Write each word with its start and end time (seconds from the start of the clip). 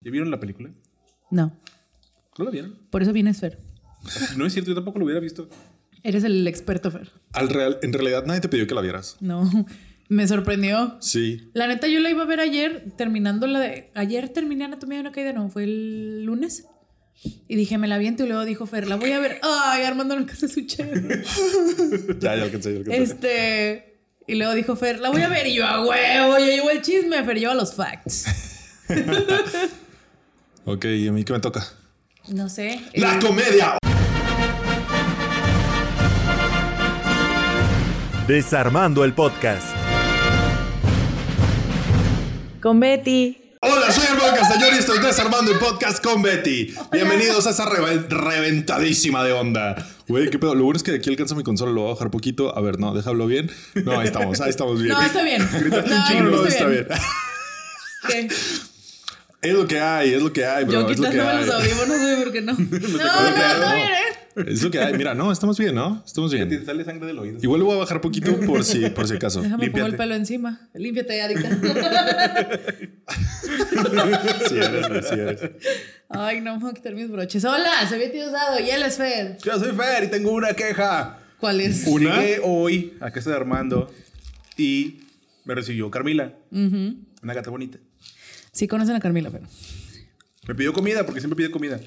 ¿Ya 0.00 0.10
vieron 0.10 0.30
la 0.30 0.38
película? 0.40 0.70
No. 1.30 1.56
¿No 2.38 2.44
la 2.44 2.50
vieron? 2.50 2.78
Por 2.90 3.02
eso 3.02 3.12
vienes, 3.12 3.40
Fer. 3.40 3.58
No 4.36 4.46
es 4.46 4.52
cierto, 4.52 4.70
yo 4.70 4.74
tampoco 4.74 4.98
lo 4.98 5.04
hubiera 5.04 5.20
visto. 5.20 5.48
Eres 6.04 6.24
el 6.24 6.46
experto, 6.46 6.90
Fer. 6.90 7.10
Al 7.32 7.48
real, 7.48 7.78
en 7.82 7.92
realidad 7.92 8.24
nadie 8.26 8.40
te 8.40 8.48
pidió 8.48 8.66
que 8.66 8.74
la 8.74 8.80
vieras. 8.80 9.16
No. 9.20 9.50
Me 10.08 10.26
sorprendió. 10.26 10.96
Sí. 11.00 11.50
La 11.52 11.66
neta, 11.66 11.86
yo 11.86 12.00
la 12.00 12.08
iba 12.10 12.22
a 12.22 12.26
ver 12.26 12.40
ayer, 12.40 12.92
terminando 12.96 13.46
la 13.46 13.60
de. 13.60 13.90
Ayer 13.94 14.28
terminé 14.30 14.64
Anatomía 14.64 14.98
de 14.98 15.00
una 15.02 15.12
caída, 15.12 15.32
no, 15.34 15.50
fue 15.50 15.64
el 15.64 16.24
lunes. 16.24 16.66
Y 17.48 17.56
dije, 17.56 17.76
me 17.78 17.88
la 17.88 17.98
viento 17.98 18.24
y 18.24 18.28
luego 18.28 18.44
dijo 18.44 18.64
Fer, 18.66 18.86
la 18.86 18.94
voy 18.96 19.10
a 19.10 19.18
ver. 19.18 19.40
Ay, 19.42 19.82
Armando 19.82 20.16
nunca 20.16 20.34
se 20.36 20.48
su 20.48 20.64
chévere. 20.64 21.24
Ya, 22.20 22.36
ya 22.36 22.44
alcancé, 22.44 22.72
ya 22.72 22.78
alcancé. 22.78 23.02
Este. 23.02 24.00
Y 24.28 24.36
luego 24.36 24.54
dijo 24.54 24.76
Fer, 24.76 25.00
la 25.00 25.10
voy 25.10 25.22
a 25.22 25.28
ver. 25.28 25.46
Y 25.48 25.54
yo, 25.56 25.66
a 25.66 25.84
huevo, 25.84 26.38
ya 26.38 26.46
llevo 26.46 26.70
el 26.70 26.80
chisme. 26.80 27.22
Fer 27.24 27.38
lleva 27.38 27.54
los 27.54 27.74
facts. 27.74 28.24
Ok, 30.70 30.84
¿y 30.84 31.08
a 31.08 31.12
mí 31.12 31.24
qué 31.24 31.32
me 31.32 31.40
toca? 31.40 31.66
No 32.28 32.50
sé. 32.50 32.78
¡La 32.92 33.14
eh, 33.14 33.18
comedia! 33.22 33.78
Desarmando 38.26 39.02
el 39.04 39.14
podcast. 39.14 39.66
con 42.60 42.78
Betty. 42.80 43.38
Hola, 43.62 43.90
soy 43.90 44.04
Armando 44.08 44.36
Castañón 44.36 44.74
y 44.74 44.78
estoy 44.78 44.98
desarmando 44.98 45.50
el 45.52 45.58
podcast 45.58 46.04
con 46.04 46.20
Betty. 46.20 46.74
Bienvenidos 46.92 47.46
a 47.46 47.50
esa 47.50 47.64
reve- 47.64 48.06
reventadísima 48.10 49.24
de 49.24 49.32
onda. 49.32 49.74
Güey, 50.06 50.28
qué 50.28 50.38
pedo. 50.38 50.54
Lo 50.54 50.64
bueno 50.64 50.76
es 50.76 50.82
que 50.82 50.90
de 50.92 50.98
aquí 50.98 51.08
alcanza 51.08 51.34
mi 51.34 51.44
consola, 51.44 51.72
lo 51.72 51.80
voy 51.80 51.90
a 51.90 51.94
bajar 51.94 52.10
poquito. 52.10 52.54
A 52.56 52.60
ver, 52.60 52.78
no, 52.78 52.92
déjalo 52.92 53.26
bien. 53.26 53.50
No, 53.74 53.98
ahí 53.98 54.06
estamos, 54.06 54.38
ahí 54.42 54.50
estamos 54.50 54.82
bien. 54.82 54.92
No, 54.92 55.00
está 55.00 55.22
bien. 55.22 55.48
Gritaste 55.50 55.90
un 55.94 55.98
No, 55.98 56.06
chingo, 56.08 56.22
No, 56.24 56.30
no, 56.30 56.36
está 56.46 56.48
está 56.50 56.66
bien. 56.66 56.86
bien. 56.88 58.28
¿Qué? 58.28 58.34
Es 59.40 59.52
lo 59.54 59.66
que 59.68 59.78
hay, 59.78 60.14
es 60.14 60.20
lo 60.22 60.32
que 60.32 60.44
hay, 60.44 60.64
bro. 60.64 60.72
Yo 60.72 60.80
es 60.90 60.98
lo 60.98 61.04
que 61.04 61.10
quitándome 61.12 61.30
hay. 61.38 61.46
los 61.46 61.54
audífonos, 61.54 62.00
güey, 62.00 62.16
¿por 62.24 62.32
qué 62.32 62.40
no? 62.42 62.52
No, 62.54 62.58
no, 62.58 62.68
no. 63.68 63.74
bien, 63.74 63.88
¿eh? 63.88 64.44
Es 64.48 64.62
lo 64.62 64.70
que 64.70 64.78
hay. 64.80 64.94
Mira, 64.94 65.14
no, 65.14 65.30
estamos 65.32 65.58
bien, 65.58 65.74
¿no? 65.76 66.02
Estamos 66.04 66.30
Ya 66.32 66.38
te 66.38 66.44
bien. 66.46 66.66
sale 66.66 66.84
sangre 66.84 67.06
del 67.06 67.18
oído. 67.18 67.38
Igual 67.42 67.60
lo 67.60 67.66
voy 67.66 67.76
a 67.76 67.78
bajar 67.78 68.00
poquito 68.00 68.38
por 68.40 68.64
si, 68.64 68.88
por 68.90 69.06
si 69.06 69.14
acaso. 69.14 69.40
Déjame 69.42 69.66
pongo 69.70 69.86
el 69.86 69.92
Límpiate. 69.92 69.96
pelo 69.96 70.14
encima. 70.16 70.68
Límpiate, 70.74 71.22
adicta. 71.22 71.50
Sí 74.48 74.56
eres, 74.56 74.88
güey, 74.88 75.02
sí 75.02 75.14
eres. 75.14 75.40
Ay, 76.08 76.40
no, 76.40 76.54
me 76.56 76.60
voy 76.62 76.70
a 76.70 76.74
quitar 76.74 76.94
mis 76.94 77.10
broches. 77.10 77.44
Hola, 77.44 77.70
soy 77.88 77.98
Betty 77.98 78.20
Osado 78.20 78.58
y 78.60 78.70
él 78.70 78.82
es 78.82 78.96
Fer. 78.96 79.38
Yo 79.44 79.58
soy 79.58 79.72
Fer 79.72 80.04
y 80.04 80.08
tengo 80.08 80.32
una 80.32 80.52
queja. 80.54 81.18
¿Cuál 81.38 81.60
es? 81.60 81.86
¿Una? 81.86 82.20
Llegué 82.20 82.40
hoy 82.42 82.94
a 83.00 83.10
casa 83.10 83.30
de 83.30 83.36
Armando 83.36 83.92
y 84.56 85.00
me 85.44 85.54
recibió 85.54 85.90
Carmila. 85.90 86.32
Una 86.50 87.34
gata 87.34 87.50
bonita. 87.50 87.78
Sí 88.58 88.66
conocen 88.66 88.96
a 88.96 88.98
Carmila, 88.98 89.30
pero. 89.30 89.46
Me 90.48 90.52
pidió 90.52 90.72
comida 90.72 91.06
porque 91.06 91.20
siempre 91.20 91.36
pide 91.36 91.52
comida. 91.52 91.78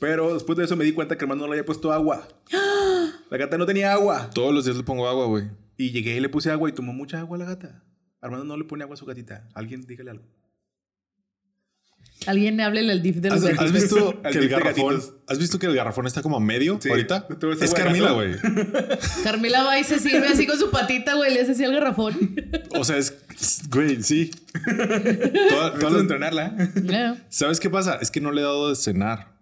Pero 0.00 0.34
después 0.34 0.58
de 0.58 0.64
eso 0.64 0.74
me 0.74 0.84
di 0.84 0.90
cuenta 0.90 1.16
que 1.16 1.24
Armando 1.24 1.44
no 1.44 1.52
le 1.52 1.60
había 1.60 1.64
puesto 1.64 1.92
agua. 1.92 2.26
La 3.30 3.36
gata 3.38 3.56
no 3.56 3.64
tenía 3.64 3.92
agua. 3.92 4.28
Todos 4.34 4.52
los 4.52 4.64
días 4.64 4.76
le 4.76 4.82
pongo 4.82 5.06
agua, 5.06 5.26
güey. 5.26 5.44
Y 5.76 5.92
llegué 5.92 6.16
y 6.16 6.20
le 6.20 6.28
puse 6.28 6.50
agua 6.50 6.68
y 6.68 6.72
tomó 6.72 6.92
mucha 6.92 7.20
agua 7.20 7.36
a 7.36 7.38
la 7.38 7.44
gata. 7.44 7.84
Armando 8.20 8.44
no 8.44 8.56
le 8.56 8.64
pone 8.64 8.82
agua 8.82 8.94
a 8.94 8.96
su 8.96 9.06
gatita. 9.06 9.48
Alguien 9.54 9.82
dígale 9.86 10.10
algo. 10.10 10.24
Alguien 12.26 12.60
háblele 12.60 12.92
al 12.92 13.02
DIF 13.02 13.16
de 13.16 13.30
los 13.30 13.44
¿Has, 13.44 13.58
has 13.58 13.72
visto 13.72 14.20
que 14.22 14.28
el 14.28 14.32
dip 14.34 14.42
de 14.42 14.48
garrafón? 14.48 14.94
gatitos. 14.94 15.14
¿Has 15.28 15.38
visto 15.38 15.58
que 15.58 15.66
el 15.66 15.74
garrafón 15.76 16.06
está 16.06 16.22
como 16.22 16.36
a 16.38 16.40
medio 16.40 16.78
Sí. 16.80 16.88
ahorita? 16.88 17.28
¿Tú 17.28 17.48
ves 17.48 17.60
Es 17.62 17.70
de 17.72 17.76
Carmila, 17.76 18.12
güey. 18.12 18.34
Carmila 19.22 19.62
va 19.64 19.78
y 19.78 19.84
se 19.84 19.98
sirve 19.98 20.26
así 20.26 20.46
con 20.46 20.58
su 20.58 20.70
patita, 20.70 21.14
güey. 21.14 21.32
Le 21.34 21.42
hace 21.42 21.52
así 21.52 21.64
al 21.64 21.72
garrafón. 21.72 22.14
O 22.70 22.84
sea, 22.84 22.96
es. 22.96 23.14
Güey, 23.68 24.02
sí. 24.02 24.30
Toda- 25.50 25.74
toda 25.78 25.90
la- 25.90 25.98
entrenarla. 26.00 26.56
Ya. 26.82 27.26
¿Sabes 27.28 27.60
qué 27.60 27.70
pasa? 27.70 27.96
Es 28.00 28.10
que 28.10 28.20
no 28.20 28.32
le 28.32 28.40
he 28.40 28.44
dado 28.44 28.70
de 28.70 28.76
cenar. 28.76 29.36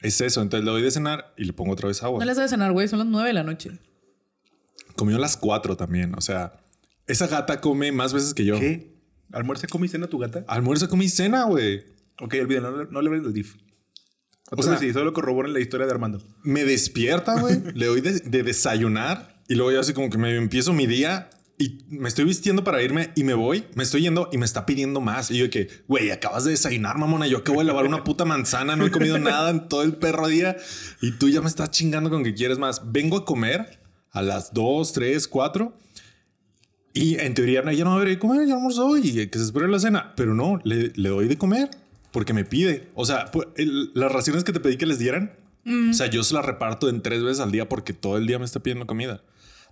Es 0.00 0.20
eso. 0.20 0.40
Entonces 0.42 0.64
le 0.64 0.70
doy 0.70 0.82
de 0.82 0.90
cenar 0.90 1.32
y 1.36 1.44
le 1.44 1.52
pongo 1.52 1.72
otra 1.72 1.88
vez 1.88 2.02
agua. 2.02 2.18
No 2.18 2.24
le 2.24 2.34
sabe 2.34 2.48
cenar, 2.48 2.72
güey. 2.72 2.88
Son 2.88 2.98
las 2.98 3.08
nueve 3.08 3.28
de 3.28 3.34
la 3.34 3.42
noche. 3.42 3.70
Comió 4.96 5.16
a 5.16 5.20
las 5.20 5.36
cuatro 5.36 5.76
también. 5.76 6.14
O 6.16 6.20
sea, 6.22 6.54
esa 7.06 7.26
gata 7.26 7.60
come 7.60 7.92
más 7.92 8.12
veces 8.12 8.34
que 8.34 8.44
yo. 8.44 8.58
¿Qué? 8.58 8.90
¿Almuerza, 9.32 9.66
come 9.68 9.86
y 9.86 9.88
cena 9.88 10.06
tu 10.06 10.18
gata? 10.18 10.44
Almuerzo 10.48 10.88
con 10.88 10.98
mi 10.98 11.08
cena, 11.08 11.44
güey. 11.44 11.84
Ok, 12.20 12.34
olvídalo, 12.40 12.70
no, 12.70 12.84
no 12.90 13.00
le 13.02 13.08
hablen 13.08 13.22
del 13.24 13.32
DIF. 13.32 13.54
O 14.50 14.62
sea- 14.62 14.78
sí, 14.78 14.92
solo 14.92 15.12
corroboren 15.12 15.52
la 15.52 15.60
historia 15.60 15.86
de 15.86 15.92
Armando. 15.92 16.22
Me 16.42 16.64
despierta, 16.64 17.40
güey. 17.40 17.60
le 17.74 17.86
doy 17.86 18.00
de, 18.00 18.20
de 18.20 18.42
desayunar 18.42 19.42
y 19.48 19.54
luego 19.54 19.72
yo 19.72 19.80
así 19.80 19.92
como 19.92 20.10
que 20.10 20.18
me 20.18 20.34
empiezo 20.36 20.72
mi 20.72 20.86
día 20.86 21.30
y 21.58 21.84
me 21.90 22.08
estoy 22.08 22.24
vistiendo 22.24 22.64
para 22.64 22.82
irme 22.82 23.10
y 23.16 23.22
me 23.22 23.34
voy, 23.34 23.64
me 23.74 23.82
estoy 23.82 24.00
yendo 24.00 24.28
y 24.32 24.38
me 24.38 24.46
está 24.46 24.64
pidiendo 24.66 25.00
más. 25.00 25.30
Y 25.30 25.36
yo 25.38 25.50
que, 25.50 25.68
güey, 25.88 26.10
acabas 26.10 26.44
de 26.44 26.52
desayunar, 26.52 26.96
mamona. 26.98 27.26
Yo 27.26 27.38
acabo 27.38 27.58
de 27.60 27.66
lavar 27.66 27.84
una 27.84 28.02
puta 28.02 28.24
manzana, 28.24 28.76
no 28.76 28.86
he 28.86 28.90
comido 28.90 29.18
nada 29.20 29.50
en 29.50 29.68
todo 29.68 29.82
el 29.82 29.94
perro 29.96 30.26
día 30.28 30.56
y 31.02 31.12
tú 31.12 31.28
ya 31.28 31.40
me 31.42 31.48
estás 31.48 31.70
chingando 31.70 32.10
con 32.10 32.24
que 32.24 32.34
quieres 32.34 32.58
más. 32.58 32.90
Vengo 32.90 33.18
a 33.18 33.24
comer 33.24 33.78
a 34.10 34.22
las 34.22 34.52
2, 34.54 34.92
3, 34.92 35.28
4 35.28 35.78
y 36.92 37.18
en 37.18 37.34
teoría 37.34 37.62
ella 37.70 37.84
no 37.84 37.90
va 37.96 38.00
a 38.00 38.04
ver 38.04 38.18
comer, 38.18 38.46
ya 38.46 38.54
almorzó 38.54 38.96
y 38.96 39.02
que 39.28 39.38
se 39.38 39.44
espere 39.44 39.68
la 39.68 39.78
cena, 39.78 40.12
pero 40.16 40.34
no, 40.34 40.60
le, 40.64 40.92
le 40.94 41.08
doy 41.08 41.28
de 41.28 41.36
comer 41.38 41.70
porque 42.12 42.32
me 42.32 42.44
pide. 42.44 42.88
O 42.94 43.04
sea, 43.04 43.30
el- 43.56 43.90
las 43.94 44.10
raciones 44.10 44.42
que 44.44 44.52
te 44.52 44.60
pedí 44.60 44.76
que 44.76 44.86
les 44.86 44.98
dieran, 44.98 45.32
o 45.90 45.92
sea, 45.92 46.06
yo 46.08 46.22
se 46.24 46.34
las 46.34 46.44
reparto 46.44 46.88
en 46.88 47.00
tres 47.02 47.22
veces 47.22 47.40
al 47.40 47.52
día 47.52 47.68
porque 47.68 47.92
todo 47.92 48.16
el 48.16 48.26
día 48.26 48.38
me 48.38 48.44
está 48.44 48.60
pidiendo 48.60 48.86
comida. 48.86 49.22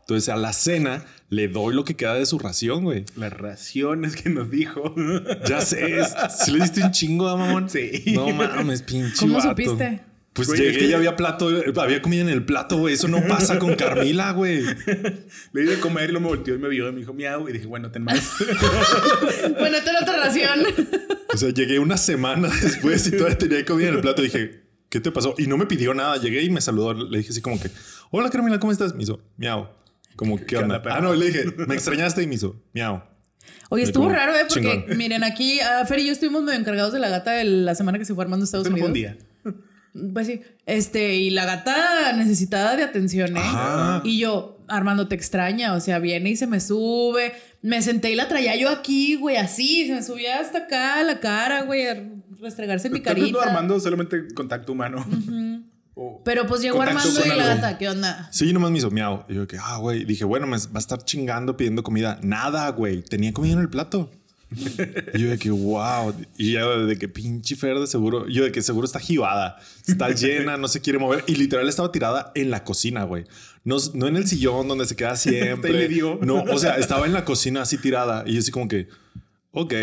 Entonces 0.00 0.28
a 0.30 0.36
la 0.36 0.52
cena 0.54 1.04
le 1.28 1.48
doy 1.48 1.74
lo 1.74 1.84
que 1.84 1.94
queda 1.96 2.14
de 2.14 2.24
su 2.24 2.38
ración, 2.38 2.84
güey. 2.84 3.04
Las 3.16 3.30
raciones 3.32 4.16
que 4.16 4.30
nos 4.30 4.50
dijo. 4.50 4.94
Ya 5.46 5.60
sé, 5.60 5.98
si 6.30 6.52
le 6.52 6.60
diste 6.60 6.82
un 6.82 6.92
chingo, 6.92 7.24
mamón. 7.36 7.68
Sí. 7.70 8.04
No 8.14 8.30
mames, 8.30 8.80
pinche 8.82 9.16
¿Cómo 9.18 9.34
vato. 9.34 9.48
supiste? 9.50 10.00
Pues 10.38 10.46
Güey, 10.48 10.60
llegué 10.60 10.70
es 10.70 10.78
que- 10.78 10.84
y 10.86 10.92
había 10.92 11.16
plato, 11.16 11.50
había 11.80 12.00
comida 12.00 12.22
en 12.22 12.28
el 12.28 12.44
plato, 12.44 12.76
güey. 12.78 12.94
Eso 12.94 13.08
no 13.08 13.20
pasa 13.26 13.58
con 13.58 13.74
Carmila, 13.74 14.30
güey. 14.30 14.62
Le 15.52 15.60
di 15.62 15.66
de 15.66 15.80
comer 15.80 16.10
y 16.10 16.12
luego 16.12 16.20
me 16.20 16.28
volteó 16.36 16.54
y 16.54 16.58
me 16.58 16.68
vio 16.68 16.88
y 16.88 16.92
me 16.92 17.00
dijo 17.00 17.12
miau. 17.12 17.48
Y 17.48 17.52
dije, 17.52 17.66
bueno, 17.66 17.90
ten 17.90 18.04
más. 18.04 18.20
Bueno, 19.58 19.76
esta 19.76 19.90
era 19.90 20.00
otra 20.02 20.16
ración. 20.16 20.60
O 21.34 21.36
sea, 21.36 21.50
llegué 21.50 21.78
una 21.78 21.96
semana 21.96 22.48
después 22.62 23.06
y 23.08 23.10
todavía 23.12 23.36
tenía 23.38 23.64
comida 23.64 23.88
en 23.88 23.94
el 23.96 24.00
plato. 24.00 24.22
Dije, 24.22 24.62
¿qué 24.88 25.00
te 25.00 25.10
pasó? 25.10 25.34
Y 25.38 25.46
no 25.46 25.56
me 25.56 25.66
pidió 25.66 25.92
nada. 25.94 26.16
Llegué 26.18 26.42
y 26.42 26.50
me 26.50 26.60
saludó. 26.60 26.94
Le 26.94 27.18
dije 27.18 27.30
así 27.30 27.40
como 27.42 27.60
que, 27.60 27.70
hola 28.10 28.30
Carmila, 28.30 28.58
¿cómo 28.60 28.72
estás? 28.72 28.94
Me 28.94 29.02
hizo, 29.02 29.20
miau. 29.36 29.68
Como, 30.16 30.44
¿qué, 30.44 30.56
onda? 30.56 30.82
ah, 30.90 31.00
no, 31.00 31.14
le 31.14 31.26
dije, 31.26 31.44
me 31.66 31.74
extrañaste 31.74 32.22
y 32.22 32.26
me 32.26 32.34
hizo, 32.36 32.60
miau. 32.72 33.02
Oye, 33.70 33.82
Y 33.82 33.86
estuvo 33.86 34.04
como, 34.04 34.14
raro, 34.16 34.34
¿eh? 34.34 34.44
Porque, 34.48 34.60
chingón. 34.84 34.96
miren, 34.96 35.24
aquí 35.24 35.60
ah, 35.60 35.84
Fer 35.86 35.98
y 36.00 36.06
yo 36.06 36.12
estuvimos 36.12 36.42
medio 36.42 36.58
encargados 36.58 36.92
de 36.92 36.98
la 36.98 37.08
gata 37.08 37.32
de 37.32 37.44
la 37.44 37.74
semana 37.74 37.98
que 37.98 38.04
se 38.04 38.14
fue 38.14 38.24
armando 38.24 38.44
a 38.44 38.46
Estados 38.46 38.66
fue 38.66 38.72
Unidos. 38.72 38.88
un 38.88 38.94
día. 38.94 39.18
Pues 40.12 40.26
sí. 40.26 40.40
Este, 40.66 41.16
y 41.16 41.30
la 41.30 41.44
gata 41.44 42.12
necesitada 42.12 42.76
de 42.76 42.82
atención, 42.82 43.36
¿eh? 43.36 43.40
Ajá. 43.42 44.02
Y 44.04 44.18
yo, 44.18 44.58
Armando, 44.68 45.08
te 45.08 45.14
extraña. 45.14 45.74
O 45.74 45.80
sea, 45.80 45.98
viene 45.98 46.30
y 46.30 46.36
se 46.36 46.46
me 46.46 46.60
sube. 46.60 47.32
Me 47.62 47.82
senté 47.82 48.12
y 48.12 48.14
la 48.14 48.28
traía 48.28 48.56
yo 48.56 48.68
aquí, 48.70 49.16
güey, 49.16 49.36
así. 49.36 49.86
Se 49.86 49.94
me 49.94 50.02
subía 50.02 50.40
hasta 50.40 50.58
acá 50.58 51.02
la 51.02 51.20
cara, 51.20 51.62
güey, 51.62 51.86
a 51.88 52.02
restregarse 52.40 52.90
mi 52.90 53.00
carita. 53.00 53.42
Armando 53.42 53.78
solamente 53.80 54.32
contacto 54.34 54.72
humano. 54.72 55.04
Pero 56.24 56.46
pues 56.46 56.62
llegó 56.62 56.80
Armando 56.80 57.24
y 57.24 57.28
la 57.28 57.54
gata, 57.54 57.76
¿qué 57.76 57.88
onda? 57.88 58.28
Sí, 58.30 58.52
nomás 58.52 58.70
me 58.70 58.78
hizo 58.78 58.90
miau. 58.90 59.24
Y 59.28 59.34
yo 59.34 59.48
que, 59.48 59.58
ah, 59.60 59.78
güey. 59.78 60.04
Dije, 60.04 60.24
bueno, 60.24 60.46
me 60.46 60.56
va 60.56 60.76
a 60.76 60.78
estar 60.78 61.02
chingando 61.04 61.56
pidiendo 61.56 61.82
comida. 61.82 62.20
Nada, 62.22 62.68
güey. 62.70 63.02
Tenía 63.02 63.32
comida 63.32 63.54
en 63.54 63.60
el 63.60 63.68
plato. 63.68 64.10
Y 64.50 65.18
yo 65.18 65.30
de 65.30 65.38
que, 65.38 65.50
wow. 65.50 66.14
Y 66.36 66.52
ya 66.54 66.66
de 66.66 66.98
que 66.98 67.08
pinche 67.08 67.54
Fer 67.56 67.78
de 67.78 67.86
seguro. 67.86 68.26
Yo 68.28 68.44
de 68.44 68.52
que 68.52 68.62
seguro 68.62 68.86
está 68.86 68.98
jibada. 68.98 69.58
Está 69.86 70.10
llena, 70.14 70.56
no 70.56 70.68
se 70.68 70.80
quiere 70.80 70.98
mover. 70.98 71.24
Y 71.26 71.34
literal 71.36 71.68
estaba 71.68 71.92
tirada 71.92 72.32
en 72.34 72.50
la 72.50 72.64
cocina, 72.64 73.04
güey. 73.04 73.24
No, 73.64 73.76
no 73.94 74.06
en 74.06 74.16
el 74.16 74.26
sillón 74.26 74.68
donde 74.68 74.86
se 74.86 74.96
queda 74.96 75.16
siempre. 75.16 75.72
le 75.72 75.88
dio. 75.88 76.18
No, 76.22 76.42
o 76.42 76.58
sea, 76.58 76.76
estaba 76.76 77.06
en 77.06 77.12
la 77.12 77.24
cocina 77.24 77.62
así 77.62 77.78
tirada. 77.78 78.24
Y 78.26 78.34
yo 78.34 78.38
así 78.40 78.50
como 78.50 78.68
que, 78.68 78.88
ok. 79.52 79.74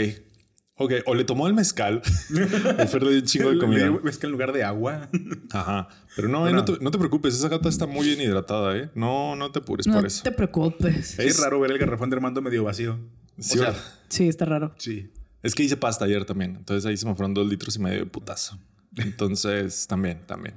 Ok, 0.78 0.92
o 1.06 1.16
le 1.16 1.24
tomó 1.24 1.48
el 1.48 1.54
mezcal. 1.54 2.02
o 2.80 2.88
Fer 2.88 3.04
le 3.04 3.12
dio 3.12 3.20
un 3.20 3.26
chingo 3.26 3.50
de 3.50 3.60
comida. 3.60 3.90
mezcal 4.04 4.28
en 4.28 4.32
lugar 4.34 4.52
de 4.52 4.62
agua. 4.66 5.10
Ajá. 5.52 5.88
Pero 6.18 6.28
no, 6.28 6.50
eh, 6.50 6.52
no, 6.52 6.66
te, 6.66 6.74
no 6.82 6.92
te 6.92 6.98
preocupes, 6.98 7.34
esa 7.34 7.48
gata 7.48 7.70
está 7.70 7.86
muy 7.86 8.08
bien 8.08 8.20
hidratada, 8.20 8.76
¿eh? 8.76 8.90
No, 8.94 9.38
no 9.38 9.52
te 9.54 9.60
apures 9.60 9.88
No 9.88 9.94
por 9.94 10.06
eso. 10.06 10.24
te 10.24 10.34
preocupes. 10.34 11.18
Es 11.18 11.20
Es- 11.20 11.40
raro 11.40 11.62
ver 11.62 11.72
el 11.72 11.78
garrafón 11.78 12.10
de 12.10 12.18
Armando 12.18 12.42
medio 12.42 12.66
vacío. 12.66 13.00
Sí, 13.40 13.58
o 13.60 13.62
sea. 13.64 13.74
Sí, 14.10 14.28
está 14.28 14.46
raro. 14.46 14.74
sí. 14.78 15.10
Es 15.46 15.54
que 15.54 15.62
hice 15.62 15.78
pasta 15.78 16.06
ayer 16.06 16.26
también. 16.26 16.56
Entonces 16.56 16.88
ahí 16.88 16.98
se 16.98 17.06
me 17.06 17.14
fueron 17.14 17.36
dos 17.36 17.48
litros 17.48 17.76
y 17.76 17.80
medio 17.80 18.00
de 18.00 18.06
putazo. 18.08 18.58
Entonces, 18.98 19.86
también, 19.90 20.26
también. 20.26 20.56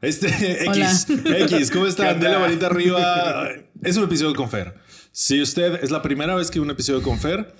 Este, 0.00 0.28
Hola. 0.68 0.92
X, 0.92 1.06
X, 1.10 1.70
¿cómo 1.72 1.84
¿Qué 1.84 1.90
están? 1.90 2.20
Denle 2.20 2.38
manita 2.38 2.66
arriba. 2.66 3.48
Es 3.82 3.96
un 3.96 4.04
episodio 4.04 4.34
con 4.34 4.48
Fer. 4.48 4.74
Si 5.10 5.40
usted 5.42 5.82
es 5.82 5.90
la 5.90 6.02
primera 6.02 6.34
vez 6.36 6.50
que 6.50 6.60
un 6.60 6.70
episodio 6.70 7.02
con 7.02 7.18
Fer, 7.18 7.54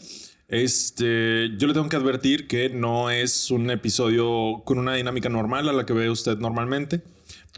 este, 0.49 1.51
yo 1.59 1.67
le 1.67 1.75
tengo 1.75 1.89
que 1.89 1.97
advertir 1.97 2.47
que 2.47 2.71
no 2.71 3.11
es 3.11 3.51
un 3.51 3.71
episodio 3.71 4.63
con 4.65 4.79
una 4.79 4.95
dinámica 4.95 5.29
normal 5.29 5.69
a 5.69 5.73
la 5.73 5.85
que 5.85 5.93
ve 5.93 6.11
usted 6.11 6.39
normalmente. 6.39 7.03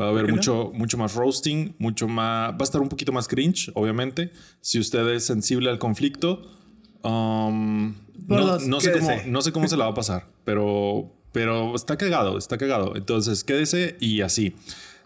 Va 0.01 0.07
a 0.07 0.09
haber 0.09 0.29
no? 0.29 0.37
mucho, 0.37 0.73
mucho 0.75 0.97
más 0.99 1.15
roasting, 1.15 1.75
mucho 1.79 2.09
más. 2.09 2.53
Va 2.53 2.57
a 2.61 2.65
estar 2.65 2.81
un 2.81 2.89
poquito 2.89 3.13
más 3.13 3.29
cringe, 3.29 3.71
obviamente. 3.75 4.31
Si 4.61 4.79
usted 4.79 5.07
es 5.09 5.25
sensible 5.25 5.69
al 5.69 5.79
conflicto, 5.79 6.60
um, 7.03 7.95
no, 8.27 8.81
sé 8.81 8.93
cómo, 8.93 9.11
no 9.27 9.43
sé 9.43 9.53
cómo 9.53 9.69
se 9.69 9.77
la 9.77 9.85
va 9.85 9.91
a 9.91 9.95
pasar, 9.95 10.27
pero 10.45 11.13
Pero 11.33 11.75
está 11.75 11.97
cagado, 11.97 12.39
está 12.39 12.59
cagado. 12.59 12.97
Entonces, 12.97 13.45
quédese 13.45 13.97
y 14.01 14.23
así. 14.23 14.57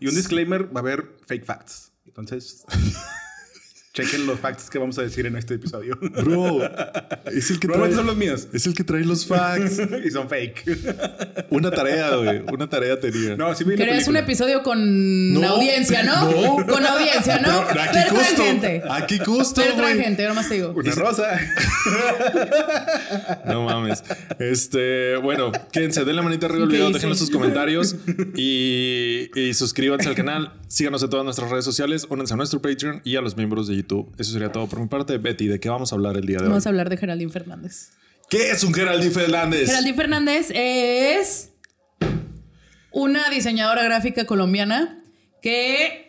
Y 0.00 0.08
un 0.08 0.14
disclaimer, 0.14 0.74
va 0.74 0.80
a 0.80 0.82
haber 0.82 1.16
fake 1.26 1.44
facts. 1.44 1.92
Entonces, 2.06 2.64
chequen 3.94 4.26
los 4.26 4.40
facts 4.40 4.68
que 4.68 4.78
vamos 4.78 4.98
a 4.98 5.02
decir 5.02 5.24
en 5.24 5.36
este 5.36 5.54
episodio. 5.54 5.96
Bro, 6.00 6.62
es 7.32 7.48
el 7.50 7.60
que 7.60 7.68
Probablemente 7.68 7.68
trae, 7.68 7.94
son 7.94 8.06
los 8.06 8.16
míos. 8.16 8.48
es 8.52 8.66
el 8.66 8.74
que 8.74 8.82
trae 8.82 9.04
los 9.04 9.24
facts. 9.24 9.80
y 10.04 10.10
son 10.10 10.28
fake. 10.28 11.46
Una 11.50 11.70
tarea, 11.70 12.16
güey. 12.16 12.42
Una 12.52 12.68
tarea 12.68 12.98
tenía. 12.98 13.36
No, 13.36 13.54
sí 13.54 13.64
la 13.64 13.76
Querías 13.76 14.08
un 14.08 14.16
episodio 14.16 14.64
con 14.64 15.32
No, 15.32 15.48
audiencia, 15.50 16.02
¿no? 16.02 16.28
no. 16.28 16.66
Con 16.66 16.84
audiencia, 16.84 17.38
¿no? 17.38 17.64
Pero 17.68 17.80
aquí 17.82 17.90
Pero 17.94 18.08
trae 18.10 18.24
justo. 18.26 18.42
gente. 18.44 18.82
Aquí 18.90 19.18
justo, 19.24 19.60
Pero 19.62 19.76
trae 19.76 19.94
güey. 19.94 20.04
gente, 20.04 20.22
yo 20.24 20.28
nomás 20.30 20.48
te 20.48 20.54
digo. 20.54 20.72
Una 20.74 20.94
rosa. 20.94 21.38
No 23.46 23.64
mames. 23.64 24.02
Este, 24.38 25.16
bueno, 25.16 25.52
quédense, 25.70 26.00
denle 26.00 26.14
la 26.14 26.22
manita 26.22 26.46
arriba 26.46 26.64
al 26.64 26.68
¿Qué 26.70 26.76
video, 26.76 26.90
déjenos 26.90 27.18
sus 27.18 27.30
comentarios 27.30 27.96
y, 28.36 29.30
y 29.34 29.54
suscríbanse 29.54 30.08
al 30.08 30.14
canal. 30.14 30.52
Síganos 30.68 31.02
en 31.02 31.10
todas 31.10 31.24
nuestras 31.24 31.50
redes 31.50 31.64
sociales, 31.64 32.06
únanse 32.08 32.34
a 32.34 32.36
nuestro 32.36 32.60
Patreon 32.60 33.00
y 33.04 33.16
a 33.16 33.20
los 33.20 33.36
miembros 33.36 33.68
de 33.68 33.76
YouTube. 33.76 33.83
Eso 34.18 34.32
sería 34.32 34.50
todo 34.50 34.66
por 34.66 34.80
mi 34.80 34.86
parte. 34.86 35.18
Betty, 35.18 35.46
¿de 35.46 35.60
qué 35.60 35.68
vamos 35.68 35.92
a 35.92 35.94
hablar 35.96 36.16
el 36.16 36.26
día 36.26 36.38
de 36.38 36.44
hoy? 36.44 36.48
Vamos 36.50 36.66
a 36.66 36.68
hablar 36.68 36.90
de 36.90 36.96
Geraldine 36.96 37.30
Fernández. 37.30 37.90
¿Qué 38.28 38.50
es 38.50 38.64
un 38.64 38.74
Geraldine 38.74 39.10
Fernández? 39.10 39.66
Geraldine 39.66 39.96
Fernández 39.96 40.50
es 40.50 41.50
una 42.90 43.28
diseñadora 43.30 43.84
gráfica 43.84 44.24
colombiana 44.24 45.02
que 45.42 46.03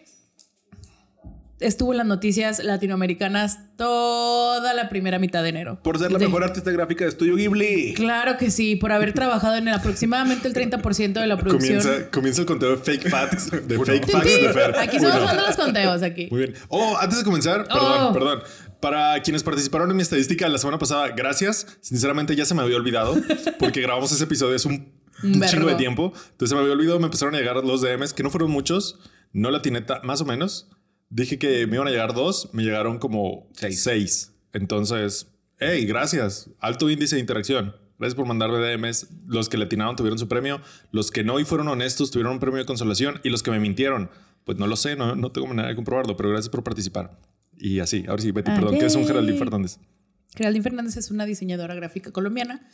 estuvo 1.60 1.94
en 1.94 1.98
las 2.00 2.08
noticias 2.08 2.64
latinoamericanas 2.64 3.60
toda 3.78 4.74
la 4.74 4.90
primera 4.90 5.20
mitad 5.20 5.44
de 5.44 5.50
enero. 5.50 5.80
Por 5.84 5.98
ser 6.00 6.12
la 6.12 6.20
Sí. 6.20 6.26
mejor 6.26 6.44
artista 6.44 6.72
gráfica 6.72 7.04
de 7.06 7.10
Estudio 7.12 7.36
Ghibli. 7.36 7.94
Claro 7.96 8.38
que 8.38 8.52
sí, 8.52 8.76
por 8.76 8.92
haber 8.92 9.14
trabajado 9.14 9.56
en 9.56 9.68
el 9.68 9.74
aproximadamente 9.74 10.48
el 10.48 10.54
30% 10.54 11.20
de 11.22 11.28
la 11.28 11.38
producción. 11.38 11.80
Comienza, 11.82 12.12
comienza 12.12 12.42
el 12.42 12.48
conteo 12.48 12.72
de 12.72 12.78
fake 12.78 13.10
facts. 13.10 13.52
De 13.52 13.80
fake 13.86 14.10
facts 14.12 14.42
de 14.42 14.54
Fer. 14.54 14.76
Aquí 14.78 14.98
estamos 14.98 15.22
dando 15.26 15.46
los 15.48 15.56
conteos 15.56 16.02
aquí. 16.04 16.28
Muy 16.32 16.40
bien. 16.40 16.54
Oh, 16.70 16.98
antes 17.00 17.20
de 17.20 17.24
comenzar, 17.24 17.68
perdón, 17.68 18.08
Oh. 18.10 18.14
perdón. 18.14 18.44
Para 18.82 19.20
quienes 19.24 19.42
participaron 19.42 19.90
en 19.90 19.96
mi 19.96 20.04
estadística 20.04 20.48
la 20.50 20.58
semana 20.58 20.78
pasada, 20.78 21.08
gracias. 21.10 21.66
Sinceramente 21.82 22.36
ya 22.36 22.46
se 22.46 22.54
me 22.54 22.62
había 22.62 22.76
olvidado 22.78 23.16
porque 23.60 23.82
grabamos 23.82 24.12
ese 24.12 24.24
episodio 24.26 24.56
es 24.56 24.66
un, 24.66 24.92
Un 25.24 25.42
chingo 25.44 25.68
de 25.68 25.76
tiempo. 25.76 26.12
Entonces 26.32 26.50
se 26.50 26.56
me 26.56 26.62
había 26.62 26.74
olvidado, 26.74 27.00
me 27.00 27.06
empezaron 27.06 27.34
a 27.36 27.38
llegar 27.40 27.56
los 27.64 27.82
DMs, 27.82 28.14
que 28.14 28.22
no 28.24 28.30
fueron 28.30 28.52
muchos. 28.52 29.00
No 29.34 29.50
la 29.52 29.62
tiene 29.62 29.84
más 30.04 30.22
o 30.22 30.26
menos. 30.26 30.70
Dije 31.10 31.38
que 31.40 31.68
me 31.68 31.76
iban 31.76 31.88
a 31.88 31.92
llegar 31.92 32.14
dos, 32.14 32.50
me 32.54 32.64
llegaron 32.64 33.00
como 33.00 33.48
Seis. 33.54 33.82
seis. 33.84 34.34
Entonces, 34.54 35.28
hey, 35.60 35.86
gracias. 35.86 36.50
Alto 36.60 36.90
índice 36.90 37.16
de 37.16 37.22
interacción. 37.22 37.76
Gracias 37.98 38.16
por 38.16 38.26
mandarme 38.26 38.58
DMs. 38.58 39.08
Los 39.28 39.48
que 39.48 39.58
le 39.58 39.66
atinaron 39.66 39.96
tuvieron 39.96 40.20
su 40.20 40.28
premio. 40.28 40.62
Los 40.92 41.12
que 41.12 41.24
no 41.24 41.40
y 41.40 41.46
fueron 41.46 41.68
honestos 41.68 42.12
tuvieron 42.12 42.34
un 42.34 42.40
premio 42.40 42.60
de 42.60 42.66
consolación. 42.66 43.22
Y 43.24 43.30
los 43.30 43.44
que 43.44 43.52
me 43.52 43.60
mintieron, 43.60 44.10
pues 44.44 44.58
no 44.58 44.68
lo 44.68 44.76
sé, 44.76 44.96
no, 44.96 45.16
no 45.16 45.32
tengo 45.32 45.48
manera 45.48 45.70
de 45.70 45.76
comprobarlo, 45.76 46.18
pero 46.18 46.30
gracias 46.30 46.50
por 46.50 46.64
participar. 46.64 47.18
Y 47.58 47.80
así, 47.80 48.04
ahora 48.08 48.22
sí, 48.22 48.32
Betty, 48.32 48.52
perdón, 48.52 48.78
¿qué 48.78 48.86
es 48.86 48.96
un. 48.96 49.06
Geraldine 49.08 49.38
Fernández? 49.38 49.78
Geraldine 50.36 50.64
Fernández 50.64 50.98
es 50.98 51.10
una 51.12 51.26
diseñadora 51.26 51.74
gráfica 51.76 52.12
colombiana. 52.12 52.68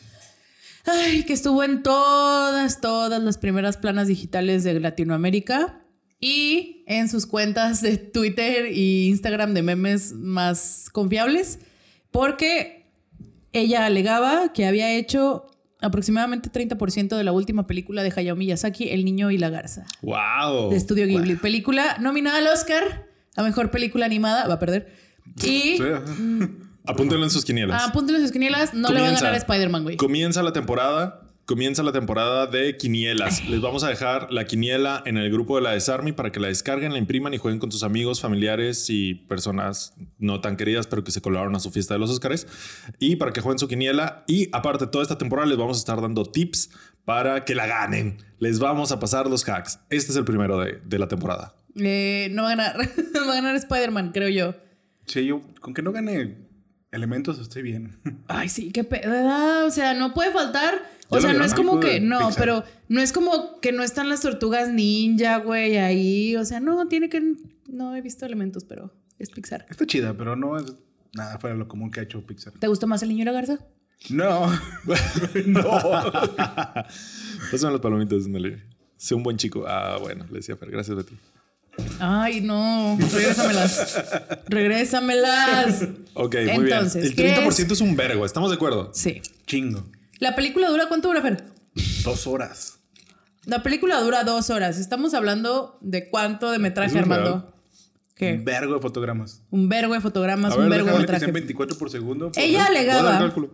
Ay, 0.85 1.23
que 1.23 1.33
estuvo 1.33 1.63
en 1.63 1.83
todas, 1.83 2.81
todas 2.81 3.21
las 3.21 3.37
primeras 3.37 3.77
planas 3.77 4.07
digitales 4.07 4.63
de 4.63 4.79
Latinoamérica 4.79 5.83
y 6.21 6.83
en 6.87 7.09
sus 7.09 7.25
cuentas 7.25 7.81
de 7.81 7.97
Twitter 7.97 8.65
e 8.67 9.07
Instagram 9.07 9.53
de 9.53 9.63
memes 9.63 10.13
más 10.13 10.89
confiables, 10.91 11.59
porque 12.11 12.85
ella 13.51 13.85
alegaba 13.85 14.53
que 14.53 14.65
había 14.65 14.93
hecho 14.93 15.47
aproximadamente 15.81 16.49
30% 16.51 17.17
de 17.17 17.23
la 17.23 17.31
última 17.31 17.67
película 17.67 18.03
de 18.03 18.13
Hayao 18.15 18.35
Miyazaki, 18.35 18.89
El 18.89 19.03
niño 19.03 19.31
y 19.31 19.37
la 19.37 19.49
garza, 19.49 19.85
¡Wow! 20.03 20.69
de 20.69 20.77
Estudio 20.77 21.07
Ghibli. 21.07 21.35
Película 21.35 21.97
nominada 21.99 22.37
al 22.37 22.47
Oscar 22.47 23.09
a 23.35 23.43
mejor 23.43 23.71
película 23.71 24.05
animada, 24.05 24.47
va 24.47 24.55
a 24.55 24.59
perder. 24.59 24.93
Y 25.37 25.41
Sí. 25.41 25.79
Apúntenlo 26.85 27.23
en 27.23 27.29
sus 27.29 27.45
quinielas. 27.45 27.79
Ah, 27.79 27.85
apúntenle 27.89 28.21
sus 28.21 28.31
quinielas. 28.31 28.73
No 28.73 28.89
le 28.89 29.01
va 29.01 29.09
a 29.09 29.11
ganar 29.11 29.33
a 29.33 29.37
Spider-Man, 29.37 29.83
güey. 29.83 29.97
Comienza 29.97 30.41
la 30.41 30.51
temporada. 30.51 31.20
Comienza 31.51 31.83
la 31.83 31.91
temporada 31.91 32.47
de 32.47 32.77
quinielas. 32.77 33.45
Les 33.49 33.59
vamos 33.59 33.83
a 33.83 33.89
dejar 33.89 34.31
la 34.31 34.45
quiniela 34.45 35.03
en 35.05 35.17
el 35.17 35.29
grupo 35.29 35.57
de 35.57 35.61
la 35.61 35.71
Desarmy 35.71 36.13
para 36.13 36.31
que 36.31 36.39
la 36.39 36.47
descarguen, 36.47 36.93
la 36.93 36.97
impriman 36.97 37.33
y 37.33 37.39
jueguen 37.39 37.59
con 37.59 37.73
sus 37.73 37.83
amigos, 37.83 38.21
familiares 38.21 38.89
y 38.89 39.15
personas 39.15 39.93
no 40.17 40.39
tan 40.39 40.55
queridas, 40.55 40.87
pero 40.87 41.03
que 41.03 41.11
se 41.11 41.21
colaron 41.21 41.53
a 41.53 41.59
su 41.59 41.69
fiesta 41.69 41.93
de 41.93 41.99
los 41.99 42.09
Óscares. 42.09 42.47
Y 42.99 43.17
para 43.17 43.33
que 43.33 43.41
jueguen 43.41 43.59
su 43.59 43.67
quiniela. 43.67 44.23
Y 44.27 44.47
aparte, 44.53 44.87
toda 44.87 45.01
esta 45.01 45.17
temporada 45.17 45.45
les 45.45 45.57
vamos 45.57 45.75
a 45.75 45.79
estar 45.81 45.99
dando 45.99 46.23
tips 46.23 46.69
para 47.03 47.43
que 47.43 47.53
la 47.53 47.67
ganen. 47.67 48.19
Les 48.39 48.59
vamos 48.59 48.93
a 48.93 49.01
pasar 49.01 49.29
los 49.29 49.43
hacks. 49.49 49.77
Este 49.89 50.13
es 50.13 50.17
el 50.17 50.23
primero 50.23 50.57
de, 50.57 50.79
de 50.85 50.99
la 50.99 51.09
temporada. 51.09 51.53
Eh, 51.75 52.29
no 52.31 52.43
va 52.43 52.53
a 52.53 52.55
ganar. 52.55 52.77
no 53.13 53.27
va 53.27 53.33
a 53.33 53.35
ganar 53.35 53.57
Spider-Man, 53.57 54.13
creo 54.13 54.29
yo. 54.29 54.55
Sí, 55.05 55.25
yo 55.25 55.41
con 55.59 55.73
que 55.73 55.81
no 55.81 55.91
gane 55.91 56.49
elementos 56.91 57.39
estoy 57.39 57.61
bien. 57.61 57.97
Ay, 58.27 58.49
sí, 58.49 58.71
qué 58.71 58.83
pedo. 58.83 59.09
¿verdad? 59.09 59.65
O 59.65 59.71
sea, 59.71 59.93
no 59.93 60.13
puede 60.13 60.31
faltar. 60.31 61.00
O 61.13 61.17
¿Ya 61.17 61.21
lo 61.23 61.29
sea, 61.29 61.33
no 61.39 61.45
es 61.45 61.53
como 61.53 61.79
que. 61.79 61.99
No, 61.99 62.19
Pixar. 62.19 62.35
pero 62.37 62.63
no 62.87 63.01
es 63.01 63.11
como 63.11 63.59
que 63.59 63.71
no 63.73 63.83
están 63.83 64.07
las 64.09 64.21
tortugas 64.21 64.69
ninja, 64.69 65.37
güey, 65.39 65.77
ahí. 65.77 66.35
O 66.37 66.45
sea, 66.45 66.59
no, 66.59 66.87
tiene 66.87 67.09
que. 67.09 67.21
No 67.67 67.95
he 67.95 68.01
visto 68.01 68.25
elementos, 68.25 68.63
pero 68.63 68.93
es 69.19 69.29
Pixar. 69.29 69.65
Está 69.69 69.85
chida, 69.85 70.13
pero 70.17 70.35
no 70.35 70.57
es 70.57 70.65
nada 71.13 71.37
fuera 71.37 71.53
de 71.53 71.59
lo 71.59 71.67
común 71.67 71.91
que 71.91 71.99
ha 71.99 72.03
hecho 72.03 72.25
Pixar. 72.25 72.53
¿Te 72.53 72.67
gustó 72.67 72.87
más 72.87 73.03
el 73.03 73.09
niño 73.09 73.23
y 73.23 73.25
la 73.25 73.33
garza? 73.33 73.59
No. 74.09 74.47
no. 75.45 75.61
Pásame 77.51 77.73
las 77.73 77.81
palomitas, 77.81 78.27
Nelly. 78.27 78.57
Sé 78.97 79.13
un 79.15 79.23
buen 79.23 79.37
chico. 79.37 79.65
Ah, 79.67 79.97
bueno, 79.99 80.25
le 80.29 80.37
decía 80.37 80.55
Fer. 80.55 80.71
Gracias, 80.71 80.95
Betty. 80.95 81.15
Ay, 81.99 82.41
no. 82.41 82.97
Regrésamelas. 82.99 84.01
Regrésamelas. 84.47 85.81
Ok, 86.13 86.35
muy 86.55 86.71
Entonces, 86.71 87.15
bien. 87.15 87.15
¿qué 87.15 87.35
El 87.35 87.49
30% 87.49 87.71
es? 87.71 87.81
un 87.81 87.95
vergo, 87.95 88.25
¿estamos 88.25 88.49
de 88.49 88.55
acuerdo? 88.55 88.91
Sí. 88.93 89.21
Chingo. 89.45 89.83
¿La 90.21 90.35
película 90.35 90.69
dura 90.69 90.87
cuánto 90.87 91.07
dura, 91.07 91.21
Fer? 91.23 91.43
Dos 92.05 92.27
horas. 92.27 92.77
La 93.45 93.63
película 93.63 93.99
dura 94.01 94.23
dos 94.23 94.51
horas. 94.51 94.77
Estamos 94.77 95.15
hablando 95.15 95.79
de 95.81 96.09
cuánto 96.11 96.51
de 96.51 96.59
metraje, 96.59 96.91
¿Eso 96.91 96.97
es 96.99 97.03
Armando. 97.03 97.51
¿Qué? 98.15 98.33
Un 98.35 98.45
vergo 98.45 98.75
de 98.75 98.79
fotogramas. 98.81 99.41
Un 99.49 99.67
vergo 99.67 99.95
de 99.95 99.99
fotogramas, 99.99 100.53
A 100.53 100.57
ver, 100.57 100.65
un 100.65 100.69
vergo 100.69 100.85
de 100.89 100.93
que 100.93 100.99
metraje. 100.99 101.21
sean 101.21 101.33
24 101.33 101.75
por 101.75 101.89
segundo. 101.89 102.31
por- 102.31 102.39
Ella 102.41 102.67
alegaba, 102.67 103.17
cálculo. 103.17 103.49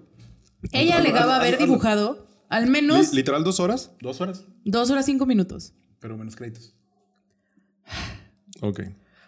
ella 0.73 0.97
alegaba 0.97 1.37
haber 1.37 1.53
hazlo. 1.53 1.67
dibujado 1.67 2.27
al 2.49 2.67
menos 2.67 3.11
Li- 3.11 3.17
¿Literal 3.19 3.45
dos 3.45 3.61
horas? 3.61 3.91
Dos 4.01 4.19
horas. 4.19 4.43
dos 4.65 4.89
horas 4.91 5.05
cinco 5.05 5.25
minutos. 5.25 5.71
Pero 6.01 6.17
menos 6.17 6.35
créditos. 6.35 6.73
Ok. 8.59 8.81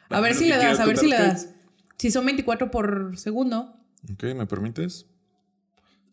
A 0.09 0.19
ver 0.19 0.35
si 0.35 0.45
le 0.49 0.57
das, 0.57 0.77
a 0.79 0.85
ver 0.85 0.97
si 0.97 1.07
le 1.07 1.15
das. 1.17 1.47
Si 1.97 2.11
son 2.11 2.25
24 2.25 2.69
por 2.69 3.17
segundo. 3.17 3.75
Ok, 4.11 4.23
¿me 4.35 4.45
permites? 4.45 5.05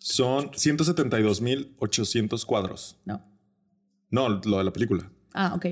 Son 0.09 0.53
172.800 0.53 2.45
cuadros. 2.45 2.97
No. 3.05 3.25
No, 4.09 4.29
lo 4.29 4.59
de 4.59 4.65
la 4.65 4.73
película. 4.73 5.11
Ah, 5.35 5.53
ok. 5.57 5.67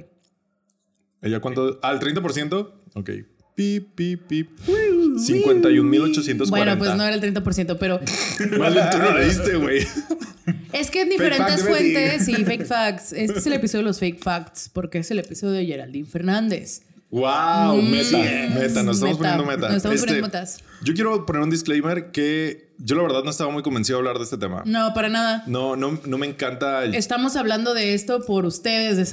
¿Ella 1.23 1.39
cuánto? 1.39 1.79
Ah, 1.85 1.93
el 1.93 2.01
30%. 2.01 2.73
Ok. 2.95 3.11
Pip, 3.55 3.95
pip, 3.95 4.27
pip. 4.27 4.51
51.840. 4.59 6.51
Bueno, 6.51 6.77
pues 6.77 6.97
no 6.97 7.05
era 7.05 7.15
el 7.15 7.21
30%, 7.23 7.77
pero 7.79 8.01
bien 8.39 8.91
tú 8.91 8.99
no 8.99 9.17
leíste, 9.17 9.55
güey. 9.55 9.87
es 10.73 10.91
que 10.91 11.03
en 11.03 11.11
diferentes 11.11 11.63
fuentes 11.63 12.27
y 12.27 12.35
fake 12.45 12.67
facts. 12.67 13.13
Este 13.13 13.39
es 13.39 13.47
el 13.47 13.53
episodio 13.53 13.85
de 13.85 13.91
los 13.91 14.01
fake 14.01 14.19
facts 14.19 14.69
porque 14.69 14.99
es 14.99 15.13
el 15.13 15.21
episodio 15.21 15.53
de 15.53 15.65
Geraldine 15.65 16.09
Fernández. 16.09 16.83
Wow, 17.15 17.81
meta, 17.81 18.19
yes. 18.19 18.55
meta, 18.55 18.83
nos 18.83 18.97
estamos 18.97 19.01
Meta. 19.01 19.17
poniendo 19.19 19.45
meta. 19.45 19.69
Nos 19.69 19.77
estamos 19.77 19.95
Este, 19.95 20.07
poniendo 20.09 20.27
metas. 20.27 20.59
Yo 20.83 20.95
quiero 20.95 21.25
poner 21.25 21.43
un 21.43 21.51
disclaimer 21.51 22.11
que 22.11 22.71
yo 22.79 22.97
la 22.97 23.03
verdad 23.03 23.23
no 23.23 23.31
estaba 23.31 23.53
muy 23.53 23.63
convencido 23.63 23.99
de 23.99 24.01
hablar 24.01 24.19
de 24.19 24.25
este 24.25 24.37
tema. 24.37 24.63
No, 24.67 24.93
para 24.95 25.09
nada. 25.09 25.45
No, 25.47 25.77
no, 25.77 25.97
no 26.05 26.19
me 26.19 26.27
encanta 26.27 26.83
el 26.83 26.97
Estamos 26.97 27.37
hablando 27.37 27.73
de 27.73 27.95
esto 27.95 28.25
por 28.27 28.45
ustedes, 28.47 28.97
de 28.97 29.07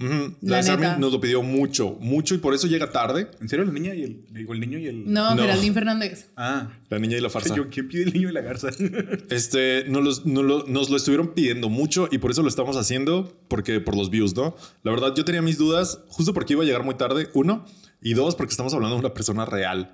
La 0.00 0.56
La 0.56 0.62
Sarmi 0.62 0.84
neta. 0.86 0.98
nos 0.98 1.12
lo 1.12 1.20
pidió 1.20 1.42
mucho, 1.42 1.98
mucho 2.00 2.34
y 2.34 2.38
por 2.38 2.54
eso 2.54 2.66
llega 2.66 2.90
tarde. 2.90 3.30
¿En 3.40 3.48
serio 3.50 3.66
la 3.66 3.72
niña 3.72 3.94
y 3.94 4.02
el, 4.04 4.24
digo, 4.30 4.54
el 4.54 4.60
niño 4.60 4.78
y 4.78 4.86
el... 4.86 5.12
No, 5.12 5.34
No. 5.34 5.42
Geraldine 5.42 5.74
Fernández. 5.74 6.28
Ah. 6.36 6.68
La 6.88 6.98
niña 6.98 7.18
y 7.18 7.20
la 7.20 7.28
farsa. 7.28 7.54
Yo, 7.54 7.68
¿quién 7.68 7.86
pide 7.88 8.04
el 8.04 8.12
niño 8.14 8.30
y 8.30 8.32
la 8.32 8.40
garza? 8.40 8.68
Este, 9.30 9.84
nos, 9.88 10.02
los- 10.02 10.26
nos 10.26 10.44
lo, 10.44 10.64
nos 10.66 10.88
lo 10.90 10.96
estuvieron 10.96 11.34
pidiendo 11.34 11.68
mucho 11.68 12.08
y 12.10 12.18
por 12.18 12.30
eso 12.30 12.42
lo 12.42 12.48
estamos 12.48 12.76
haciendo, 12.76 13.36
porque 13.48 13.78
por 13.80 13.94
los 13.96 14.08
views, 14.10 14.34
¿no? 14.34 14.56
La 14.82 14.90
verdad, 14.90 15.14
yo 15.14 15.24
tenía 15.24 15.42
mis 15.42 15.58
dudas, 15.58 16.00
justo 16.08 16.32
porque 16.32 16.54
iba 16.54 16.62
a 16.62 16.66
llegar 16.66 16.82
muy 16.82 16.94
tarde, 16.94 17.28
uno, 17.34 17.66
y 18.00 18.14
dos, 18.14 18.34
porque 18.36 18.52
estamos 18.52 18.72
hablando 18.72 18.96
de 18.96 19.00
una 19.00 19.12
persona 19.14 19.44
real, 19.44 19.90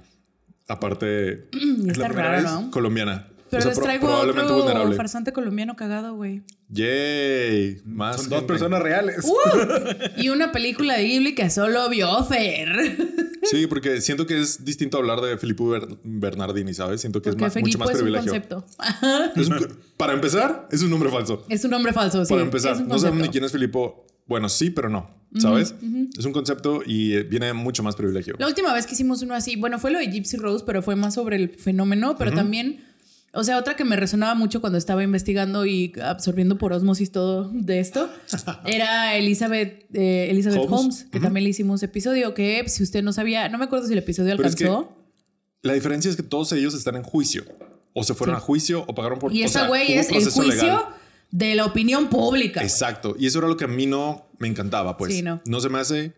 aparte 0.68 1.48
Y 1.52 1.90
está 1.90 2.08
primera 2.08 2.30
raro, 2.30 2.42
vez. 2.42 2.52
¿no? 2.66 2.70
colombiana. 2.70 3.28
Pero 3.50 3.60
O 3.60 3.62
sea, 3.62 3.70
les 3.70 3.80
traigo 3.80 4.06
probablemente 4.06 4.52
otro 4.52 4.64
vulnerable. 4.64 4.96
farsante 4.96 5.32
colombiano 5.32 5.76
cagado, 5.76 6.14
güey. 6.14 6.42
Yay, 6.68 7.80
más 7.84 8.16
Son 8.16 8.28
dos 8.28 8.42
personas 8.44 8.82
reales. 8.82 9.24
Y 10.16 10.28
una 10.30 10.52
película 10.52 10.94
de 10.94 11.04
Ghibli 11.04 11.34
que 11.34 11.48
solo 11.50 11.88
vio 11.88 12.24
Fer. 12.24 12.96
Sí, 13.44 13.66
porque 13.68 14.00
siento 14.00 14.26
que 14.26 14.40
es 14.40 14.64
distinto 14.64 14.98
hablar 14.98 15.20
de 15.20 15.38
Filippo 15.38 15.68
Ber- 15.68 15.86
Bernardini, 16.02 16.74
¿sabes? 16.74 17.00
Siento 17.00 17.22
que 17.22 17.30
Porque 17.30 17.44
es 17.46 17.54
mucho 17.54 17.78
Felipe 17.78 17.78
más 17.78 17.90
es 17.94 18.02
un 18.02 18.12
concepto. 18.12 18.66
Es 19.36 19.48
un- 19.48 19.78
para 19.96 20.12
empezar, 20.14 20.68
es 20.72 20.82
un 20.82 20.90
nombre 20.90 21.08
falso. 21.10 21.44
Es 21.48 21.64
un 21.64 21.70
nombre 21.70 21.92
falso, 21.92 22.24
sí. 22.24 22.30
para 22.32 22.42
empezar, 22.42 22.80
no 22.80 22.98
sabemos 22.98 23.22
ni 23.22 23.28
quién 23.28 23.44
es 23.44 23.52
Filippo. 23.52 24.04
Bueno, 24.26 24.48
sí, 24.48 24.70
pero 24.70 24.88
no, 24.88 25.08
¿sabes? 25.38 25.76
Es 26.18 26.24
un 26.24 26.32
concepto 26.32 26.82
y 26.84 27.12
eh, 27.14 27.22
viene 27.22 27.52
mucho 27.52 27.84
más 27.84 27.94
privilegio. 27.94 28.34
La 28.40 28.48
última 28.48 28.74
vez 28.74 28.84
que 28.86 28.94
hicimos 28.94 29.22
uno 29.22 29.34
así, 29.34 29.54
bueno, 29.54 29.78
fue 29.78 29.92
lo 29.92 30.00
de 30.00 30.08
Gypsy 30.10 30.36
Rose, 30.38 30.64
pero 30.66 30.82
fue 30.82 30.96
más 30.96 31.14
sobre 31.14 31.36
el 31.36 31.50
fenómeno, 31.50 32.16
pero 32.18 32.32
también, 32.32 32.84
o 33.36 33.44
sea, 33.44 33.58
otra 33.58 33.76
que 33.76 33.84
me 33.84 33.96
resonaba 33.96 34.34
mucho 34.34 34.60
cuando 34.60 34.78
estaba 34.78 35.02
investigando 35.02 35.64
y 35.66 35.92
absorbiendo 36.02 36.58
por 36.58 36.72
osmosis 36.72 37.12
todo 37.12 37.50
de 37.52 37.78
esto, 37.80 38.08
era 38.66 39.16
Elizabeth, 39.16 39.84
eh, 39.94 40.28
Elizabeth 40.30 40.58
Holmes, 40.60 40.72
Holmes. 40.80 41.06
que 41.12 41.20
también 41.20 41.44
le 41.44 41.50
hicimos 41.50 41.82
episodio, 41.82 42.34
que 42.34 42.68
si 42.68 42.82
usted 42.82 43.02
no 43.02 43.12
sabía, 43.12 43.48
no 43.48 43.58
me 43.58 43.66
acuerdo 43.66 43.86
si 43.86 43.92
el 43.92 43.98
episodio 44.00 44.36
Pero 44.36 44.48
es 44.48 44.56
que 44.56 44.64
alcanzó. 44.64 44.96
La 45.62 45.72
diferencia 45.72 46.10
es 46.10 46.16
que 46.16 46.22
todos 46.22 46.52
ellos 46.52 46.74
están 46.74 46.96
en 46.96 47.02
juicio. 47.02 47.44
O 47.92 48.04
se 48.04 48.14
fueron 48.14 48.36
Sí. 48.36 48.42
a 48.42 48.44
juicio 48.44 48.84
o 48.86 48.94
pagaron 48.94 49.18
por 49.18 49.32
y 49.32 49.42
esa 49.42 49.68
güey 49.68 49.94
es 49.94 50.10
el 50.10 50.16
juicio 50.30 50.44
legal. 50.64 50.84
de 51.30 51.54
la 51.54 51.64
opinión 51.64 52.08
pública. 52.08 52.62
Exacto. 52.62 53.16
Y 53.18 53.26
eso 53.26 53.38
era 53.38 53.48
lo 53.48 53.56
que 53.56 53.64
a 53.64 53.68
mí 53.68 53.86
no 53.86 54.26
me 54.38 54.48
encantaba, 54.48 54.96
pues. 54.98 55.14
Sí, 55.14 55.22
no. 55.22 55.40
se 55.60 55.68
me 55.70 55.78
hace 55.78 56.12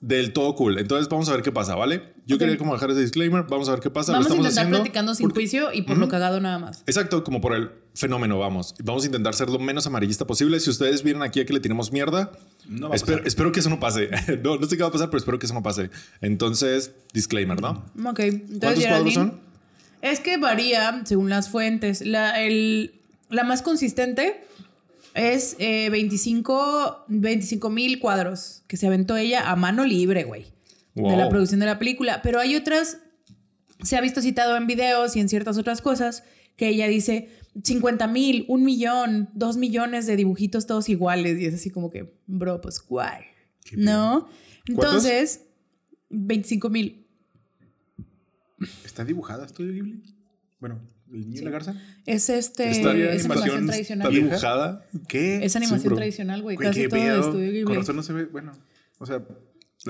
del 0.00 0.32
todo 0.32 0.54
cool. 0.54 0.78
Entonces 0.78 1.08
vamos 1.08 1.28
a 1.28 1.32
ver 1.32 1.42
qué 1.42 1.50
pasa, 1.50 1.74
¿vale? 1.74 2.14
Yo 2.24 2.38
quería 2.38 2.56
como 2.56 2.72
dejar 2.74 2.90
ese 2.92 3.00
disclaimer. 3.00 3.44
Vamos 3.48 3.68
a 3.68 3.72
ver 3.72 3.80
qué 3.80 3.90
pasa. 3.90 4.12
Vamos 4.12 4.26
a 4.26 4.28
lo 4.28 4.34
estamos 4.34 4.46
intentar 4.46 4.62
haciendo 4.64 4.78
platicando 4.78 5.14
sin 5.14 5.24
porque- 5.28 5.40
juicio 5.40 5.72
y 5.72 5.82
por 5.82 5.96
lo 5.98 6.08
cagado 6.08 6.40
nada 6.40 6.58
más. 6.58 6.82
Exacto, 6.86 7.24
como 7.24 7.40
por 7.40 7.54
el 7.54 7.70
fenómeno, 7.94 8.38
vamos. 8.38 8.74
Vamos 8.84 9.02
a 9.02 9.06
intentar 9.06 9.34
ser 9.34 9.48
lo 9.50 9.58
menos 9.58 9.86
amarillista 9.88 10.24
posible. 10.26 10.60
Si 10.60 10.70
ustedes 10.70 11.02
vienen 11.02 11.22
aquí 11.22 11.40
a 11.40 11.46
que 11.46 11.52
le 11.52 11.58
tiremos 11.60 11.90
mierda, 11.90 12.30
No 12.68 12.88
va 12.88 12.94
a 12.94 12.96
espero, 12.96 13.18
pasar. 13.18 13.26
espero 13.28 13.50
que 13.52 13.60
eso 13.60 13.70
no 13.70 13.80
pase. 13.80 14.08
no, 14.44 14.56
no 14.56 14.66
sé 14.68 14.76
qué 14.76 14.82
va 14.84 14.88
a 14.90 14.92
pasar, 14.92 15.08
pero 15.08 15.18
espero 15.18 15.38
que 15.40 15.46
eso 15.46 15.54
no 15.54 15.62
pase. 15.64 15.90
Entonces, 16.20 16.92
disclaimer, 17.12 17.60
¿no? 17.60 17.84
Ok, 18.08 18.20
entonces 18.20 18.60
¿Cuántos 18.60 18.86
cuadros 18.86 19.14
son? 19.14 19.40
Es 20.02 20.20
que 20.20 20.36
varía 20.36 21.02
según 21.06 21.28
las 21.28 21.48
fuentes. 21.48 22.02
La, 22.06 22.40
el- 22.40 22.94
la 23.30 23.42
más 23.42 23.62
consistente 23.62 24.44
es 25.18 25.56
eh, 25.58 25.90
25 25.90 27.70
mil 27.70 27.98
cuadros 27.98 28.62
que 28.68 28.76
se 28.76 28.86
aventó 28.86 29.16
ella 29.16 29.50
a 29.50 29.56
mano 29.56 29.84
libre, 29.84 30.24
güey. 30.24 30.46
De 30.94 31.16
la 31.16 31.28
producción 31.28 31.60
de 31.60 31.66
la 31.66 31.78
película. 31.78 32.22
Pero 32.22 32.40
hay 32.40 32.56
otras, 32.56 32.98
se 33.82 33.96
ha 33.96 34.00
visto 34.00 34.20
citado 34.20 34.56
en 34.56 34.66
videos 34.66 35.14
y 35.14 35.20
en 35.20 35.28
ciertas 35.28 35.56
otras 35.56 35.80
cosas, 35.80 36.24
que 36.56 36.68
ella 36.68 36.88
dice 36.88 37.28
50 37.62 38.08
mil, 38.08 38.44
un 38.48 38.64
millón, 38.64 39.28
dos 39.32 39.56
millones 39.56 40.06
de 40.06 40.16
dibujitos 40.16 40.66
todos 40.66 40.88
iguales. 40.88 41.40
Y 41.40 41.46
es 41.46 41.54
así 41.54 41.70
como 41.70 41.90
que, 41.90 42.18
bro, 42.26 42.60
pues 42.60 42.80
guay. 42.80 43.24
¿No? 43.72 44.28
¿Cuántos? 44.66 45.04
Entonces, 45.04 45.42
25 46.10 46.68
mil. 46.68 47.06
¿Está 48.84 49.04
dibujada 49.04 49.46
Estudio 49.46 49.72
Ghibli? 49.72 50.02
Bueno, 50.58 50.80
niño 51.10 51.40
y 51.40 51.44
la 51.44 51.50
garza. 51.50 51.74
Es 52.06 52.28
este, 52.30 52.70
Esta 52.70 52.94
es 52.94 53.24
animación 53.24 53.66
tradicional. 53.66 54.12
Dibujada. 54.12 54.86
¿Qué? 55.08 55.44
Es 55.44 55.56
animación 55.56 55.88
bro. 55.88 55.96
tradicional, 55.96 56.42
güey. 56.42 56.56
Casi 56.56 56.82
qué 56.82 56.88
todo 56.88 57.00
de 57.00 57.06
pedo. 57.06 57.20
estudio 57.20 57.46
Con 57.46 57.52
Ghibli. 57.54 57.74
razón 57.76 57.96
no 57.96 58.02
se 58.02 58.12
ve. 58.12 58.24
Bueno, 58.26 58.52
o 58.98 59.06
sea, 59.06 59.18
la 59.18 59.26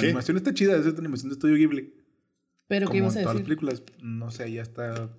¿Qué? 0.00 0.06
animación 0.06 0.36
está 0.36 0.52
chida. 0.54 0.76
Es 0.76 0.86
esta 0.86 1.00
animación 1.00 1.30
de 1.30 1.34
Estudio 1.34 1.56
Ghibli. 1.56 1.94
Pero 2.66 2.86
Como 2.86 2.92
¿qué 2.92 2.98
ibas 2.98 3.16
a 3.16 3.18
en 3.20 3.24
todas 3.24 3.34
las 3.36 3.44
decir? 3.46 3.58
películas. 3.58 3.82
No 4.02 4.30
sé, 4.30 4.52
ya 4.52 4.62
está 4.62 5.10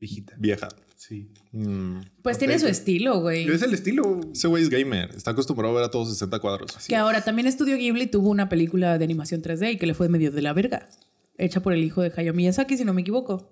viejita. 0.00 0.34
Vieja. 0.38 0.68
Sí. 0.96 1.28
Mm. 1.52 1.98
Pues 2.22 2.38
tiene 2.38 2.58
su 2.58 2.66
estilo, 2.66 3.20
güey. 3.20 3.46
Es 3.48 3.60
el 3.62 3.74
estilo. 3.74 4.20
Ese 4.32 4.46
güey 4.48 4.62
es 4.62 4.70
gamer. 4.70 5.10
Está 5.14 5.32
acostumbrado 5.32 5.74
a 5.74 5.76
ver 5.80 5.84
a 5.84 5.90
todos 5.90 6.08
60 6.10 6.38
cuadros. 6.38 6.72
Que 6.86 6.96
ahora 6.96 7.20
también 7.22 7.46
Estudio 7.46 7.76
Ghibli 7.76 8.06
tuvo 8.06 8.30
una 8.30 8.48
película 8.48 8.96
de 8.96 9.04
animación 9.04 9.42
3D 9.42 9.72
y 9.72 9.76
que 9.76 9.86
le 9.86 9.94
fue 9.94 10.08
medio 10.08 10.30
de 10.30 10.40
la 10.40 10.52
verga. 10.54 10.88
Hecha 11.36 11.60
por 11.60 11.72
el 11.74 11.82
hijo 11.84 12.00
de 12.00 12.12
Hayao 12.16 12.32
Miyazaki, 12.32 12.76
si 12.78 12.84
no 12.84 12.94
me 12.94 13.02
equivoco. 13.02 13.50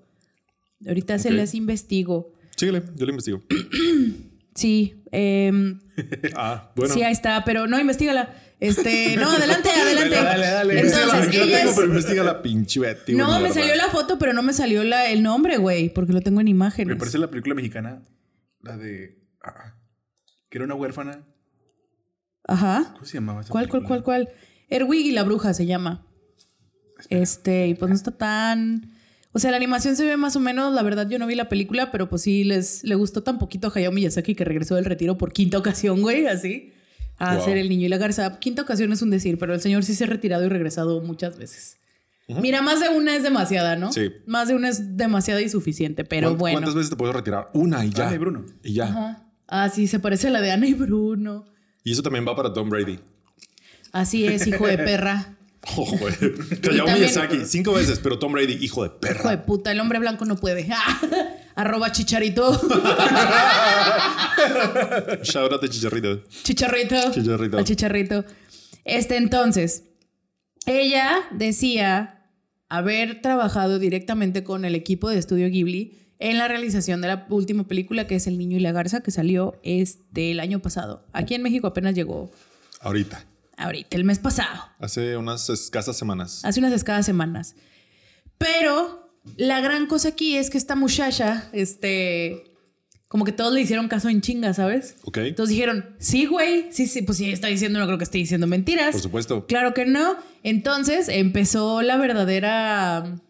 Ahorita 0.87 1.19
se 1.19 1.31
les 1.31 1.55
investigo. 1.55 2.33
Síguele, 2.57 2.83
yo 2.97 3.07
lo 3.07 3.11
investigo. 3.11 3.43
Sí, 4.55 5.03
em, 5.13 5.81
Ah, 6.37 6.73
bueno. 6.77 6.93
sí, 6.93 7.03
ahí 7.03 7.13
está, 7.13 7.43
pero 7.43 7.67
no, 7.67 7.81
investigala. 7.81 8.35
Este, 8.61 9.17
no, 9.21 9.31
adelante, 9.31 9.71
adelante. 9.71 10.15
Dale, 10.15 10.29
dale, 10.29 10.47
dale. 10.47 10.81
Entonces, 10.81 11.33
Yo 11.33 11.41
lo 11.41 11.47
ella 11.47 11.61
tengo, 11.61 11.75
pero 11.75 11.89
investiga 11.89 12.23
la 12.23 12.43
pinche 12.43 12.79
Betty. 12.79 13.15
No, 13.15 13.41
me 13.41 13.51
salió 13.51 13.75
la 13.77 13.89
foto, 13.89 14.19
pero 14.19 14.35
no 14.35 14.43
me 14.43 14.53
salió 14.53 14.85
la, 14.85 15.11
el 15.11 15.23
nombre, 15.23 15.57
güey, 15.57 15.89
porque 15.89 16.13
lo 16.13 16.21
tengo 16.21 16.43
en 16.43 16.49
imágenes. 16.49 16.95
Me 16.95 16.99
parece 16.99 17.17
la 17.17 17.31
película 17.31 17.55
mexicana. 17.55 18.03
La 18.61 18.77
de. 18.77 19.19
ah, 19.43 19.75
que 20.51 20.59
era 20.59 20.67
una 20.67 20.75
huérfana. 20.75 21.27
Ajá. 22.45 22.91
¿Cómo 22.93 23.07
se 23.07 23.15
llamaba 23.15 23.41
esa 23.41 23.51
¿Cuál, 23.51 23.69
cuál, 23.69 23.85
película? 23.85 24.03
cuál, 24.03 24.27
cuál? 24.27 24.37
Erwig 24.69 25.07
y 25.07 25.13
la 25.13 25.23
bruja 25.23 25.55
se 25.55 25.65
llama. 25.65 26.07
Este, 27.09 27.69
y 27.69 27.75
pues 27.75 27.89
no 27.89 27.95
está 27.95 28.11
tan. 28.11 28.93
O 29.33 29.39
sea, 29.39 29.51
la 29.51 29.57
animación 29.57 29.97
se 29.97 30.05
ve 30.05 30.17
más 30.17 30.37
o 30.37 30.41
menos, 30.41 30.75
la 30.75 30.83
verdad 30.83 31.09
yo 31.09 31.19
no 31.19 31.27
vi 31.27 31.35
la 31.35 31.49
película, 31.49 31.91
pero 31.91 32.09
pues 32.09 32.23
sí 32.23 32.45
les 32.45 32.85
le 32.85 32.95
gustó 32.97 33.23
tan 33.23 33.39
poquito 33.39 33.69
a 33.69 33.73
Hayao 33.75 33.91
Miyazaki 33.93 34.35
que 34.35 34.45
regresó 34.45 34.75
del 34.77 34.85
retiro 34.85 35.17
por 35.17 35.33
quinta 35.33 35.57
ocasión, 35.59 36.03
güey, 36.03 36.27
así. 36.27 36.73
A 37.19 37.35
Wow. 37.35 37.43
hacer 37.43 37.57
el 37.59 37.69
niño 37.69 37.87
y 37.87 37.89
la 37.89 37.99
garza. 37.99 38.39
Quinta 38.41 38.63
ocasión 38.63 38.93
es 38.93 39.01
un 39.01 39.11
decir, 39.11 39.39
pero 39.39 39.55
el 39.55 39.61
señor 39.61 39.85
sí 39.85 39.95
se 39.95 40.05
ha 40.05 40.07
retirado 40.09 40.45
y 40.45 40.49
regresado 40.49 41.01
muchas 41.03 41.39
veces. 41.39 41.77
Mira, 42.29 42.63
más 42.63 42.81
de 42.81 42.89
una 42.89 43.15
es 43.17 43.23
demasiada, 43.23 43.77
¿no? 43.77 43.93
Sí. 43.93 44.11
Más 44.27 44.49
de 44.49 44.55
una 44.55 44.69
es 44.71 44.97
demasiada 44.97 45.41
y 45.43 45.49
suficiente, 45.49 46.05
pero 46.05 46.29
¿Cuán- 46.29 46.39
bueno. 46.39 46.57
¿Cuántas 46.57 46.75
veces 46.75 46.91
te 46.91 46.97
puedo 46.97 47.13
retirar? 47.13 47.51
Una 47.53 47.85
y 47.85 47.91
ya. 47.91 48.07
Ana 48.07 48.15
y 48.15 48.19
Bruno. 48.19 48.45
Y 48.65 48.73
ya. 48.75 48.85
Ajá. 48.85 49.25
Ah, 49.49 49.69
sí, 49.69 49.87
se 49.87 49.99
parece 49.99 50.29
a 50.29 50.31
la 50.31 50.41
de 50.41 50.51
Ana 50.51 50.67
y 50.67 50.75
Bruno. 50.75 51.45
Y 51.85 51.93
eso 51.93 52.03
también 52.03 52.27
va 52.27 52.35
para 52.35 52.53
Tom 52.53 52.71
Brady. 52.71 52.99
Así 53.93 54.27
es, 54.27 54.47
hijo 54.47 54.67
de 54.67 54.79
perra. 54.79 55.37
Oh, 55.77 55.97
güey. 55.97 56.15
Miyazaki. 56.95 57.45
Cinco 57.47 57.73
veces, 57.73 58.01
pero 58.01 58.19
Tom 58.19 58.33
Brady, 58.33 58.55
hijo 58.55 58.83
de 58.83 58.89
Hijo 58.89 59.29
de 59.29 59.39
perra. 59.39 59.47
puta, 59.47 59.71
el 59.73 59.81
hombre 59.81 59.99
blanco 59.99 60.25
no 60.25 60.37
puede. 60.37 60.69
Arroba 61.55 61.93
chicharito. 61.93 62.53
Shout 65.23 65.53
out 65.53 65.61
de 65.61 65.69
Chicharrito. 65.69 66.25
Chicharrito. 66.43 66.97
Chicharrito. 67.13 67.59
Al 67.59 67.65
chicharrito. 67.65 68.25
Este, 68.85 69.17
entonces, 69.17 69.85
ella 70.67 71.19
decía 71.31 72.27
haber 72.69 73.21
trabajado 73.21 73.79
directamente 73.79 74.43
con 74.43 74.65
el 74.65 74.75
equipo 74.75 75.11
de 75.11 75.19
Estudio 75.19 75.49
Ghibli 75.49 75.99
en 76.19 76.39
la 76.39 76.49
realización 76.49 77.01
de 77.03 77.09
la 77.09 77.27
última 77.29 77.69
película 77.69 78.07
que 78.07 78.15
es 78.15 78.27
El 78.27 78.39
Niño 78.39 78.57
y 78.57 78.61
la 78.61 78.73
Garza, 78.73 79.03
que 79.03 79.11
salió 79.11 79.61
este, 79.63 80.31
el 80.31 80.41
año 80.41 80.61
pasado. 80.61 81.05
Aquí 81.13 81.35
en 81.35 81.43
México 81.43 81.67
apenas 81.67 81.95
llegó 81.95 82.31
Ahorita. 82.81 83.27
Ahorita, 83.65 83.97
el 83.97 84.05
mes 84.05 84.19
pasado. 84.19 84.71
Hace 84.79 85.17
unas 85.17 85.49
escasas 85.49 85.97
semanas. 85.97 86.45
hace 86.45 86.61
unas 86.61 86.73
escasas 86.73 87.07
semanas. 87.07 87.55
Pero 88.39 89.17
la 89.37 89.61
gran 89.61 89.87
cosa 89.87 90.09
aquí 90.09 90.37
es 90.37 90.51
que 90.51 90.59
esta 90.59 90.75
muchacha, 90.75 91.49
este, 91.53 92.45
como 93.09 93.25
que 93.25 93.33
todos 93.33 93.53
le 93.53 93.61
hicieron 93.61 93.89
caso 93.89 94.09
en 94.09 94.21
chinga, 94.21 94.55
¿sabes? 94.55 94.97
Ok. 95.05 95.19
Entonces 95.19 95.55
dijeron, 95.55 95.95
sí, 95.99 96.27
güey, 96.27 96.73
sí, 96.73 96.87
sí, 96.87 97.03
pues 97.03 97.19
sí, 97.19 97.31
está 97.31 97.49
diciendo, 97.49 97.79
no 97.79 97.87
creo 97.87 97.99
que 97.99 98.05
esté 98.05 98.19
diciendo 98.19 98.47
mentiras. 98.47 98.93
Por 98.93 99.03
supuesto. 99.03 99.47
Claro 99.47 99.75
que 99.75 99.85
no. 99.85 100.17
Entonces 100.43 101.09
empezó 101.09 101.83
la 101.83 101.99
verdadera 101.99 103.21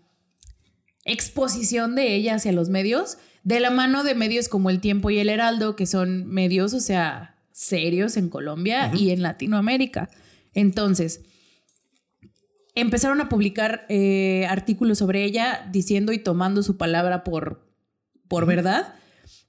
exposición 1.05 1.95
de 1.95 2.15
ella 2.15 2.37
hacia 2.37 2.53
los 2.53 2.69
medios, 2.69 3.19
de 3.43 3.61
la 3.61 3.71
mano 3.71 4.05
de 4.05 4.15
medios 4.15 4.49
como 4.49 4.71
El 4.71 4.81
Tiempo 4.81 5.11
y 5.11 5.19
El 5.19 5.29
Heraldo, 5.29 5.75
que 5.75 5.87
son 5.87 6.27
medios, 6.27 6.75
o 6.75 6.81
sea, 6.81 7.35
serios 7.51 8.17
en 8.17 8.29
Colombia 8.29 8.93
y 8.95 9.11
en 9.11 9.23
Latinoamérica. 9.23 10.09
Entonces, 10.55 11.23
empezaron 12.75 13.21
a 13.21 13.29
publicar 13.29 13.87
eh, 13.89 14.47
artículos 14.49 14.99
sobre 14.99 15.25
ella 15.25 15.69
diciendo 15.71 16.13
y 16.13 16.19
tomando 16.19 16.63
su 16.63 16.77
palabra 16.77 17.25
por, 17.25 17.73
por 18.29 18.47
verdad. 18.47 18.95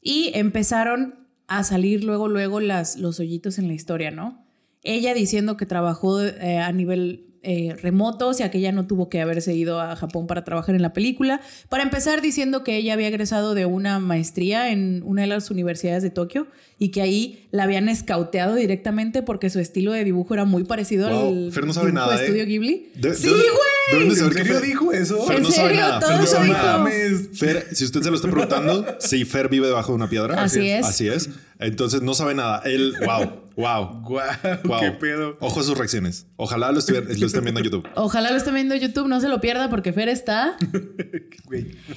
Y 0.02 0.32
empezaron 0.36 1.28
a 1.48 1.64
salir 1.64 2.04
luego, 2.04 2.28
luego 2.28 2.60
las, 2.60 2.98
los 2.98 3.20
hoyitos 3.20 3.58
en 3.60 3.68
la 3.68 3.74
historia, 3.74 4.12
¿no? 4.12 4.46
Ella 4.82 5.14
diciendo 5.14 5.56
que 5.56 5.66
trabajó 5.66 6.22
eh, 6.22 6.58
a 6.58 6.72
nivel 6.72 7.33
eh, 7.44 7.76
remoto, 7.82 8.30
o 8.30 8.34
sea 8.34 8.50
que 8.50 8.58
ella 8.58 8.72
no 8.72 8.88
tuvo 8.88 9.10
que 9.10 9.22
haberse 9.22 9.54
ido 9.54 9.80
a 9.82 9.96
Japón 9.96 10.28
para 10.28 10.44
trabajar 10.44 10.76
en 10.76 10.82
la 10.82 10.94
película. 10.94 11.42
Para 11.70 11.84
empezar, 11.84 12.22
diciendo 12.22 12.64
que 12.64 12.78
ella 12.78 12.94
había 12.94 13.10
egresado 13.10 13.54
de 13.54 13.66
una 13.66 14.00
maestría 14.00 14.72
en 14.72 15.04
una 15.06 15.22
de 15.24 15.28
las 15.28 15.52
universidades 15.52 16.02
de 16.04 16.10
Tokio 16.10 16.48
y 16.80 16.90
que 16.90 17.02
ahí 17.02 17.48
la 17.52 17.64
habían 17.64 17.90
escauteado 17.90 18.56
directamente 18.56 19.22
porque 19.22 19.50
su 19.50 19.60
estilo 19.60 19.92
de 19.92 20.04
dibujo 20.04 20.34
era 20.34 20.46
muy 20.46 20.64
parecido 20.64 21.10
Wow, 21.10 21.28
al 21.46 21.52
Fer 21.52 21.66
no 21.66 21.74
sabe 21.74 21.88
dibujo 21.92 22.06
nada, 22.06 22.16
de 22.18 22.22
¿eh? 22.24 22.26
Estudio 22.28 22.46
Ghibli. 22.46 22.92
De- 22.96 23.14
sí, 23.14 23.28
güey. 23.30 23.44
¿De 23.92 24.00
dónde 24.00 24.14
¿En 24.14 24.34
serio 24.34 24.60
Fer- 24.60 24.62
dijo 24.62 24.92
eso? 24.94 25.26
Fer 25.26 25.38
¿En 25.38 25.44
no 25.44 25.52
sabe 25.52 25.76
nada. 25.76 26.02
Fer 26.02 26.18
no 26.20 26.26
sabe 26.26 26.48
nada. 26.50 26.78
Mames. 26.80 27.30
Fer, 27.38 27.68
si 27.74 27.84
usted 27.86 28.02
se 28.02 28.10
lo 28.10 28.16
está 28.16 28.30
preguntando, 28.30 28.86
sí, 29.00 29.26
Fer 29.26 29.50
vive 29.50 29.68
debajo 29.68 29.92
de 29.92 29.96
una 29.96 30.10
piedra. 30.10 30.42
Así 30.42 30.68
es. 30.70 30.86
Así 30.86 31.08
es. 31.10 31.30
Entonces 31.60 32.02
no 32.02 32.14
sabe 32.14 32.34
nada. 32.34 32.62
Él, 32.66 32.96
wow, 33.06 33.42
wow. 33.56 34.02
Guau, 34.04 34.30
Wow. 34.64 34.80
qué 34.80 34.92
pedo. 34.92 35.38
Ojo 35.40 35.60
a 35.60 35.64
sus 35.64 35.78
reacciones. 35.78 36.26
Ojalá 36.38 36.72
lo, 36.72 36.80
estén 36.80 37.06
viendo 37.44 37.60
en 37.60 37.64
YouTube. 37.66 37.88
Ojalá 37.96 38.32
lo 38.32 38.38
estén 38.38 38.54
viendo 38.56 38.74
en 38.74 38.82
YouTube, 38.82 39.08
no 39.08 39.20
se 39.22 39.28
lo 39.30 39.40
pierda 39.42 39.70
porque 39.70 39.94
Fer 39.94 40.10
está. 40.10 40.58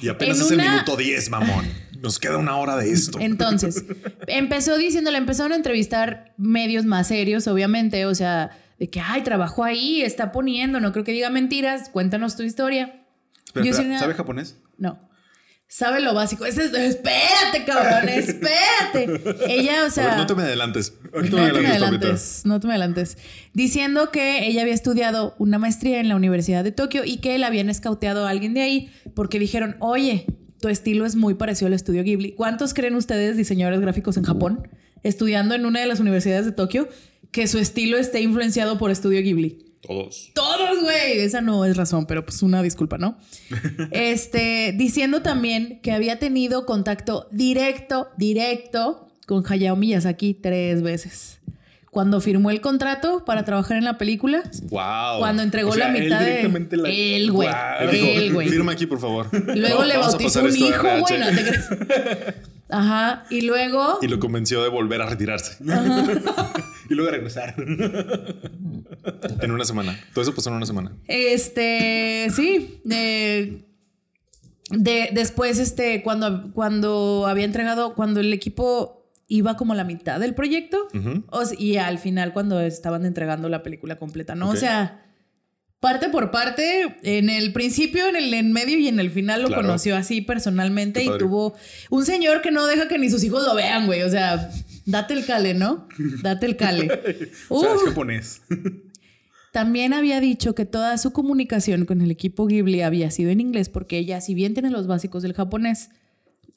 Y 0.01 0.07
apenas 0.09 0.37
En 0.39 0.45
es 0.45 0.51
una- 0.51 0.65
el 0.65 0.71
minuto 0.71 0.95
10, 0.97 1.29
mamón. 1.29 1.65
Nos 2.01 2.19
queda 2.19 2.37
una 2.37 2.55
hora 2.57 2.75
de 2.75 2.91
esto. 2.91 3.17
Entonces, 3.19 3.83
empezó 4.27 4.77
diciéndole, 4.77 5.17
empezaron 5.17 5.51
a 5.53 5.55
entrevistar 5.55 6.33
medios 6.37 6.85
más 6.85 7.07
serios, 7.07 7.47
obviamente, 7.47 8.05
o 8.05 8.13
sea, 8.13 8.51
de 8.79 8.89
que, 8.89 8.99
ay, 8.99 9.23
trabajó 9.23 9.63
ahí, 9.63 10.01
está 10.01 10.31
poniendo, 10.31 10.79
no 10.79 10.91
creo 10.91 11.03
que 11.03 11.11
diga 11.11 11.29
mentiras, 11.29 11.89
cuéntanos 11.89 12.35
tu 12.35 12.43
historia. 12.43 13.05
Yo 13.55 13.61
espera, 13.63 13.87
una- 13.87 13.99
¿Sabe 13.99 14.13
japonés? 14.13 14.57
No. 14.77 14.99
Sabe 15.69 15.99
lo 15.99 16.13
básico. 16.13 16.45
Es- 16.45 16.57
espérate, 16.57 17.65
cabrón, 17.65 18.07
espérate. 18.09 19.21
Ella, 19.49 19.85
o 19.85 19.89
sea. 19.89 20.09
ver, 20.09 20.17
no 20.17 20.25
te 20.27 20.35
me 20.35 20.43
adelantes. 20.43 20.93
No 21.13 21.21
te 21.23 21.29
No 21.29 21.37
me 21.43 21.51
te 21.51 21.59
me 21.59 21.67
adelantes, 21.67 22.41
no 22.45 22.59
te 22.59 22.67
me 22.67 22.73
adelantes. 22.73 23.17
Diciendo 23.53 24.11
que 24.11 24.47
ella 24.47 24.61
había 24.61 24.73
estudiado 24.73 25.35
una 25.39 25.57
maestría 25.59 25.99
en 25.99 26.07
la 26.07 26.15
Universidad 26.15 26.63
de 26.63 26.71
Tokio 26.71 27.03
y 27.03 27.17
que 27.17 27.37
la 27.37 27.47
habían 27.47 27.69
escauteado 27.69 28.25
a 28.25 28.29
alguien 28.29 28.53
de 28.53 28.61
ahí 28.61 28.91
porque 29.13 29.39
dijeron, 29.39 29.75
oye, 29.79 30.25
tu 30.61 30.69
estilo 30.69 31.05
es 31.05 31.15
muy 31.15 31.33
parecido 31.33 31.67
al 31.67 31.73
estudio 31.73 32.03
Ghibli. 32.03 32.31
¿Cuántos 32.33 32.73
creen 32.73 32.95
ustedes, 32.95 33.35
diseñadores 33.35 33.81
gráficos 33.81 34.15
en 34.17 34.23
Japón, 34.23 34.69
estudiando 35.03 35.53
en 35.53 35.65
una 35.65 35.81
de 35.81 35.87
las 35.87 35.99
universidades 35.99 36.45
de 36.45 36.51
Tokio, 36.53 36.87
que 37.31 37.47
su 37.47 37.59
estilo 37.59 37.97
esté 37.97 38.21
influenciado 38.21 38.77
por 38.77 38.91
estudio 38.91 39.21
Ghibli? 39.21 39.63
Todos. 39.81 40.31
Todos, 40.33 40.81
güey. 40.81 41.19
Esa 41.19 41.39
no 41.41 41.63
es 41.63 41.77
razón, 41.77 42.07
pero 42.07 42.25
pues 42.25 42.41
una 42.43 42.61
disculpa, 42.61 42.97
¿no? 42.97 43.17
Este, 43.91 44.73
diciendo 44.75 45.21
también 45.21 45.79
que 45.81 45.91
había 45.91 46.19
tenido 46.19 46.65
contacto 46.65 47.27
directo, 47.31 48.09
directo 48.17 49.07
con 49.25 49.43
Hayao 49.47 49.75
Miyazaki 49.75 50.33
tres 50.33 50.81
veces. 50.81 51.39
Cuando 51.91 52.19
firmó 52.21 52.51
el 52.51 52.59
contrato 52.61 53.23
para 53.25 53.43
trabajar 53.45 53.77
en 53.77 53.83
la 53.85 53.97
película, 53.97 54.43
Wow. 54.69 55.19
cuando 55.19 55.41
entregó 55.41 55.69
O 55.69 55.73
sea, 55.73 55.87
la 55.89 55.97
él 55.97 56.03
mitad 56.03 56.19
de 56.19 56.77
la- 56.77 56.89
él, 56.89 57.31
güey, 57.31 57.47
Guau. 57.49 57.89
él, 57.91 58.33
güey. 58.33 58.49
Firma 58.49 58.73
aquí, 58.73 58.85
por 58.87 58.99
favor. 58.99 59.27
Luego 59.55 59.83
le 59.85 59.97
bautizó 59.97 60.43
un 60.43 60.55
hijo, 60.55 60.81
güey, 60.81 61.03
RH. 61.15 61.17
no 61.19 61.27
te 61.27 61.43
crees. 61.45 61.65
Ajá, 62.69 63.23
y 63.29 63.41
luego 63.41 63.99
Y 64.01 64.07
lo 64.07 64.19
convenció 64.19 64.61
de 64.61 64.69
volver 64.69 65.01
a 65.01 65.05
retirarse 65.05 65.57
Y 66.89 66.93
luego 66.93 67.11
regresar. 67.11 67.55
en 69.41 69.51
una 69.51 69.65
semana. 69.65 69.99
Todo 70.13 70.21
eso 70.21 70.33
pasó 70.33 70.49
en 70.49 70.55
una 70.55 70.65
semana. 70.65 70.95
Este, 71.07 72.27
sí. 72.33 72.81
eh, 72.89 73.65
de, 74.69 75.09
después, 75.11 75.59
este, 75.59 76.01
cuando, 76.01 76.51
cuando 76.53 77.25
había 77.27 77.45
entregado, 77.45 77.93
cuando 77.93 78.21
el 78.21 78.31
equipo 78.31 79.11
iba 79.27 79.57
como 79.57 79.73
a 79.73 79.75
la 79.75 79.83
mitad 79.83 80.19
del 80.19 80.33
proyecto, 80.33 80.87
o 81.29 81.41
y 81.57 81.77
al 81.77 81.99
final 81.99 82.31
cuando 82.31 82.61
estaban 82.61 83.05
entregando 83.05 83.49
la 83.49 83.63
película 83.63 83.97
completa, 83.97 84.35
¿no? 84.35 84.49
O 84.49 84.55
sea, 84.55 85.06
parte 85.79 86.09
por 86.09 86.31
parte, 86.31 86.97
en 87.03 87.29
el 87.29 87.53
principio, 87.53 88.07
en 88.07 88.15
el 88.15 88.33
en 88.33 88.51
medio 88.51 88.77
y 88.79 88.87
en 88.87 88.99
el 88.99 89.11
final 89.11 89.41
lo 89.43 89.47
Claro. 89.47 89.61
conoció 89.63 89.95
así 89.95 90.21
personalmente 90.21 91.03
y 91.03 91.09
tuvo 91.19 91.55
un 91.89 92.05
señor 92.05 92.41
que 92.41 92.51
no 92.51 92.65
deja 92.65 92.87
que 92.87 92.97
ni 92.97 93.09
sus 93.09 93.23
hijos 93.23 93.43
lo 93.45 93.53
vean, 93.55 93.85
güey. 93.85 94.01
O 94.01 94.09
sea, 94.09 94.49
date 94.85 95.13
el 95.13 95.25
cale, 95.25 95.53
¿no? 95.53 95.87
Date 96.23 96.45
el 96.47 96.55
cale. 96.57 96.87
O 97.49 97.61
sea, 97.61 97.73
es 97.75 97.81
Uh. 97.81 97.85
japonés. 97.87 98.41
También 99.53 99.93
había 99.93 100.19
dicho 100.19 100.53
que 100.53 100.65
toda 100.65 100.97
su 100.97 101.13
comunicación 101.13 101.85
con 101.85 102.01
el 102.01 102.11
equipo 102.11 102.45
Ghibli 102.47 102.81
había 102.81 103.09
sido 103.11 103.31
en 103.31 103.39
inglés 103.39 103.69
porque 103.69 103.97
ella, 103.97 104.21
si 104.21 104.33
bien 104.35 104.53
tiene 104.53 104.69
los 104.69 104.87
básicos 104.87 105.23
del 105.23 105.33
japonés, 105.33 105.89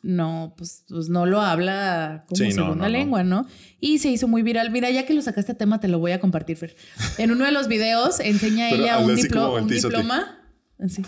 no, 0.02 0.54
pues, 0.56 0.84
pues 0.88 1.08
no 1.08 1.26
lo 1.26 1.40
habla 1.40 2.24
como 2.28 2.36
Sí, 2.36 2.52
segunda 2.52 2.74
no, 2.76 2.82
no. 2.82 2.88
lengua, 2.88 3.22
¿no? 3.24 3.46
Y 3.80 3.98
se 3.98 4.08
hizo 4.10 4.28
muy 4.28 4.42
viral. 4.42 4.70
Mira, 4.70 4.90
ya 4.90 5.04
que 5.06 5.14
lo 5.14 5.22
sacaste 5.22 5.52
a 5.52 5.58
tema, 5.58 5.80
te 5.80 5.88
lo 5.88 5.98
voy 5.98 6.12
a 6.12 6.20
compartir, 6.20 6.56
Fer. 6.56 6.76
En 7.18 7.30
uno 7.30 7.44
de 7.44 7.52
los 7.52 7.68
videos 7.68 8.20
enseña 8.20 8.68
Pero 8.70 8.82
ella 8.84 8.98
un, 8.98 9.14
diplo- 9.16 9.60
un 9.60 9.68
diploma. 9.68 10.38
Así. 10.78 11.02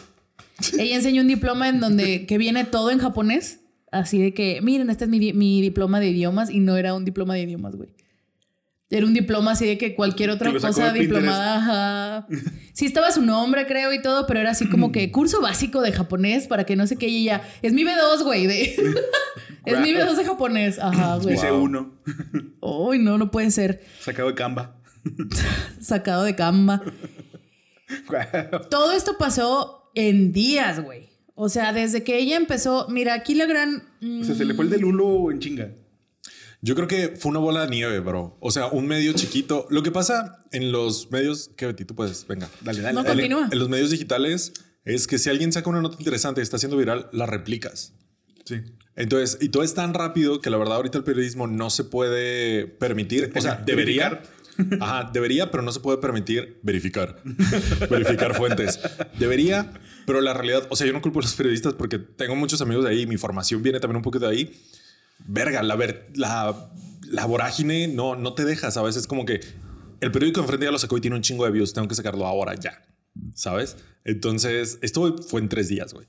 Ella 0.79 0.97
enseña 0.97 1.23
un 1.23 1.29
diploma 1.29 1.69
en 1.69 1.81
donde 1.81 2.27
que 2.29 2.39
viene 2.39 2.65
todo 2.65 2.91
en 2.91 2.99
japonés. 2.99 3.61
Así 3.91 4.21
de 4.23 4.33
que, 4.33 4.61
miren, 4.63 4.89
este 4.91 5.05
es 5.05 5.11
mi, 5.11 5.33
mi 5.35 5.61
diploma 5.61 6.01
de 6.01 6.09
idiomas 6.09 6.49
y 6.51 6.61
no 6.61 6.77
era 6.77 6.95
un 6.95 7.05
diploma 7.05 7.35
de 7.35 7.43
idiomas, 7.43 7.77
güey. 7.77 7.91
Era 8.95 9.07
un 9.07 9.15
diploma 9.15 9.53
así 9.53 9.65
de 9.67 9.79
que 9.79 9.95
cualquier 9.95 10.29
otra 10.29 10.53
cosa 10.53 10.93
diplomada. 10.93 11.57
ajá. 11.57 12.27
Sí 12.75 12.85
estaba 12.85 13.11
su 13.11 13.23
nombre, 13.23 13.67
creo, 13.67 13.91
y 13.93 14.03
todo, 14.03 14.27
pero 14.27 14.41
era 14.41 14.51
así 14.51 14.69
como 14.69 14.93
que 14.93 15.11
curso 15.13 15.41
básico 15.41 15.81
de 15.81 15.93
japonés 15.93 16.47
para 16.47 16.65
que 16.65 16.77
no 16.77 16.87
sé 16.87 16.97
qué. 16.97 17.09
Y 17.09 17.23
ella, 17.23 17.43
es 17.63 17.73
mi 17.73 17.85
B2, 17.85 18.23
güey. 18.23 18.47
de- 18.47 18.75
es 19.65 19.81
mi 19.81 19.93
B2 19.95 20.15
de 20.15 20.25
japonés. 20.27 20.79
Ajá, 20.79 21.17
güey. 21.17 21.37
Wow. 21.37 21.63
uno. 21.63 21.95
Uy, 22.61 22.99
no, 22.99 23.17
no 23.17 23.31
puede 23.31 23.51
ser. 23.51 23.83
Sacado 24.01 24.29
de 24.29 24.35
Canva. 24.35 24.77
Sacado 25.81 26.25
de 26.25 26.35
Canva. 26.37 26.83
Todo 28.71 28.93
esto 28.93 29.17
pasó 29.19 29.91
en 29.95 30.33
días, 30.33 30.83
güey. 30.83 31.11
O 31.35 31.49
sea, 31.49 31.73
desde 31.73 32.03
que 32.05 32.19
ella 32.19 32.37
empezó. 32.37 32.87
Mira, 32.91 33.15
aquí 33.15 33.35
la 33.35 33.47
gran. 33.47 33.85
mm, 34.01 34.21
O 34.21 34.25
sea, 34.25 34.35
se 34.35 34.45
le 34.45 34.55
fue 34.55 34.65
el 34.67 34.71
de 34.71 34.79
Lulo 34.79 35.31
en 35.31 35.39
chinga. 35.41 35.71
Yo 36.65 36.77
creo 36.77 36.87
que 36.87 37.17
fue 37.17 37.31
una 37.31 37.41
bola 37.41 37.63
de 37.63 37.71
nieve, 37.71 37.99
bro. 37.99 38.37
O 38.41 38.53
sea, 38.53 38.67
un 38.69 38.87
medio 38.87 39.13
chiquito. 39.15 39.67
Lo 39.69 39.83
que 39.83 39.91
pasa 39.91 40.45
en 40.53 40.71
los 40.71 41.11
medios, 41.11 41.51
que 41.57 41.67
Betty, 41.67 41.85
tú 41.85 41.97
puedes, 41.97 42.25
venga. 42.29 42.49
Dale, 42.61 42.81
dale. 42.81 42.95
No, 42.95 43.03
dale. 43.03 43.23
continúa. 43.23 43.49
En 43.51 43.59
los 43.59 43.69
medios 43.69 43.91
digitales 43.91 44.53
es 44.85 45.09
que 45.09 45.19
si 45.19 45.29
alguien 45.29 45.53
saca 45.53 45.69
una 45.69 45.83
nota 45.83 45.97
interesante 45.99 46.41
y 46.41 46.45
está 46.45 46.57
haciendo 46.57 46.77
viral, 46.77 47.09
la 47.13 47.27
replicas. 47.27 47.95
Sí. 48.45 48.61
Entonces, 48.95 49.39
y 49.41 49.49
todo 49.49 49.65
es 49.65 49.75
tan 49.75 49.93
rápido 49.93 50.41
que 50.41 50.51
la 50.51 50.57
verdad 50.57 50.77
ahorita 50.77 50.99
el 50.99 51.05
periodismo 51.05 51.49
no 51.49 51.69
se 51.69 51.83
puede 51.83 52.69
permitir. 52.69 53.33
O 53.35 53.41
sea, 53.41 53.57
debería. 53.57 54.23
Ajá, 54.81 55.11
debería, 55.13 55.51
pero 55.51 55.65
no 55.65 55.73
se 55.73 55.81
puede 55.81 55.99
permitir 55.99 56.61
verificar. 56.63 57.21
verificar 57.91 58.35
fuentes. 58.35 58.79
Debería, 59.19 59.73
pero 60.07 60.21
la 60.21 60.35
realidad, 60.35 60.67
o 60.71 60.77
sea, 60.77 60.87
yo 60.87 60.93
no 60.93 61.01
culpo 61.01 61.21
a 61.21 61.23
los 61.23 61.35
periodistas 61.35 61.75
porque 61.75 61.99
tengo 61.99 62.37
muchos 62.37 62.61
amigos 62.61 62.85
de 62.85 62.91
ahí, 62.91 63.07
mi 63.07 63.17
formación 63.17 63.63
viene 63.63 63.81
también 63.81 63.97
un 63.97 64.03
poco 64.03 64.19
de 64.19 64.29
ahí. 64.29 64.63
Verga, 65.27 65.63
la, 65.63 65.77
ver- 65.77 66.11
la, 66.15 66.71
la 67.07 67.27
vorágine 67.27 67.89
no, 67.89 68.17
no 68.17 68.35
te 68.35 68.45
deja, 68.45 68.71
¿sabes? 68.71 68.97
Es 68.97 69.07
como 69.07 69.25
que 69.25 69.41
el 70.01 70.11
periódico 70.13 70.41
enfrente 70.41 70.67
ya 70.67 70.73
lo 70.73 70.79
sacó 70.79 70.97
y 70.97 71.01
tiene 71.01 71.17
un 71.17 71.23
chingo 71.23 71.45
de 71.45 71.51
views, 71.51 71.73
tengo 71.73 71.89
que 71.89 71.95
sacarlo 71.95 72.27
ahora 72.27 72.55
ya, 72.55 72.83
¿sabes? 73.35 73.77
Entonces, 74.05 74.79
esto 74.83 75.17
fue 75.29 75.41
en 75.41 75.49
tres 75.49 75.69
días, 75.69 75.95
güey. 75.95 76.07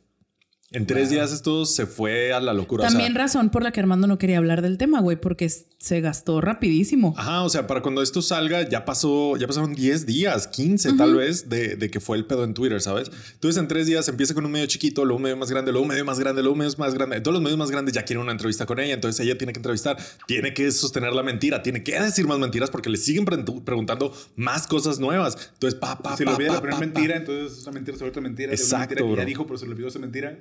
En 0.74 0.88
tres 0.88 1.10
días 1.12 1.32
esto 1.32 1.66
se 1.66 1.86
fue 1.86 2.34
a 2.34 2.40
la 2.40 2.52
locura. 2.54 2.82
o 2.84 2.90
sea, 2.90 2.92
También 2.92 3.14
razón 3.16 3.50
por 3.52 3.62
la 3.64 3.72
que 3.72 3.80
Armando 3.80 4.08
no 4.08 4.18
quería 4.18 4.40
hablar 4.40 4.62
del 4.64 4.78
tema, 4.80 5.02
güey, 5.02 5.18
porque 5.22 5.48
se 5.50 6.02
gastó 6.02 6.42
rapidísimo. 6.42 7.14
Ajá, 7.16 7.44
o 7.44 7.50
sea, 7.50 7.68
para 7.68 7.82
cuando 7.82 8.02
esto 8.02 8.22
salga 8.24 8.68
ya 8.68 8.84
pasó, 8.84 9.38
ya 9.38 9.46
pasaron 9.46 9.76
10 9.76 10.06
días, 10.08 10.48
15 10.48 10.94
tal 10.94 11.16
vez 11.16 11.48
de, 11.48 11.76
de 11.76 11.92
que 11.92 12.00
fue 12.00 12.18
el 12.18 12.26
pedo 12.26 12.44
en 12.44 12.54
Twitter, 12.56 12.82
¿sabes? 12.82 13.12
Entonces 13.34 13.62
en 13.62 13.68
tres 13.68 13.86
días 13.86 14.08
empieza 14.08 14.34
con 14.34 14.46
un 14.46 14.52
medio 14.52 14.66
chiquito, 14.66 15.06
luego 15.06 15.18
un 15.18 15.24
medio 15.24 15.38
más 15.38 15.52
grande, 15.52 15.72
luego 15.72 15.84
un 15.84 15.90
medio 15.90 16.06
más 16.06 16.20
grande, 16.20 16.42
luego 16.42 16.54
un 16.54 16.60
medio 16.60 16.74
más 16.78 16.94
grande. 16.96 17.22
Todos 17.22 17.34
los 17.36 17.44
medios 17.44 17.60
más 17.60 17.70
grandes 17.70 17.94
ya 17.94 18.04
quieren 18.04 18.24
una 18.24 18.32
entrevista 18.32 18.66
con 18.66 18.80
ella, 18.80 18.96
entonces 18.96 19.24
ella 19.24 19.38
tiene 19.38 19.54
que 19.54 19.60
entrevistar, 19.60 19.98
tiene 20.26 20.54
que 20.56 20.72
sostener 20.72 21.14
la 21.14 21.22
mentira, 21.22 21.62
tiene 21.62 21.84
que 21.84 22.00
decir 22.00 22.26
más 22.26 22.40
mentiras 22.40 22.72
porque 22.72 22.90
le 22.90 22.98
siguen 22.98 23.26
pre- 23.26 23.44
preguntando 23.64 24.12
más 24.36 24.66
cosas 24.66 24.98
nuevas. 25.00 25.38
Entonces, 25.54 25.80
pa, 25.80 26.00
pa, 26.00 26.18
Se 26.18 26.24
le 26.26 26.32
pa, 26.32 26.36
olvida 26.38 26.48
pa, 26.48 26.54
la 26.56 26.62
primera 26.62 26.80
pa, 26.80 26.86
mentira, 26.86 27.14
pa. 27.14 27.20
entonces 27.20 27.60
esa 27.60 27.72
mentira 27.72 27.96
se 27.96 28.04
vuelve 28.04 28.10
otra 28.12 28.22
mentira. 28.24 28.52
Exacto, 28.54 28.96
mentira 28.96 29.16
que 29.16 29.22
ya 29.22 29.26
dijo, 29.26 29.46
pero 29.46 29.58
se 29.60 29.66
le 29.68 29.74
olvidó 29.74 29.90
esa 29.90 30.00
mentira. 30.00 30.40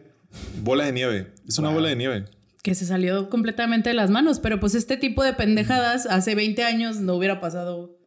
Bola 0.62 0.84
de 0.86 0.92
nieve, 0.92 1.32
es 1.46 1.58
una 1.58 1.68
Wow. 1.68 1.76
bola 1.78 1.88
de 1.90 1.96
nieve. 1.96 2.24
Que 2.62 2.74
se 2.74 2.86
salió 2.86 3.28
completamente 3.28 3.90
de 3.90 3.94
las 3.94 4.10
manos. 4.10 4.38
Pero 4.38 4.60
pues 4.60 4.74
este 4.74 4.96
tipo 4.96 5.24
de 5.24 5.32
pendejadas 5.32 6.06
hace 6.06 6.34
20 6.34 6.62
años 6.64 6.96
no 7.00 7.14
hubiera 7.14 7.40
pasado 7.40 7.98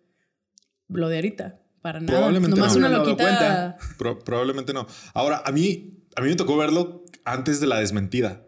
lo 0.87 1.09
de 1.09 1.15
ahorita. 1.17 1.59
Para 1.81 1.99
nada. 1.99 2.13
Probablemente 2.13 2.55
Nomás 2.55 2.73
no. 2.73 2.79
una 2.79 2.89
Me 2.89 2.95
hubiera 3.03 3.15
dado 3.15 3.37
loquita. 3.37 3.77
cuenta. 3.77 3.95
Pro- 3.97 4.19
probablemente 4.19 4.73
no. 4.73 4.87
Ahora, 5.13 5.43
a 5.45 5.51
mí, 5.51 5.99
a 6.15 6.21
mí 6.21 6.29
me 6.29 6.35
tocó 6.35 6.57
verlo 6.57 7.03
antes 7.25 7.59
de 7.59 7.67
la 7.67 7.79
desmentida. 7.79 8.43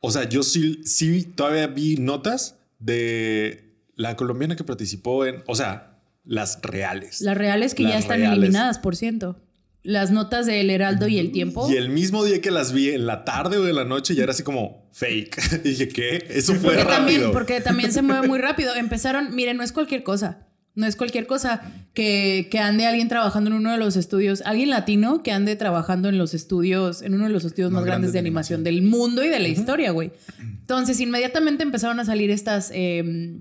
O 0.00 0.10
sea, 0.10 0.28
yo 0.28 0.42
sí, 0.42 0.80
sí 0.84 1.22
todavía 1.24 1.66
vi 1.68 1.96
notas 1.96 2.56
de 2.78 3.74
la 3.96 4.16
colombiana 4.16 4.56
que 4.56 4.64
participó 4.64 5.26
en, 5.26 5.42
o 5.46 5.54
sea, 5.54 5.98
las 6.24 6.60
reales. 6.62 7.20
Las 7.20 7.36
reales 7.36 7.74
que 7.74 7.84
ya 7.84 7.98
están 7.98 8.18
reales. 8.20 8.38
eliminadas, 8.38 8.78
por 8.78 8.96
ciento. 8.96 9.40
Las 9.82 10.10
notas 10.10 10.44
del 10.46 10.68
Heraldo 10.68 11.08
y 11.08 11.18
el 11.18 11.32
Tiempo. 11.32 11.70
Y 11.70 11.76
el 11.76 11.88
mismo 11.88 12.24
día 12.24 12.40
que 12.40 12.50
las 12.50 12.72
vi, 12.72 12.90
en 12.90 13.06
la 13.06 13.24
tarde 13.24 13.56
o 13.56 13.66
en 13.66 13.74
la 13.76 13.84
noche, 13.84 14.14
ya 14.14 14.24
era 14.24 14.32
así 14.32 14.42
como 14.42 14.88
fake. 14.92 15.62
y 15.64 15.68
dije, 15.70 15.88
¿qué? 15.88 16.26
Eso 16.28 16.54
fue 16.54 16.74
Porque 16.74 16.84
también, 16.90 17.20
rápido. 17.20 17.32
porque 17.32 17.60
también 17.60 17.92
se 17.92 18.02
mueve 18.02 18.28
muy 18.28 18.38
rápido. 18.42 18.74
Empezaron, 18.74 19.34
miren, 19.34 19.56
no 19.56 19.62
es 19.62 19.72
cualquier 19.72 20.02
cosa. 20.02 20.46
No 20.74 20.86
es 20.86 20.94
cualquier 20.96 21.26
cosa 21.26 21.62
que, 21.94 22.46
que 22.50 22.58
ande 22.60 22.86
alguien 22.86 23.08
trabajando 23.08 23.50
en 23.50 23.56
uno 23.56 23.72
de 23.72 23.78
los 23.78 23.96
estudios, 23.96 24.40
alguien 24.46 24.70
latino 24.70 25.22
que 25.22 25.32
ande 25.32 25.56
trabajando 25.56 26.08
en 26.08 26.16
los 26.16 26.32
estudios, 26.32 27.02
en 27.02 27.14
uno 27.14 27.24
de 27.24 27.30
los 27.30 27.44
estudios 27.44 27.72
más, 27.72 27.84
grandes 27.84 28.12
de 28.12 28.20
animación 28.20 28.62
del 28.62 28.82
mundo 28.82 29.24
y 29.24 29.28
de 29.28 29.40
la 29.40 29.48
historia, 29.48 29.90
güey. 29.90 30.12
Entonces, 30.40 31.00
inmediatamente 31.00 31.64
empezaron 31.64 31.98
a 31.98 32.04
salir 32.04 32.30
estas, 32.30 32.70
eh, 32.72 33.40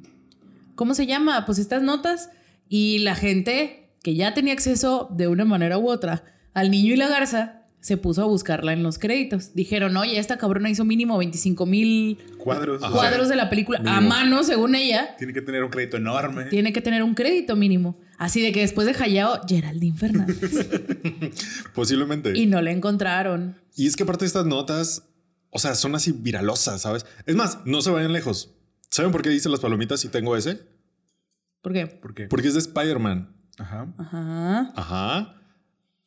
¿cómo 0.75 0.95
se 0.95 1.05
llama? 1.05 1.45
Pues 1.45 1.59
estas 1.59 1.83
notas 1.83 2.29
y 2.67 2.99
la 2.99 3.13
gente 3.15 3.78
que 4.03 4.15
ya 4.15 4.33
tenía 4.33 4.53
acceso 4.53 5.09
de 5.11 5.27
una 5.27 5.45
manera 5.45 5.77
u 5.77 5.89
otra 5.89 6.23
al 6.53 6.71
niño 6.71 6.93
y 6.93 6.97
la 6.97 7.07
garza 7.07 7.59
se 7.81 7.95
puso 7.95 8.21
a 8.21 8.25
buscarla 8.25 8.73
en 8.73 8.83
los 8.83 8.99
créditos. 8.99 9.53
Dijeron, 9.53 9.95
oye, 9.95 10.19
esta 10.19 10.37
cabrona 10.37 10.69
hizo 10.69 10.83
mínimo 10.83 11.17
25 11.17 11.65
mil 11.65 12.17
Cuadros. 12.37 12.81
Cuadros 12.91 13.29
de 13.29 13.35
la 13.35 13.49
película 13.49 13.81
a 13.85 14.01
mano, 14.01 14.43
según 14.43 14.75
ella. 14.75 15.15
Tiene 15.17 15.33
que 15.33 15.41
tener 15.41 15.63
un 15.63 15.69
crédito 15.69 15.97
enorme. 15.97 16.45
Tiene 16.45 16.73
que 16.73 16.81
tener 16.81 17.03
un 17.03 17.15
crédito 17.15 17.55
mínimo. 17.55 17.97
Así 18.17 18.41
de 18.41 18.51
que 18.51 18.59
después 18.61 18.85
de 18.85 19.01
Hayao, 19.01 19.39
Geraldine 19.47 19.97
Fernández. 19.97 20.37
Posiblemente. 21.73 22.37
y 22.37 22.47
no 22.47 22.61
la 22.61 22.71
encontraron. 22.71 23.55
Y 23.75 23.87
es 23.87 23.95
que 23.95 24.03
aparte 24.03 24.25
de 24.25 24.27
estas 24.27 24.45
notas, 24.45 25.03
o 25.49 25.59
sea, 25.59 25.73
son 25.75 25.95
así 25.95 26.11
viralosas, 26.11 26.81
¿sabes? 26.81 27.05
Es 27.25 27.35
más, 27.35 27.59
no 27.65 27.81
se 27.81 27.91
vayan 27.91 28.11
lejos. 28.11 28.53
¿Saben 28.89 29.11
por 29.11 29.21
qué 29.21 29.29
dicen 29.29 29.51
las 29.51 29.61
palomitas 29.61 30.01
si 30.01 30.09
tengo 30.09 30.35
ese? 30.35 30.59
¿Por 31.61 31.71
qué? 31.71 31.87
¿Por 31.87 32.13
qué? 32.13 32.27
Porque 32.27 32.49
es 32.49 32.55
de 32.55 32.59
Spider-Man. 32.59 33.38
Ajá. 33.59 33.87
Ajá. 33.97 34.73
Ajá. 34.75 35.35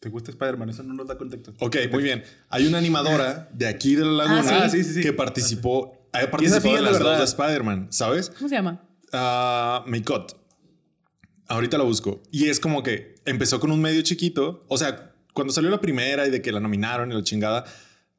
¿Te 0.00 0.08
gusta 0.08 0.30
Spider-Man? 0.32 0.68
Eso 0.70 0.82
no 0.82 0.94
nos 0.94 1.06
da 1.06 1.16
contexto. 1.16 1.54
Ok, 1.60 1.76
muy 1.92 2.02
bien. 2.02 2.24
Hay 2.48 2.66
una 2.66 2.78
animadora 2.78 3.48
de 3.52 3.68
aquí 3.68 3.94
de 3.94 4.04
la 4.04 4.24
laguna 4.26 4.64
Ah, 4.64 4.68
sí, 4.68 4.82
sí, 4.82 4.94
sí. 4.94 5.00
que 5.00 5.12
participó, 5.12 6.08
ha 6.12 6.20
esa 6.22 6.30
participado 6.30 6.76
en 6.78 6.84
la 6.84 6.90
las 6.90 7.00
dos 7.00 7.18
de 7.18 7.24
Spider-Man, 7.24 7.86
¿sabes? 7.90 8.30
¿Cómo 8.30 8.48
se 8.48 8.56
llama? 8.56 8.82
Ah, 9.12 9.84
Maykot. 9.86 10.36
Ahorita 11.46 11.78
la 11.78 11.84
busco. 11.84 12.22
Y 12.32 12.48
es 12.48 12.58
como 12.58 12.82
que 12.82 13.14
empezó 13.26 13.60
con 13.60 13.70
un 13.70 13.80
medio 13.80 14.02
chiquito. 14.02 14.64
O 14.68 14.76
sea, 14.78 15.12
cuando 15.34 15.52
salió 15.52 15.70
la 15.70 15.80
primera 15.80 16.26
y 16.26 16.30
de 16.30 16.42
que 16.42 16.50
la 16.50 16.60
nominaron 16.60 17.12
y 17.12 17.14
la 17.14 17.22
chingada, 17.22 17.64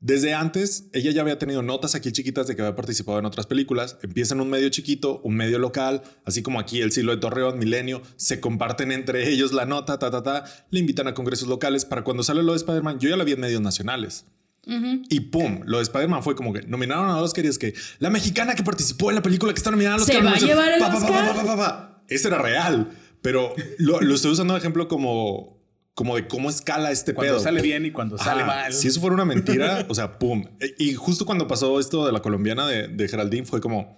desde 0.03 0.33
antes 0.33 0.89
ella 0.91 1.11
ya 1.11 1.21
había 1.21 1.39
tenido 1.39 1.61
notas 1.61 1.95
aquí 1.95 2.11
chiquitas 2.11 2.45
de 2.45 2.57
que 2.57 2.61
había 2.61 2.75
participado 2.75 3.19
en 3.19 3.25
otras 3.25 3.47
películas. 3.47 3.97
Empieza 4.03 4.35
en 4.35 4.41
un 4.41 4.49
medio 4.49 4.67
chiquito, 4.67 5.21
un 5.23 5.35
medio 5.37 5.59
local, 5.59 6.03
así 6.25 6.43
como 6.43 6.59
aquí 6.59 6.81
el 6.81 6.91
Silo 6.91 7.13
de 7.13 7.21
Torreón, 7.21 7.57
Milenio, 7.57 8.01
se 8.17 8.41
comparten 8.41 8.91
entre 8.91 9.29
ellos 9.33 9.53
la 9.53 9.65
nota, 9.65 9.97
ta, 9.99 10.11
ta, 10.11 10.21
ta, 10.21 10.43
le 10.71 10.81
invitan 10.81 11.07
a 11.07 11.13
congresos 11.13 11.47
locales. 11.47 11.85
Para 11.85 12.03
cuando 12.03 12.21
sale 12.21 12.43
lo 12.43 12.51
de 12.51 12.57
Spider-Man, 12.57 12.99
yo 12.99 13.09
ya 13.09 13.15
la 13.15 13.23
vi 13.23 13.31
en 13.31 13.39
medios 13.39 13.61
nacionales. 13.61 14.25
Y 14.65 15.19
pum, 15.21 15.61
lo 15.65 15.77
de 15.77 15.83
Spider-Man 15.83 16.21
fue 16.21 16.35
como 16.35 16.51
que 16.51 16.63
nominaron 16.63 17.09
a 17.09 17.21
Oscar 17.21 17.45
y 17.45 17.47
es 17.47 17.57
que 17.57 17.73
la 17.99 18.09
mexicana 18.09 18.55
que 18.55 18.63
participó 18.63 19.09
en 19.09 19.15
la 19.15 19.21
película 19.21 19.53
que 19.53 19.57
está 19.57 19.71
nominada 19.71 19.95
al 19.95 20.01
¿Se 20.01 20.17
Oscar. 20.17 20.25
va 20.25 20.35
a 20.35 20.39
llevar 20.39 20.71
el 20.71 20.79
pa, 20.79 20.87
pa, 20.87 20.99
pa, 20.99 21.05
Oscar? 21.05 21.27
pa, 21.27 21.33
pa, 21.33 21.45
pa, 21.45 21.57
pa. 21.57 22.03
Ese 22.09 22.27
era 22.27 22.39
real, 22.39 22.91
pero 23.21 23.53
lo, 23.77 24.01
lo 24.01 24.15
estoy 24.15 24.31
usando 24.31 24.53
de 24.53 24.59
ejemplo 24.59 24.89
como, 24.89 25.52
como 25.95 26.15
de 26.15 26.27
cómo 26.27 26.49
escala 26.49 26.91
este 26.91 27.13
Cuando 27.13 27.33
pedo. 27.35 27.43
sale 27.43 27.61
bien 27.61 27.85
y 27.85 27.91
cuando 27.91 28.17
sale 28.17 28.41
Ah, 28.41 28.45
mal. 28.47 28.73
Si 28.73 28.87
eso 28.87 28.99
fuera 28.99 29.13
una 29.13 29.25
mentira, 29.25 29.85
o 29.89 29.93
sea, 29.95 30.17
pum. 30.17 30.43
E- 30.59 30.73
Y 30.79 30.93
justo 30.95 31.25
cuando 31.25 31.47
pasó 31.47 31.79
esto 31.79 32.05
de 32.05 32.11
la 32.11 32.21
colombiana 32.21 32.67
de, 32.67 32.87
de 32.87 33.07
Geraldine, 33.07 33.45
fue 33.45 33.61
como, 33.61 33.95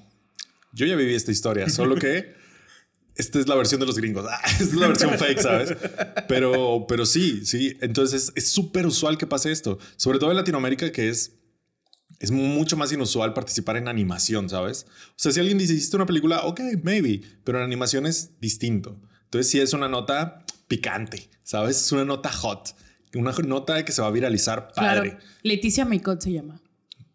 yo 0.74 0.86
ya 0.86 0.96
viví 0.96 1.14
esta 1.16 1.32
historia, 1.32 1.70
solo 1.70 1.96
que 1.96 2.34
esta 3.16 3.40
es 3.40 3.48
la 3.48 3.56
versión 3.56 3.80
de 3.80 3.86
los 3.86 3.98
gringos. 3.98 4.26
Ah, 4.30 4.40
esta 4.46 4.64
es 4.64 4.74
la 4.74 4.88
versión 4.88 5.18
fake, 5.18 5.40
¿sabes? 5.40 5.74
Pero, 6.28 6.86
pero 6.88 7.06
sí, 7.06 7.46
sí. 7.46 7.78
Entonces 7.82 8.32
es 8.36 8.50
súper 8.50 8.86
usual 8.86 9.18
que 9.18 9.26
pase 9.28 9.52
esto, 9.52 9.78
sobre 9.96 10.20
todo 10.20 10.32
en 10.32 10.38
Latinoamérica, 10.38 10.92
que 10.92 11.08
es, 11.08 11.38
es 12.20 12.32
mucho 12.32 12.76
más 12.76 12.92
inusual 12.92 13.34
participar 13.34 13.78
en 13.78 13.88
animación, 13.88 14.50
¿sabes? 14.50 14.86
O 15.12 15.14
sea, 15.16 15.32
si 15.32 15.40
alguien 15.40 15.58
dice, 15.58 15.74
hiciste 15.74 15.96
una 15.96 16.06
película, 16.06 16.42
ok, 16.44 16.60
maybe, 16.84 17.22
pero 17.46 17.58
en 17.60 17.64
animación 17.64 18.06
es 18.06 18.32
distinto. 18.42 19.00
Entonces 19.24 19.50
sí 19.50 19.60
es 19.62 19.72
una 19.74 19.88
nota 19.88 20.45
picante, 20.68 21.30
¿sabes? 21.44 21.82
Es 21.82 21.92
una 21.92 22.06
nota 22.06 22.32
hot, 22.32 22.76
una 23.16 23.32
nota 23.46 23.84
que 23.86 23.92
se 23.92 24.02
va 24.02 24.08
a 24.08 24.12
viralizar 24.12 24.72
padre. 24.74 25.12
Claro. 25.12 25.26
Leticia 25.44 25.86
Maicot 25.86 26.22
se 26.22 26.32
llama. 26.34 26.62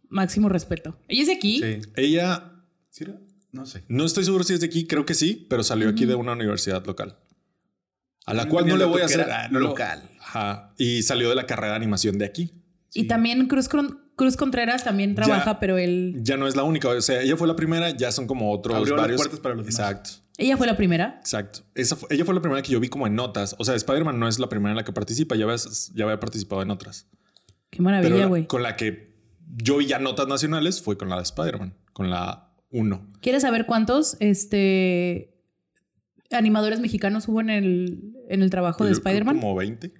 Máximo 0.09 0.49
respeto. 0.49 0.99
Ella 1.09 1.21
es 1.23 1.27
de 1.29 1.35
aquí. 1.35 1.61
Sí. 1.61 1.81
Ella, 1.97 2.53
¿Sí 2.91 3.05
era? 3.05 3.19
No 3.53 3.67
sé. 3.67 3.83
no 3.89 4.05
estoy 4.05 4.25
seguro 4.25 4.45
si 4.45 4.55
es 4.55 4.61
de 4.61 4.67
aquí, 4.67 4.87
creo 4.87 5.05
que 5.05 5.15
sí, 5.15 5.47
pero 5.51 5.63
salió 5.65 5.89
aquí 5.89 6.07
de 6.07 6.15
una 6.15 6.33
universidad 6.33 6.85
local. 6.87 7.19
A 8.27 8.35
la 8.35 8.45
No 8.45 8.51
cual 8.51 8.67
no 8.69 8.77
le 8.77 8.85
voy 8.85 9.03
a 9.03 9.07
hacer 9.07 9.27
lo- 9.51 9.61
local. 9.61 10.09
Ajá. 10.21 10.73
Y 10.79 11.03
salió 11.03 11.29
de 11.31 11.35
la 11.35 11.47
carrera 11.47 11.73
de 11.73 11.77
animación 11.77 12.17
de 12.19 12.27
aquí. 12.27 12.53
Y 12.95 13.05
también 13.09 13.47
Cruz, 13.49 13.69
Cruz 14.17 14.37
Contreras 14.37 14.85
también 14.85 15.15
trabaja, 15.15 15.53
Ya. 15.53 15.61
pero 15.61 15.79
él. 15.79 16.17
Ya 16.23 16.37
no 16.37 16.47
es 16.47 16.55
la 16.55 16.63
única. 16.63 16.89
O 16.89 17.01
sea, 17.01 17.23
ella 17.23 17.37
fue 17.37 17.49
la 17.49 17.57
primera, 17.57 17.91
ya 17.91 18.13
son 18.13 18.27
como 18.27 18.53
otros 18.53 18.77
Abrió 18.77 18.95
las 18.97 19.03
varios. 19.03 19.21
puertas 19.21 19.41
para 19.41 19.55
los 19.57 19.65
demás. 19.67 19.81
Exacto. 19.81 20.11
Ella 20.40 20.57
fue 20.57 20.66
la 20.66 20.76
primera. 20.76 21.16
Exacto. 21.20 21.61
Esa 21.74 21.96
fue- 21.96 22.09
ella 22.12 22.24
fue 22.24 22.35
la 22.35 22.40
primera 22.40 22.62
que 22.62 22.72
yo 22.72 22.81
vi 22.81 22.88
como 22.88 23.07
en 23.07 23.14
notas. 23.14 23.55
O 23.59 23.64
sea, 23.64 23.74
Spider-Man 23.74 24.18
no 24.18 24.26
es 24.26 24.38
la 24.38 24.48
primera 24.48 24.70
en 24.70 24.76
la 24.76 24.85
que 24.85 24.92
participa, 24.92 25.37
ya, 25.37 25.46
ves- 25.46 25.92
ya 25.94 26.05
había 26.05 26.18
participado 26.18 26.62
en 26.62 26.70
otras. 26.70 27.07
Qué 27.70 27.83
maravilla, 27.83 28.16
la- 28.16 28.26
güey. 28.26 28.46
con 28.46 28.62
la 28.62 28.74
que 28.76 29.14
yo 29.62 29.76
vi 29.79 29.87
ya 29.87 29.98
notas 29.98 30.26
nacionales 30.29 30.81
fue 30.83 30.96
con 30.96 31.09
la 31.09 31.16
de 31.16 31.22
Spider-Man, 31.22 31.74
con 31.92 32.09
la 32.11 32.53
1. 32.70 33.07
¿Quieres 33.20 33.42
saber 33.42 33.66
cuántos 33.66 34.16
este, 34.20 35.35
animadores 36.31 36.81
mexicanos 36.81 37.29
hubo 37.29 37.40
en 37.40 37.50
el, 37.50 38.12
en 38.29 38.42
el 38.42 38.50
trabajo 38.50 38.85
de 38.85 38.92
Spider-Man? 38.92 39.37
Como 39.40 39.55
20. 39.57 39.92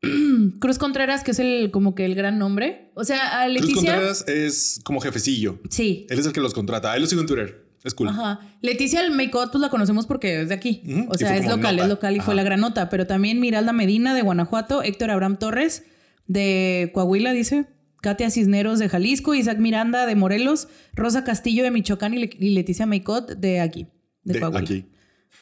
Cruz 0.60 0.78
Contreras, 0.78 1.24
que 1.24 1.32
es 1.32 1.38
el 1.40 1.70
como 1.72 1.94
que 1.94 2.04
el 2.04 2.14
gran 2.14 2.38
nombre. 2.38 2.92
O 2.94 3.02
sea, 3.04 3.40
a 3.42 3.46
Cruz 3.46 3.54
Leticia. 3.54 3.74
Contreras 3.94 4.28
es 4.28 4.80
como 4.84 5.00
jefecillo. 5.00 5.58
Sí. 5.70 6.06
Él 6.08 6.18
es 6.20 6.26
el 6.26 6.32
que 6.32 6.40
los 6.40 6.54
contrata. 6.54 6.92
Ahí 6.92 7.00
lo 7.00 7.06
sigo 7.06 7.20
en 7.22 7.26
Twitter. 7.26 7.67
Es 7.84 7.94
cool. 7.94 8.08
Ajá. 8.08 8.40
Leticia 8.60 9.00
el 9.04 9.12
Makeout, 9.12 9.50
pues 9.52 9.60
la 9.62 9.70
conocemos 9.70 10.06
porque 10.06 10.42
es 10.42 10.48
de 10.48 10.54
aquí. 10.54 10.82
O 11.08 11.14
sea, 11.16 11.36
es 11.36 11.46
local, 11.46 11.76
nota. 11.76 11.82
es 11.84 11.88
local 11.88 12.16
y 12.16 12.20
fue 12.20 12.34
la 12.34 12.42
gran 12.42 12.60
nota. 12.60 12.88
Pero 12.88 13.06
también 13.06 13.38
Miralda 13.40 13.72
Medina 13.72 14.14
de 14.14 14.22
Guanajuato, 14.22 14.82
Héctor 14.82 15.10
Abraham 15.10 15.38
Torres 15.38 15.84
de 16.26 16.90
Coahuila, 16.94 17.32
dice. 17.32 17.66
Katia 18.00 18.30
Cisneros 18.30 18.78
de 18.78 18.88
Jalisco, 18.88 19.34
Isaac 19.34 19.58
Miranda 19.58 20.06
de 20.06 20.14
Morelos, 20.14 20.68
Rosa 20.94 21.24
Castillo 21.24 21.64
de 21.64 21.72
Michoacán 21.72 22.14
y, 22.14 22.18
Le- 22.18 22.30
y 22.38 22.50
Leticia 22.50 22.86
Maicot 22.86 23.30
de 23.36 23.60
aquí, 23.60 23.88
de, 24.22 24.34
De 24.34 24.40
Coahuila. 24.40 24.60
aquí. 24.60 24.84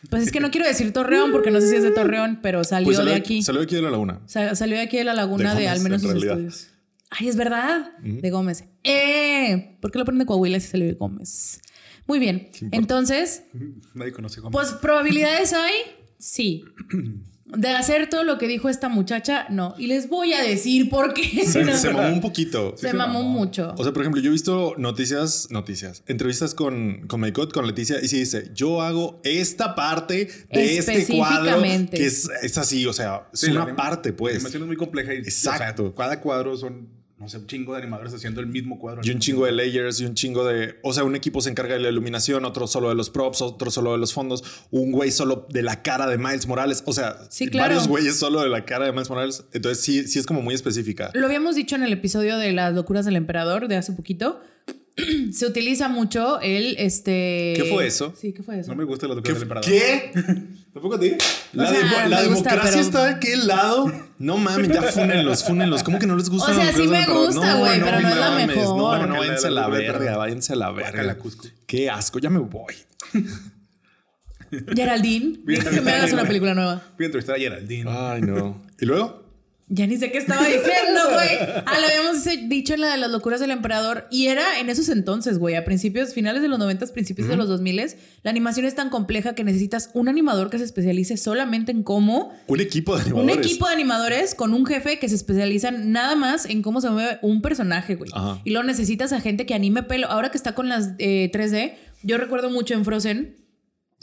Pues 0.08 0.22
es 0.22 0.32
que 0.32 0.40
no 0.40 0.50
quiero 0.50 0.66
decir 0.66 0.90
Torreón 0.92 1.32
porque 1.32 1.50
no 1.50 1.60
sé 1.60 1.68
si 1.68 1.76
es 1.76 1.82
de 1.82 1.90
Torreón, 1.90 2.40
pero 2.42 2.64
salió 2.64 2.86
Pues 2.86 2.96
salió 2.96 3.12
de 3.12 3.18
aquí. 3.18 3.42
Salió 3.42 3.60
de 3.60 3.64
aquí 3.66 3.76
de 3.76 3.82
la 3.82 3.90
laguna. 3.90 4.20
Sa- 4.26 4.54
salió 4.54 4.76
de 4.76 4.82
aquí 4.82 4.96
de 4.96 5.04
la 5.04 5.12
laguna 5.14 5.54
De 5.54 5.60
de, 5.60 5.66
Gómez, 5.66 5.78
al 5.78 5.82
menos 5.82 6.02
en 6.02 6.10
sus 6.12 6.22
estudios. 6.24 6.68
Ay, 7.10 7.28
es 7.28 7.36
verdad. 7.36 7.92
De 8.02 8.30
Gómez. 8.30 8.64
¡Eh! 8.84 9.76
¿Por 9.80 9.90
qué 9.90 9.98
lo 9.98 10.04
ponen 10.06 10.18
de 10.20 10.26
Coahuila 10.26 10.58
si 10.60 10.68
salió 10.68 10.86
de 10.86 10.94
Gómez? 10.94 11.60
Muy 12.06 12.18
bien. 12.18 12.48
Entonces, 12.72 13.42
Nadie 13.94 14.12
conoce 14.12 14.40
cómo. 14.40 14.50
pues 14.52 14.72
probabilidades 14.72 15.52
hay, 15.52 15.72
sí. 16.18 16.64
De 17.46 17.68
hacer 17.68 18.10
todo 18.10 18.24
lo 18.24 18.38
que 18.38 18.48
dijo 18.48 18.68
esta 18.68 18.88
muchacha, 18.88 19.46
no. 19.50 19.76
Y 19.78 19.86
les 19.86 20.08
voy 20.08 20.32
a 20.32 20.42
decir 20.42 20.90
por 20.90 21.14
qué. 21.14 21.46
Se, 21.46 21.64
No. 21.64 21.76
se 21.76 21.90
mamó 21.92 22.08
un 22.12 22.20
poquito. 22.20 22.74
Se 22.76 22.92
mamó 22.92 23.22
mucho. 23.22 23.72
O 23.78 23.84
sea, 23.84 23.92
por 23.92 24.02
ejemplo, 24.02 24.20
yo 24.20 24.30
he 24.30 24.32
visto 24.32 24.74
noticias, 24.78 25.46
noticias, 25.52 26.02
entrevistas 26.08 26.54
con, 26.56 27.06
con 27.06 27.20
Maicot, 27.20 27.52
con 27.52 27.64
Leticia, 27.68 28.00
y 28.02 28.08
sí 28.08 28.18
dice, 28.18 28.50
yo 28.52 28.82
hago 28.82 29.20
esta 29.22 29.76
parte 29.76 30.26
de 30.50 30.78
este 30.78 31.06
cuadro 31.06 31.62
que 31.62 32.04
es, 32.04 32.28
es 32.42 32.58
así, 32.58 32.84
o 32.84 32.92
sea, 32.92 33.28
es 33.32 33.38
Sí, 33.38 33.52
la 33.52 33.62
una 33.62 33.76
parte, 33.76 34.08
La 34.10 34.16
pues. 34.16 34.34
animación 34.34 34.62
es 34.64 34.66
muy 34.66 34.76
compleja 34.76 35.14
y 35.14 35.18
Exacto. 35.18 35.84
o 35.84 35.86
sea, 35.86 35.94
cada 35.94 36.20
cuadro 36.20 36.56
son, 36.56 36.88
no 37.18 37.28
sé, 37.30 37.38
un 37.38 37.46
chingo 37.46 37.72
de 37.72 37.78
animadores 37.78 38.12
haciendo 38.12 38.40
el 38.40 38.46
mismo 38.46 38.78
cuadro. 38.78 39.00
Y 39.02 39.10
un 39.10 39.18
chingo 39.20 39.46
de 39.46 39.52
layers 39.52 40.00
y 40.00 40.04
un 40.04 40.14
chingo 40.14 40.44
de... 40.44 40.76
O 40.82 40.92
sea, 40.92 41.02
un 41.04 41.16
equipo 41.16 41.40
se 41.40 41.48
encarga 41.48 41.74
de 41.74 41.80
la 41.80 41.88
iluminación, 41.88 42.44
otro 42.44 42.66
solo 42.66 42.90
de 42.90 42.94
los 42.94 43.08
props, 43.08 43.40
otro 43.40 43.70
solo 43.70 43.92
de 43.92 43.98
los 43.98 44.12
fondos, 44.12 44.44
un 44.70 44.92
güey 44.92 45.10
solo 45.10 45.46
de 45.50 45.62
la 45.62 45.82
cara 45.82 46.06
de 46.08 46.18
Miles 46.18 46.46
Morales. 46.46 46.82
O 46.86 46.92
sea, 46.92 47.16
Sí, 47.30 47.48
claro. 47.48 47.68
varios 47.70 47.88
güeyes 47.88 48.16
solo 48.18 48.42
de 48.42 48.50
la 48.50 48.64
cara 48.66 48.84
de 48.84 48.92
Miles 48.92 49.08
Morales. 49.08 49.44
Entonces 49.54 49.82
sí, 49.82 50.06
sí 50.06 50.18
es 50.18 50.26
como 50.26 50.42
muy 50.42 50.54
específica. 50.54 51.10
Lo 51.14 51.24
habíamos 51.26 51.56
dicho 51.56 51.74
en 51.74 51.82
el 51.84 51.92
episodio 51.94 52.36
de 52.36 52.52
las 52.52 52.74
locuras 52.74 53.06
del 53.06 53.16
emperador 53.16 53.66
de 53.68 53.76
hace 53.76 53.92
poquito. 53.92 54.40
Se 55.32 55.46
utiliza 55.46 55.88
mucho 55.88 56.40
el 56.40 56.76
este. 56.78 57.54
¿Qué 57.56 57.64
fue 57.72 57.86
eso? 57.86 58.14
Sí, 58.18 58.32
¿qué 58.32 58.42
fue 58.42 58.60
eso? 58.60 58.70
No 58.70 58.76
me 58.76 58.84
gusta 58.84 59.06
la 59.06 59.14
¿Qué? 59.22 59.32
locura 59.32 59.34
del 59.34 59.42
emperador. 59.42 59.70
¿Qué? 59.70 60.12
¿Tampoco 60.76 60.96
a 60.96 61.00
ti? 61.00 61.16
La, 61.54 61.64
O 61.64 61.66
sea, 61.68 61.78
demo- 61.80 62.08
la 62.10 62.22
gusta, 62.24 62.50
democracia 62.50 62.70
pero- 62.72 62.80
está 62.82 63.04
de 63.06 63.10
aquel 63.14 63.46
lado. 63.46 63.92
No 64.18 64.36
mames, 64.36 64.68
ya 64.68 64.82
fúnenlos, 64.82 65.42
fúnenlos. 65.42 65.82
¿Cómo 65.82 65.98
que 65.98 66.06
no 66.06 66.16
les 66.16 66.28
gusta? 66.28 66.52
O 66.52 66.54
sea, 66.54 66.64
la 66.66 66.72
sí 66.74 66.86
me 66.86 67.06
gusta, 67.06 67.54
güey, 67.54 67.80
pero 67.80 68.00
no 68.02 68.08
es 68.10 68.16
la 68.16 68.30
mames, 68.30 68.46
mejor. 68.48 68.76
No, 68.76 69.06
no, 69.06 69.16
váyanse 69.16 69.46
a 69.46 69.50
la 69.52 69.60
la 69.62 69.68
verga, 69.68 70.16
váyanse 70.18 70.52
a 70.52 70.56
la 70.56 70.70
verga. 70.72 71.16
Cusco. 71.16 71.48
Qué 71.66 71.88
asco, 71.88 72.18
ya 72.18 72.28
me 72.28 72.40
voy. 72.40 72.74
Geraldine, 74.74 75.38
que 75.46 75.80
me 75.80 75.92
hagas 75.92 76.12
una 76.12 76.24
película 76.26 76.52
nueva. 76.54 76.74
Voy 76.98 77.04
a 77.04 77.06
entrevistar 77.06 77.36
a 77.36 77.38
Geraldine. 77.38 77.90
Ay, 77.90 78.20
no. 78.20 78.62
¿Y 78.78 78.84
luego? 78.84 79.25
Ya 79.68 79.84
ni 79.88 79.96
sé 79.96 80.12
qué 80.12 80.18
estaba 80.18 80.42
diciendo, 80.46 81.00
güey. 81.12 81.28
Ah, 81.66 81.78
lo 81.80 81.86
habíamos 81.88 82.24
dicho 82.48 82.74
en 82.74 82.82
la 82.82 82.92
de 82.92 82.98
las 82.98 83.10
locuras 83.10 83.40
del 83.40 83.50
emperador. 83.50 84.06
Y 84.12 84.28
era 84.28 84.60
en 84.60 84.70
esos 84.70 84.88
entonces, 84.88 85.38
güey. 85.38 85.56
A 85.56 85.64
principios, 85.64 86.14
finales 86.14 86.40
de 86.42 86.46
los 86.46 86.60
90, 86.60 86.86
principios 86.92 87.26
de 87.26 87.36
los 87.36 87.48
2000, 87.48 87.96
la 88.22 88.30
animación 88.30 88.64
es 88.64 88.76
tan 88.76 88.90
compleja 88.90 89.34
que 89.34 89.42
necesitas 89.42 89.90
un 89.92 90.08
animador 90.08 90.50
que 90.50 90.58
se 90.58 90.64
especialice 90.64 91.16
solamente 91.16 91.72
en 91.72 91.82
cómo. 91.82 92.32
Un 92.46 92.60
equipo 92.60 92.96
de 92.96 93.12
Un 93.12 93.18
animadores. 93.22 93.46
equipo 93.46 93.66
de 93.66 93.72
animadores 93.72 94.34
con 94.36 94.54
un 94.54 94.66
jefe 94.66 95.00
que 95.00 95.08
se 95.08 95.16
especializan 95.16 95.90
nada 95.90 96.14
más 96.14 96.44
en 96.46 96.62
cómo 96.62 96.80
se 96.80 96.88
mueve 96.90 97.18
un 97.22 97.42
personaje, 97.42 97.96
güey. 97.96 98.10
Y 98.44 98.50
luego 98.50 98.64
necesitas 98.64 99.12
a 99.12 99.20
gente 99.20 99.46
que 99.46 99.54
anime 99.54 99.82
pelo. 99.82 100.06
Ahora 100.08 100.30
que 100.30 100.36
está 100.38 100.54
con 100.54 100.68
las 100.68 100.90
eh, 100.98 101.28
3D, 101.34 101.74
yo 102.04 102.18
recuerdo 102.18 102.50
mucho 102.50 102.74
en 102.74 102.84
Frozen 102.84 103.34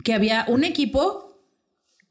que 0.03 0.13
había 0.13 0.43
un 0.49 0.65
equipo 0.65 1.41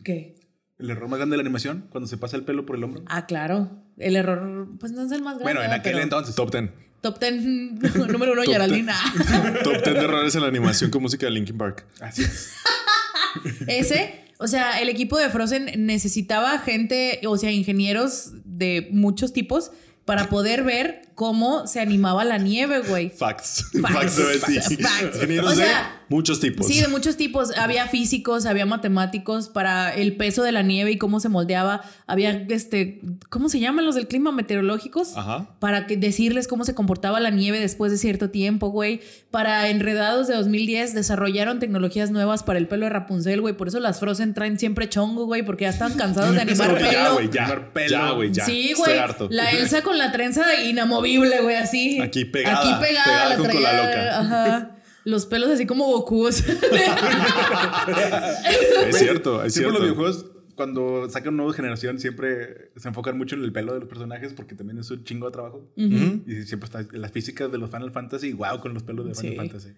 que. 0.03 0.37
El 0.83 0.90
error 0.90 1.09
más 1.09 1.18
grande 1.18 1.35
de 1.35 1.37
la 1.38 1.42
animación, 1.42 1.87
cuando 1.90 2.09
se 2.09 2.16
pasa 2.16 2.37
el 2.37 2.42
pelo 2.42 2.66
por 2.66 2.75
el 2.75 2.83
hombro. 2.83 3.05
Ah, 3.07 3.27
claro. 3.27 3.71
El 3.99 4.16
error, 4.16 4.68
pues 4.81 4.90
no 4.90 5.03
es 5.03 5.12
el 5.12 5.23
más 5.23 5.38
grande. 5.38 5.45
Bueno, 5.45 5.62
en 5.62 5.71
aquel 5.71 5.92
Pero 5.92 6.03
entonces. 6.03 6.35
Top 6.35 6.51
10. 6.51 6.71
Top 7.01 7.21
10, 7.21 7.45
número 8.11 8.33
uno. 8.33 8.42
Ah. 8.88 9.55
Top 9.62 9.75
10 9.75 9.85
de 9.85 10.01
errores 10.01 10.35
en 10.35 10.40
la 10.40 10.49
animación 10.49 10.90
con 10.90 11.03
música 11.03 11.27
de 11.27 11.33
Linkin 11.33 11.57
Park. 11.57 11.87
Así 12.01 12.25
es. 12.25 12.53
Ese, 13.68 14.25
o 14.38 14.49
sea, 14.49 14.81
el 14.81 14.88
equipo 14.88 15.18
de 15.18 15.31
Frozen 15.31 15.87
necesitaba 15.87 16.59
gente, 16.59 17.21
o 17.27 17.38
sea, 17.38 17.53
ingenieros 17.53 18.33
de 18.45 18.88
muchos 18.90 19.33
tipos 19.33 19.71
para 20.05 20.29
poder 20.29 20.64
ver 20.64 21.03
cómo 21.22 21.68
se 21.68 21.78
animaba 21.78 22.24
la 22.24 22.37
nieve, 22.37 22.80
güey. 22.80 23.08
Facts. 23.08 23.66
Facts. 23.80 23.94
Facts 23.94 24.16
de 24.16 24.24
Betty. 24.24 24.82
Facts. 24.82 25.18
O 25.44 25.50
de 25.50 25.54
sea, 25.54 26.00
muchos 26.08 26.40
tipos. 26.40 26.66
Sí, 26.66 26.80
de 26.80 26.88
muchos 26.88 27.16
tipos. 27.16 27.56
Había 27.56 27.87
físicos, 27.87 28.44
había 28.44 28.66
matemáticos 28.66 29.48
para 29.48 29.94
el 29.94 30.16
peso 30.16 30.42
de 30.42 30.50
la 30.50 30.62
nieve 30.62 30.90
y 30.90 30.98
cómo 30.98 31.20
se 31.20 31.28
moldeaba. 31.28 31.82
Había, 32.08 32.32
este, 32.48 33.00
¿cómo 33.28 33.48
se 33.48 33.61
llaman 33.61 33.85
los 33.87 33.94
del 33.94 34.08
clima? 34.08 34.32
Meteorológicos. 34.32 35.16
Ajá. 35.16 35.46
Para 35.61 35.87
que 35.87 35.96
decirles 35.96 36.48
cómo 36.48 36.64
se 36.64 36.74
comportaba 36.74 37.20
la 37.20 37.30
nieve 37.30 37.61
después 37.61 37.92
de 37.92 37.98
cierto 37.98 38.30
tiempo, 38.30 38.70
güey. 38.70 39.00
Para 39.30 39.68
Enredados 39.68 40.26
de 40.26 40.35
2010 40.35 40.92
desarrollaron 40.92 41.61
tecnologías 41.61 42.11
nuevas 42.11 42.42
para 42.42 42.58
el 42.58 42.66
pelo 42.66 42.87
de 42.87 42.90
Rapunzel, 42.90 43.40
güey. 43.40 43.56
Por 43.56 43.68
eso 43.68 43.78
las 43.78 44.00
Frozen 44.00 44.35
traen 44.35 44.58
siempre 44.58 44.88
chongo, 44.88 45.26
güey, 45.26 45.44
porque 45.44 45.66
ya 45.66 45.70
estaban 45.70 45.96
cansados 45.96 46.35
de 46.35 46.42
Es 46.52 46.58
animar 46.58 46.78
que 46.78 46.82
ya, 46.82 46.90
pelo. 46.90 47.14
güey, 47.14 47.30
ya. 47.30 47.70
Pelo. 47.72 47.88
Ya, 47.88 48.11
güey, 48.11 48.32
ya. 48.32 48.44
Sí, 48.44 48.72
güey. 48.76 48.98
harto. 48.98 49.28
La 49.30 49.52
Elsa 49.52 49.82
con 49.82 49.98
la 49.98 50.11
trenza 50.11 50.42
inamovible, 50.64 51.12
güey, 51.18 51.55
así. 51.57 52.01
Aquí 52.01 52.25
pegada, 52.25 52.59
Aquí 52.61 52.68
pegada, 52.87 53.05
pegada 53.05 53.29
la 53.31 53.37
con 53.37 53.44
traía, 53.46 53.61
cola 53.61 53.87
loca. 53.87 54.20
Ajá. 54.20 54.77
Los 55.05 55.27
pelos 55.27 55.51
así 55.51 55.66
como 55.66 55.87
Goku. 55.87 56.29
Es 58.87 58.98
cierto, 58.98 59.42
es 59.44 59.53
Siempre 59.55 59.72
cierto. 59.72 59.72
los 59.72 59.81
videojuegos, 59.83 60.27
cuando 60.55 61.09
sacan 61.11 61.35
una 61.35 61.42
nueva 61.44 61.57
generación, 61.57 61.98
siempre 61.98 62.70
se 62.77 62.88
enfocan 62.88 63.16
mucho 63.18 63.35
en 63.37 63.42
el 63.44 63.53
pelo 63.53 63.75
de 63.75 63.81
los 63.81 63.88
personajes 63.88 64.33
porque 64.35 64.55
también 64.55 64.79
es 64.79 64.90
un 64.90 65.03
chingo 65.05 65.27
de 65.27 65.33
trabajo. 65.33 65.72
Y 65.77 66.42
siempre 66.42 66.66
está 66.66 66.87
las 66.92 67.11
físicas 67.12 67.51
de 67.51 67.59
los 67.59 67.70
Final 67.70 67.90
Fantasy, 67.90 68.33
wow, 68.33 68.61
con 68.61 68.75
los 68.75 68.83
pelos 68.83 69.07
de 69.07 69.14
Final 69.14 69.33
Sí. 69.33 69.37
Fantasy. 69.37 69.68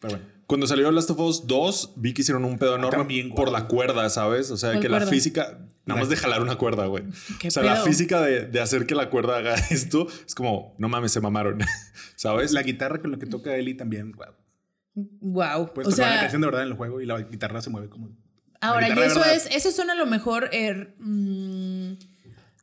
Pero 0.00 0.14
bueno. 0.14 0.38
Cuando 0.48 0.66
salió 0.66 0.90
Last 0.90 1.10
of 1.10 1.20
Us 1.20 1.46
2, 1.46 1.92
vi 1.96 2.14
que 2.14 2.22
hicieron 2.22 2.46
un 2.46 2.58
pedo 2.58 2.76
enorme 2.76 2.96
También, 2.96 3.34
por 3.34 3.52
la 3.52 3.66
cuerda, 3.66 4.08
¿sabes? 4.08 4.50
O 4.50 4.56
sea, 4.56 4.70
¿Cuál 4.70 4.80
que 4.80 4.88
la 4.88 5.00
física, 5.02 5.58
nada 5.84 6.00
más 6.00 6.08
de 6.08 6.16
jalar 6.16 6.40
una 6.40 6.56
cuerda, 6.56 6.86
güey. 6.86 7.04
¿Qué 7.38 7.48
O 7.48 7.50
sea, 7.50 7.62
la 7.62 7.76
física 7.76 8.22
de, 8.22 8.46
de 8.46 8.60
hacer 8.60 8.86
que 8.86 8.94
la 8.94 9.10
cuerda 9.10 9.36
haga 9.36 9.54
esto 9.70 10.06
es 10.26 10.34
como, 10.34 10.74
no 10.78 10.88
mames, 10.88 11.12
se 11.12 11.20
mamaron, 11.20 11.58
¿sabes? 12.16 12.52
La 12.52 12.62
guitarra 12.62 13.02
con 13.02 13.12
la 13.12 13.18
que 13.18 13.26
toca 13.26 13.54
Ellie 13.56 13.74
también, 13.74 14.12
wow. 14.12 14.26
wow. 15.20 15.74
Puedes 15.74 15.88
o 15.88 15.90
tocar 15.90 16.06
la 16.06 16.12
sea, 16.12 16.20
canción 16.22 16.40
de 16.40 16.46
verdad 16.46 16.62
en 16.62 16.68
el 16.68 16.76
juego 16.78 17.02
y 17.02 17.04
la 17.04 17.20
guitarra 17.20 17.60
se 17.60 17.68
mueve 17.68 17.90
como. 17.90 18.08
ahora, 18.62 18.88
y 18.88 18.98
eso 18.98 19.22
es, 19.26 19.48
eso 19.50 19.70
son 19.70 19.90
a 19.90 19.94
lo 19.94 20.06
mejor 20.06 20.48
eh, 20.52 20.94
mm, 20.98 21.92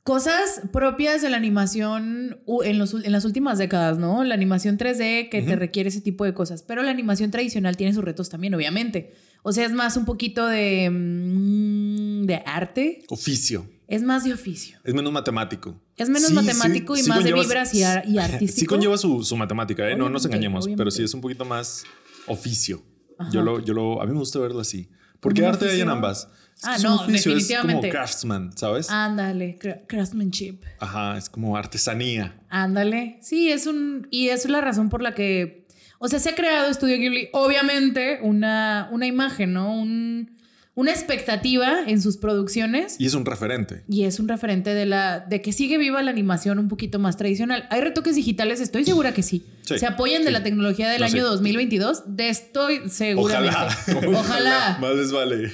cosas 0.06 0.62
propias 0.72 1.24
de 1.24 1.32
la 1.32 1.38
animación 1.38 2.38
en, 2.64 2.78
los, 2.78 2.94
en 2.94 3.12
las 3.12 3.26
últimas 3.26 3.58
décadas, 3.58 3.98
¿no? 3.98 4.24
La 4.24 4.36
animación 4.36 4.78
3D 4.78 5.30
que 5.30 5.42
te 5.42 5.56
requiere 5.56 5.90
ese 5.90 6.00
tipo 6.00 6.24
de 6.26 6.36
cosas. 6.36 6.62
Pero 6.62 6.84
la 6.84 6.92
animación 6.92 7.32
tradicional 7.32 7.76
tiene 7.76 7.92
sus 7.92 8.04
retos 8.04 8.30
también, 8.30 8.54
obviamente. 8.54 9.14
O 9.42 9.52
sea, 9.52 9.66
es 9.66 9.72
más 9.74 9.98
un 9.98 10.06
poquito 10.06 10.46
de, 10.46 10.92
mm, 10.92 12.26
de 12.28 12.36
arte. 12.46 13.04
Oficio. 13.10 13.68
Es 13.88 14.04
más 14.04 14.24
de 14.24 14.34
oficio. 14.34 14.78
Es 14.84 14.94
menos 14.94 15.12
matemático. 15.12 15.82
Es 15.98 16.08
menos 16.08 16.32
matemático 16.34 16.96
y 16.96 17.02
más 17.04 17.24
de 17.24 17.34
vibras 17.34 17.74
y 17.74 17.82
ar- 17.82 18.08
y 18.08 18.18
artístico. 18.20 18.60
Sí 18.60 18.66
conlleva 18.68 18.98
su, 19.00 19.24
su 19.24 19.36
matemática, 19.36 19.90
¿eh? 19.90 19.96
No 19.96 20.08
nos 20.10 20.26
Obviamente, 20.28 20.48
engañemos, 20.48 20.70
pero 20.78 20.92
sí 20.92 21.02
es 21.04 21.14
un 21.16 21.22
poquito 21.22 21.46
más 21.46 21.84
oficio. 22.28 22.84
Ajá. 23.18 23.32
Yo 23.32 23.42
lo, 23.42 23.60
yo 23.60 23.74
lo, 23.74 24.02
a 24.04 24.06
mí 24.06 24.12
me 24.12 24.20
gusta 24.20 24.38
verlo 24.38 24.60
así. 24.60 24.88
¿Por 25.20 25.32
¿Como 25.32 25.36
qué 25.36 25.42
un 25.42 25.48
arte 25.48 25.70
hay 25.70 25.82
en 25.82 25.90
ambas? 25.90 26.28
Es 26.58 26.64
Ah, 26.64 26.78
no, 26.84 26.96
oficio, 26.96 27.32
definitivamente. 27.34 27.88
Es 27.88 27.94
como 27.94 28.00
craftsman, 28.02 28.58
¿sabes? 28.58 28.90
Ándale, 28.90 29.58
cra- 29.60 29.82
craftsmanship. 29.88 30.60
Ajá, 30.80 31.18
es 31.18 31.30
como 31.30 31.58
artesanía. 31.58 32.36
Ándale. 32.50 33.18
Sí, 33.22 33.52
es 33.52 33.68
un. 33.68 34.08
Y 34.10 34.30
es 34.30 34.48
la 34.48 34.62
razón 34.62 34.90
por 34.90 35.02
la 35.02 35.14
que. 35.14 35.66
O 36.00 36.08
sea, 36.08 36.20
se 36.20 36.30
ha 36.30 36.36
creado 36.36 36.70
Estudio 36.70 36.98
Ghibli, 36.98 37.30
obviamente, 37.34 38.20
una, 38.22 38.90
una 38.92 39.06
imagen, 39.06 39.54
¿no? 39.54 39.74
Un, 39.74 40.35
una 40.76 40.92
expectativa 40.92 41.84
en 41.88 42.02
sus 42.02 42.18
producciones. 42.18 42.98
Y 43.00 43.06
es 43.06 43.14
un 43.14 43.26
referente. 43.26 43.84
Y 43.88 44.04
es 44.04 44.20
un 44.20 44.28
referente 44.28 44.74
de 44.74 44.86
la 44.86 45.22
de 45.22 45.42
que 45.42 45.54
sigue 45.54 45.78
viva 45.78 46.04
la 46.04 46.12
animación 46.12 46.60
un 46.60 46.68
poquito 46.68 47.00
más 47.00 47.16
tradicional. 47.16 47.66
¿Hay 47.72 47.80
retoques 47.80 48.16
digitales? 48.16 48.60
Estoy 48.60 48.84
segura 48.84 49.14
que 49.14 49.24
sí. 49.24 49.46
Sí, 49.62 49.80
¿Se 49.80 49.86
apoyan 49.86 50.24
de 50.24 50.28
sí. 50.28 50.34
la 50.34 50.44
tecnología 50.44 50.90
del 50.90 51.00
Lo 51.00 51.06
año 51.06 51.16
sé. 51.16 51.22
2022? 51.22 52.16
De 52.18 52.28
estoy 52.30 52.90
seguramente. 52.90 53.56
Ojalá. 53.88 54.20
Ojalá. 54.20 54.78
Más 54.82 54.96
les 54.96 55.12
vale. 55.14 55.52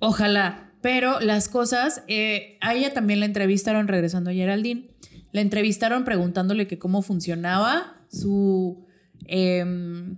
Ojalá. 0.00 0.72
Pero 0.80 1.20
las 1.20 1.48
cosas, 1.48 2.02
eh, 2.08 2.58
a 2.60 2.74
ella 2.74 2.92
también 2.92 3.20
la 3.20 3.26
entrevistaron, 3.26 3.88
regresando 3.88 4.30
a 4.30 4.32
Geraldine, 4.32 4.90
la 5.32 5.40
entrevistaron 5.40 6.04
preguntándole 6.04 6.66
que 6.66 6.78
cómo 6.78 7.02
funcionaba 7.02 7.96
su, 8.10 8.86
em, 9.26 10.16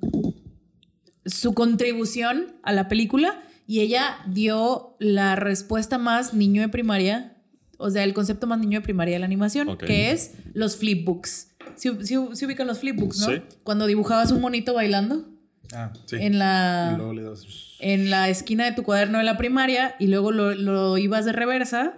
su 1.26 1.52
contribución 1.54 2.56
a 2.62 2.72
la 2.72 2.88
película 2.88 3.42
y 3.70 3.78
ella 3.82 4.16
dio 4.26 4.96
la 4.98 5.36
respuesta 5.36 5.96
más 5.96 6.34
niño 6.34 6.60
de 6.60 6.68
primaria, 6.68 7.36
o 7.78 7.88
sea, 7.88 8.02
el 8.02 8.14
concepto 8.14 8.48
más 8.48 8.58
niño 8.58 8.80
de 8.80 8.82
primaria 8.82 9.14
de 9.14 9.20
la 9.20 9.26
animación, 9.26 9.78
que 9.78 10.10
es 10.10 10.32
los 10.54 10.76
flipbooks. 10.76 11.52
¿Sí, 11.76 11.88
sí, 12.02 12.16
sí 12.32 12.46
ubican 12.46 12.66
los 12.66 12.80
flipbooks, 12.80 13.20
no? 13.20 13.26
Sí. 13.28 13.42
Cuando 13.62 13.86
dibujabas 13.86 14.32
un 14.32 14.40
monito 14.40 14.74
bailando 14.74 15.24
Ah, 15.72 15.92
sí. 16.06 16.16
en 16.18 16.40
la 16.40 16.98
das. 17.22 17.46
en 17.78 18.10
la 18.10 18.28
esquina 18.28 18.64
de 18.64 18.72
tu 18.72 18.82
cuaderno 18.82 19.18
de 19.18 19.24
la 19.24 19.36
primaria 19.36 19.94
y 20.00 20.08
luego 20.08 20.32
lo, 20.32 20.52
lo 20.56 20.98
ibas 20.98 21.24
de 21.24 21.30
reversa, 21.32 21.94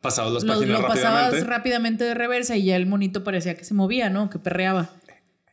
Pasados 0.00 0.32
las 0.32 0.44
lo, 0.44 0.54
páginas 0.54 0.80
lo 0.80 0.88
pasabas 0.88 1.22
rápidamente. 1.24 1.50
rápidamente 1.50 2.04
de 2.04 2.14
reversa 2.14 2.56
y 2.56 2.64
ya 2.64 2.76
el 2.76 2.86
monito 2.86 3.24
parecía 3.24 3.56
que 3.56 3.64
se 3.64 3.74
movía, 3.74 4.08
¿no? 4.08 4.30
Que 4.30 4.38
perreaba. 4.38 4.88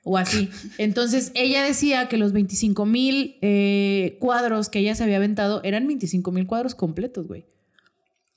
O 0.07 0.17
así. 0.19 0.49
Entonces 0.77 1.31
ella 1.33 1.63
decía 1.63 2.07
que 2.07 2.17
los 2.17 2.31
25 2.31 2.85
mil 2.85 3.37
eh, 3.41 4.17
cuadros 4.19 4.69
que 4.69 4.77
ella 4.79 4.93
se 4.93 5.03
había 5.03 5.17
aventado 5.17 5.61
eran 5.63 5.87
25 5.87 6.31
mil 6.31 6.45
cuadros 6.45 6.75
completos, 6.75 7.27
güey. 7.27 7.45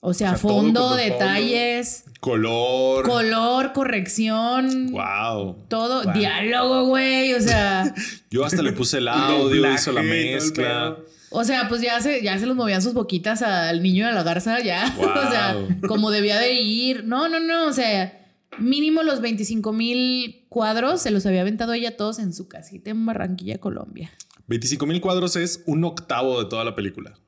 O 0.00 0.14
sea, 0.14 0.30
O 0.32 0.32
sea, 0.36 0.40
todo 0.40 0.52
fondo, 0.62 0.94
detalles, 0.96 2.04
Color. 2.20 3.04
color, 3.04 3.72
corrección, 3.72 4.92
wow. 4.92 5.56
todo, 5.68 6.04
Wow. 6.04 6.12
diálogo, 6.14 6.84
güey. 6.86 7.34
O 7.34 7.40
sea, 7.40 7.92
Yo 8.30 8.44
hasta 8.44 8.62
le 8.62 8.72
puse 8.72 8.98
el 8.98 9.08
audio, 9.08 9.72
hizo 9.74 9.92
la 9.92 10.02
mezcla. 10.02 10.96
O 11.30 11.44
sea, 11.44 11.68
pues 11.68 11.82
ya 11.82 12.00
se, 12.00 12.22
ya 12.22 12.38
se 12.38 12.46
los 12.46 12.56
movían 12.56 12.80
sus 12.80 12.94
boquitas 12.94 13.42
al 13.42 13.82
niño 13.82 14.06
de 14.06 14.12
la 14.12 14.22
garza, 14.22 14.60
ya. 14.60 14.94
Wow. 14.96 15.06
O 15.26 15.30
sea, 15.30 15.56
como 15.86 16.10
debía 16.10 16.38
de 16.38 16.54
ir. 16.54 17.04
No, 17.04 17.28
no, 17.28 17.40
no. 17.40 17.66
O 17.66 17.72
sea, 17.72 18.17
mínimo 18.60 19.02
los 19.02 19.20
25 19.20 19.72
mil 19.72 20.46
cuadros 20.48 21.02
se 21.02 21.10
los 21.10 21.24
había 21.26 21.40
aventado 21.42 21.72
ella 21.72 21.96
todos 21.96 22.18
en 22.18 22.32
su 22.32 22.48
casita 22.48 22.90
en 22.90 23.04
Barranquilla, 23.06 23.58
Colombia. 23.58 24.10
25 24.46 24.86
mil 24.86 25.00
cuadros 25.00 25.36
es 25.36 25.62
un 25.66 25.84
octavo 25.84 26.42
de 26.42 26.48
toda 26.48 26.64
la 26.64 26.74
película. 26.74 27.18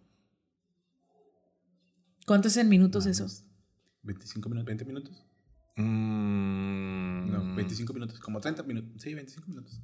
¿Cuánto 2.27 2.49
es 2.49 2.57
en 2.57 2.69
minutos 2.69 3.07
eso? 3.07 3.27
25 4.03 4.49
minutos, 4.49 4.67
20 4.67 4.85
minutos. 4.85 5.25
Mm, 5.77 7.31
No, 7.31 7.55
25 7.57 7.93
minutos, 7.93 8.19
como 8.21 8.41
30 8.41 8.63
minutos. 8.63 9.03
Sí, 9.03 9.15
25 9.15 9.49
minutos. 9.49 9.81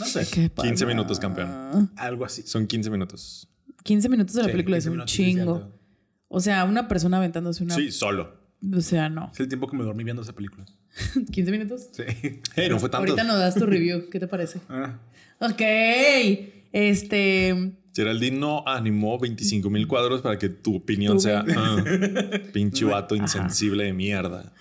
No 0.00 0.06
sé. 0.06 0.26
¿Qué 0.30 0.50
15 0.50 0.86
minutos, 0.86 1.18
campeón. 1.18 1.90
Algo 1.96 2.24
así. 2.24 2.42
Son 2.42 2.66
15 2.66 2.90
minutos. 2.90 3.48
15 3.84 4.08
minutos 4.08 4.34
de 4.34 4.42
la 4.42 4.46
Sí, 4.48 4.52
película 4.52 4.76
15 4.76 4.88
es 4.88 4.94
un 4.94 5.04
chingo. 5.06 5.72
O 6.28 6.40
sea, 6.40 6.64
una 6.64 6.88
persona 6.88 7.16
aventándose 7.16 7.64
una. 7.64 7.74
Sí, 7.74 7.90
solo. 7.90 8.37
O 8.76 8.80
sea, 8.80 9.08
no. 9.08 9.30
Es 9.32 9.40
el 9.40 9.48
tiempo 9.48 9.68
que 9.68 9.76
me 9.76 9.84
dormí 9.84 10.02
viendo 10.04 10.22
esa 10.22 10.34
película. 10.34 10.64
15 11.32 11.50
minutos. 11.52 11.88
Sí. 11.92 12.02
Hey, 12.54 12.68
no 12.68 12.78
fue 12.78 12.88
tanto. 12.88 13.10
Ahorita 13.10 13.24
nos 13.24 13.38
das 13.38 13.54
tu 13.54 13.66
review. 13.66 14.08
¿Qué 14.10 14.18
te 14.18 14.26
parece? 14.26 14.60
Ah, 14.68 14.98
Ok. 15.40 15.60
Este. 16.72 17.72
Geraldine 17.94 18.38
no 18.38 18.64
animó 18.66 19.18
25 19.18 19.70
mil 19.70 19.86
cuadros 19.88 20.22
para 20.22 20.38
que 20.38 20.48
tu 20.48 20.76
opinión 20.76 21.14
Tú, 21.16 21.20
sea 21.20 21.44
ah, 21.56 21.84
pinche 22.52 22.84
vato 22.84 23.14
insensible 23.16 23.84
de 23.84 23.92
mierda. 23.92 24.52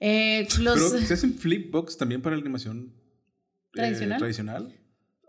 eh, 0.00 0.46
los. 0.60 0.92
Pero 0.92 1.04
se 1.06 1.14
hacen 1.14 1.34
flipbooks 1.34 1.96
también 1.96 2.22
para 2.22 2.36
la 2.36 2.40
animación 2.40 2.92
eh, 2.94 3.72
¿Tradicional? 3.72 4.18
tradicional. 4.18 4.74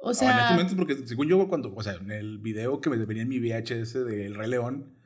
o 0.01 0.13
sea. 0.13 0.51
momentos, 0.51 0.75
porque 0.75 1.05
según 1.05 1.27
yo, 1.27 1.47
cuando, 1.47 1.73
o 1.75 1.83
sea, 1.83 1.93
en 1.95 2.11
el 2.11 2.37
video 2.39 2.79
que 2.81 2.89
me 2.89 2.97
venía 2.97 3.23
en 3.23 3.29
mi 3.29 3.39
VHS 3.39 3.93
del 4.05 4.35
Rey 4.35 4.49
León, 4.49 4.96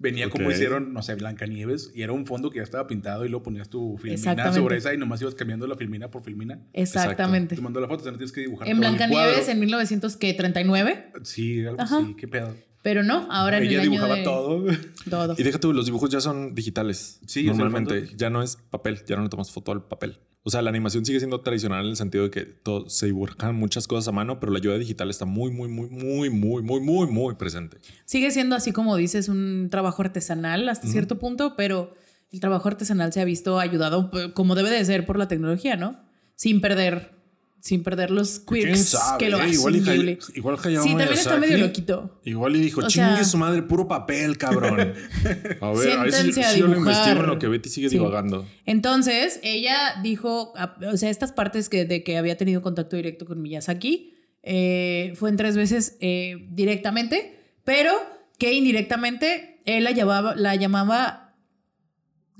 venía 0.00 0.28
como 0.30 0.46
Ok. 0.48 0.54
hicieron, 0.54 0.92
no 0.92 1.02
sé, 1.02 1.14
Blancanieves, 1.14 1.92
y 1.94 2.02
era 2.02 2.12
un 2.12 2.26
fondo 2.26 2.50
que 2.50 2.56
ya 2.56 2.62
estaba 2.64 2.86
pintado 2.88 3.24
y 3.24 3.28
luego 3.28 3.44
ponías 3.44 3.68
tu 3.68 3.96
filmina 3.98 4.52
sobre 4.52 4.78
esa 4.78 4.92
y 4.92 4.96
nomás 4.98 5.20
ibas 5.20 5.34
cambiando 5.36 5.66
la 5.68 5.76
filmina 5.76 6.10
por 6.10 6.24
filmina. 6.24 6.58
Exactamente. 6.72 7.54
Tomando 7.54 7.80
la 7.80 7.86
foto, 7.86 8.00
o 8.00 8.02
sea, 8.04 8.12
no 8.12 8.18
tienes 8.18 8.32
que 8.32 8.40
dibujar 8.40 8.66
En 8.68 8.78
Blancanieves 8.80 9.48
en 9.48 9.60
1939, 9.60 11.12
Sí, 11.22 11.64
algo 11.66 11.80
Ajá. 11.80 11.98
así, 11.98 12.14
qué 12.14 12.26
pedo. 12.28 12.56
pero 12.82 13.02
no, 13.02 13.26
ahora 13.30 13.58
en 13.58 13.64
Ella 13.64 13.74
el 13.74 13.80
año 13.80 13.90
dibujaba 13.90 14.16
de 14.16 14.22
todo. 14.24 14.64
todo. 15.10 15.34
Y 15.36 15.42
déjate, 15.42 15.68
los 15.68 15.84
dibujos 15.86 16.10
ya 16.10 16.20
son 16.20 16.54
digitales. 16.54 17.20
Sí, 17.26 17.44
normalmente. 17.44 18.08
Ya 18.16 18.30
no 18.30 18.42
es 18.42 18.56
papel, 18.56 19.04
ya 19.06 19.16
no 19.16 19.22
le 19.22 19.28
tomas 19.28 19.50
foto 19.50 19.72
al 19.72 19.84
papel. 19.86 20.18
O 20.42 20.50
sea, 20.50 20.62
la 20.62 20.70
animación 20.70 21.04
sigue 21.04 21.18
siendo 21.18 21.42
tradicional 21.42 21.84
en 21.84 21.90
el 21.90 21.96
sentido 21.96 22.24
de 22.24 22.30
que 22.30 22.42
todo, 22.46 22.88
se 22.88 23.06
dibujan 23.06 23.54
muchas 23.54 23.86
cosas 23.86 24.08
a 24.08 24.12
mano, 24.12 24.40
pero 24.40 24.52
la 24.52 24.58
ayuda 24.58 24.78
digital 24.78 25.10
está 25.10 25.26
muy, 25.26 25.50
muy, 25.50 25.68
muy, 25.68 25.90
muy, 25.90 26.30
muy, 26.30 26.62
muy, 26.62 26.80
muy, 26.80 27.06
muy 27.06 27.34
presente. 27.34 27.76
Sigue 28.06 28.30
siendo 28.30 28.56
así 28.56 28.72
como 28.72 28.96
dices 28.96 29.28
un 29.28 29.68
trabajo 29.70 30.00
artesanal 30.02 30.68
hasta 30.68 30.88
cierto 30.88 31.18
punto, 31.18 31.56
pero 31.56 31.92
el 32.32 32.40
trabajo 32.40 32.68
artesanal 32.68 33.12
se 33.12 33.20
ha 33.20 33.24
visto 33.24 33.58
ayudado 33.60 34.10
como 34.32 34.54
debe 34.54 34.70
de 34.70 34.84
ser 34.84 35.04
por 35.04 35.18
la 35.18 35.28
tecnología, 35.28 35.76
¿no? 35.76 36.00
Sin 36.36 36.62
perder 36.62 37.19
sin 37.60 37.82
perder 37.82 38.10
los 38.10 38.40
¿Quién 38.40 38.72
quirks 38.74 38.96
que 39.18 39.28
lo 39.28 39.40
eh? 39.40 39.50
igual, 39.50 39.76
y 39.76 39.78
increíble. 39.78 40.18
Igual 40.34 40.56
Hayao 40.64 40.82
Sí, 40.82 40.88
también 40.90 41.12
está 41.12 41.36
medio 41.36 41.58
loquito. 41.58 42.20
Igual 42.24 42.56
y 42.56 42.60
dijo, 42.60 42.80
O 42.80 42.88
chingue 42.88 43.16
sea- 43.16 43.24
su 43.24 43.36
madre, 43.38 43.62
puro 43.62 43.86
papel, 43.86 44.38
cabrón. 44.38 44.94
A 45.60 45.72
ver, 45.72 45.90
a 45.98 46.02
ver 46.04 46.12
si, 46.32 46.32
yo 46.58 46.66
lo 46.66 46.76
investigo 46.78 47.20
en 47.20 47.26
lo 47.26 47.38
que 47.38 47.48
Betty 47.48 47.68
sigue 47.68 47.88
Sí. 47.90 47.96
divagando. 47.98 48.46
Entonces, 48.66 49.40
ella 49.42 49.96
dijo, 50.02 50.54
o 50.90 50.96
sea, 50.96 51.10
estas 51.10 51.32
partes 51.32 51.68
que, 51.68 51.84
de 51.84 52.02
que 52.02 52.16
había 52.16 52.36
tenido 52.36 52.62
contacto 52.62 52.96
directo 52.96 53.26
con 53.26 53.42
Miyazaki, 53.42 54.14
eh, 54.42 55.12
fue 55.16 55.28
en 55.28 55.36
tres 55.36 55.56
veces 55.56 55.96
eh, 56.00 56.48
directamente, 56.50 57.38
pero 57.64 57.92
que 58.38 58.54
indirectamente 58.54 59.60
él 59.66 59.84
la 59.84 59.90
llamaba, 59.90 60.34
la 60.34 60.54
llamaba 60.54 61.19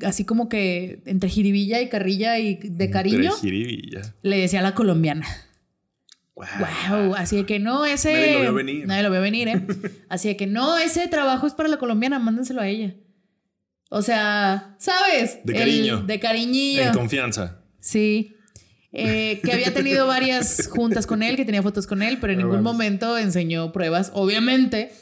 así 0.04 0.24
como 0.24 0.48
que 0.48 1.02
entre 1.06 1.28
jiribilla 1.30 1.80
y 1.80 1.88
carrilla 1.88 2.38
y 2.38 2.56
de 2.56 2.90
cariño, 2.90 3.32
le 4.22 4.36
decía 4.38 4.62
la 4.62 4.74
colombiana. 4.74 5.26
Wow, 6.34 7.14
así 7.16 7.36
de 7.36 7.46
que 7.46 7.58
no, 7.58 7.84
ese. 7.84 8.12
Nadie 8.12 8.32
lo 8.34 8.40
vio 8.40 8.54
venir. 8.54 8.86
Nadie 8.86 9.02
lo 9.02 9.10
vio 9.10 9.20
venir, 9.20 9.48
¿eh? 9.48 9.66
Así 10.08 10.28
de 10.28 10.36
que 10.36 10.46
no, 10.46 10.78
ese 10.78 11.06
trabajo 11.08 11.46
es 11.46 11.52
para 11.52 11.68
la 11.68 11.76
colombiana, 11.76 12.18
mándenselo 12.18 12.62
a 12.62 12.66
ella. 12.68 12.94
O 13.90 14.00
sea, 14.00 14.76
¿sabes? 14.78 15.40
De 15.44 15.52
El- 15.52 15.58
cariño. 15.58 16.02
de 16.02 16.18
cariñillo. 16.18 16.82
En 16.82 16.92
confianza. 16.94 17.60
Sí. 17.78 18.36
Eh, 18.92 19.40
que 19.44 19.52
había 19.52 19.72
tenido 19.74 20.06
varias 20.06 20.66
juntas 20.68 21.06
con 21.06 21.22
él, 21.22 21.36
que 21.36 21.44
tenía 21.44 21.62
fotos 21.62 21.86
con 21.86 22.02
él, 22.02 22.18
pero 22.20 22.32
en 22.32 22.38
ningún 22.40 22.62
momento 22.62 23.18
enseñó 23.18 23.70
pruebas, 23.72 24.10
obviamente, 24.14 24.92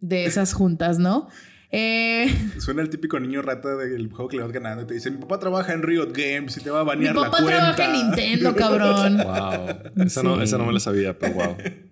de 0.00 0.24
esas 0.26 0.52
juntas, 0.52 0.98
¿no? 0.98 1.28
Eh, 1.70 2.34
Suena 2.58 2.82
el 2.82 2.88
típico 2.88 3.20
niño 3.20 3.42
rata 3.42 3.76
del 3.76 4.08
juego 4.08 4.28
que 4.28 4.36
le 4.36 4.42
vas 4.42 4.52
ganando. 4.52 4.86
Te 4.86 4.94
dice, 4.94 5.10
mi 5.10 5.18
papá 5.18 5.38
trabaja 5.38 5.72
en 5.72 5.82
Riot 5.82 6.12
Games 6.12 6.56
y 6.56 6.60
te 6.60 6.70
va 6.70 6.80
a 6.80 6.84
mi 6.84 6.88
banear 6.88 7.14
la 7.14 7.22
papá 7.30 7.42
cuenta. 7.42 7.74
trabaja 7.74 7.84
en 7.84 7.92
Nintendo, 7.92 8.54
cabrón. 8.54 9.18
Wow. 9.28 10.04
Esa, 10.04 10.22
no, 10.22 10.40
esa 10.40 10.58
no 10.58 10.66
me 10.66 10.72
la 10.72 10.80
sabía, 10.80 11.18
pero 11.18 11.34
wow. 11.34 11.56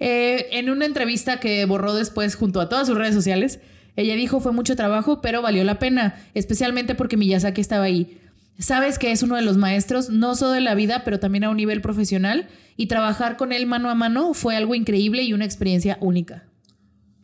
Eh, 0.00 0.46
en 0.52 0.70
una 0.70 0.86
entrevista 0.86 1.40
que 1.40 1.64
borró 1.64 1.92
después 1.92 2.36
junto 2.36 2.60
a 2.60 2.68
todas 2.68 2.86
sus 2.86 2.96
redes 2.96 3.16
sociales, 3.16 3.58
ella 3.96 4.14
dijo 4.14 4.38
fue 4.38 4.52
mucho 4.52 4.76
trabajo, 4.76 5.20
pero 5.20 5.42
valió 5.42 5.64
la 5.64 5.80
pena, 5.80 6.14
especialmente 6.34 6.94
porque 6.94 7.16
Miyazaki 7.16 7.60
estaba 7.60 7.86
ahí. 7.86 8.20
Sabes 8.60 8.96
que 8.96 9.10
es 9.10 9.24
uno 9.24 9.34
de 9.34 9.42
los 9.42 9.56
maestros, 9.56 10.08
no 10.08 10.36
solo 10.36 10.52
de 10.52 10.60
la 10.60 10.76
vida, 10.76 11.02
pero 11.04 11.18
también 11.18 11.42
a 11.42 11.50
un 11.50 11.56
nivel 11.56 11.80
profesional, 11.80 12.46
y 12.76 12.86
trabajar 12.86 13.36
con 13.36 13.52
él 13.52 13.66
mano 13.66 13.90
a 13.90 13.96
mano 13.96 14.34
fue 14.34 14.54
algo 14.56 14.76
increíble 14.76 15.22
y 15.24 15.32
una 15.32 15.44
experiencia 15.44 15.98
única. 16.00 16.44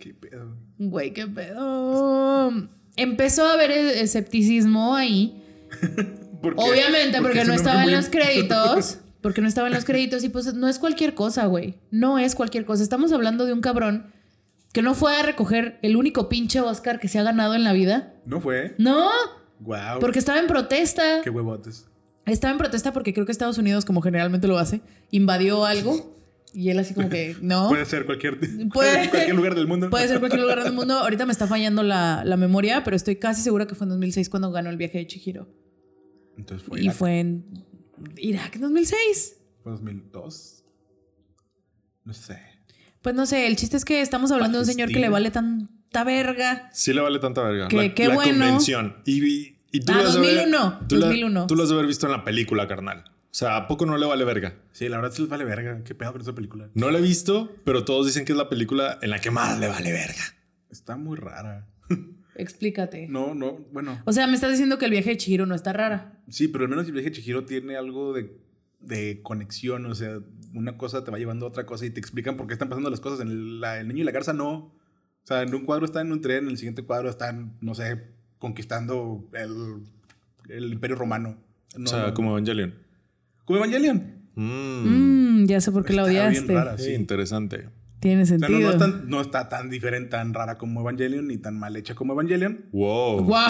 Qué 0.04 0.12
pedo. 0.12 0.54
Güey, 0.78 1.14
qué 1.14 1.26
pedo. 1.26 2.52
Empezó 2.94 3.46
a 3.46 3.54
haber 3.54 3.70
e- 3.70 4.00
escepticismo 4.02 4.94
ahí. 4.94 5.42
¿Por 6.42 6.54
qué? 6.56 6.62
Obviamente, 6.62 7.22
porque, 7.22 7.42
no 7.46 7.54
estaba 7.54 7.84
en 7.84 7.92
los 7.92 8.10
créditos. 8.10 8.98
Porque 9.22 9.40
no 9.40 9.48
estaba 9.48 9.68
en 9.68 9.72
los 9.72 9.86
créditos 9.86 10.22
y 10.22 10.28
pues 10.28 10.52
no 10.52 10.68
es 10.68 10.78
cualquier 10.78 11.14
cosa, 11.14 11.46
güey. 11.46 11.78
No 11.90 12.18
es 12.18 12.34
cualquier 12.34 12.66
cosa. 12.66 12.82
Estamos 12.82 13.10
hablando 13.10 13.46
de 13.46 13.54
un 13.54 13.62
cabrón 13.62 14.12
que 14.74 14.82
no 14.82 14.92
fue 14.92 15.16
a 15.16 15.22
recoger 15.22 15.78
el 15.80 15.96
único 15.96 16.28
pinche 16.28 16.60
Oscar 16.60 17.00
que 17.00 17.08
se 17.08 17.18
ha 17.18 17.22
ganado 17.22 17.54
en 17.54 17.64
la 17.64 17.72
vida. 17.72 18.12
No 18.26 18.42
fue. 18.42 18.74
No, 18.76 19.08
Wow. 19.60 19.98
porque 20.00 20.18
estaba 20.18 20.38
en 20.40 20.46
protesta. 20.46 21.22
Qué 21.22 21.30
huevotes. 21.30 21.86
Estaba 22.26 22.52
en 22.52 22.58
protesta 22.58 22.92
porque 22.92 23.14
creo 23.14 23.24
que 23.24 23.32
Estados 23.32 23.56
Unidos, 23.56 23.86
como 23.86 24.02
generalmente 24.02 24.46
lo 24.46 24.58
hace, 24.58 24.82
invadió 25.10 25.64
algo 25.64 26.13
y 26.54 26.70
él 26.70 26.78
así 26.78 26.94
como 26.94 27.08
que 27.08 27.36
no. 27.42 27.68
Puede 27.68 27.84
ser 27.84 28.06
cualquier, 28.06 28.38
Puede- 28.70 29.08
cualquier 29.10 29.34
lugar 29.36 29.54
del 29.54 29.66
mundo. 29.66 29.90
Puede 29.90 30.08
ser 30.08 30.18
cualquier 30.20 30.42
lugar 30.42 30.62
del 30.62 30.72
mundo. 30.72 30.94
Ahorita 31.00 31.26
me 31.26 31.32
está 31.32 31.46
fallando 31.46 31.82
la, 31.82 32.22
la 32.24 32.36
memoria, 32.36 32.82
pero 32.84 32.96
estoy 32.96 33.16
casi 33.16 33.42
segura 33.42 33.66
que 33.66 33.74
fue 33.74 33.84
en 33.86 33.90
2006 33.90 34.28
cuando 34.30 34.50
ganó 34.52 34.70
el 34.70 34.76
viaje 34.76 34.98
de 34.98 35.06
Chihiro. 35.06 35.48
Entonces 36.38 36.66
fue. 36.66 36.80
y 36.80 36.84
Irak. 36.84 36.96
fue 36.96 37.20
en 37.20 37.44
Irak 38.16 38.54
en 38.56 38.60
2006. 38.62 39.36
¿Fue 39.62 39.72
2002. 39.72 40.64
No 42.04 42.12
sé. 42.12 42.38
Pues 43.02 43.14
no 43.14 43.26
sé, 43.26 43.46
el 43.46 43.56
chiste 43.56 43.76
es 43.76 43.84
que 43.84 44.00
estamos 44.00 44.30
hablando 44.32 44.58
de 44.58 44.62
un 44.62 44.66
señor 44.66 44.88
que 44.90 44.98
le 44.98 45.08
vale 45.08 45.30
tanta 45.30 46.04
verga. 46.04 46.70
Sí 46.72 46.92
le 46.92 47.00
vale 47.00 47.18
tanta 47.18 47.42
verga. 47.42 47.68
Que- 47.68 47.76
la, 47.76 47.94
qué 47.94 48.08
la 48.08 48.14
bueno. 48.14 48.30
convención. 48.44 48.96
Y, 49.04 49.24
y, 49.24 49.58
y 49.72 49.80
tú 49.80 49.92
Ah, 49.94 50.02
lo 50.02 50.08
has 50.08 50.14
de 50.14 50.18
haber- 50.20 50.34
2001, 50.50 50.78
tú 50.88 50.96
la- 50.96 51.06
2001. 51.06 51.46
tú 51.46 51.54
lo 51.56 51.62
has 51.62 51.68
de 51.68 51.74
haber 51.74 51.86
visto 51.86 52.06
en 52.06 52.12
la 52.12 52.24
película, 52.24 52.66
carnal. 52.66 53.04
O 53.34 53.36
sea, 53.36 53.56
¿a 53.56 53.66
poco 53.66 53.84
no 53.84 53.98
le 53.98 54.06
vale 54.06 54.24
verga? 54.24 54.54
Sí, 54.70 54.88
la 54.88 54.98
verdad 54.98 55.10
sí 55.12 55.22
les 55.22 55.28
vale 55.28 55.44
verga. 55.44 55.82
Qué 55.82 55.92
pedo 55.96 56.12
con 56.12 56.20
esa 56.20 56.36
película. 56.36 56.70
No 56.74 56.88
la 56.92 56.98
he 56.98 57.02
visto, 57.02 57.52
pero 57.64 57.84
todos 57.84 58.06
dicen 58.06 58.24
que 58.24 58.30
es 58.30 58.38
la 58.38 58.48
película 58.48 58.96
en 59.02 59.10
la 59.10 59.18
que 59.18 59.32
más 59.32 59.58
le 59.58 59.66
vale 59.66 59.90
verga. 59.90 60.22
Está 60.70 60.96
muy 60.96 61.16
rara. 61.18 61.66
Explícate. 62.36 63.08
No, 63.08 63.34
no, 63.34 63.58
bueno. 63.72 64.00
O 64.04 64.12
sea, 64.12 64.28
me 64.28 64.34
estás 64.34 64.50
diciendo 64.52 64.78
que 64.78 64.84
el 64.84 64.92
viaje 64.92 65.10
de 65.10 65.16
Chihiro 65.16 65.46
no 65.46 65.54
está 65.56 65.72
rara. 65.72 66.20
Sí, 66.28 66.46
pero 66.46 66.64
al 66.64 66.70
menos 66.70 66.86
el 66.86 66.92
viaje 66.92 67.10
de 67.10 67.16
Chihiro 67.16 67.44
tiene 67.44 67.76
algo 67.76 68.12
de, 68.12 68.38
de 68.80 69.20
conexión. 69.22 69.86
O 69.86 69.94
sea, 69.96 70.18
una 70.52 70.76
cosa 70.78 71.02
te 71.02 71.10
va 71.10 71.18
llevando 71.18 71.46
a 71.46 71.48
otra 71.48 71.66
cosa 71.66 71.86
y 71.86 71.90
te 71.90 71.98
explican 71.98 72.36
por 72.36 72.46
qué 72.46 72.52
están 72.52 72.68
pasando 72.68 72.88
las 72.88 73.00
cosas. 73.00 73.20
En 73.20 73.28
el, 73.28 73.60
la- 73.60 73.80
el 73.80 73.88
niño 73.88 74.02
y 74.02 74.04
la 74.04 74.12
garza 74.12 74.32
no. 74.32 74.52
O 74.56 75.26
sea, 75.26 75.42
en 75.42 75.52
un 75.54 75.64
cuadro 75.64 75.86
están 75.86 76.06
en 76.06 76.12
un 76.12 76.20
tren, 76.20 76.44
en 76.44 76.50
el 76.50 76.56
siguiente 76.58 76.82
cuadro 76.84 77.08
están, 77.10 77.56
no 77.60 77.74
sé, 77.74 78.00
conquistando 78.38 79.28
el, 79.32 79.82
el 80.48 80.72
imperio 80.72 80.94
romano. 80.96 81.36
No, 81.76 81.84
o 81.84 81.86
sea, 81.88 82.06
no. 82.08 82.14
como 82.14 82.30
Evangelion. 82.30 82.74
Como 83.44 83.58
Evangelion. 83.58 84.24
Mm, 84.36 85.42
Mm, 85.42 85.46
ya 85.46 85.60
sé 85.60 85.70
por 85.72 85.84
qué 85.84 85.92
la 85.92 86.02
Está 86.02 86.10
bien 86.10 86.26
odiaste. 86.28 86.54
rara, 86.54 86.78
sí, 86.78 86.84
sí. 86.86 86.92
interesante. 86.94 87.68
Tiene 88.00 88.22
O 88.24 88.26
sea, 88.26 88.38
sentido. 88.38 88.58
no, 88.60 88.66
no, 88.66 88.72
es 88.72 88.78
tan- 88.78 89.08
no 89.08 89.20
está 89.22 89.48
tan 89.48 89.70
diferente, 89.70 90.10
tan 90.10 90.34
rara 90.34 90.58
como 90.58 90.80
Evangelion, 90.82 91.26
ni 91.26 91.38
tan 91.38 91.58
mal 91.58 91.74
hecha 91.76 91.94
como 91.94 92.12
Evangelion. 92.12 92.66
Wow. 92.72 93.26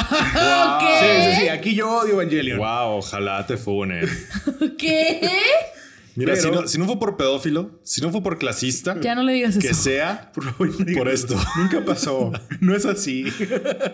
Sí, 0.80 0.86
¿Qué? 0.86 1.34
sí, 1.34 1.40
sí. 1.42 1.48
Aquí 1.48 1.74
yo 1.74 1.90
odio 1.90 2.14
Evangelion. 2.14 2.58
Wow, 2.58 2.98
ojalá 2.98 3.44
te 3.46 3.56
funen. 3.56 4.06
¿Qué? 4.78 5.20
Mira, 6.16 6.36
si, 6.36 6.42
Pero- 6.48 6.60
no, 6.62 6.68
si 6.68 6.78
no 6.78 6.84
fue 6.84 6.98
por 7.00 7.16
pedófilo, 7.16 7.80
si 7.82 8.00
no 8.00 8.10
fue 8.12 8.22
por 8.22 8.38
clasista, 8.38 9.00
Ya 9.00 9.16
no 9.16 9.24
le 9.24 9.32
digas 9.32 9.58
que 9.58 9.66
eso. 9.68 9.82
sea, 9.82 10.30
Por 10.34 10.44
favor, 10.44 10.68
no 10.78 10.84
digas 10.84 10.96
Por 10.98 11.08
esto. 11.08 11.34
Nunca 11.56 11.84
pasó. 11.84 12.30
No 12.60 12.76
es 12.76 12.84
así. 12.86 13.24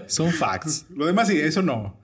son 0.07 0.31
facts. 0.31 0.85
Lo 0.95 1.07
demás 1.07 1.29
sí, 1.29 1.39
eso 1.39 1.63
no. 1.63 1.97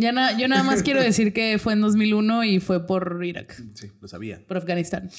Ya 0.00 0.12
na- 0.12 0.38
yo 0.38 0.46
nada 0.46 0.62
más 0.62 0.84
quiero 0.84 1.02
decir 1.02 1.32
que 1.32 1.58
fue 1.58 1.72
en 1.72 1.80
2001 1.80 2.44
y 2.44 2.60
fue 2.60 2.86
por 2.86 3.20
Irak, 3.24 3.60
Sí, 3.74 3.88
lo 4.00 4.06
sabía. 4.06 4.40
por 4.46 4.56
Afganistán. 4.56 5.10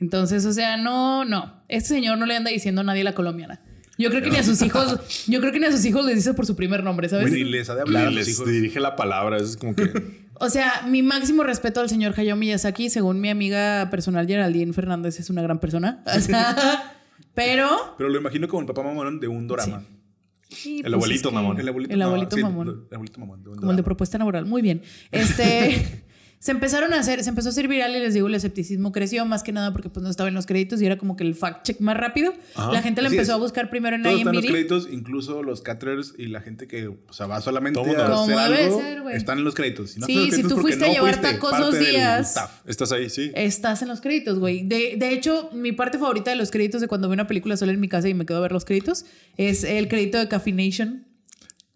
Entonces, 0.00 0.46
o 0.46 0.52
sea, 0.52 0.76
no, 0.78 1.24
no. 1.26 1.62
Este 1.68 1.90
señor 1.90 2.16
no 2.16 2.24
le 2.26 2.34
anda 2.36 2.50
diciendo 2.50 2.80
a 2.80 2.84
nadie 2.84 3.04
la 3.04 3.14
colombiana. 3.14 3.60
Yo 3.98 4.08
creo 4.08 4.22
que 4.22 4.30
ni 4.30 4.36
a 4.38 4.42
sus 4.42 4.60
hijos, 4.62 5.26
yo 5.28 5.38
creo 5.40 5.52
que 5.52 5.60
ni 5.60 5.66
a 5.66 5.70
sus 5.70 5.84
hijos 5.84 6.04
les 6.06 6.14
dice 6.16 6.32
por 6.32 6.46
su 6.46 6.56
primer 6.56 6.82
nombre, 6.82 7.08
¿sabes? 7.10 7.28
Bueno, 7.28 7.36
y 7.36 7.44
les 7.50 7.68
ha 7.68 7.74
de 7.74 7.82
hablar 7.82 8.06
a 8.06 8.10
Y 8.10 8.14
los 8.14 8.26
les 8.26 8.28
hijos. 8.34 8.48
dirige 8.50 8.80
la 8.80 8.96
palabra. 8.96 9.36
Es 9.36 9.56
como 9.58 9.76
que. 9.76 9.92
O 10.40 10.48
sea, 10.48 10.82
mi 10.88 11.02
máximo 11.02 11.44
respeto 11.44 11.80
al 11.80 11.90
señor 11.90 12.14
Hayao 12.16 12.36
Miyazaki, 12.36 12.88
según 12.88 13.20
mi 13.20 13.28
amiga 13.28 13.88
personal 13.90 14.26
Geraldine 14.26 14.72
Fernández, 14.72 15.20
es 15.20 15.28
una 15.30 15.42
gran 15.42 15.60
persona. 15.60 16.02
O 16.06 16.20
sea, 16.20 16.94
pero. 17.34 17.68
Pero 17.98 18.08
lo 18.08 18.18
imagino 18.18 18.48
como 18.48 18.60
el 18.62 18.66
papá 18.66 18.82
mamón 18.82 19.20
de 19.20 19.28
un 19.28 19.46
drama. 19.46 19.80
sí, 19.80 19.86
El 20.66 20.82
pues 20.82 20.94
abuelito 20.94 21.28
es 21.28 21.32
que- 21.32 21.34
mamón. 21.34 21.60
El 21.60 21.68
abuelito, 21.68 21.92
El 21.94 21.98
no, 22.00 22.04
abuelito 22.06 22.36
sí, 22.36 22.42
mamón. 22.42 22.68
El 22.90 22.94
abuelito 22.94 23.20
mamón 23.20 23.42
Como 23.56 23.70
el 23.70 23.76
de 23.76 23.82
propuesta 23.82 24.18
laboral. 24.18 24.46
Muy 24.46 24.62
bien. 24.62 24.82
Este. 25.10 26.02
se 26.42 26.50
empezaron 26.50 26.92
a 26.92 26.98
hacer, 26.98 27.22
se 27.22 27.28
empezó 27.30 27.50
a 27.50 27.52
hacer 27.52 27.68
viral 27.68 27.94
y 27.94 28.00
les 28.00 28.14
digo, 28.14 28.26
el 28.26 28.34
escepticismo 28.34 28.90
creció 28.90 29.24
más 29.24 29.44
que 29.44 29.52
nada 29.52 29.72
porque 29.72 29.88
pues 29.88 30.02
no 30.02 30.10
estaba 30.10 30.28
en 30.28 30.34
los 30.34 30.44
créditos 30.44 30.82
y 30.82 30.86
era 30.86 30.98
como 30.98 31.14
que 31.16 31.22
el 31.22 31.36
fact 31.36 31.64
check 31.64 31.78
más 31.78 31.96
rápido. 31.96 32.34
Ajá. 32.56 32.72
La 32.72 32.82
gente 32.82 33.00
lo 33.00 33.06
empezó 33.06 33.30
es. 33.30 33.36
a 33.36 33.36
buscar 33.36 33.70
primero 33.70 33.94
en 33.94 34.02
Todos 34.02 34.18
están 34.18 34.34
los 34.34 34.44
créditos, 34.44 34.88
incluso 34.90 35.44
los 35.44 35.62
caterers 35.62 36.14
y 36.18 36.26
la 36.26 36.40
gente 36.40 36.66
que 36.66 36.88
o 36.88 37.12
sea, 37.12 37.28
va 37.28 37.40
solamente 37.40 37.78
Todo 37.80 37.96
a 37.96 38.22
hacer 38.24 38.36
algo, 38.36 38.80
ser, 38.80 39.02
güey. 39.02 39.16
están 39.16 39.38
en 39.38 39.44
los 39.44 39.54
créditos. 39.54 39.92
Si 39.92 40.00
no 40.00 40.06
Sí, 40.06 40.32
si 40.32 40.42
tú 40.42 40.56
fuiste 40.56 40.84
a 40.84 40.88
no 40.88 40.94
llevar 40.94 41.14
fuiste 41.14 41.32
tacos 41.32 41.56
dos 41.56 41.78
días. 41.78 42.34
Estás 42.66 42.90
ahí, 42.90 43.08
sí. 43.08 43.30
Estás 43.36 43.82
en 43.82 43.86
los 43.86 44.00
créditos, 44.00 44.40
güey. 44.40 44.66
De, 44.66 44.96
de 44.98 45.12
hecho, 45.12 45.48
mi 45.52 45.70
parte 45.70 45.96
favorita 45.96 46.32
de 46.32 46.36
los 46.36 46.50
créditos 46.50 46.80
de 46.80 46.88
cuando 46.88 47.06
veo 47.06 47.14
una 47.14 47.28
película 47.28 47.56
sola 47.56 47.70
en 47.70 47.78
mi 47.78 47.88
casa 47.88 48.08
y 48.08 48.14
me 48.14 48.26
quedo 48.26 48.38
a 48.38 48.40
ver 48.40 48.50
los 48.50 48.64
créditos 48.64 49.06
es 49.36 49.62
el 49.62 49.86
crédito 49.86 50.18
de 50.18 50.26
Caffeination. 50.26 51.04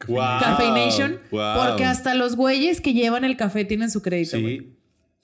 Wow. 0.08 0.40
Caffeination. 0.40 1.20
Wow. 1.30 1.66
Porque 1.68 1.84
hasta 1.84 2.14
los 2.14 2.36
güeyes 2.36 2.80
que 2.80 2.92
llevan 2.92 3.24
el 3.24 3.36
café 3.36 3.64
tienen 3.64 3.90
su 3.90 4.02
crédito, 4.02 4.40
güey. 4.40 4.74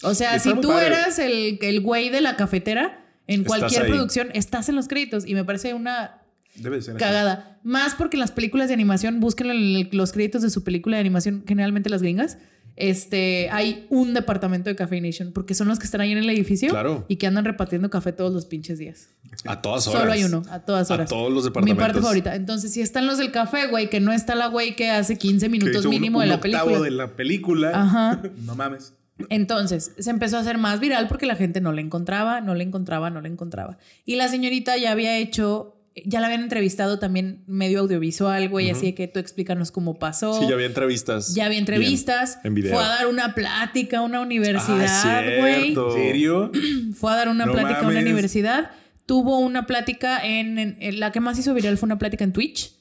O 0.03 0.15
sea, 0.15 0.35
Está 0.37 0.51
si 0.51 0.61
tú 0.61 0.69
padre. 0.69 0.87
eras 0.87 1.19
el, 1.19 1.59
el 1.61 1.81
güey 1.81 2.09
de 2.11 2.21
la 2.21 2.37
cafetera 2.37 3.05
en 3.27 3.45
cualquier 3.45 3.87
producción, 3.87 4.29
estás 4.35 4.69
en 4.69 4.75
los 4.77 4.89
créditos. 4.89 5.27
Y 5.27 5.35
me 5.35 5.45
parece 5.45 5.75
una 5.75 6.23
Debe 6.57 6.77
de 6.77 6.83
ser 6.83 6.97
así. 6.97 7.05
cagada. 7.05 7.61
Más 7.63 7.95
porque 7.95 8.17
en 8.17 8.21
las 8.21 8.33
películas 8.33 8.69
de 8.69 8.75
animación, 8.75 9.21
busquen 9.21 9.89
los 9.93 10.13
créditos 10.13 10.43
de 10.43 10.51
su 10.51 10.65
película 10.65 10.97
de 10.97 11.01
animación, 11.03 11.45
generalmente 11.47 11.89
las 11.89 12.03
gringas. 12.03 12.39
Este, 12.77 13.49
hay 13.51 13.87
un 13.91 14.15
departamento 14.15 14.71
de 14.71 14.77
Caffeination 14.77 15.33
porque 15.33 15.55
son 15.55 15.69
los 15.69 15.79
que 15.79 15.85
están 15.85 16.01
ahí 16.01 16.13
en 16.13 16.19
el 16.19 16.31
edificio 16.31 16.71
Claro. 16.71 17.05
y 17.09 17.17
que 17.17 17.27
andan 17.27 17.45
repartiendo 17.45 17.91
café 17.91 18.13
todos 18.13 18.33
los 18.33 18.47
pinches 18.47 18.79
días. 18.79 19.09
A 19.47 19.61
todas 19.63 19.87
horas. 19.89 20.01
Solo 20.01 20.13
hay 20.13 20.25
uno, 20.25 20.43
a 20.51 20.61
todas 20.61 20.91
A 20.91 20.95
horas. 20.95 21.09
todos 21.11 21.31
los 21.33 21.45
Mi 21.45 21.49
departamentos. 21.51 21.85
parte 21.87 22.01
favorita. 22.01 22.35
Entonces, 22.35 22.73
si 22.73 22.81
están 22.81 23.07
los 23.07 23.19
del 23.19 23.31
café, 23.31 23.67
güey, 23.69 23.89
que 23.91 24.01
no 24.01 24.13
está 24.13 24.35
la 24.35 24.47
güey 24.49 24.75
que 24.77 24.91
hace 24.91 25.17
15 25.19 25.47
Que 25.47 25.51
minutos 25.51 25.85
un- 25.85 25.91
mínimo 25.91 26.19
un 26.19 26.25
de 26.25 26.29
la 26.29 26.35
octavo 26.37 26.53
película. 26.67 26.81
de 26.85 26.91
la 26.91 27.09
película. 27.17 27.71
Ajá. 27.75 28.23
No 28.45 28.55
mames. 28.55 28.95
Entonces, 29.29 29.93
se 29.99 30.11
empezó 30.11 30.37
a 30.37 30.41
hacer 30.41 30.59
más 30.59 30.81
viral 30.81 31.07
porque 31.09 31.27
la 31.27 31.37
gente 31.37 31.61
no 31.61 31.73
la 31.73 31.81
encontraba, 31.81 32.41
no 32.41 32.55
la 32.55 32.63
encontraba, 32.63 33.11
no 33.11 33.21
la 33.21 33.29
encontraba. 33.29 33.79
Y 34.05 34.17
la 34.17 34.29
señorita 34.29 34.77
ya 34.79 34.91
había 34.91 35.17
hecho 35.19 35.77
ya 36.07 36.21
la 36.21 36.27
habían 36.29 36.43
entrevistado 36.43 36.99
también 36.99 37.43
medio 37.47 37.81
audiovisual, 37.81 38.49
güey, 38.49 38.71
así 38.71 38.87
de 38.87 38.95
que 38.95 39.09
tú 39.09 39.19
explícanos 39.21 39.71
cómo 39.71 39.99
pasó. 39.99 40.39
Sí, 40.41 40.47
ya 40.49 40.55
había 40.55 40.67
entrevistas. 40.67 41.35
Ya 41.35 41.47
había 41.47 41.59
entrevistas. 41.59 42.37
Bien, 42.43 42.47
en 42.47 42.55
video. 42.55 42.75
Fue 42.75 42.85
a 42.85 42.89
dar 42.89 43.07
una 43.09 43.35
plática 43.35 43.99
a 43.99 44.01
una 44.03 44.19
Ah, 44.19 44.23
universidad, 44.23 45.39
güey. 45.41 45.63
cierto. 45.63 45.97
¿En 45.97 46.03
serio? 46.03 46.53
fue 46.95 47.13
a 47.13 47.17
dar 47.17 47.29
una 47.29 47.47
No 47.47 47.53
plática 47.53 47.81
a 47.81 47.89
una 47.89 48.01
universidad. 48.01 48.71
Tuvo 49.07 49.39
una 49.41 49.67
plática 49.67 50.25
en, 50.25 50.59
en- 50.59 50.77
en- 50.81 51.01
La 51.01 51.13
que 51.13 51.21
más 51.21 51.39
hizo 51.39 51.53
viral 51.55 51.77
fue 51.77 51.87
una 51.87 51.99
plática 51.99 52.25
en 52.25 52.33
Twitch. 52.33 52.73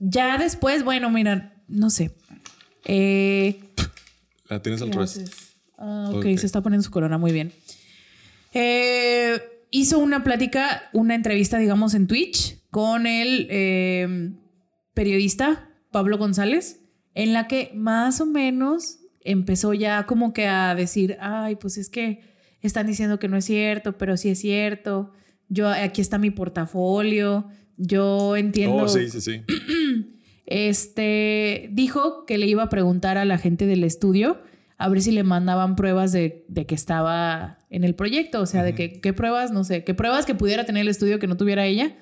Ya 0.00 0.38
después, 0.38 0.82
bueno, 0.84 1.10
mira, 1.10 1.52
no 1.68 1.90
sé. 1.90 2.10
Eh, 2.84 3.60
La 4.48 4.60
tienes 4.62 4.82
al 4.82 4.88
¿qué 4.90 4.94
revés. 4.96 5.24
Ah, 5.78 6.06
ok, 6.10 6.16
Ok. 6.16 6.38
se 6.38 6.46
está 6.46 6.60
poniendo 6.62 6.82
su 6.84 6.90
corona 6.90 7.18
muy 7.18 7.32
bien. 7.32 7.52
Eh, 8.52 9.40
hizo 9.74 9.98
una 9.98 10.22
plática, 10.22 10.88
una 10.92 11.16
entrevista, 11.16 11.58
digamos, 11.58 11.94
en 11.94 12.06
Twitch 12.06 12.60
con 12.70 13.08
el 13.08 13.48
eh, 13.50 14.30
periodista 14.94 15.68
Pablo 15.90 16.16
González, 16.16 16.80
en 17.14 17.32
la 17.32 17.48
que 17.48 17.72
más 17.74 18.20
o 18.20 18.26
menos 18.26 19.00
empezó 19.20 19.74
ya 19.74 20.06
como 20.06 20.32
que 20.32 20.46
a 20.46 20.76
decir, 20.76 21.16
ay, 21.20 21.56
pues 21.56 21.76
es 21.76 21.88
que 21.88 22.20
están 22.62 22.86
diciendo 22.86 23.18
que 23.18 23.26
no 23.26 23.36
es 23.36 23.46
cierto, 23.46 23.98
pero 23.98 24.16
sí 24.16 24.28
es 24.28 24.38
cierto. 24.38 25.10
Yo 25.48 25.68
aquí 25.68 26.00
está 26.00 26.18
mi 26.18 26.30
portafolio. 26.30 27.48
Yo 27.76 28.36
entiendo. 28.36 28.84
Oh, 28.84 28.88
sí, 28.88 29.10
sí, 29.10 29.20
sí. 29.20 29.42
Este 30.46 31.68
dijo 31.72 32.26
que 32.26 32.38
le 32.38 32.46
iba 32.46 32.62
a 32.62 32.68
preguntar 32.68 33.18
a 33.18 33.24
la 33.24 33.38
gente 33.38 33.66
del 33.66 33.82
estudio 33.82 34.40
a 34.76 34.88
ver 34.88 35.02
si 35.02 35.12
le 35.12 35.22
mandaban 35.22 35.76
pruebas 35.76 36.12
de, 36.12 36.44
de 36.48 36.66
que 36.66 36.74
estaba 36.74 37.58
en 37.70 37.84
el 37.84 37.94
proyecto. 37.94 38.40
O 38.40 38.46
sea, 38.46 38.62
de 38.62 38.74
que 38.74 39.00
qué 39.00 39.12
pruebas, 39.12 39.52
no 39.52 39.64
sé, 39.64 39.84
qué 39.84 39.94
pruebas 39.94 40.26
que 40.26 40.34
pudiera 40.34 40.64
tener 40.64 40.82
el 40.82 40.88
estudio 40.88 41.18
que 41.18 41.26
no 41.26 41.36
tuviera 41.36 41.64
ella. 41.64 41.96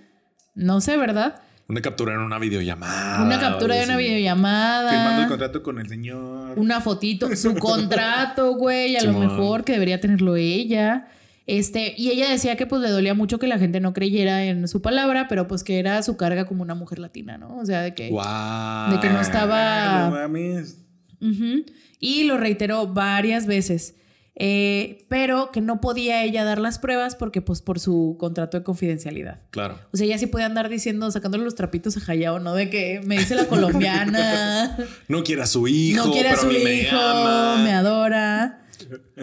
No 0.55 0.81
sé, 0.81 0.97
¿verdad? 0.97 1.41
Una 1.69 1.81
captura 1.81 2.15
en 2.15 2.21
una 2.21 2.39
videollamada. 2.39 3.25
una 3.25 3.39
captura 3.39 3.77
de 3.77 3.85
una 3.85 3.97
videollamada. 3.97 4.91
Firmando 4.91 5.23
el 5.23 5.29
contrato 5.29 5.63
con 5.63 5.79
el 5.79 5.89
señor. 5.89 6.59
Una 6.59 6.81
fotito, 6.81 7.35
su 7.37 7.55
contrato, 7.59 8.55
güey, 8.57 8.97
a 8.97 9.03
lo 9.05 9.19
mejor 9.19 9.65
que 9.65 9.73
debería 9.73 10.01
tenerlo 10.01 10.37
ella. 10.37 11.09
Este, 11.47 11.95
y 11.97 12.11
ella 12.11 12.31
decía 12.31 12.57
que 12.57 12.67
pues 12.67 12.83
le 12.83 12.91
dolía 12.91 13.15
mucho 13.15 13.39
que 13.39 13.47
la 13.47 13.59
gente 13.59 13.81
no 13.81 13.93
creyera 13.93 14.45
en 14.45 14.69
su 14.69 14.81
palabra, 14.81 15.27
pero 15.29 15.49
pues 15.49 15.65
que 15.65 15.79
era 15.79 16.03
su 16.03 16.17
carga 16.17 16.45
como 16.45 16.63
una 16.63 16.75
mujer 16.75 16.99
latina, 16.99 17.37
¿no? 17.39 17.57
O 17.59 17.65
sea, 17.65 17.83
de 17.83 17.95
que 17.95 18.11
Guau. 18.11 18.93
de 18.93 19.01
que 19.01 19.09
no 19.09 19.21
estaba 19.21 20.05
Ay, 20.05 20.11
no 20.11 20.17
mames. 20.17 20.79
Ujú. 21.23 21.65
Y 21.99 22.25
lo 22.25 22.37
reiteró 22.37 22.87
varias 22.89 23.47
veces. 23.47 23.95
Eh, 24.35 25.05
pero 25.09 25.51
que 25.53 25.61
no 25.61 25.81
podía 25.83 26.25
ella 26.25 26.43
dar 26.43 26.59
las 26.59 26.79
pruebas 26.79 27.17
porque, 27.17 27.43
pues, 27.43 27.61
por 27.61 27.79
su 27.79 28.17
contrato 28.19 28.59
de 28.59 28.65
confidencialidad. 28.65 29.43
Claro. 29.51 29.79
O 29.93 29.97
sea, 29.97 30.07
ella 30.07 30.19
sí 30.19 30.27
podía 30.27 30.47
andar 30.47 30.69
diciendo, 30.71 31.11
sacándole 31.11 31.45
los 31.45 31.55
trapitos 31.55 31.97
a 31.97 32.11
Hayao, 32.11 32.39
¿no? 32.41 32.55
De 32.55 32.71
que 32.71 33.01
me 33.05 33.19
dice 33.19 33.35
la 33.35 33.47
colombiana, 33.47 34.77
No 35.09 35.23
quiere 35.23 35.43
a 35.43 35.47
su 35.47 35.69
hijo, 35.69 36.07
no 36.07 36.13
quiere 36.13 36.31
a 36.31 36.37
su 36.37 36.47
me 36.47 36.75
hijo, 36.75 36.97
ama. 36.97 37.63
me 37.63 37.73
adora. 37.73 38.67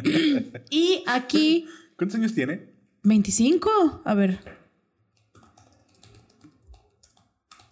y 0.70 1.04
aquí, 1.08 1.66
¿Cuántos 1.98 2.18
años 2.18 2.34
tiene? 2.34 2.70
25. 3.04 4.04
A 4.06 4.14
ver. 4.14 4.40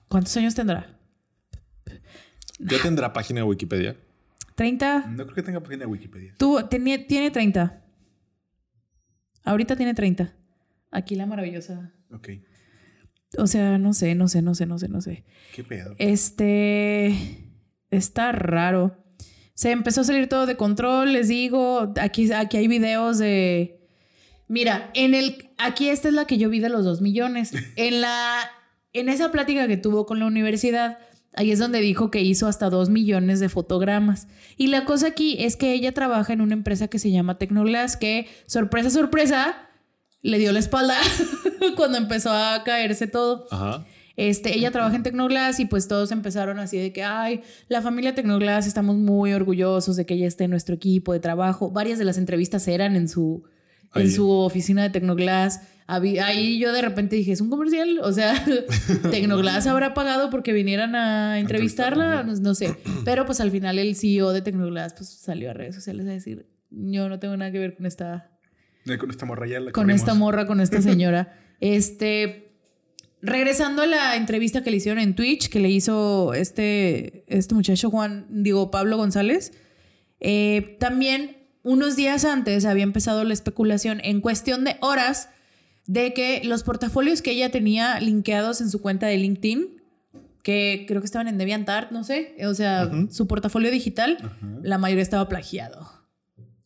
¿Cuántos 0.08 0.36
años 0.38 0.56
tendrá? 0.56 0.98
¿Ya 2.60 2.82
tendrá 2.82 3.14
página 3.14 3.42
de 3.42 3.44
Wikipedia? 3.44 3.96
¿30? 4.58 5.06
No 5.12 5.24
creo 5.24 5.36
que 5.36 5.44
tenga 5.44 5.62
página 5.62 5.82
de 5.82 5.86
Wikipedia. 5.86 6.34
Tú, 6.38 6.60
tenía- 6.70 7.06
tiene 7.08 7.32
30. 7.32 7.84
Ahorita 9.44 9.76
tiene 9.76 9.94
30. 9.94 10.34
Aquí 10.92 11.16
la 11.16 11.26
maravillosa. 11.26 11.94
Ok. 12.12 12.30
O 13.38 13.48
sea, 13.48 13.78
no 13.78 13.94
sé, 13.94 14.16
no 14.16 14.28
sé, 14.28 14.42
no 14.42 14.56
sé, 14.56 14.66
no 14.66 14.80
sé, 14.80 14.88
no 14.90 15.02
sé. 15.02 15.26
¿Qué 15.56 15.64
pedo? 15.64 15.94
Este. 16.00 17.14
Está 17.92 18.32
raro. 18.32 19.04
Se 19.54 19.72
empezó 19.72 20.02
a 20.02 20.04
salir 20.04 20.28
todo 20.28 20.46
de 20.46 20.56
control, 20.58 21.14
les 21.14 21.28
digo. 21.28 21.94
Aquí, 22.00 22.32
aquí 22.32 22.58
hay 22.58 22.68
videos 22.68 23.18
de. 23.18 23.80
Mira, 24.48 24.92
en 24.94 25.14
el. 25.14 25.50
Aquí 25.58 25.90
esta 25.90 26.08
es 26.08 26.14
la 26.14 26.26
que 26.26 26.38
yo 26.38 26.50
vi 26.50 26.60
de 26.60 26.70
los 26.70 26.84
2 26.86 27.02
millones. 27.02 27.52
En 27.76 28.02
la. 28.02 28.40
En 28.94 29.10
esa 29.10 29.32
plática 29.32 29.68
que 29.68 29.78
tuvo 29.78 30.06
con 30.06 30.20
la 30.20 30.26
universidad, 30.26 30.98
ahí 31.38 31.52
es 31.52 31.60
donde 31.60 31.80
dijo 31.80 32.12
que 32.12 32.22
hizo 32.22 32.48
hasta 32.48 32.70
2 32.70 32.90
millones 32.90 33.40
de 33.40 33.48
fotogramas. 33.48 34.28
Y 34.58 34.68
la 34.68 34.86
cosa 34.86 35.08
aquí 35.08 35.38
es 35.40 35.56
que 35.56 35.72
ella 35.74 35.94
trabaja 35.94 36.34
en 36.34 36.42
una 36.42 36.54
empresa 36.54 36.88
que 36.88 37.00
se 37.00 37.12
llama 37.12 37.38
Tecnoglass, 37.38 37.96
que, 37.96 38.28
sorpresa, 38.48 38.90
sorpresa, 38.90 39.70
le 40.24 40.40
dio 40.40 40.52
la 40.52 40.60
espalda 40.60 40.98
cuando 41.78 42.00
empezó 42.00 42.32
a 42.32 42.64
caerse 42.66 43.08
todo. 43.08 43.46
Ajá. 43.52 43.86
Este, 44.18 44.58
ella 44.58 44.72
trabaja 44.72 44.96
en 44.96 45.04
Tecnoglass 45.04 45.60
y 45.60 45.66
pues 45.66 45.88
todos 45.88 46.12
empezaron 46.12 46.58
así 46.58 46.78
de 46.80 46.92
que, 46.92 47.04
ay, 47.04 47.42
la 47.68 47.84
familia 47.84 48.16
Tecnoglass 48.16 48.66
estamos 48.66 48.96
muy 48.96 49.32
orgullosos 49.32 49.96
de 49.96 50.08
que 50.08 50.16
ella 50.16 50.26
esté 50.26 50.46
en 50.46 50.52
nuestro 50.52 50.74
equipo 50.74 51.14
de 51.14 51.20
trabajo. 51.20 51.70
Varias 51.70 52.00
de 52.00 52.06
las 52.06 52.18
entrevistas 52.18 52.68
eran 52.68 52.96
en 52.96 53.08
su, 53.08 53.44
en 53.96 54.12
su 54.12 54.30
oficina 54.30 54.84
de 54.84 54.90
Tecnoglass. 54.90 55.62
Ahí 55.88 56.60
yo 56.60 56.74
de 56.74 56.82
repente 56.82 57.16
dije, 57.16 57.32
¿es 57.32 57.40
un 57.42 57.50
comercial? 57.50 58.00
O 58.04 58.12
sea, 58.12 58.44
Tecnoglass 59.12 59.68
habrá 59.68 59.94
pagado 59.94 60.30
porque 60.30 60.52
vinieran 60.54 60.96
a 60.96 61.40
entrevistarla, 61.40 62.24
no, 62.24 62.34
no 62.36 62.56
sé. 62.56 62.76
Pero 63.06 63.26
pues 63.26 63.40
al 63.40 63.52
final 63.52 63.80
el 63.80 63.96
CEO 63.96 64.34
de 64.34 64.42
Tecnoglass 64.42 64.94
pues 64.94 65.10
salió 65.10 65.50
a 65.52 65.54
redes 65.54 65.76
sociales 65.76 66.06
a 66.08 66.12
decir, 66.12 66.46
yo 66.70 67.08
no 67.10 67.20
tengo 67.20 67.38
nada 67.38 67.52
que 67.52 67.60
ver 67.60 67.76
con 67.76 67.86
esta 67.86 68.30
Con 69.00 69.10
esta 69.10 69.26
morra 69.26 69.48
ya 69.48 69.60
la 69.60 69.72
con 69.72 69.84
corrimos. 69.86 70.02
esta 70.02 70.14
morra, 70.14 70.46
con 70.46 70.60
esta 70.60 70.82
señora. 70.82 71.34
este, 71.62 72.44
regresando 73.22 73.82
a 73.82 73.88
la 73.88 74.16
entrevista 74.16 74.64
que 74.64 74.72
le 74.72 74.78
hicieron 74.78 75.00
en 75.00 75.16
Twitch, 75.16 75.50
que 75.50 75.60
le 75.60 75.70
hizo 75.70 76.34
este, 76.34 77.24
este 77.28 77.56
muchacho 77.56 77.90
Juan, 77.90 78.28
digo, 78.30 78.70
Pablo 78.72 78.98
González, 78.98 79.54
eh, 80.20 80.78
también 80.80 81.37
unos 81.68 81.96
días 81.98 82.24
antes 82.24 82.66
había 82.66 82.84
empezado 82.84 83.24
la 83.26 83.34
especulación 83.34 84.00
en 84.04 84.22
cuestión 84.22 84.64
de 84.64 84.78
horas 84.80 85.30
de 85.86 86.14
que 86.14 86.42
los 86.44 86.64
portafolios 86.64 87.22
que 87.22 87.32
ella 87.32 87.52
tenía 87.52 88.00
linkeados 88.00 88.62
en 88.62 88.70
su 88.70 88.82
cuenta 88.82 89.08
de 89.08 89.18
LinkedIn, 89.18 89.82
que 90.44 90.86
creo 90.88 91.02
que 91.02 91.06
estaban 91.06 91.28
en 91.28 91.38
DeviantArt, 91.38 91.92
no 91.92 92.04
sé, 92.06 92.36
o 92.46 92.54
sea, 92.54 92.90
su 93.12 93.28
portafolio 93.28 93.70
digital, 93.70 94.18
la 94.64 94.78
mayoría 94.78 95.04
estaba 95.04 95.28
plagiado. 95.28 95.92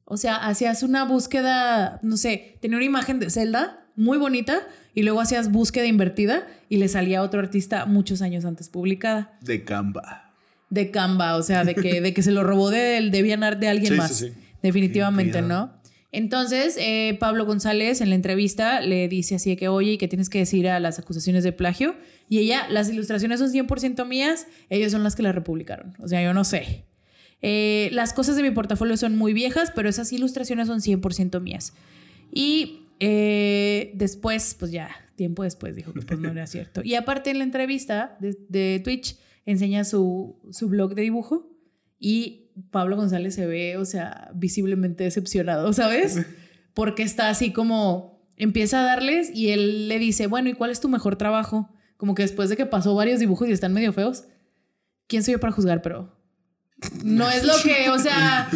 O 0.05 0.17
sea, 0.17 0.35
hacías 0.35 0.83
una 0.83 1.03
búsqueda, 1.05 1.99
no 2.03 2.15
sé, 2.17 2.57
tenía 2.61 2.77
una 2.77 2.85
imagen 2.85 3.19
de 3.19 3.29
Zelda 3.31 3.87
muy 3.95 4.17
bonita 4.19 4.59
y 4.93 5.01
luego 5.03 5.19
hacías 5.21 5.51
búsqueda 5.51 5.85
invertida 5.87 6.47
y 6.69 6.77
le 6.77 6.87
salía 6.89 7.23
otro 7.23 7.39
artista 7.39 7.85
muchos 7.87 8.21
años 8.21 8.45
antes 8.45 8.69
publicada. 8.69 9.37
De 9.41 9.63
Canva. 9.63 10.33
De 10.69 10.91
Canva, 10.91 11.37
o 11.37 11.41
sea, 11.43 11.63
de 11.63 11.73
que, 11.75 12.01
de 12.01 12.13
que 12.13 12.21
se 12.23 12.31
lo 12.31 12.43
robó 12.43 12.69
del 12.69 13.09
DeviantArt 13.09 13.59
de 13.59 13.67
alguien 13.67 13.93
Sí, 13.93 13.97
más. 13.97 14.15
sí, 14.15 14.29
sí. 14.29 14.33
Definitivamente. 14.61 15.41
¿no? 15.41 15.81
Entonces, 16.11 16.75
eh, 16.77 17.15
Pablo 17.19 17.45
González 17.45 18.01
en 18.01 18.09
la 18.09 18.15
entrevista 18.15 18.81
le 18.81 19.07
dice 19.07 19.35
así 19.35 19.51
de 19.51 19.57
que, 19.57 19.69
oye, 19.69 19.93
¿y 19.93 19.97
qué 19.97 20.07
tienes 20.07 20.29
que 20.29 20.39
decir 20.39 20.67
a 20.67 20.79
las 20.79 20.99
acusaciones 20.99 21.43
de 21.43 21.53
plagio? 21.53 21.95
Y 22.27 22.39
ella, 22.39 22.67
las 22.69 22.89
ilustraciones 22.89 23.39
son 23.39 23.51
100% 23.51 24.05
mías, 24.05 24.47
ellos 24.69 24.91
son 24.91 25.03
las 25.03 25.15
que 25.15 25.23
las 25.23 25.33
republicaron. 25.33 25.95
O 25.99 26.07
sea, 26.07 26.21
yo 26.21 26.33
no 26.33 26.43
sé. 26.43 26.85
Eh, 27.41 27.89
las 27.93 28.13
cosas 28.13 28.35
de 28.35 28.43
mi 28.43 28.51
portafolio 28.51 28.97
son 28.97 29.17
muy 29.17 29.33
viejas, 29.33 29.71
pero 29.73 29.87
esas 29.87 30.11
ilustraciones 30.11 30.67
son 30.67 30.81
100% 30.81 31.39
mías. 31.39 31.73
Y 32.31 32.87
eh, 32.99 33.91
después, 33.95 34.55
pues 34.59 34.71
ya, 34.71 34.89
tiempo 35.15 35.43
después 35.43 35.75
dijo 35.75 35.93
que 35.93 36.01
pues 36.01 36.19
no 36.19 36.29
era 36.29 36.45
cierto. 36.45 36.81
Y 36.83 36.95
aparte 36.95 37.29
en 37.29 37.37
la 37.37 37.45
entrevista 37.45 38.17
de, 38.19 38.37
de 38.49 38.81
Twitch, 38.83 39.17
enseña 39.45 39.85
su, 39.85 40.39
su 40.51 40.67
blog 40.67 40.93
de 40.93 41.03
dibujo 41.03 41.49
y 41.99 42.40
Pablo 42.69 42.95
González 42.95 43.35
se 43.35 43.45
ve, 43.45 43.77
o 43.77 43.85
sea, 43.85 44.31
visiblemente 44.33 45.03
decepcionado, 45.03 45.73
¿sabes? 45.73 46.25
Porque 46.73 47.03
está 47.03 47.29
así 47.29 47.51
como, 47.51 48.21
empieza 48.37 48.81
a 48.81 48.83
darles 48.83 49.31
y 49.33 49.49
él 49.49 49.87
le 49.87 49.99
dice, 49.99 50.27
bueno, 50.27 50.49
¿y 50.49 50.53
cuál 50.53 50.71
es 50.71 50.79
tu 50.79 50.89
mejor 50.89 51.15
trabajo? 51.15 51.69
Como 51.97 52.15
que 52.15 52.23
después 52.23 52.49
de 52.49 52.57
que 52.57 52.65
pasó 52.65 52.95
varios 52.95 53.19
dibujos 53.19 53.47
y 53.47 53.51
están 53.51 53.73
medio 53.73 53.93
feos, 53.93 54.25
¿quién 55.07 55.23
soy 55.23 55.33
yo 55.33 55.39
para 55.39 55.53
juzgar? 55.53 55.81
Pero 55.81 56.15
no 57.03 57.29
es 57.29 57.43
lo 57.43 57.53
que, 57.63 57.89
o 57.89 57.99
sea, 57.99 58.49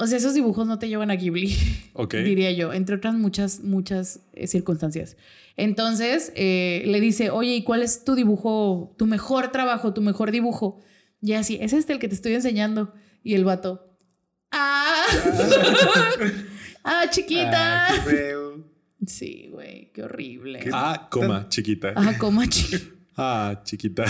o 0.00 0.06
sea, 0.06 0.16
esos 0.16 0.32
dibujos 0.32 0.66
no 0.66 0.78
te 0.78 0.88
llevan 0.88 1.10
a 1.10 1.16
Ghibli, 1.16 1.54
diría 2.12 2.50
yo, 2.52 2.72
entre 2.72 2.96
otras 2.96 3.14
muchas, 3.14 3.60
muchas 3.60 4.20
eh, 4.32 4.46
circunstancias. 4.46 5.16
Entonces 5.56 6.32
eh, 6.36 6.82
le 6.86 7.00
dice, 7.00 7.28
oye, 7.28 7.54
¿y 7.54 7.64
cuál 7.64 7.82
es 7.82 8.02
tu 8.02 8.14
dibujo, 8.14 8.94
tu 8.96 9.06
mejor 9.06 9.52
trabajo, 9.52 9.92
tu 9.92 10.00
mejor 10.00 10.30
dibujo? 10.30 10.80
Y 11.22 11.32
así, 11.34 11.58
es 11.60 11.72
este 11.72 11.92
el 11.92 11.98
que 11.98 12.08
te 12.08 12.14
estoy 12.14 12.34
enseñando. 12.34 12.94
Y 13.22 13.34
el 13.34 13.44
vato, 13.44 13.96
¡ah! 14.50 15.04
¡Ah, 16.84 17.04
chiquita! 17.10 17.88
Ah, 17.88 17.92
qué 17.94 18.10
feo. 18.10 18.64
Sí, 19.06 19.48
güey, 19.50 19.90
qué 19.92 20.04
horrible. 20.04 20.60
¿Qué? 20.60 20.70
Ah, 20.72 21.08
coma, 21.10 21.48
chiquita. 21.48 21.92
Ah, 21.96 22.14
como 22.18 22.44
chiquita. 22.46 22.84
Ah, 23.22 23.60
chiquita. 23.64 24.06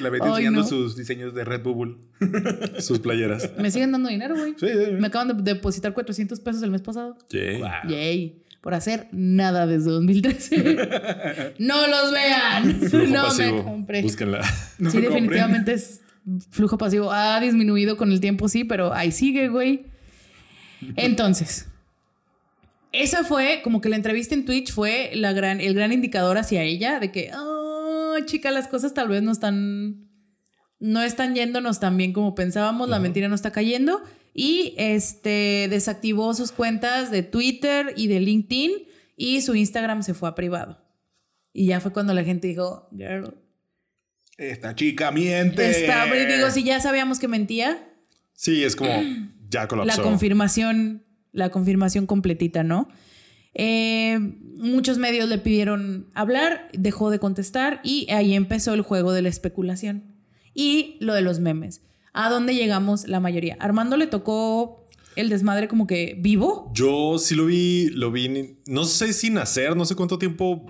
La 0.00 0.08
Ay, 0.08 0.18
enseñando 0.20 0.62
no. 0.62 0.66
sus 0.66 0.96
diseños 0.96 1.32
de 1.32 1.44
Red 1.44 1.62
Bull. 1.62 1.98
Sus 2.80 2.98
playeras. 2.98 3.52
Me 3.56 3.70
siguen 3.70 3.92
dando 3.92 4.08
dinero, 4.08 4.34
güey. 4.36 4.54
Sí, 4.58 4.66
sí, 4.66 4.84
sí. 4.86 4.90
Me 4.92 5.06
acaban 5.06 5.28
de 5.28 5.54
depositar 5.54 5.94
400 5.94 6.40
pesos 6.40 6.62
el 6.62 6.70
mes 6.72 6.82
pasado. 6.82 7.16
Yeah. 7.30 7.58
Wow. 7.58 7.90
Yay. 7.90 8.42
Por 8.60 8.74
hacer 8.74 9.08
nada 9.12 9.66
desde 9.66 9.90
2013. 9.90 11.54
no 11.58 11.86
los 11.86 12.12
vean. 12.12 12.80
Flujo 12.80 13.06
no 13.12 13.22
pasivo. 13.24 13.56
me 13.56 13.64
compré. 13.64 14.02
Búsquenla. 14.02 14.40
No 14.78 14.90
sí, 14.90 15.00
definitivamente 15.00 15.72
es 15.72 16.02
flujo 16.50 16.78
pasivo. 16.78 17.10
Ha 17.12 17.40
disminuido 17.40 17.96
con 17.96 18.12
el 18.12 18.20
tiempo, 18.20 18.48
sí, 18.48 18.64
pero 18.64 18.92
ahí 18.92 19.12
sigue, 19.12 19.48
güey. 19.48 19.86
Entonces, 20.96 21.66
esa 22.92 23.24
fue 23.24 23.60
como 23.62 23.80
que 23.80 23.88
la 23.88 23.96
entrevista 23.96 24.34
en 24.34 24.44
Twitch 24.44 24.72
fue 24.72 25.10
la 25.14 25.32
gran, 25.32 25.60
el 25.60 25.74
gran 25.74 25.92
indicador 25.92 26.38
hacia 26.38 26.62
ella 26.62 26.98
de 27.00 27.12
que, 27.12 27.30
oh, 27.36 28.16
chica, 28.24 28.50
las 28.50 28.66
cosas 28.66 28.94
tal 28.94 29.08
vez 29.08 29.22
no 29.22 29.32
están, 29.32 30.08
no 30.80 31.02
están 31.02 31.34
yéndonos 31.34 31.78
tan 31.78 31.96
bien 31.96 32.12
como 32.12 32.34
pensábamos, 32.34 32.88
la 32.88 32.98
mentira 32.98 33.28
no 33.28 33.34
está 33.34 33.52
cayendo. 33.52 34.02
Y 34.32 34.74
este 34.78 35.66
desactivó 35.68 36.34
sus 36.34 36.52
cuentas 36.52 37.10
de 37.10 37.22
Twitter 37.22 37.92
y 37.96 38.06
de 38.06 38.20
LinkedIn 38.20 38.70
y 39.16 39.42
su 39.42 39.54
Instagram 39.54 40.02
se 40.02 40.14
fue 40.14 40.28
a 40.28 40.34
privado. 40.34 40.82
Y 41.52 41.66
ya 41.66 41.80
fue 41.80 41.92
cuando 41.92 42.14
la 42.14 42.24
gente 42.24 42.48
dijo, 42.48 42.88
girl, 42.96 43.34
Esta 44.38 44.74
chica 44.74 45.10
miente. 45.10 45.68
Está, 45.68 46.06
digo, 46.06 46.50
si 46.50 46.64
ya 46.64 46.80
sabíamos 46.80 47.18
que 47.18 47.28
mentía, 47.28 47.86
Sí, 48.32 48.64
es 48.64 48.74
como 48.74 48.90
ya 49.50 49.62
la 49.62 49.68
colapsó. 49.68 50.02
confirmación, 50.02 51.04
la 51.32 51.50
confirmación 51.50 52.06
completita, 52.06 52.62
¿no? 52.62 52.88
Eh, 53.52 54.18
muchos 54.56 54.96
medios 54.96 55.28
le 55.28 55.36
pidieron 55.36 56.10
hablar, 56.14 56.70
dejó 56.72 57.10
de 57.10 57.18
contestar 57.18 57.80
y 57.82 58.08
ahí 58.10 58.34
empezó 58.34 58.72
el 58.72 58.80
juego 58.80 59.12
de 59.12 59.22
la 59.22 59.28
especulación 59.28 60.09
y 60.54 60.96
lo 61.00 61.14
de 61.14 61.22
los 61.22 61.40
memes. 61.40 61.82
¿A 62.12 62.28
dónde 62.30 62.54
llegamos 62.54 63.06
la 63.08 63.20
mayoría? 63.20 63.56
Armando 63.60 63.96
le 63.96 64.06
tocó 64.06 64.88
el 65.16 65.28
desmadre 65.28 65.68
como 65.68 65.86
que 65.86 66.16
vivo. 66.18 66.70
Yo 66.74 67.18
sí 67.18 67.34
lo 67.34 67.46
vi, 67.46 67.88
lo 67.90 68.10
vi, 68.10 68.56
no 68.66 68.84
sé 68.84 69.12
si 69.12 69.30
nacer, 69.30 69.76
no 69.76 69.84
sé 69.84 69.94
cuánto 69.94 70.18
tiempo 70.18 70.66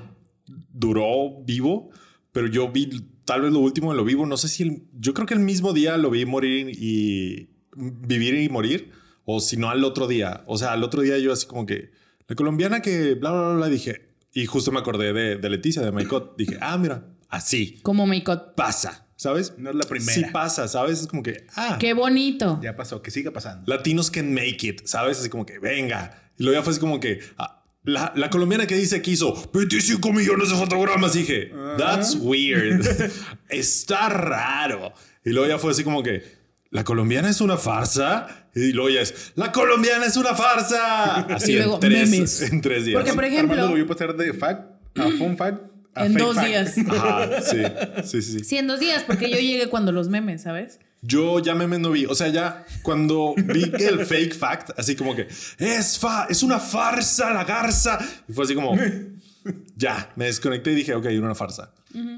duró 0.72 1.43
vivo, 1.45 1.91
pero 2.33 2.47
yo 2.47 2.70
vi 2.70 2.89
tal 3.24 3.43
vez 3.43 3.53
lo 3.53 3.61
último 3.61 3.91
de 3.93 3.97
lo 3.97 4.05
vivo, 4.05 4.26
no 4.26 4.37
sé 4.37 4.49
si 4.49 4.62
el- 4.64 4.83
yo 4.99 5.14
creo 5.14 5.26
que 5.26 5.35
el 5.35 5.41
mismo 5.41 5.72
día 5.72 5.97
lo 5.97 6.11
vi 6.11 6.24
morir 6.26 6.70
y 6.70 7.51
vivir 7.76 8.35
y 8.35 8.49
morir, 8.49 8.91
o 9.24 9.41
si 9.41 9.57
no 9.57 9.70
al 9.70 9.85
otro 9.85 10.07
día. 10.09 10.43
O 10.47 10.59
sea, 10.59 10.72
al 10.72 10.83
otro 10.83 11.03
día 11.03 11.18
yo 11.18 11.33
así 11.33 11.47
como 11.47 11.66
que 11.66 11.91
la 12.26 12.35
colombiana 12.37 12.83
que 12.83 13.14
bla, 13.14 13.31
bla, 13.31 13.41
bla, 13.49 13.57
bla, 13.57 13.68
dije, 13.68 14.11
y 14.33 14.47
justo 14.47 14.72
me 14.72 14.78
acordé 14.81 15.12
de, 15.12 15.37
de 15.37 15.51
Leticia, 15.51 15.83
de 15.83 15.93
Maicot, 15.93 16.37
dije, 16.37 16.57
ah, 16.61 16.76
mira, 16.78 17.07
así 17.28 17.78
Como 17.83 18.07
Maicot. 18.07 18.55
pasa, 18.57 19.07
¿sabes? 19.21 19.53
No 19.59 19.68
es 19.68 19.77
la 19.77 19.83
primera. 19.85 20.12
Sí 20.14 20.25
pasa, 20.33 20.66
¿sabes? 20.66 21.03
Es 21.03 21.07
como 21.07 21.23
que, 21.23 21.47
ah, 21.55 21.77
Qué 21.79 21.93
bonito. 21.93 22.59
Ya 22.62 22.75
pasó, 22.75 23.03
que 23.03 23.11
siga 23.11 23.31
pasando. 23.33 23.71
latinos 23.71 24.11
can 24.11 24.33
make 24.33 24.66
it, 24.66 24.87
¿sabes? 24.87 25.18
Así 25.21 25.29
como 25.29 25.45
que 25.45 25.59
venga. 25.59 26.33
Y 26.39 26.43
luego 26.45 26.59
ya 26.59 26.64
fue 26.64 26.71
así 26.71 26.81
como 26.81 26.99
que 27.01 27.21
ah, 27.37 27.62
la, 27.85 28.14
la 28.16 28.31
colombiana 28.31 28.66
que 28.66 28.77
dice 28.77 29.03
que 29.03 29.11
hizo 29.11 29.51
25 29.53 30.11
millones 30.14 30.49
de 30.49 30.55
fotogramas. 30.57 31.12
Dije, 31.12 31.53
that's 31.77 32.14
weird. 32.18 32.83
Está 33.51 34.09
raro. 34.09 34.95
Y 35.23 35.31
luego 35.31 35.49
ya 35.49 35.59
fue 35.59 35.73
así 35.73 35.85
como 35.85 36.03
que 36.03 36.23
la 36.71 36.83
colombiana 36.83 37.29
es 37.29 37.43
una 37.43 37.59
farsa. 37.59 38.49
Y 38.55 38.73
luego 38.73 38.89
ya 38.89 39.03
es 39.03 39.33
la 39.35 39.53
colombiana 39.53 40.07
es 40.07 40.16
una 40.16 40.35
farsa. 40.35 41.16
Así 41.35 41.53
Y 41.53 41.57
luego, 41.57 41.75
en, 41.75 41.81
tres, 41.81 42.11
memes. 42.11 42.41
en 42.43 42.61
tres 42.62 42.87
días. 42.87 42.97
Porque, 42.99 43.12
por 43.14 43.25
ejemplo- 43.27 43.53
Armando 43.53 43.68
volvió 43.68 43.85
a 43.85 43.89
pasar 43.89 44.16
de 44.16 44.33
fact 44.33 44.62
a 44.97 45.09
fun 45.18 45.37
fact 45.37 45.70
En 46.07 46.15
dos 46.15 46.35
fact. 46.37 46.49
días. 46.49 46.75
Ajá, 46.89 47.43
sí, 47.43 47.59
sí, 48.05 48.23
sí, 48.23 48.45
sí. 48.45 48.57
En 48.57 48.67
dos 48.67 48.81
días, 48.81 49.05
porque 49.07 49.31
yo 49.31 49.37
llegué 49.39 49.69
cuando 49.69 49.93
los 49.93 50.09
memes, 50.09 50.43
¿sabes? 50.43 50.79
Yo 51.03 51.39
ya 51.41 51.55
me 51.55 51.79
no 51.79 51.91
vi. 51.91 52.05
O 52.07 52.15
sea, 52.15 52.29
ya 52.29 52.65
cuando 52.83 53.35
vi 53.37 53.71
que 53.71 53.87
el 53.87 54.05
fake 54.05 54.35
fact, 54.35 54.71
así 54.79 54.95
como 54.97 55.17
que 55.17 55.29
es 55.59 55.99
fa, 55.99 56.27
es 56.29 56.43
una 56.43 56.59
farsa 56.61 57.33
la 57.33 57.45
garza. 57.45 57.99
Y 58.29 58.33
fue 58.33 58.45
así 58.45 58.55
como 58.55 58.77
ya 59.77 60.13
me 60.17 60.27
desconecté 60.27 60.73
y 60.73 60.75
dije, 60.75 60.95
ok, 60.95 61.07
era 61.07 61.21
una 61.25 61.35
farsa. 61.35 61.73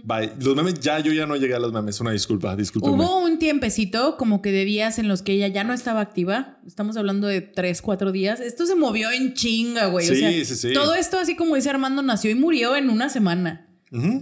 Bye. 0.05 0.33
Los 0.41 0.55
memes, 0.55 0.75
ya 0.81 0.99
yo 0.99 1.13
ya 1.13 1.27
no 1.27 1.37
llegué 1.37 1.55
a 1.55 1.59
los 1.59 1.73
memes. 1.73 1.99
Una 2.01 2.11
disculpa, 2.11 2.55
discúlpeme. 2.57 2.95
Hubo 2.95 3.21
un 3.25 3.39
tiempecito 3.39 4.17
como 4.19 4.43
que 4.43 4.53
de 4.53 4.65
días 4.65 4.99
en 4.99 5.09
los 5.09 5.23
que 5.23 5.33
ella 5.33 5.49
ya 5.49 5.65
no 5.65 5.73
estaba 5.73 6.01
activa. 6.01 6.59
Estamos 6.67 6.97
hablando 6.97 7.27
de 7.27 7.41
tres, 7.41 7.81
cuatro 7.81 8.13
días. 8.13 8.41
Esto 8.41 8.67
se 8.67 8.75
movió 8.75 9.11
en 9.13 9.33
chinga, 9.33 9.87
güey. 9.87 10.07
o 10.07 10.13
Sí, 10.13 10.21
sea, 10.21 10.31
sí, 10.45 10.45
sí. 10.57 10.73
Todo 10.75 10.95
esto, 10.95 11.19
así 11.19 11.37
como 11.37 11.55
dice 11.55 11.71
Armando, 11.71 12.03
nació 12.03 12.31
y 12.31 12.35
murió 12.35 12.77
en 12.77 12.91
una 12.91 13.09
semana. 13.09 13.69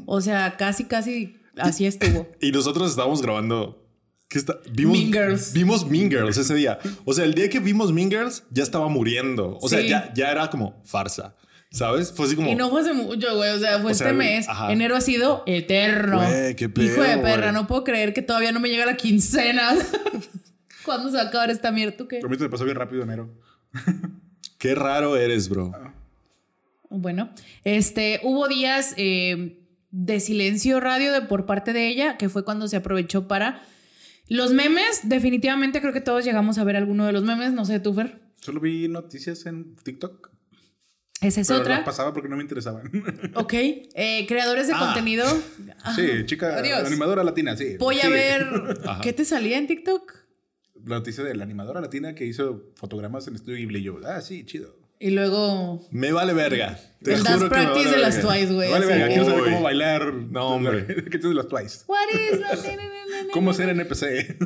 O 0.06 0.20
sea, 0.20 0.56
casi, 0.56 0.84
casi 0.84 1.36
así 1.56 1.86
estuvo. 1.86 2.26
Y 2.40 2.50
nosotros 2.52 2.90
estábamos 2.90 3.22
grabando. 3.22 3.76
¿qué 4.28 4.38
está? 4.38 4.58
Vimos, 4.72 4.96
Mean 4.98 5.12
Girls. 5.12 5.52
Vimos 5.52 5.86
Mean 5.90 6.08
Girls 6.10 6.36
ese 6.36 6.54
día. 6.54 6.78
O 7.04 7.12
sea, 7.12 7.24
el 7.24 7.34
día 7.34 7.48
que 7.48 7.58
vimos 7.60 7.92
Mean 7.92 8.10
Girls 8.10 8.44
ya 8.50 8.62
estaba 8.62 8.88
muriendo. 8.88 9.58
O 9.60 9.68
sea, 9.68 9.80
Sí. 9.80 9.88
ya, 9.88 10.12
ya 10.14 10.30
era 10.30 10.48
como 10.50 10.80
farsa. 10.84 11.34
¿Sabes? 11.72 12.12
Fue 12.12 12.26
así 12.26 12.34
como. 12.36 12.48
Y 12.50 12.56
no 12.56 12.68
fue 12.70 12.80
hace 12.80 12.92
mucho, 12.92 13.36
güey. 13.36 13.50
O 13.50 13.58
sea, 13.60 13.78
fue 13.80 13.92
O 13.92 13.94
sea, 13.94 14.08
este 14.08 14.16
mes. 14.18 14.48
ajá. 14.48 14.72
Enero 14.72 14.96
ha 14.96 15.00
sido 15.00 15.44
eterno. 15.46 16.16
Güey, 16.18 16.56
qué 16.56 16.68
pedo, 16.68 16.86
Hijo 16.86 17.02
de 17.02 17.18
perra, 17.18 17.42
güey. 17.42 17.52
no 17.52 17.66
puedo 17.68 17.84
creer 17.84 18.12
que 18.12 18.22
todavía 18.22 18.50
no 18.50 18.58
me 18.60 18.68
llega 18.68 18.86
la 18.86 18.96
quincena. 18.96 19.70
¿Cuándo 20.84 21.10
se 21.10 21.16
va 21.16 21.22
a 21.22 21.26
acabar 21.26 21.50
esta 21.50 21.70
mierda? 21.70 21.96
¿Tú 21.96 22.08
qué? 22.08 22.18
A 22.24 22.28
mí 22.28 22.36
me 22.36 22.48
pasó 22.48 22.64
bien 22.64 22.76
rápido 22.76 23.02
enero. 23.04 23.30
Qué 24.58 24.74
raro 24.74 25.16
eres, 25.16 25.48
bro. 25.48 25.70
Bueno, 26.88 27.30
este, 27.62 28.18
hubo 28.24 28.48
días 28.48 28.94
eh, 28.96 29.59
de 29.90 30.20
silencio 30.20 30.80
radio 30.80 31.12
de, 31.12 31.22
por 31.22 31.46
parte 31.46 31.72
de 31.72 31.88
ella, 31.88 32.16
que 32.16 32.28
fue 32.28 32.44
cuando 32.44 32.68
se 32.68 32.76
aprovechó 32.76 33.26
para 33.28 33.62
los 34.28 34.52
memes. 34.52 35.00
Definitivamente 35.04 35.80
creo 35.80 35.92
que 35.92 36.00
todos 36.00 36.24
llegamos 36.24 36.58
a 36.58 36.64
ver 36.64 36.76
alguno 36.76 37.06
de 37.06 37.12
los 37.12 37.24
memes, 37.24 37.52
no 37.52 37.64
sé, 37.64 37.80
tú, 37.80 37.94
Fer. 37.94 38.20
Solo 38.40 38.60
vi 38.60 38.88
noticias 38.88 39.44
en 39.46 39.74
TikTok. 39.76 40.30
Esa 41.20 41.42
es 41.42 41.48
Pero 41.48 41.60
otra. 41.60 41.74
las 41.76 41.84
pasaba 41.84 42.14
porque 42.14 42.30
no 42.30 42.36
me 42.36 42.42
interesaban. 42.42 42.90
Ok, 43.34 43.52
eh, 43.52 44.24
creadores 44.26 44.68
de 44.68 44.72
Ah. 44.74 44.78
contenido. 44.78 45.24
Ajá. 45.82 45.94
sí, 45.96 46.24
chica 46.24 46.56
Adiós. 46.58 46.86
animadora 46.86 47.22
latina, 47.22 47.56
sí. 47.56 47.76
Voy 47.78 48.00
a 48.00 48.08
ver. 48.08 48.46
Ajá. 48.86 49.00
¿Qué 49.02 49.12
te 49.12 49.24
salía 49.26 49.58
en 49.58 49.66
TikTok? 49.66 50.18
La 50.86 50.96
noticia 50.96 51.22
de 51.22 51.34
la 51.34 51.42
animadora 51.44 51.82
latina 51.82 52.14
que 52.14 52.24
hizo 52.24 52.70
fotogramas 52.76 53.28
en 53.28 53.34
estudio 53.34 53.58
Ghibli. 53.58 53.80
Y 53.80 53.82
yo, 53.82 54.00
ah, 54.06 54.22
sí, 54.22 54.44
chido. 54.46 54.78
Y 55.02 55.10
luego. 55.10 55.88
Me 55.90 56.12
vale 56.12 56.34
verga. 56.34 56.78
Te 57.02 57.14
El 57.14 57.20
juro 57.20 57.30
Dance 57.30 57.44
que 57.44 57.44
me 57.44 57.48
Practice 57.48 57.84
vale 57.86 57.96
de 57.96 58.02
las 58.02 58.16
verga. 58.16 58.30
Twice, 58.34 58.52
güey. 58.52 58.70
vale, 58.70 58.86
de- 58.86 59.08
quiero 59.08 59.24
saber 59.24 59.44
cómo 59.44 59.62
bailar. 59.62 60.12
No, 60.12 60.48
hombre. 60.48 60.86
¿Qué 60.86 60.94
tienes 61.18 61.22
de 61.22 61.34
los 61.34 61.48
Twice? 61.48 61.78
What 61.86 61.96
is 62.12 62.40
¿Cómo 63.32 63.54
ser 63.54 63.70
NPC? 63.70 64.36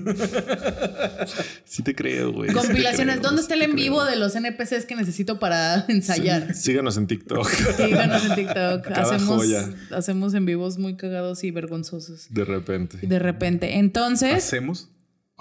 Sí 1.65 1.83
te 1.83 1.95
creo, 1.97 2.33
güey. 2.33 2.51
Sí 2.51 2.55
te 2.55 2.61
Compilaciones. 2.61 3.17
creo, 3.17 3.23
¿Dónde 3.27 3.43
está 3.43 3.55
el 3.55 3.61
te 3.61 3.65
en 3.67 3.73
creo. 3.73 3.85
vivo 3.85 4.05
de 4.05 4.15
los 4.15 4.37
NPCs 4.37 4.85
que 4.87 4.95
necesito 4.95 5.41
para 5.41 5.85
ensayar? 5.89 6.55
Síganos 6.55 6.97
en 6.99 7.09
TikTok. 7.09 7.49
Síganos 7.49 8.25
en 8.25 8.35
TikTok. 8.37 8.83
Cada 8.83 9.03
Hacemos, 9.17 9.37
joya. 9.39 9.69
hacemos 9.91 10.35
en 10.35 10.47
vivos 10.47 10.79
muy 10.79 10.97
cagados 10.97 11.43
y 11.43 11.51
vergonzosos. 11.51 12.27
De 12.31 12.45
repente. 12.45 12.99
De 13.03 13.19
repente. 13.19 13.79
Entonces, 13.79 14.35
Hacemos 14.35 14.89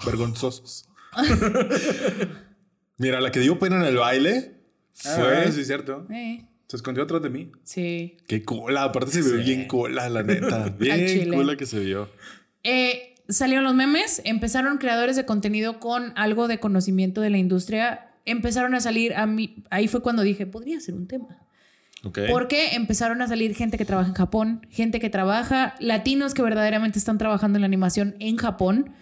vergonzosos. 0.04 0.88
Mira, 2.96 3.20
la 3.20 3.30
que 3.30 3.40
dio 3.40 3.58
pena 3.58 3.76
en 3.76 3.84
el 3.84 3.96
baile 3.96 4.53
fue. 4.94 5.44
Ah, 5.46 5.52
sí, 5.52 5.64
cierto. 5.64 6.06
eh, 6.10 6.44
Se 6.66 6.76
escondió 6.76 7.02
atrás 7.04 7.22
de 7.22 7.30
mí. 7.30 7.50
sí. 7.62 8.16
Qué 8.26 8.42
cola. 8.42 8.84
Aparte 8.84 9.10
se 9.10 9.22
vio 9.22 9.44
bien 9.44 9.66
cola, 9.68 10.08
la 10.08 10.22
neta. 10.22 10.68
Bien 10.78 11.28
cola 11.30 11.56
que 11.56 11.66
se 11.66 11.80
vio. 11.80 12.08
Eh, 12.62 13.14
salieron 13.28 13.64
los 13.64 13.74
memes, 13.74 14.22
empezaron 14.24 14.78
creadores 14.78 15.16
de 15.16 15.24
contenido 15.26 15.78
con 15.80 16.12
algo 16.16 16.48
de 16.48 16.58
conocimiento 16.60 17.20
de 17.20 17.30
la 17.30 17.38
industria, 17.38 18.10
empezaron 18.24 18.74
a 18.74 18.80
salir 18.80 19.14
a 19.14 19.26
mí, 19.26 19.64
ahí 19.70 19.86
fue 19.88 20.00
cuando 20.02 20.22
dije, 20.22 20.46
podría 20.46 20.80
ser 20.80 20.94
un 20.94 21.06
tema. 21.06 21.38
Porque 22.30 22.74
empezaron 22.74 23.22
a 23.22 23.28
salir 23.28 23.54
gente 23.54 23.78
que 23.78 23.86
trabaja 23.86 24.08
en 24.10 24.14
Japón, 24.14 24.66
gente 24.68 25.00
que 25.00 25.08
trabaja, 25.08 25.74
latinos 25.80 26.34
que 26.34 26.42
verdaderamente 26.42 26.98
están 26.98 27.16
trabajando 27.16 27.56
en 27.56 27.62
la 27.62 27.66
animación 27.66 28.14
en 28.20 28.36
Japón, 28.36 28.92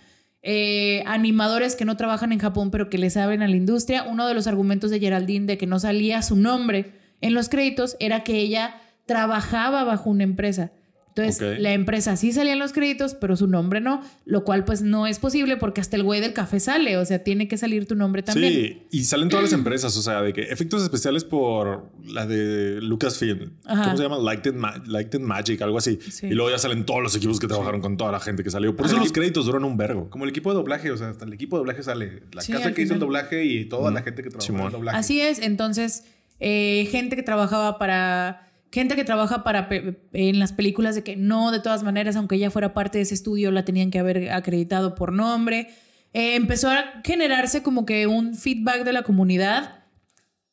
eh, 0.43 1.05
animadores 1.07 1.76
que 1.76 1.84
no 1.84 1.97
trabajan 1.97 2.32
en 2.32 2.40
Japón 2.40 2.70
pero 2.70 2.90
que 2.90 2.99
le 2.99 3.11
saben 3.11 3.43
a 3.43 3.49
la 3.49 3.57
industria. 3.57 4.05
Uno 4.05 4.26
de 4.26 4.34
los 4.34 4.47
argumentos 4.47 4.90
de 4.90 5.01
Geraldine 5.01 5.47
de 5.47 5.59
que 5.59 5.66
no 5.66 5.78
salía 5.78 6.22
su 6.22 6.36
nombre 6.36 6.93
en 7.20 7.34
los 7.34 7.49
créditos 7.49 7.97
era 8.01 8.24
que 8.24 8.38
ella 8.38 8.80
trabajaba 9.07 9.84
bajo 9.84 10.11
una 10.11 10.24
empresa. 10.24 10.72
Entonces, 11.14 11.60
la 11.60 11.72
empresa 11.72 12.16
sí 12.16 12.32
salía 12.32 12.54
en 12.54 12.58
los 12.58 12.72
créditos, 12.72 13.14
pero 13.14 13.36
su 13.36 13.46
nombre 13.46 13.80
no, 13.80 14.02
lo 14.24 14.44
cual 14.44 14.64
pues 14.64 14.80
no 14.82 15.06
es 15.06 15.18
posible 15.18 15.56
porque 15.58 15.80
hasta 15.80 15.96
el 15.96 16.02
güey 16.04 16.20
del 16.20 16.32
café 16.32 16.58
sale, 16.58 16.96
o 16.96 17.04
sea, 17.04 17.22
tiene 17.22 17.48
que 17.48 17.56
salir 17.58 17.86
tu 17.86 17.94
nombre 17.94 18.22
también. 18.22 18.52
Sí, 18.52 18.82
y 18.90 19.04
salen 19.04 19.28
todas 19.28 19.42
las 19.44 19.52
empresas, 19.58 19.96
o 19.96 20.02
sea, 20.02 20.22
de 20.22 20.32
que 20.32 20.42
efectos 20.42 20.82
especiales 20.82 21.24
por 21.24 21.90
la 22.06 22.26
de 22.26 22.80
Lucasfilm. 22.80 23.50
Ajá. 23.66 23.84
¿Cómo 23.84 23.96
se 23.96 24.02
llama? 24.04 24.18
Light 24.18 24.46
and, 24.46 24.56
Ma- 24.56 24.82
Light 24.86 25.14
and 25.14 25.24
Magic, 25.24 25.60
algo 25.62 25.78
así. 25.78 25.98
Sí. 26.10 26.28
Y 26.28 26.30
luego 26.30 26.50
ya 26.50 26.58
salen 26.58 26.86
todos 26.86 27.02
los 27.02 27.14
equipos 27.14 27.38
que 27.38 27.46
trabajaron 27.46 27.80
con 27.82 27.96
toda 27.96 28.10
la 28.12 28.20
gente 28.20 28.42
que 28.42 28.50
salió. 28.50 28.74
Por 28.74 28.86
eso 28.86 28.96
los 28.98 29.12
créditos 29.12 29.44
duran 29.46 29.64
un 29.64 29.76
vergo. 29.76 30.08
Como 30.10 30.24
el 30.24 30.30
equipo 30.30 30.50
de 30.50 30.56
doblaje, 30.56 30.90
o 30.90 30.96
sea, 30.96 31.10
hasta 31.10 31.24
el 31.24 31.32
equipo 31.34 31.56
de 31.56 31.60
doblaje 31.60 31.82
sale. 31.82 32.22
La 32.32 32.42
Sí, 32.42 32.52
casa 32.52 32.72
que 32.72 32.82
hizo 32.82 32.94
el 32.94 33.00
doblaje 33.00 33.44
y 33.44 33.66
toda 33.66 33.90
la 33.90 34.02
gente 34.02 34.22
que 34.22 34.30
trabajó 34.30 34.50
en 34.50 34.56
Simón. 34.56 34.66
el 34.68 34.72
doblaje. 34.72 34.98
Así 34.98 35.20
es, 35.20 35.40
entonces, 35.40 36.04
eh, 36.40 36.88
gente 36.90 37.16
que 37.16 37.22
trabajaba 37.22 37.78
para. 37.78 38.48
Gente 38.73 38.97
que 38.97 39.05
trabaja 39.05 39.45
para 39.45 39.68
en 39.70 40.39
las 40.39 40.53
películas 40.53 40.95
de 40.95 41.05
que 41.05 41.14
no, 41.14 41.51
de 41.51 41.61
todas 41.61 41.83
maneras, 41.83 42.16
aunque 42.16 42.37
ella 42.37 42.51
fuera 42.51 42.73
parte 42.73 42.99
de 42.99 43.03
ese 43.03 43.14
estudio, 43.14 43.51
la 43.51 43.64
tenían 43.64 43.91
que 43.91 43.99
haber 43.99 44.33
acreditado 44.33 44.95
por 44.95 45.12
nombre. 45.12 45.68
Eh, 46.14 46.35
empezó 46.35 46.70
a 46.70 46.85
generarse 47.05 47.62
como 47.62 47.87
que 47.87 48.07
un 48.07 48.35
feedback 48.35 48.85
de 48.85 48.93
la 48.93 49.03
comunidad 49.03 49.85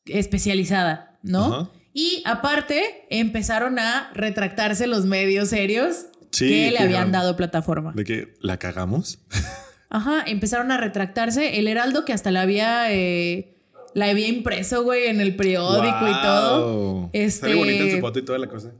especializada, 0.05 1.17
¿no? 1.23 1.71
Y 1.93 2.21
aparte, 2.25 3.05
empezaron 3.09 3.79
a 3.79 4.11
retractarse 4.13 4.85
los 4.85 5.05
medios 5.05 5.49
serios 5.49 6.07
Sí, 6.31 6.47
que 6.47 6.71
le 6.71 6.79
habían 6.79 7.11
dado 7.11 7.35
plataforma. 7.35 7.93
¿De 7.95 8.03
que 8.03 8.35
la 8.41 8.57
cagamos? 8.57 9.19
Ajá, 9.89 10.23
empezaron 10.27 10.71
a 10.71 10.77
retractarse. 10.77 11.59
El 11.59 11.67
Heraldo, 11.67 12.05
que 12.05 12.13
hasta 12.13 12.31
la 12.31 12.41
había, 12.41 12.93
eh, 12.93 13.55
la 13.93 14.05
había 14.05 14.27
impreso, 14.27 14.83
güey, 14.83 15.07
en 15.07 15.21
el 15.21 15.35
periódico 15.35 16.07
y 16.07 16.21
todo. 16.21 17.09
Este, 17.13 17.41
Sale 17.41 17.55
bonita 17.55 17.83
en 17.83 17.91
su 17.91 17.99
foto 17.99 18.19
y 18.19 18.21
toda 18.23 18.39
la 18.39 18.47
cosa. 18.47 18.71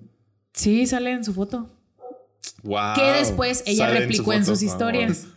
Sí, 0.53 0.87
sale 0.87 1.11
en 1.11 1.23
su 1.23 1.33
foto. 1.33 1.69
Wow. 2.63 2.93
que 2.95 3.03
después 3.03 3.63
ella 3.65 3.87
Sale 3.87 3.99
replicó 4.01 4.25
su 4.25 4.31
en, 4.33 4.45
sus 4.45 4.61
historias. 4.61 5.27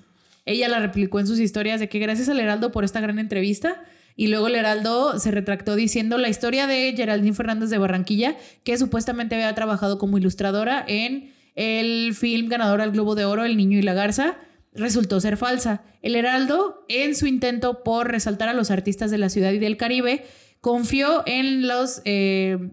Ella 0.44 0.68
la 0.68 0.80
replicó 0.80 1.20
en 1.20 1.26
sus 1.26 1.38
historias 1.38 1.80
de 1.80 1.88
que 1.88 1.98
gracias 1.98 2.28
al 2.28 2.40
Heraldo 2.40 2.72
por 2.72 2.84
esta 2.84 3.00
gran 3.00 3.18
entrevista. 3.18 3.82
Y 4.14 4.26
luego 4.26 4.48
el 4.48 4.56
Heraldo 4.56 5.18
se 5.18 5.30
retractó 5.30 5.74
diciendo 5.74 6.18
la 6.18 6.28
historia 6.28 6.66
de 6.66 6.92
Geraldine 6.94 7.34
Fernández 7.34 7.70
de 7.70 7.78
Barranquilla, 7.78 8.36
que 8.62 8.76
supuestamente 8.76 9.34
había 9.34 9.54
trabajado 9.54 9.98
como 9.98 10.18
ilustradora 10.18 10.84
en 10.86 11.32
el 11.54 12.14
film 12.14 12.48
ganador 12.48 12.80
al 12.80 12.92
Globo 12.92 13.14
de 13.14 13.24
Oro, 13.24 13.44
El 13.44 13.56
Niño 13.56 13.78
y 13.78 13.82
la 13.82 13.94
Garza, 13.94 14.36
resultó 14.72 15.20
ser 15.20 15.36
falsa. 15.36 15.82
El 16.02 16.16
Heraldo, 16.16 16.84
en 16.88 17.14
su 17.14 17.26
intento 17.26 17.82
por 17.82 18.10
resaltar 18.10 18.48
a 18.48 18.54
los 18.54 18.70
artistas 18.70 19.10
de 19.10 19.18
la 19.18 19.28
ciudad 19.28 19.52
y 19.52 19.58
del 19.58 19.76
Caribe, 19.76 20.24
confió 20.60 21.22
en 21.26 21.66
los, 21.68 22.02
eh, 22.04 22.70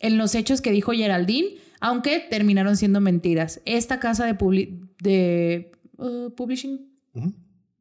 en 0.00 0.18
los 0.18 0.34
hechos 0.34 0.60
que 0.60 0.72
dijo 0.72 0.92
Geraldine, 0.92 1.56
aunque 1.80 2.18
terminaron 2.18 2.76
siendo 2.76 3.00
mentiras. 3.00 3.60
Esta 3.64 4.00
casa 4.00 4.26
de, 4.26 4.36
publi- 4.36 4.88
de 5.00 5.70
uh, 5.98 6.30
publishing, 6.34 6.88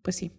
pues 0.02 0.16
sí. 0.16 0.32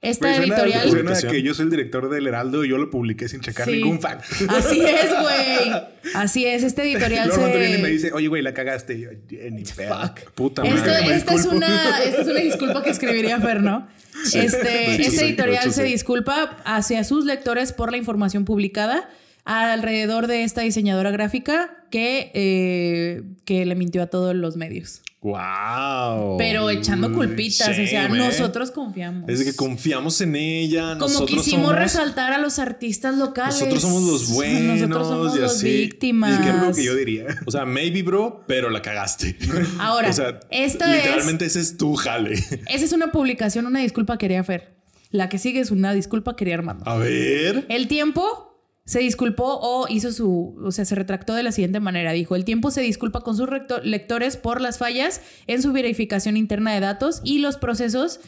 Esta 0.00 0.32
suena- 0.36 0.54
editorial. 0.56 0.88
Suena 0.90 1.12
a 1.12 1.20
que 1.20 1.42
yo 1.42 1.54
soy 1.54 1.64
el 1.64 1.70
director 1.70 2.08
del 2.08 2.26
Heraldo 2.28 2.64
y 2.64 2.68
yo 2.68 2.78
lo 2.78 2.88
publiqué 2.88 3.28
sin 3.28 3.40
checar 3.40 3.66
Sí. 3.66 3.72
ningún 3.82 4.00
fact. 4.00 4.24
Así 4.48 4.80
es, 4.80 5.10
güey. 5.20 5.82
Así 6.14 6.44
es. 6.46 6.62
Este 6.62 6.82
editorial 6.82 7.26
Luego 7.28 7.48
y 7.48 7.52
me 7.52 7.78
se. 7.80 7.86
dice, 7.88 8.12
oye, 8.12 8.28
güey, 8.28 8.42
la 8.42 8.54
cagaste. 8.54 8.94
Y 8.94 9.00
yo, 9.00 9.10
"Eh, 9.10 9.50
ni 9.50 9.64
pedo". 9.64 9.98
Fuck. 10.00 10.30
Puta 10.34 10.62
Esto- 10.62 10.76
madre. 10.86 11.06
me 11.08 11.16
esta, 11.16 11.34
es 11.34 11.46
una, 11.46 11.98
esta 12.04 12.22
es 12.22 12.28
una 12.28 12.40
disculpa 12.40 12.82
que 12.84 12.90
escribiría 12.90 13.40
Fer, 13.40 13.60
¿no? 13.60 13.88
Este, 14.24 14.38
hecho 14.40 15.02
este 15.02 15.10
sí, 15.10 15.16
de 15.16 15.26
editorial 15.30 15.62
hecho 15.64 15.72
se 15.72 15.84
sí. 15.86 15.92
disculpa 15.92 16.56
hacia 16.64 17.02
sus 17.04 17.24
lectores 17.24 17.72
por 17.72 17.90
la 17.90 17.96
información 17.96 18.44
publicada 18.44 19.08
alrededor 19.44 20.26
de 20.28 20.44
esta 20.44 20.60
diseñadora 20.60 21.10
gráfica 21.10 21.76
que, 21.90 22.30
eh, 22.34 23.22
que 23.44 23.64
le 23.66 23.74
mintió 23.74 24.02
a 24.02 24.06
todos 24.06 24.34
los 24.34 24.56
medios. 24.56 25.02
Wow. 25.20 26.36
Pero 26.38 26.70
echando 26.70 27.12
culpitas, 27.12 27.74
Sí, 27.74 27.82
o 27.84 27.86
sea, 27.88 28.06
güey. 28.08 28.20
nosotros 28.20 28.70
confiamos. 28.70 29.28
Es 29.28 29.42
que 29.42 29.54
confiamos 29.54 30.20
en 30.20 30.36
ella. 30.36 30.96
Como 30.98 31.26
quisimos 31.26 31.66
somos, 31.66 31.74
resaltar 31.76 32.32
a 32.32 32.38
los 32.38 32.58
artistas 32.58 33.16
locales. 33.16 33.54
Nosotros 33.54 33.82
somos 33.82 34.02
los 34.04 34.30
buenos 34.32 34.78
Nosotros 34.80 35.08
somos 35.08 35.36
y 35.36 35.40
los 35.40 35.54
así. 35.56 35.66
víctimas. 35.72 36.34
Es 36.34 36.46
que 36.46 36.48
es 36.50 36.62
lo 36.62 36.72
que 36.72 36.84
yo 36.84 36.94
diría. 36.94 37.26
O 37.46 37.50
sea, 37.50 37.64
maybe, 37.64 38.02
bro, 38.02 38.44
pero 38.46 38.70
la 38.70 38.80
cagaste. 38.80 39.36
Ahora, 39.80 40.10
o 40.10 40.12
sea, 40.12 40.40
esta 40.50 40.96
es- 40.96 41.04
literalmente 41.04 41.46
ese 41.46 41.60
es 41.60 41.76
tu 41.76 41.94
jale. 41.96 42.34
Esa 42.34 42.84
es 42.84 42.92
una 42.92 43.10
publicación, 43.12 43.66
una 43.66 43.80
disculpa 43.80 44.18
quería 44.18 44.44
Fer. 44.44 44.76
La 45.10 45.28
que 45.28 45.38
sigue 45.38 45.60
es 45.60 45.70
una 45.70 45.94
disculpa 45.94 46.36
quería 46.36 46.54
Armando. 46.54 46.86
A 46.88 46.96
ver. 46.96 47.64
El 47.70 47.88
tiempo 47.88 48.47
se 48.88 49.00
disculpó 49.00 49.58
o 49.60 49.86
hizo 49.90 50.12
su, 50.12 50.56
o 50.64 50.72
sea, 50.72 50.86
se 50.86 50.94
retractó 50.94 51.34
de 51.34 51.42
la 51.42 51.52
siguiente 51.52 51.78
manera. 51.78 52.12
Dijo, 52.12 52.36
el 52.36 52.46
tiempo 52.46 52.70
se 52.70 52.80
disculpa 52.80 53.20
con 53.20 53.36
sus 53.36 53.46
lectores 53.82 54.38
por 54.38 54.62
las 54.62 54.78
fallas 54.78 55.20
en 55.46 55.60
su 55.60 55.72
verificación 55.72 56.38
interna 56.38 56.72
de 56.72 56.80
datos 56.80 57.20
y 57.22 57.40
los 57.40 57.58
procesos 57.58 58.18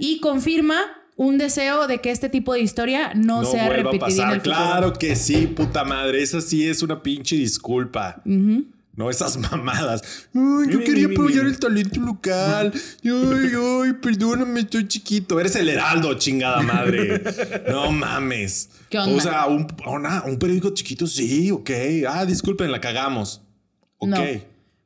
y 0.00 0.18
confirma 0.18 0.80
un 1.14 1.38
deseo 1.38 1.86
de 1.86 2.00
que 2.00 2.10
este 2.10 2.28
tipo 2.28 2.54
de 2.54 2.60
historia 2.60 3.12
no, 3.14 3.42
No 3.42 3.48
sea 3.48 3.68
repetida 3.68 3.92
en 3.94 4.00
pasar. 4.00 4.32
el 4.32 4.40
futuro. 4.40 4.56
Claro 4.56 4.92
que 4.94 5.14
sí, 5.14 5.46
puta 5.46 5.84
madre. 5.84 6.22
Esa 6.22 6.40
sí 6.40 6.66
es 6.68 6.82
una 6.82 7.00
pinche 7.04 7.36
disculpa. 7.36 8.20
No 8.24 9.10
esas 9.10 9.36
mamadas. 9.36 10.02
Ay, 10.34 10.72
yo 10.72 10.80
quería 10.80 11.06
apoyar 11.06 11.46
el 11.46 11.56
talento 11.56 12.00
local. 12.00 12.72
Ay, 13.04 13.10
ay, 13.54 13.92
perdóname, 14.02 14.58
estoy 14.60 14.88
chiquito. 14.88 15.38
Eres 15.38 15.54
el 15.54 15.68
heraldo, 15.68 16.14
chingada 16.14 16.62
madre. 16.62 17.22
No 17.70 17.92
mames. 17.92 18.70
¿Qué 18.90 18.98
onda? 18.98 19.16
O 19.16 19.20
sea, 19.20 19.46
un, 19.46 19.66
una- 19.86 20.22
un 20.24 20.38
periódico 20.38 20.70
chiquito, 20.74 21.06
sí, 21.06 21.50
ok. 21.50 21.70
Ah, 22.08 22.26
disculpen, 22.26 22.70
la 22.70 22.80
cagamos. 22.80 23.40
Ok. 23.98 24.10
No. 24.10 24.24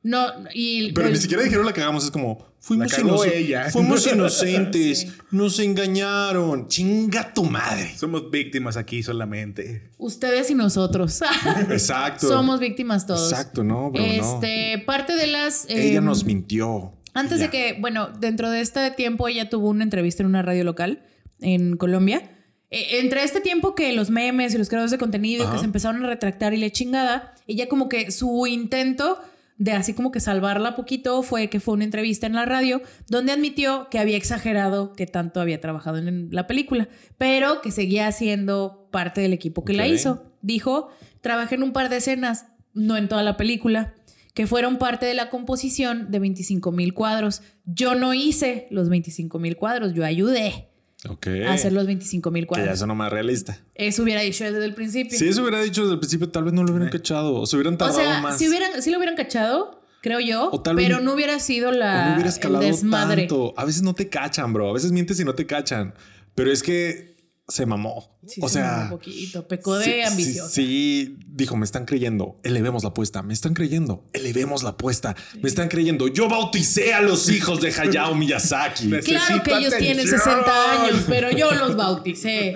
No, 0.06 0.26
y 0.52 0.92
Pero 0.92 1.06
el- 1.06 1.14
ni 1.14 1.18
siquiera 1.18 1.42
dijeron 1.42 1.64
la 1.64 1.72
cagamos, 1.72 2.04
es 2.04 2.10
como, 2.10 2.46
fuimos, 2.60 2.92
inoc- 2.98 3.26
ella. 3.32 3.70
fuimos 3.70 4.06
inocentes, 4.12 5.00
Sí. 5.00 5.12
nos 5.30 5.58
engañaron. 5.58 6.68
Chinga 6.68 7.32
tu 7.32 7.44
madre. 7.44 7.96
Somos 7.96 8.30
víctimas 8.30 8.76
aquí 8.76 9.02
solamente. 9.02 9.90
ustedes 9.96 10.50
y 10.50 10.54
nosotros. 10.54 11.22
Exacto. 11.70 12.28
Somos 12.28 12.60
víctimas 12.60 13.06
todos. 13.06 13.32
Exacto, 13.32 13.64
no, 13.64 13.90
bro, 13.90 14.02
no. 14.02 14.06
Este, 14.06 14.82
parte 14.84 15.16
de 15.16 15.26
las. 15.26 15.64
Ella 15.70 15.98
em, 15.98 16.04
nos 16.04 16.24
mintió. 16.24 16.92
Antes 17.14 17.38
Ya. 17.38 17.44
de 17.46 17.50
que, 17.50 17.76
bueno, 17.80 18.08
dentro 18.18 18.50
de 18.50 18.60
este 18.60 18.90
tiempo 18.90 19.26
ella 19.28 19.48
tuvo 19.48 19.70
una 19.70 19.84
entrevista 19.84 20.22
en 20.22 20.26
una 20.26 20.42
radio 20.42 20.64
local 20.64 21.02
en 21.40 21.78
Colombia. 21.78 22.30
Eh, 22.70 23.00
entre 23.00 23.22
este 23.22 23.40
tiempo 23.40 23.74
que 23.74 23.92
los 23.92 24.10
memes 24.10 24.54
y 24.54 24.58
los 24.58 24.68
creadores 24.68 24.90
de 24.90 24.98
contenido 24.98 25.44
Ajá. 25.44 25.52
que 25.52 25.58
se 25.60 25.64
empezaron 25.64 26.04
a 26.04 26.08
retractar 26.08 26.54
y 26.54 26.56
la 26.56 26.70
chingada, 26.70 27.34
ella 27.46 27.68
como 27.68 27.88
que 27.88 28.10
su 28.10 28.46
intento 28.46 29.20
de 29.56 29.72
así 29.72 29.94
como 29.94 30.10
que 30.10 30.20
salvarla 30.20 30.74
poquito 30.74 31.22
fue 31.22 31.48
que 31.48 31.60
fue 31.60 31.74
una 31.74 31.84
entrevista 31.84 32.26
en 32.26 32.32
la 32.34 32.44
radio 32.44 32.82
donde 33.08 33.32
admitió 33.32 33.88
que 33.90 33.98
había 33.98 34.16
exagerado 34.16 34.92
que 34.94 35.06
tanto 35.06 35.40
había 35.40 35.60
trabajado 35.60 35.98
en 35.98 36.28
la 36.32 36.46
película, 36.46 36.88
pero 37.18 37.60
que 37.60 37.70
seguía 37.70 38.10
siendo 38.10 38.88
parte 38.90 39.20
del 39.20 39.32
equipo 39.32 39.64
que 39.64 39.74
la 39.74 39.86
hizo. 39.86 40.24
Dijo, 40.42 40.88
trabajé 41.20 41.54
en 41.54 41.62
un 41.62 41.72
par 41.72 41.88
de 41.88 41.98
escenas, 41.98 42.46
no 42.72 42.96
en 42.96 43.08
toda 43.08 43.22
la 43.22 43.36
película, 43.36 43.94
que 44.34 44.48
fueron 44.48 44.78
parte 44.78 45.06
de 45.06 45.14
la 45.14 45.30
composición 45.30 46.10
de 46.10 46.18
25 46.18 46.72
mil 46.72 46.92
cuadros. 46.92 47.42
Yo 47.64 47.94
no 47.94 48.12
hice 48.12 48.66
los 48.70 48.88
25 48.88 49.38
mil 49.38 49.56
cuadros, 49.56 49.94
yo 49.94 50.04
ayudé 50.04 50.68
Ok. 51.08 51.26
a 51.46 51.52
hacer 51.52 51.72
los 51.72 51.86
25 51.86 52.30
mil 52.30 52.44
Que 52.44 52.54
ya 52.54 52.60
cuadros. 52.62 52.78
sonó 52.78 52.94
más 52.94 53.12
realista. 53.12 53.58
Eso 53.74 54.02
hubiera 54.02 54.20
dicho 54.22 54.44
desde 54.44 54.64
el 54.64 54.74
principio. 54.74 55.18
Si 55.18 55.28
eso 55.28 55.42
hubiera 55.42 55.60
dicho 55.62 55.82
desde 55.82 55.94
el 55.94 56.00
principio, 56.00 56.28
tal 56.30 56.44
vez 56.44 56.52
no 56.54 56.62
lo 56.62 56.70
hubieran 56.72 56.90
cachado. 56.90 57.34
O 57.34 57.46
se 57.46 57.56
hubieran 57.56 57.74
o 57.74 57.78
tardado 57.78 57.98
sea, 58.00 58.20
más. 58.20 58.38
si, 58.38 58.48
hubieran, 58.48 58.82
si 58.82 58.90
lo 58.90 58.96
hubieran 58.98 59.16
cachado, 59.16 59.82
creo 60.02 60.20
yo, 60.20 60.50
O 60.52 60.60
tal 60.62 60.76
vez- 60.76 60.86
pero 60.86 61.00
no 61.00 61.12
hubiera 61.14 61.38
sido 61.40 61.68
o 61.68 61.72
la, 61.72 61.94
no 62.06 62.14
hubiera 62.14 62.22
el 62.30 62.34
escalado 62.34 62.64
desmadre. 62.64 63.22
tanto. 63.22 63.54
A 63.56 63.64
veces 63.64 63.82
no 63.82 63.94
te 63.94 64.08
cachan, 64.08 64.52
bro. 64.52 64.70
A 64.70 64.72
veces 64.72 64.92
mientes 64.92 65.18
y 65.20 65.24
no 65.24 65.34
te 65.34 65.46
cachan. 65.46 65.94
Pero 66.34 66.50
es 66.50 66.62
que 66.62 67.13
se 67.46 67.66
mamó. 67.66 68.18
Sí, 68.26 68.40
o 68.42 68.48
se 68.48 68.60
mamó 68.60 68.72
sea, 68.74 68.82
un 68.84 68.90
poquito, 68.90 69.46
pecó 69.48 69.76
de 69.76 69.84
sí, 69.84 69.90
sí, 69.92 70.00
ambiciosa. 70.02 70.50
Sí, 70.50 71.16
dijo, 71.26 71.56
me 71.56 71.64
están 71.64 71.84
creyendo, 71.84 72.40
elevemos 72.42 72.82
la 72.84 72.88
apuesta, 72.90 73.22
me 73.22 73.34
están 73.34 73.52
creyendo, 73.54 74.08
elevemos 74.14 74.62
la 74.62 74.70
apuesta, 74.70 75.14
me 75.42 75.48
están 75.48 75.68
creyendo. 75.68 76.08
Yo 76.08 76.28
bauticé 76.28 76.94
a 76.94 77.02
los 77.02 77.28
hijos 77.30 77.60
de 77.60 77.68
Hayao 77.72 78.14
Miyazaki. 78.14 78.90
Claro 79.04 79.42
que 79.42 79.52
ellos 79.54 79.74
tienen 79.76 80.06
atención. 80.06 80.20
60 80.20 80.72
años, 80.82 81.04
pero 81.06 81.30
yo 81.30 81.52
los 81.52 81.76
bauticé. 81.76 82.54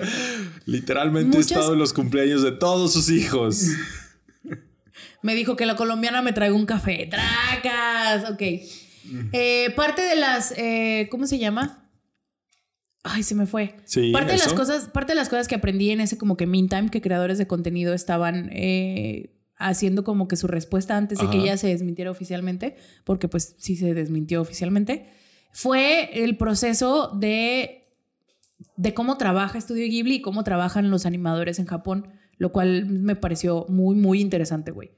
Literalmente 0.65 1.37
Muchas- 1.37 1.51
he 1.51 1.53
estado 1.55 1.73
en 1.73 1.79
los 1.79 1.93
cumpleaños 1.93 2.41
de 2.41 2.51
todos 2.51 2.93
sus 2.93 3.09
hijos. 3.09 3.61
Me 5.21 5.35
dijo 5.35 5.55
que 5.57 5.65
la 5.65 5.75
colombiana 5.75 6.21
me 6.21 6.31
traiga 6.31 6.55
un 6.55 6.65
café. 6.65 7.09
¡Tracas! 7.11 8.29
Ok. 8.31 8.41
Eh, 9.33 9.73
parte 9.75 10.01
de 10.01 10.15
las. 10.15 10.53
eh, 10.55 11.07
¿Cómo 11.11 11.27
se 11.27 11.37
llama? 11.39 11.88
Ay, 13.03 13.23
se 13.23 13.33
me 13.35 13.45
fue. 13.45 13.75
Sí, 13.85 14.11
parte 14.11 14.33
de 14.33 14.37
las 14.37 14.53
cosas, 14.53 14.87
parte 14.87 15.13
de 15.13 15.15
las 15.15 15.29
cosas 15.29 15.47
que 15.47 15.55
aprendí 15.55 15.91
en 15.91 16.01
ese 16.01 16.17
como 16.17 16.35
que 16.35 16.45
meantime 16.45 16.89
que 16.89 17.01
creadores 17.01 17.37
de 17.37 17.47
contenido 17.47 17.93
estaban 17.93 18.49
eh, 18.51 19.35
haciendo 19.55 20.03
como 20.03 20.27
que 20.27 20.35
su 20.35 20.47
respuesta 20.47 20.97
antes 20.97 21.19
de 21.19 21.29
que 21.29 21.37
ella 21.37 21.57
se 21.57 21.67
desmintiera 21.67 22.11
oficialmente, 22.11 22.75
porque 23.05 23.27
pues 23.27 23.55
sí 23.57 23.75
se 23.75 23.93
desmintió 23.93 24.41
oficialmente, 24.41 25.09
fue 25.51 26.23
el 26.23 26.37
proceso 26.37 27.11
de 27.15 27.75
de 28.75 28.93
cómo 28.93 29.17
trabaja 29.17 29.57
Estudio 29.57 29.85
Ghibli 29.85 30.15
y 30.15 30.21
cómo 30.21 30.43
trabajan 30.43 30.91
los 30.91 31.05
animadores 31.05 31.59
en 31.59 31.65
Japón, 31.65 32.09
lo 32.37 32.51
cual 32.51 32.85
me 32.85 33.15
pareció 33.15 33.65
muy 33.69 33.95
muy 33.95 34.19
interesante, 34.19 34.71
güey. 34.71 34.91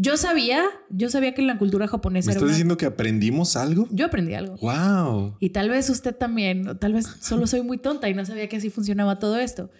Yo 0.00 0.16
sabía, 0.16 0.64
yo 0.90 1.10
sabía 1.10 1.34
que 1.34 1.40
en 1.40 1.48
la 1.48 1.58
cultura 1.58 1.88
japonesa 1.88 2.26
¿Me 2.28 2.32
era 2.32 2.40
una- 2.42 2.50
diciendo 2.50 2.76
que 2.76 2.86
aprendimos 2.86 3.56
algo? 3.56 3.88
yo 3.90 4.06
aprendí 4.06 4.32
algo. 4.34 4.56
Wow. 4.58 5.36
Y 5.40 5.50
tal 5.50 5.68
vez 5.70 5.90
usted 5.90 6.14
también, 6.14 6.68
o 6.68 6.76
tal 6.76 6.92
vez 6.92 7.06
solo 7.20 7.48
soy 7.48 7.62
muy 7.62 7.78
tonta 7.78 8.08
y 8.08 8.14
no 8.14 8.24
sabía 8.24 8.48
que 8.48 8.56
así 8.58 8.70
funcionaba 8.70 9.18
todo 9.18 9.38
esto. 9.38 9.70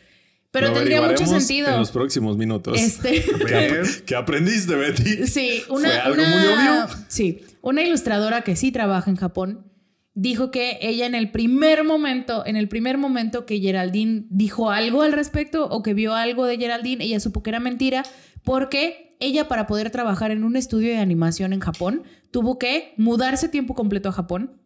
Pero 0.50 0.68
Lo 0.68 0.72
tendría 0.74 1.02
mucho 1.02 1.24
sentido. 1.26 1.68
En 1.68 1.76
los 1.78 1.90
próximos 1.92 2.36
minutos. 2.36 2.76
Este, 2.80 3.22
¿Qué, 3.46 3.54
ap- 3.54 4.04
qué 4.06 4.16
aprendiste, 4.16 4.74
Betty? 4.74 5.26
sí, 5.28 5.62
una, 5.70 5.88
¿Fue 5.88 5.98
algo 5.98 6.14
una- 6.22 6.28
muy 6.28 6.46
obvio? 6.46 6.96
Sí, 7.06 7.42
una 7.60 7.82
ilustradora 7.82 8.42
que 8.42 8.56
sí 8.56 8.72
trabaja 8.72 9.10
en 9.10 9.16
Japón 9.16 9.66
dijo 10.14 10.50
que 10.50 10.78
ella 10.80 11.06
en 11.06 11.14
el 11.14 11.30
primer 11.30 11.84
momento, 11.84 12.44
en 12.44 12.56
el 12.56 12.66
primer 12.68 12.98
momento 12.98 13.46
que 13.46 13.60
Geraldine 13.60 14.24
dijo 14.30 14.70
algo 14.72 15.02
al 15.02 15.12
respecto 15.12 15.68
o 15.68 15.82
que 15.84 15.94
vio 15.94 16.12
algo 16.14 16.44
de 16.46 16.56
Geraldine, 16.58 17.04
ella 17.04 17.20
supo 17.20 17.44
que 17.44 17.50
era 17.50 17.60
mentira 17.60 18.02
porque 18.42 19.07
ella 19.20 19.48
para 19.48 19.66
poder 19.66 19.90
trabajar 19.90 20.30
en 20.30 20.44
un 20.44 20.56
estudio 20.56 20.90
de 20.90 20.98
animación 20.98 21.52
en 21.52 21.60
Japón 21.60 22.04
tuvo 22.30 22.58
que 22.58 22.94
mudarse 22.96 23.48
tiempo 23.48 23.74
completo 23.74 24.08
a 24.08 24.12
Japón, 24.12 24.60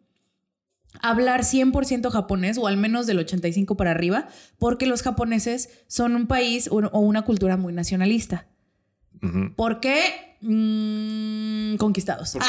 hablar 1.01 1.41
100% 1.41 2.09
japonés 2.09 2.57
o 2.57 2.67
al 2.67 2.77
menos 2.77 3.07
del 3.07 3.19
85 3.19 3.75
para 3.77 3.91
arriba, 3.91 4.27
porque 4.59 4.85
los 4.85 5.01
japoneses 5.01 5.69
son 5.87 6.15
un 6.15 6.27
país 6.27 6.69
o 6.71 6.77
una 6.99 7.23
cultura 7.23 7.57
muy 7.57 7.73
nacionalista. 7.73 8.47
Ujú. 9.21 9.55
¿Por 9.55 9.79
qué? 9.79 10.35
Mm, 10.41 11.77
conquistados. 11.77 12.37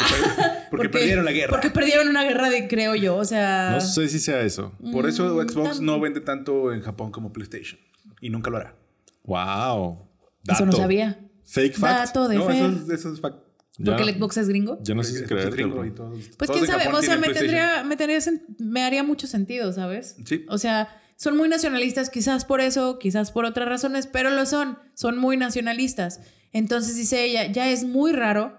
Porque, 0.74 0.88
porque 0.88 0.98
perdieron 0.98 1.24
la 1.24 1.30
guerra. 1.30 1.50
Porque 1.50 1.70
perdieron 1.70 2.08
una 2.08 2.24
guerra, 2.24 2.50
de, 2.50 2.66
creo 2.66 2.96
yo. 2.96 3.14
O 3.14 3.24
sea. 3.24 3.70
No 3.74 3.80
sé 3.80 4.08
si 4.08 4.18
sea 4.18 4.40
eso. 4.40 4.72
Por 4.90 5.08
eso 5.08 5.32
Mm, 5.32 5.48
Xbox 5.48 5.80
no 5.80 6.00
vende 6.00 6.20
tanto 6.20 6.72
en 6.72 6.80
Japón 6.80 7.12
como 7.12 7.32
PlayStation. 7.32 7.78
Y 8.20 8.30
nunca 8.30 8.50
lo 8.50 8.56
hará. 8.56 8.74
Wow. 9.22 10.08
Eso 10.48 10.66
no 10.66 10.72
sabía. 10.72 11.23
Fake 11.46 11.74
fact. 11.76 12.06
Dato 12.06 12.28
de 12.28 12.36
No, 12.36 12.46
Fer. 12.46 12.56
eso 12.56 12.68
es, 12.68 12.90
eso 13.00 13.12
es 13.12 13.20
fact. 13.20 13.38
Ya- 13.78 13.96
Porque 13.96 14.08
el 14.10 14.16
Xbox 14.16 14.36
es 14.36 14.48
gringo. 14.48 14.78
Ya 14.82 14.94
no 14.94 15.02
sé 15.02 15.18
si 15.18 15.26
todo. 15.26 15.40
Pues 15.40 16.36
Todos 16.38 16.50
quién 16.52 16.66
sabe, 16.66 16.84
Japón 16.84 17.00
o 17.00 17.02
sea, 17.02 17.18
me 17.18 17.28
tendría, 17.28 17.82
me 17.82 17.96
tendría, 17.96 18.20
me 18.58 18.82
haría 18.84 19.02
mucho 19.02 19.26
sentido, 19.26 19.72
¿sabes? 19.72 20.16
Sí. 20.24 20.44
O 20.48 20.58
sea, 20.58 21.00
son 21.16 21.36
muy 21.36 21.48
nacionalistas, 21.48 22.08
quizás 22.08 22.44
por 22.44 22.60
eso, 22.60 22.98
quizás 23.00 23.32
por 23.32 23.44
otras 23.44 23.68
razones, 23.68 24.06
pero 24.06 24.30
lo 24.30 24.46
son, 24.46 24.78
son 24.94 25.18
muy 25.18 25.36
nacionalistas. 25.36 26.20
Entonces 26.52 26.94
dice 26.94 27.24
ella, 27.24 27.50
ya 27.50 27.68
es 27.68 27.82
muy 27.84 28.12
raro, 28.12 28.56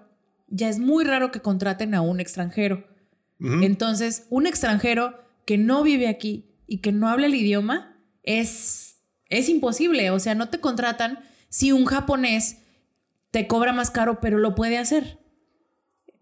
ya 0.50 0.68
es 0.68 0.80
muy 0.80 1.06
raro 1.06 1.32
que 1.32 1.40
contraten 1.40 1.96
a 1.96 2.02
un 2.02 2.20
extranjero. 2.20 2.86
Entonces, 3.40 4.26
un 4.30 4.48
extranjero 4.48 5.20
que 5.46 5.58
no 5.58 5.84
vive 5.84 6.08
aquí 6.08 6.56
y 6.68 6.80
que 6.80 6.92
no 6.92 7.08
habla 7.10 7.28
el 7.28 7.36
idioma 7.36 7.98
es, 8.24 8.98
es 9.30 9.50
imposible. 9.50 10.10
O 10.12 10.20
sea, 10.20 10.36
no 10.36 10.50
te 10.50 10.60
contratan 10.60 11.20
si 11.50 11.72
un 11.72 11.86
japonés 11.86 12.58
te 13.36 13.48
cobra 13.48 13.74
más 13.74 13.92
caro, 13.92 14.22
pero 14.22 14.38
lo 14.38 14.56
puede 14.56 14.78
hacer 14.78 15.20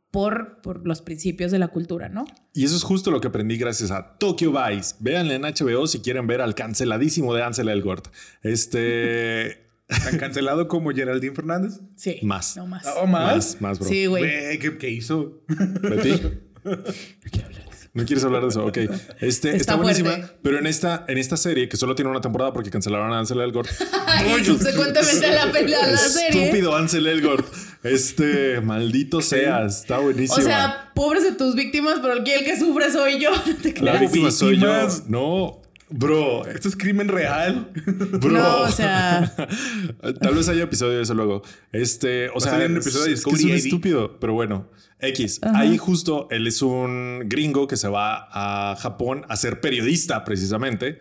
por, 0.09 0.61
por 0.64 0.88
los 0.88 1.03
principios 1.03 1.51
de 1.51 1.59
la 1.59 1.68
cultura, 1.68 2.09
¿no? 2.09 2.26
Y 2.55 2.66
eso 2.66 2.76
es 2.76 2.82
justo 2.82 3.11
lo 3.11 3.22
que 3.22 3.28
aprendí 3.28 3.55
gracias 3.55 3.91
a 3.91 4.18
Tokyo 4.18 4.51
Vice. 4.51 4.95
Véanle 4.99 5.36
en 5.36 5.43
HBO 5.43 5.86
si 5.86 5.99
quieren 5.99 6.26
ver 6.26 6.41
al 6.41 6.55
canceladísimo 6.55 7.36
de 7.36 7.43
Ansel 7.43 7.70
Elgort. 7.70 8.07
Este. 8.41 9.70
Tan 9.88 10.18
cancelado 10.18 10.68
como 10.68 10.89
Geraldine 10.89 11.36
Fernández. 11.36 11.82
Sí. 11.95 12.18
Más. 12.24 12.57
No 12.57 12.66
más. 12.66 12.88
¿O 12.99 13.05
más? 13.05 13.36
Más, 13.36 13.61
más, 13.61 13.80
bro. 13.80 13.88
Sí, 13.88 14.07
güey. 14.07 14.57
¿qué, 14.57 14.80
qué 14.80 14.89
hizo? 14.89 15.43
Betty. 15.47 16.20
No 17.95 18.05
quieres 18.05 18.23
hablar 18.25 18.41
de 18.41 18.47
eso, 18.47 18.65
ok. 18.65 18.77
Este, 18.77 19.27
está, 19.27 19.49
Está 19.51 19.75
buenísima, 19.75 20.09
fuerte. 20.13 20.33
pero 20.41 20.57
en 20.57 20.65
esta, 20.65 21.05
en 21.07 21.19
esta 21.19 21.37
serie, 21.37 21.69
que 21.69 21.77
solo 21.77 21.93
tiene 21.93 22.09
una 22.09 22.21
temporada 22.21 22.51
porque 22.51 22.71
cancelaron 22.71 23.13
a 23.13 23.19
Ansel 23.19 23.39
Elgort. 23.39 23.69
y 24.39 24.43
subsecuentemente 24.45 25.31
la, 25.31 25.51
peli- 25.51 25.75
a 25.75 25.85
la 25.87 25.97
serie. 25.97 26.45
Estúpido 26.45 26.75
Ansel 26.75 27.05
Elgort. 27.05 27.45
Este, 27.83 28.61
maldito 28.61 29.21
seas, 29.21 29.81
está 29.81 29.99
buenísimo. 29.99 30.39
O 30.39 30.41
sea, 30.41 30.91
pobres 30.95 31.23
de 31.23 31.33
tus 31.33 31.53
víctimas, 31.53 31.99
pero 32.01 32.13
el 32.13 32.23
que, 32.23 32.33
el 32.35 32.43
que 32.45 32.57
sufre 32.57 32.91
soy 32.91 33.19
yo. 33.19 33.29
No 33.29 33.55
te 33.61 33.79
la 33.81 33.97
víctima 33.99 34.31
soy 34.31 34.57
yo. 34.59 34.67
No, 35.07 35.61
bro, 35.93 36.45
Esto 36.45 36.67
es 36.67 36.75
crimen 36.75 37.07
real. 37.07 37.71
bro. 37.85 38.31
No, 38.31 38.61
o 38.61 38.71
sea, 38.71 39.33
Tal 40.21 40.35
vez 40.35 40.49
haya 40.49 40.63
episodio 40.63 40.97
de 40.97 41.03
eso 41.03 41.13
luego. 41.13 41.41
Este, 41.71 42.29
o 42.29 42.39
sea, 42.39 42.55
un 42.55 42.77
es, 42.77 42.85
episodio 42.85 43.05
de 43.05 43.13
es 43.13 43.23
que 43.23 43.31
es 43.31 43.43
un 43.43 43.51
estúpido, 43.51 44.19
pero 44.19 44.33
bueno. 44.33 44.69
X. 44.99 45.41
Ahí 45.43 45.77
justo 45.77 46.27
él 46.31 46.47
es 46.47 46.61
un 46.61 47.23
gringo 47.25 47.67
que 47.67 47.77
se 47.77 47.89
va 47.89 48.27
a 48.31 48.75
Japón 48.77 49.25
a 49.27 49.35
ser 49.35 49.59
periodista 49.59 50.23
precisamente. 50.23 50.99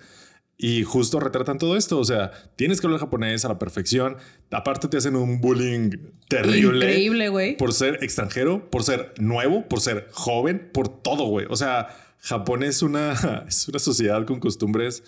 Y 0.58 0.84
justo 0.84 1.18
retratan 1.18 1.58
todo 1.58 1.76
esto. 1.76 1.98
O 1.98 2.04
sea, 2.04 2.30
tienes 2.56 2.80
que 2.80 2.86
hablar 2.86 3.00
japonés 3.00 3.44
a 3.44 3.48
la 3.48 3.58
perfección. 3.58 4.16
Aparte 4.50 4.88
te 4.88 4.96
hacen 4.96 5.16
un 5.16 5.40
bullying 5.40 5.90
terrible. 6.28 6.86
increíble, 6.86 7.28
güey. 7.30 7.56
Por 7.56 7.72
ser 7.72 7.98
extranjero, 8.02 8.70
por 8.70 8.84
ser 8.84 9.12
nuevo, 9.18 9.68
por 9.68 9.80
ser 9.80 10.08
joven, 10.12 10.70
por 10.72 10.88
todo, 10.88 11.24
güey. 11.24 11.46
O 11.50 11.56
sea, 11.56 11.88
Japón 12.22 12.62
es 12.62 12.82
una, 12.82 13.44
es 13.48 13.68
una 13.68 13.78
sociedad 13.80 14.24
con 14.24 14.38
costumbres 14.40 15.02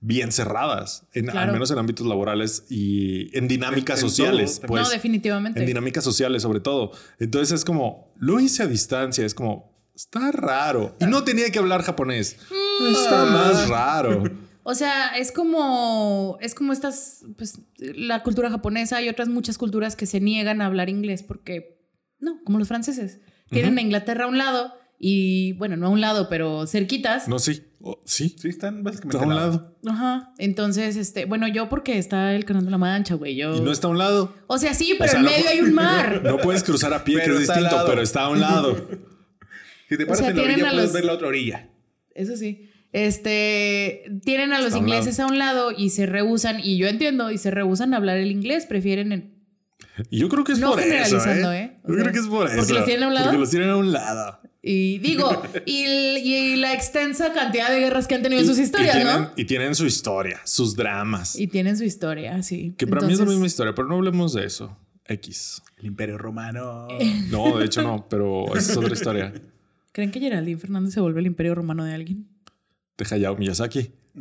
bien 0.00 0.30
cerradas, 0.32 1.04
en, 1.12 1.28
al 1.30 1.52
menos 1.52 1.70
en 1.70 1.78
ámbitos 1.78 2.06
laborales 2.06 2.64
y 2.70 3.36
en 3.36 3.48
dinámicas 3.48 4.00
En- 4.02 4.08
sociales. 4.08 4.60
pues, 4.66 4.82
no, 4.82 4.88
definitivamente. 4.88 5.60
en 5.60 5.66
dinámicas 5.66 6.04
sociales, 6.04 6.42
sobre 6.42 6.60
todo. 6.60 6.92
Entonces 7.18 7.52
es 7.52 7.64
como, 7.64 8.14
lo 8.16 8.38
hice 8.40 8.62
a 8.62 8.66
distancia, 8.66 9.26
es 9.26 9.34
como, 9.34 9.76
está 9.94 10.30
raro. 10.30 10.96
Y 11.00 11.06
no 11.06 11.24
tenía 11.24 11.50
que 11.50 11.58
hablar 11.58 11.82
japonés. 11.82 12.36
Mm. 12.50 12.86
Está 12.94 13.24
más 13.26 13.68
raro. 13.68 14.22
O 14.62 14.74
sea, 14.74 15.16
es 15.16 15.32
como, 15.32 16.36
es 16.42 16.54
como 16.54 16.74
estas, 16.74 17.24
pues, 17.38 17.60
la 17.78 18.22
cultura 18.22 18.50
japonesa 18.50 19.00
y 19.00 19.08
otras 19.08 19.28
muchas 19.28 19.56
culturas 19.56 19.96
que 19.96 20.04
se 20.04 20.20
niegan 20.20 20.60
a 20.60 20.66
hablar 20.66 20.90
inglés 20.90 21.22
porque, 21.22 21.80
no, 22.20 22.44
como 22.44 22.58
los 22.58 22.68
franceses. 22.68 23.20
Tienen 23.48 23.78
a 23.78 23.80
Inglaterra 23.80 24.24
a 24.24 24.28
un 24.28 24.36
lado 24.36 24.74
y, 25.02 25.54
bueno, 25.54 25.76
no 25.78 25.86
a 25.86 25.88
un 25.88 26.00
lado, 26.02 26.28
pero 26.28 26.66
cerquitas. 26.66 27.26
No, 27.26 27.38
sí. 27.38 27.62
Oh, 27.80 27.98
sí. 28.04 28.36
Sí, 28.38 28.48
están 28.50 28.82
básicamente 28.84 29.16
Está 29.16 29.24
a 29.24 29.28
un 29.28 29.34
lado. 29.34 29.74
Ajá. 29.88 30.34
Entonces, 30.36 30.96
este, 30.96 31.24
bueno, 31.24 31.48
yo 31.48 31.70
porque 31.70 31.96
está 31.96 32.34
el 32.34 32.44
canal 32.44 32.66
de 32.66 32.70
la 32.70 32.76
Mancha, 32.76 33.14
güey. 33.14 33.34
Yo. 33.34 33.56
Y 33.56 33.60
no 33.62 33.72
está 33.72 33.86
a 33.86 33.90
un 33.90 33.96
lado. 33.96 34.34
O 34.46 34.58
sea, 34.58 34.74
sí, 34.74 34.94
pero 34.98 35.10
sea, 35.10 35.20
en 35.20 35.24
no 35.24 35.30
medio 35.32 35.48
hay 35.48 35.60
un 35.60 35.72
mar. 35.72 36.20
No 36.24 36.36
puedes 36.36 36.62
cruzar 36.62 36.92
a 36.92 37.02
pie, 37.02 37.16
Pero 37.22 37.36
que 37.38 37.42
es 37.42 37.48
distinto, 37.48 37.76
pero 37.86 38.02
está 38.02 38.24
a 38.24 38.28
un 38.28 38.40
lado. 38.40 38.76
Si 39.88 39.96
te 39.96 40.04
O 40.04 40.06
paras 40.06 40.18
sea, 40.18 40.28
en 40.28 40.36
la 40.36 40.42
tienen 40.42 40.54
orilla, 40.60 40.68
a 40.68 40.72
puedes 40.72 40.84
los- 40.86 40.92
ver 40.92 41.04
la 41.06 41.12
otra 41.14 41.26
orilla. 41.28 41.68
Eso 42.14 42.36
sí. 42.36 42.70
Este 42.92 44.04
tienen 44.24 44.52
a 44.52 44.60
los 44.60 44.74
a 44.74 44.78
ingleses 44.78 45.18
a 45.18 45.26
un 45.26 45.38
lado 45.38 45.72
y 45.76 45.90
se 45.90 46.06
rehusan, 46.06 46.60
y 46.62 46.76
yo 46.76 46.86
entiendo, 46.86 47.30
y 47.30 47.38
se 47.38 47.50
rehusan 47.50 47.94
a 47.94 47.96
hablar 47.96 48.18
el 48.18 48.30
inglés, 48.30 48.66
prefieren 48.66 49.10
el- 49.12 49.32
Y 50.10 50.18
yo 50.20 50.28
creo 50.28 50.44
que 50.44 50.52
es 50.52 50.58
No 50.60 50.72
por 50.72 50.80
eso. 50.80 51.16
¿eh? 51.16 51.20
¿eh? 51.54 51.80
O 51.84 51.88
Yo 51.88 51.94
sea, 51.94 52.02
creo 52.02 52.12
que 52.12 52.18
es 52.18 52.26
por 52.26 52.46
¿porque 52.46 52.60
eso. 52.60 52.74
los 52.74 52.84
tienen 52.84 53.04
a 53.04 53.08
un 53.08 53.14
lado? 53.14 53.26
Porque 53.26 53.38
los 53.40 53.50
tienen 53.50 53.70
a 53.70 53.76
un 53.78 53.92
lado. 53.92 54.40
Y 54.62 54.98
digo, 54.98 55.42
y, 55.66 56.56
la 56.56 56.74
extensa 56.74 57.32
cantidad 57.32 57.70
de 57.70 57.80
guerras 57.80 58.06
que 58.06 58.14
han 58.14 58.22
tenido 58.22 58.42
en 58.42 58.46
sus 58.46 58.58
historias, 58.58 58.94
y 58.94 58.98
tienen, 58.98 59.22
¿no? 59.22 59.30
Y 59.36 59.44
tienen 59.44 59.74
su 59.74 59.86
historia, 59.86 60.40
sus 60.44 60.76
dramas. 60.76 61.38
Y 61.38 61.46
tienen 61.46 61.78
su 61.78 61.84
historia, 61.84 62.42
sí. 62.42 62.74
que 62.76 62.86
para 62.86 63.06
mí 63.06 63.12
es 63.12 63.18
la 63.18 63.24
misma 63.24 63.46
historia, 63.46 63.74
pero 63.74 63.88
no 63.88 63.96
hablemos 63.96 64.34
de 64.34 64.44
eso. 64.44 64.76
X. 65.06 65.62
El 65.78 65.86
Imperio 65.86 66.18
Romano. 66.18 66.88
No, 67.30 67.58
de 67.58 67.66
hecho 67.66 67.82
no, 67.82 68.06
pero 68.08 68.54
esa 68.56 68.72
es 68.72 68.78
otra 68.78 68.92
historia. 68.92 69.32
¿Creen 69.92 70.10
que 70.10 70.20
Geraldine 70.20 70.58
Fernández 70.58 70.94
se 70.94 71.00
vuelve 71.00 71.20
el 71.20 71.26
imperio 71.26 71.54
romano 71.54 71.84
de 71.84 71.94
alguien? 71.94 72.28
De 72.96 73.06
Hayao 73.10 73.36
Miyazaki. 73.36 73.90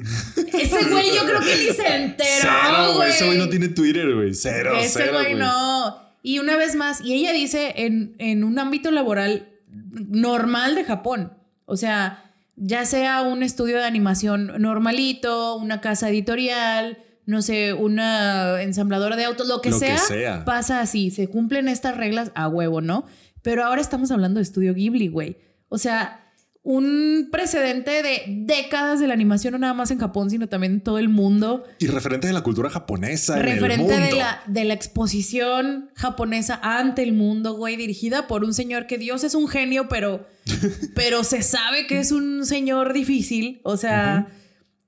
Ese 0.53 0.89
güey 0.89 1.15
yo 1.15 1.25
creo 1.25 1.39
que 1.41 1.55
ni 1.57 1.73
se 1.73 1.95
enteró, 1.95 2.27
Cero, 2.41 2.93
güey. 2.95 3.09
Ese 3.09 3.25
güey 3.25 3.37
no 3.37 3.49
tiene 3.49 3.69
Twitter, 3.69 4.13
güey. 4.13 4.33
Cero, 4.33 4.73
Ese 4.77 4.99
cero, 4.99 5.13
güey 5.13 5.35
no. 5.35 6.09
Y 6.21 6.39
una 6.39 6.57
vez 6.57 6.75
más, 6.75 7.01
y 7.01 7.13
ella 7.13 7.33
dice 7.33 7.73
en, 7.77 8.15
en 8.19 8.43
un 8.43 8.59
ámbito 8.59 8.91
laboral 8.91 9.49
normal 9.91 10.75
de 10.75 10.83
Japón. 10.83 11.33
O 11.65 11.77
sea, 11.77 12.31
ya 12.55 12.85
sea 12.85 13.21
un 13.21 13.43
estudio 13.43 13.77
de 13.77 13.85
animación 13.85 14.53
normalito, 14.61 15.55
una 15.57 15.81
casa 15.81 16.09
editorial, 16.09 16.97
no 17.25 17.41
sé, 17.41 17.73
una 17.73 18.61
ensambladora 18.61 19.15
de 19.15 19.25
autos, 19.25 19.47
lo 19.47 19.61
que, 19.61 19.69
Lo 19.69 19.79
que 19.79 19.85
sea, 19.85 19.97
sea. 19.97 20.45
pasa 20.45 20.81
así. 20.81 21.11
Se 21.11 21.27
cumplen 21.27 21.67
estas 21.67 21.95
reglas 21.95 22.31
a 22.35 22.47
huevo, 22.47 22.81
¿no? 22.81 23.05
Pero 23.41 23.63
ahora 23.63 23.81
estamos 23.81 24.11
hablando 24.11 24.39
de 24.39 24.43
estudio 24.43 24.73
Ghibli, 24.73 25.07
güey. 25.07 25.37
O 25.69 25.77
sea, 25.77 26.28
un 26.61 27.29
precedente 27.31 28.03
de 28.03 28.23
décadas 28.27 28.99
de 28.99 29.07
la 29.07 29.13
animación, 29.13 29.53
no 29.53 29.59
nada 29.59 29.73
más 29.73 29.91
en 29.91 29.97
Japón, 29.97 30.29
sino 30.29 30.49
también 30.49 30.73
en 30.73 30.81
todo 30.81 30.99
el 30.99 31.07
mundo 31.07 31.63
Y 31.79 31.87
referente 31.87 32.27
de 32.27 32.33
la 32.33 32.41
cultura 32.41 32.69
japonesa 32.69 33.39
en 33.39 33.47
el 33.47 33.53
referente 33.53 33.83
mundo. 33.83 34.07
de 34.07 34.11
la, 34.11 34.43
de 34.45 34.65
la 34.65 34.73
exposición 34.73 35.89
japonesa 35.95 36.59
ante 36.61 37.01
el 37.01 37.13
mundo, 37.13 37.53
güey, 37.53 37.77
dirigida 37.77 38.27
por 38.27 38.43
un 38.43 38.53
señor 38.53 38.87
que 38.87 38.97
Dios 38.97 39.23
es 39.23 39.35
un 39.35 39.47
genio, 39.47 39.87
pero, 39.87 40.27
pero 40.95 41.23
se 41.23 41.43
sabe 41.43 41.87
que 41.87 41.99
es 41.99 42.11
un 42.11 42.45
señor 42.45 42.91
difícil. 42.93 43.61
O 43.63 43.77
sea, 43.77 44.27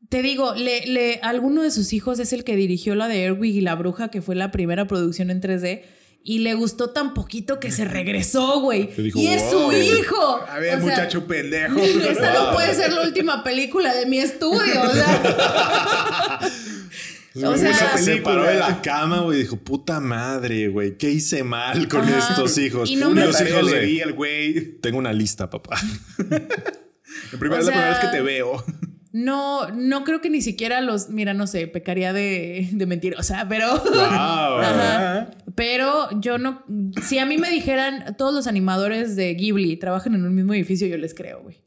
te 0.10 0.22
digo, 0.22 0.54
le, 0.56 0.86
le, 0.88 1.20
alguno 1.24 1.62
de 1.64 1.72
sus 1.72 1.94
hijos 1.94 2.20
es 2.20 2.34
el 2.34 2.44
que 2.44 2.58
dirigió 2.58 2.96
la 2.96 3.08
de 3.08 3.24
Erwig 3.24 3.56
y 3.56 3.62
la 3.62 3.76
Bruja, 3.76 4.10
que 4.10 4.22
fue 4.22 4.36
la 4.36 4.52
primera 4.52 4.88
producción 4.88 5.32
en 5.32 5.42
3D. 5.42 5.84
Y 6.24 6.40
le 6.40 6.54
gustó 6.54 6.92
tan 6.92 7.16
poquito 7.16 7.60
que 7.60 7.72
se 7.72 7.84
regresó, 7.86 8.60
güey. 8.60 8.90
Y 8.98 9.28
es 9.28 9.42
"Wow". 9.52 9.72
su 9.72 9.78
hijo. 9.78 10.40
A 10.48 10.60
ver, 10.60 10.76
O 10.76 10.78
sea, 10.78 10.90
muchacho 10.90 11.26
pendejo. 11.26 11.80
Esta 12.10 12.34
no 12.34 12.54
puede 12.54 12.76
ser 12.76 12.94
la 12.94 13.02
última 13.02 13.44
película 13.44 13.94
de 13.96 14.06
mi 14.06 14.20
estudio. 14.20 14.82
O 14.84 14.94
sea, 14.94 16.40
O 17.44 17.58
sea- 17.58 17.98
se 17.98 18.18
paró 18.18 18.44
de 18.44 18.56
la 18.56 18.82
cama, 18.82 19.22
güey, 19.22 19.40
y 19.40 19.42
dijo, 19.44 19.56
puta 19.58 20.00
madre, 20.02 20.68
güey, 20.68 20.98
¿qué 20.98 21.10
hice 21.10 21.44
mal 21.44 21.88
con 21.88 22.02
Ajá. 22.02 22.18
estos 22.30 22.58
hijos? 22.58 22.90
Y 22.90 22.98
no 22.98 23.10
me- 23.10 23.26
los 23.26 23.40
hijos 23.42 23.64
le 23.64 23.80
de, 23.80 23.86
di 23.86 24.02
al 24.02 24.14
güey. 24.14 24.80
tengo 24.82 24.98
una 24.98 25.14
lista, 25.14 25.50
papá. 25.50 25.80
En 26.20 26.28
primera, 27.40 27.58
O 27.58 27.60
es 27.62 27.66
la 27.68 27.72
primera 27.72 27.90
vez 27.90 28.00
que 28.00 28.08
te 28.08 28.22
veo. 28.22 28.64
No, 29.14 29.70
no 29.72 30.04
creo 30.06 30.22
que 30.22 30.30
ni 30.30 30.42
siquiera 30.42 30.80
los, 30.82 31.10
mira, 31.10 31.34
no 31.34 31.46
sé, 31.46 31.68
pecaría 31.68 32.14
de, 32.14 32.70
de 32.72 32.86
mentirosa, 32.86 33.46
pero, 33.50 33.68
Wow. 33.78 33.92
Ajá. 34.62 35.32
pero 35.56 36.10
yo 36.22 36.38
no, 36.38 36.64
si 37.04 37.20
a 37.20 37.26
mí 37.26 37.38
me 37.38 37.50
dijeran 37.50 38.16
todos 38.18 38.34
los 38.34 38.48
animadores 38.48 39.16
de 39.18 39.34
Ghibli 39.36 39.76
trabajan 39.78 40.16
en 40.16 40.26
un 40.26 40.34
mismo 40.34 40.54
edificio, 40.54 40.88
yo 40.88 40.98
les 40.98 41.14
creo, 41.14 41.42
güey. 41.44 41.62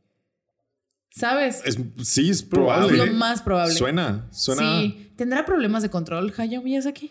¿Sabes? 1.11 1.63
Es- 1.65 1.79
sí, 2.03 2.31
es 2.31 2.39
Es 2.39 2.43
probable. 2.43 2.97
lo 2.97 3.13
más 3.13 3.43
probable. 3.43 3.75
Suena, 3.75 4.27
suena. 4.33 4.63
Sí. 4.81 5.11
¿Tendrá 5.17 5.45
problemas 5.45 5.83
de 5.83 5.91
control, 5.91 6.33
Hayao 6.37 6.63
Miyazaki? 6.63 7.11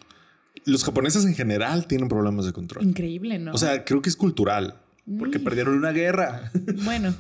Los 0.65 0.83
japoneses 0.83 1.25
en 1.25 1.35
general 1.35 1.87
tienen 1.87 2.09
problemas 2.09 2.45
de 2.45 2.53
control. 2.53 2.83
Increíble, 2.85 3.39
¿no? 3.39 3.53
O 3.53 3.57
sea, 3.57 3.85
creo 3.85 4.01
que 4.01 4.09
es 4.09 4.15
cultural. 4.17 4.79
Porque 5.19 5.39
perdieron 5.39 5.75
una 5.77 5.91
guerra. 5.91 6.51
bueno, 6.83 7.13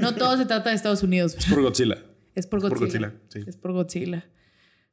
no 0.00 0.14
todo 0.14 0.36
se 0.36 0.46
trata 0.46 0.70
de 0.70 0.76
Estados 0.76 1.02
Unidos. 1.02 1.34
Es 1.38 1.46
por 1.46 1.60
Godzilla. 1.62 1.98
Es 2.34 2.46
por 2.46 2.60
por 2.60 2.78
Godzilla. 2.78 3.12
Sí. 3.28 3.40
Es 3.46 3.56
por 3.56 3.72
Godzilla. 3.72 4.26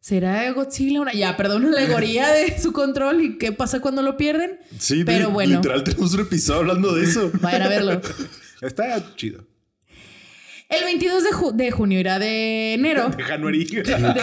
¿Será 0.01 0.49
Godzilla 0.53 1.01
una, 1.01 1.13
ya, 1.13 1.35
perdón, 1.37 1.65
una 1.65 1.77
alegoría 1.81 2.29
de 2.29 2.57
su 2.59 2.71
control 2.73 3.21
y 3.21 3.37
qué 3.37 3.51
pasa 3.51 3.79
cuando 3.81 4.01
lo 4.01 4.15
pierden? 4.17 4.59
Sí, 4.77 5.03
Pero 5.03 5.27
li- 5.27 5.33
bueno. 5.33 5.55
literal 5.57 5.83
tenemos 5.83 6.13
un 6.13 6.21
episodio 6.21 6.59
hablando 6.61 6.93
de 6.95 7.03
eso. 7.03 7.31
Vayan 7.41 7.61
a 7.63 7.67
verlo. 7.67 8.01
Está 8.61 9.15
chido. 9.15 9.45
El 10.69 10.83
22 10.83 11.23
de, 11.23 11.29
ju- 11.31 11.51
de 11.53 11.71
junio 11.71 11.99
irá 11.99 12.19
de 12.19 12.73
enero. 12.75 13.09
De 13.09 13.23
January. 13.23 13.65
De 13.65 13.83
January. 13.83 14.19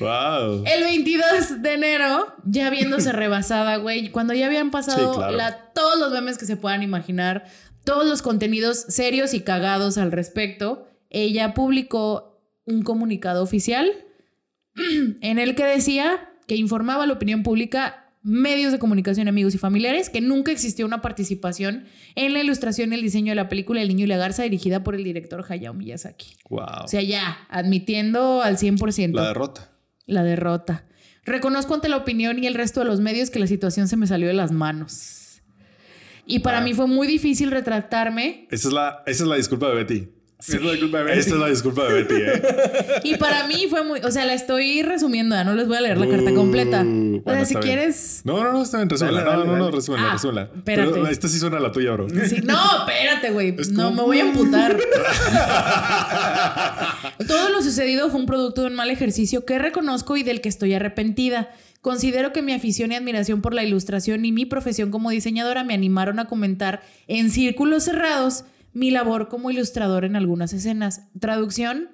Wow. 0.00 0.64
El 0.66 0.82
22 0.84 1.62
de 1.62 1.72
enero, 1.74 2.34
ya 2.44 2.70
viéndose 2.70 3.12
rebasada, 3.12 3.76
güey, 3.76 4.10
cuando 4.10 4.34
ya 4.34 4.46
habían 4.46 4.70
pasado 4.70 5.12
Sí, 5.12 5.18
claro. 5.18 5.36
la- 5.36 5.72
todos 5.72 5.98
los 5.98 6.12
memes 6.12 6.38
que 6.38 6.46
se 6.46 6.56
puedan 6.56 6.82
imaginar, 6.82 7.44
todos 7.84 8.06
los 8.06 8.22
contenidos 8.22 8.78
serios 8.88 9.34
y 9.34 9.40
cagados 9.40 9.98
al 9.98 10.12
respecto, 10.12 10.88
ella 11.10 11.54
publicó 11.54 12.40
un 12.64 12.82
comunicado 12.82 13.42
oficial 13.42 13.90
en 15.20 15.38
el 15.38 15.54
que 15.54 15.64
decía 15.64 16.30
que 16.46 16.56
informaba 16.56 17.04
a 17.04 17.06
la 17.06 17.12
opinión 17.14 17.42
pública, 17.42 18.00
medios 18.22 18.72
de 18.72 18.78
comunicación, 18.78 19.28
amigos 19.28 19.54
y 19.54 19.58
familiares, 19.58 20.08
que 20.08 20.20
nunca 20.22 20.50
existió 20.50 20.86
una 20.86 21.02
participación 21.02 21.84
en 22.14 22.32
la 22.32 22.40
ilustración 22.40 22.90
y 22.92 22.94
el 22.96 23.02
diseño 23.02 23.32
de 23.32 23.36
la 23.36 23.48
película 23.50 23.82
El 23.82 23.88
Niño 23.88 24.04
y 24.04 24.08
la 24.08 24.16
Garza 24.16 24.42
dirigida 24.44 24.82
por 24.82 24.94
el 24.94 25.04
director 25.04 25.44
Hayao 25.46 25.74
Miyazaki. 25.74 26.36
Wow. 26.48 26.84
O 26.84 26.88
sea, 26.88 27.02
ya, 27.02 27.46
admitiendo 27.50 28.40
al 28.42 28.56
100%. 28.56 29.12
la 29.14 29.28
derrota. 29.28 29.70
La 30.06 30.22
derrota. 30.22 30.84
Reconozco 31.24 31.74
ante 31.74 31.88
la 31.88 31.96
opinión 31.96 32.42
y 32.42 32.46
el 32.46 32.54
resto 32.54 32.80
de 32.80 32.86
los 32.86 33.00
medios 33.00 33.30
que 33.30 33.38
la 33.38 33.46
situación 33.46 33.88
se 33.88 33.96
me 33.96 34.06
salió 34.06 34.28
de 34.28 34.34
las 34.34 34.52
manos. 34.52 35.40
Y 36.26 36.40
para 36.40 36.58
Wow. 36.58 36.68
mí 36.68 36.74
fue 36.74 36.86
muy 36.86 37.06
difícil 37.06 37.50
retractarme. 37.50 38.46
Esa 38.50 38.68
es 38.68 38.74
la, 38.74 39.02
esa 39.06 39.22
es 39.24 39.28
la 39.28 39.36
disculpa 39.36 39.68
de 39.68 39.74
Betty. 39.74 40.08
Es 40.46 40.62
la 40.62 40.78
culpa 40.78 40.98
de 40.98 41.04
Betty. 41.04 41.18
Esta 41.20 41.34
es 41.34 41.40
la 41.40 41.48
disculpa 41.48 41.84
de 41.84 41.94
Betty, 42.02 42.14
¿eh? 42.16 43.00
Y 43.04 43.16
para 43.16 43.46
mí 43.46 43.66
fue 43.70 43.82
muy. 43.82 44.00
O 44.00 44.10
sea, 44.10 44.26
la 44.26 44.34
estoy 44.34 44.82
resumiendo, 44.82 45.34
ya 45.34 45.44
no 45.44 45.54
les 45.54 45.66
voy 45.66 45.78
a 45.78 45.80
leer 45.80 45.96
la 45.98 46.08
carta 46.08 46.34
completa. 46.34 46.82
Uh, 46.82 47.16
o 47.16 47.20
bueno, 47.22 47.40
sea, 47.40 47.44
si 47.46 47.54
bien. 47.54 47.62
quieres. 47.62 48.20
No, 48.24 48.44
no, 48.44 48.52
no, 48.52 48.62
está 48.62 48.76
bien, 48.78 48.90
resúmela. 48.90 49.20
Dale, 49.24 49.32
No, 49.32 49.38
dale, 49.40 49.50
no, 49.52 49.56
no, 49.56 49.70
resúmela, 49.70 50.10
Ah, 50.10 50.12
resúmela. 50.12 50.50
espérate. 50.54 50.90
Pero 50.92 51.06
esta 51.08 51.28
sí 51.28 51.38
suena 51.38 51.58
la 51.60 51.72
tuya, 51.72 51.92
bro. 51.92 52.08
Sí, 52.08 52.40
no, 52.44 52.58
espérate, 52.86 53.30
güey. 53.30 53.54
Es 53.58 53.70
No, 53.70 53.84
como- 53.86 53.96
me 53.96 54.02
voy 54.02 54.20
a 54.20 54.24
amputar. 54.24 54.76
Todo 57.26 57.48
lo 57.50 57.62
sucedido 57.62 58.10
fue 58.10 58.20
un 58.20 58.26
producto 58.26 58.62
de 58.62 58.68
un 58.68 58.74
mal 58.74 58.90
ejercicio 58.90 59.44
que 59.44 59.58
reconozco 59.58 60.16
y 60.16 60.22
del 60.22 60.40
que 60.40 60.48
estoy 60.48 60.74
arrepentida. 60.74 61.50
Considero 61.80 62.32
que 62.32 62.42
mi 62.42 62.52
afición 62.52 62.92
y 62.92 62.96
admiración 62.96 63.42
por 63.42 63.54
la 63.54 63.62
ilustración 63.62 64.24
y 64.24 64.32
mi 64.32 64.46
profesión 64.46 64.90
como 64.90 65.10
diseñadora 65.10 65.64
me 65.64 65.74
animaron 65.74 66.18
a 66.18 66.26
comentar 66.26 66.82
en 67.08 67.30
círculos 67.30 67.84
cerrados 67.84 68.44
mi 68.74 68.90
labor 68.90 69.28
como 69.28 69.50
ilustrador 69.50 70.04
en 70.04 70.16
algunas 70.16 70.52
escenas. 70.52 71.08
Traducción, 71.18 71.90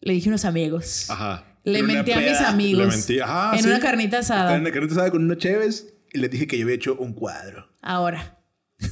le 0.00 0.14
dije 0.14 0.28
a 0.28 0.30
unos 0.30 0.44
amigos. 0.44 1.10
Ajá. 1.10 1.44
Le 1.64 1.78
En 1.78 1.84
una 1.84 1.94
mentí 1.94 2.12
a 2.12 2.20
mis 2.20 2.40
amigos. 2.40 2.84
Le 2.86 2.90
mentí. 2.90 3.18
Ah, 3.22 3.52
en 3.54 3.62
sí. 3.62 3.68
una 3.68 3.78
carnita 3.80 4.18
asada. 4.18 4.56
en 4.56 4.64
la 4.64 4.72
carnita 4.72 4.94
asada 4.94 5.10
con 5.10 5.24
unos 5.24 5.38
cheves 5.38 5.94
y 6.12 6.18
les 6.18 6.30
dije 6.30 6.46
que 6.46 6.58
yo 6.58 6.64
había 6.64 6.76
hecho 6.76 6.96
un 6.96 7.12
cuadro. 7.12 7.68
Ahora. 7.82 8.38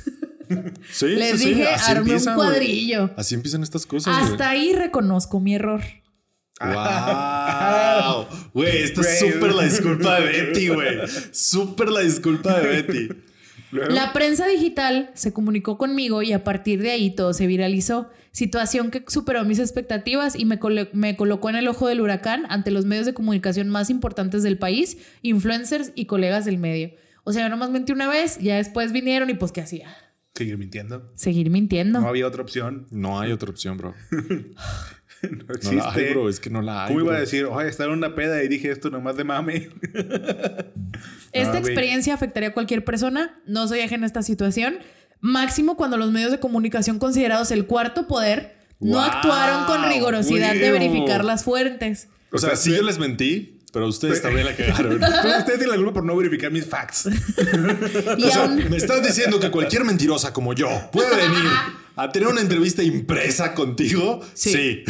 Sí, 0.91 1.07
Les 1.07 1.31
sí, 1.33 1.39
sí, 1.39 1.49
dije, 1.51 1.69
así 1.69 1.93
armé 1.93 2.17
un 2.17 2.35
cuadrillo. 2.35 3.11
Así 3.17 3.37
empiezan 3.37 3.63
estas 3.63 3.87
cosas. 3.87 4.13
Hasta 4.21 4.51
ahí 4.51 4.73
reconozco 4.73 5.39
mi 5.39 5.55
error. 5.55 5.81
¡Wow! 6.61 8.27
Güey, 8.53 8.83
esta 8.83 9.01
es 9.03 9.19
súper 9.33 9.55
la 9.55 9.63
disculpa 9.63 10.21
de 10.21 10.27
Betty, 10.27 10.69
güey. 10.69 10.99
Súper 11.31 11.91
la 11.91 12.01
disculpa 12.01 12.59
de 12.59 12.67
Betty. 12.67 13.09
La 13.73 14.13
prensa 14.13 14.47
digital 14.47 15.11
se 15.15 15.33
comunicó 15.33 15.79
conmigo 15.79 16.23
y 16.23 16.33
a 16.33 16.43
partir 16.45 16.83
de 16.83 16.91
ahí 16.91 17.15
todo 17.15 17.33
se 17.33 17.47
viralizó. 17.47 18.11
Situación 18.33 18.91
que 18.91 19.05
superó 19.09 19.45
mis 19.45 19.59
expectativas 19.59 20.37
y 20.39 20.45
me, 20.45 20.59
colo- 20.61 20.89
me 20.93 21.17
colocó 21.17 21.51
en 21.51 21.57
el 21.57 21.69
ojo 21.69 21.87
del 21.89 22.01
huracán 22.01 22.47
ante 22.49 22.71
los 22.71 22.85
medios 22.85 23.07
de 23.07 23.15
comunicación 23.15 23.69
más 23.69 23.91
importantes 23.91 24.43
del 24.43 24.59
país, 24.59 24.99
influencers 25.23 25.93
y 25.95 26.07
colegas 26.07 26.45
del 26.45 26.59
medio. 26.59 26.91
O 27.25 27.33
sea, 27.33 27.43
yo 27.43 27.49
nomás 27.49 27.71
mentí 27.71 27.93
una 27.93 28.09
vez, 28.09 28.39
ya 28.39 28.57
después 28.57 28.93
vinieron 28.93 29.31
y 29.31 29.35
pues 29.35 29.53
¿qué 29.53 29.61
hacía? 29.61 29.89
Seguir 30.35 30.59
mintiendo. 30.59 31.11
Seguir 31.17 31.51
mintiendo. 31.51 32.01
No 32.01 32.09
había 32.09 32.27
otra 32.27 32.43
opción. 32.43 32.87
No 32.91 33.19
hay 33.21 33.33
otra 33.33 33.51
opción, 33.51 33.77
bro. 33.77 33.95
No 35.31 35.45
No 35.47 35.55
existe. 35.55 35.77
la 35.77 35.93
hay, 35.93 36.11
bro. 36.13 36.29
Es 36.29 36.41
que 36.41 36.51
no 36.51 36.63
la 36.63 36.85
hay. 36.85 36.89
¿Cómo 36.89 37.01
iba 37.01 37.09
bro. 37.11 37.17
a 37.17 37.21
decir? 37.21 37.45
Oye, 37.45 37.69
estaba 37.69 37.93
en 37.93 37.99
una 37.99 38.15
peda 38.15 38.43
y 38.43 38.49
dije 38.49 38.71
esto 38.71 38.91
nomás 38.91 39.17
de 39.17 39.25
mame. 39.25 39.71
Esta 41.33 41.59
experiencia 41.59 42.15
afectaría 42.15 42.51
a 42.51 42.53
cualquier 42.53 42.85
persona. 42.85 43.41
No 43.47 43.69
soy 43.69 43.81
ajena 43.81 44.05
a 44.05 44.07
esta 44.07 44.23
situación. 44.23 44.79
Máximo 45.21 45.77
cuando 45.77 45.97
los 45.97 46.11
medios 46.11 46.31
de 46.31 46.41
comunicación 46.41 46.99
considerados 46.99 47.51
el 47.51 47.67
cuarto 47.67 48.07
poder 48.07 48.57
no 48.81 49.01
actuaron 49.03 49.67
con 49.67 49.89
rigurosidad 49.89 50.55
de 50.55 50.73
verificar 50.73 51.25
las 51.25 51.45
fuentes. 51.45 52.09
O 52.33 52.39
sea, 52.39 52.57
sí 52.57 52.75
yo 52.75 52.83
les 52.83 52.99
mentí, 52.99 53.60
pero 53.73 53.87
ustedes 53.87 54.21
también 54.23 54.47
la 54.47 54.57
cagaron. 54.57 54.95
Ustedes 55.03 55.45
tienen 55.45 55.69
la 55.69 55.77
culpa 55.77 55.93
por 55.93 56.05
no 56.05 56.17
verificar 56.17 56.51
mis 56.51 56.67
facts. 56.67 57.07
O 58.17 58.31
sea, 58.31 58.49
me 58.49 58.77
estás 58.77 59.03
diciendo 59.07 59.39
que 59.41 59.51
cualquier 59.51 59.85
mentirosa 59.85 60.33
como 60.33 60.53
yo 60.55 60.69
puede 60.93 61.15
venir 61.17 61.45
a 61.97 62.11
tener 62.11 62.29
una 62.29 62.41
entrevista 62.41 62.83
impresa 62.83 63.55
contigo. 63.55 64.21
Sí. 64.35 64.53
Sí, 64.53 64.85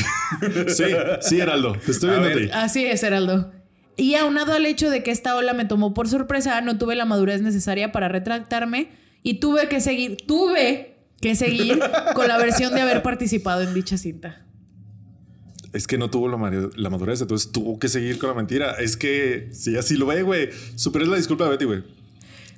sí, 0.69 0.85
sí, 1.21 1.41
Heraldo. 1.41 1.77
Te 1.85 1.93
estoy 1.93 2.11
A 2.11 2.13
viendo 2.15 2.29
a 2.29 2.35
ver. 2.35 2.47
ti. 2.47 2.51
Así 2.55 2.85
es, 2.87 3.03
Heraldo. 3.03 3.53
Y 3.97 4.15
aunado 4.15 4.55
al 4.55 4.65
hecho 4.65 4.89
de 4.89 5.03
que 5.03 5.11
esta 5.11 5.37
ola 5.37 5.53
me 5.53 5.67
tomó 5.67 5.93
por 5.93 6.09
sorpresa, 6.09 6.61
no 6.63 6.79
tuve 6.79 6.97
la 6.97 7.05
madurez 7.05 7.43
necesaria 7.43 7.93
para 7.93 8.09
retractarme 8.09 8.91
y 9.23 9.41
tuve 9.41 9.69
que 9.69 9.81
seguir, 9.81 10.17
tuve 10.27 10.97
que 11.21 11.35
seguir 11.35 11.79
con 12.15 12.27
la 12.29 12.39
versión 12.39 12.75
de 12.75 12.81
haber 12.81 13.03
participado 13.03 13.61
en 13.61 13.75
dicha 13.75 13.99
cinta. 13.99 14.47
Es 15.73 15.87
que 15.87 15.99
no 15.99 16.11
tuvo 16.11 16.29
la, 16.29 16.37
madurez, 16.37 17.21
entonces 17.21 17.53
tuvo 17.53 17.79
que 17.79 17.89
seguir 17.89 18.19
con 18.19 18.29
la 18.29 18.35
mentira. 18.35 18.73
Es 18.73 18.97
que 18.97 19.49
sí, 19.53 19.77
así 19.77 19.97
lo 19.97 20.07
ve, 20.07 20.23
güey. 20.23 20.51
Superé 20.75 21.07
la 21.07 21.17
disculpa 21.17 21.45
de 21.45 21.51
Betty, 21.51 21.65
güey. 21.65 21.83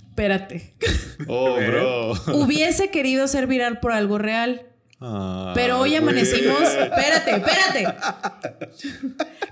Espérate. 0.08 0.74
Oh, 1.28 1.54
bro. 1.54 2.12
Hubiese 2.34 2.90
querido 2.90 3.28
ser 3.28 3.46
viral 3.46 3.78
por 3.78 3.92
algo 3.92 4.18
real. 4.18 4.66
Ah, 5.00 5.52
Pero 5.54 5.78
hoy 5.78 5.94
amanecimos. 5.94 6.60
Espérate, 6.62 7.30
espérate. 7.36 7.86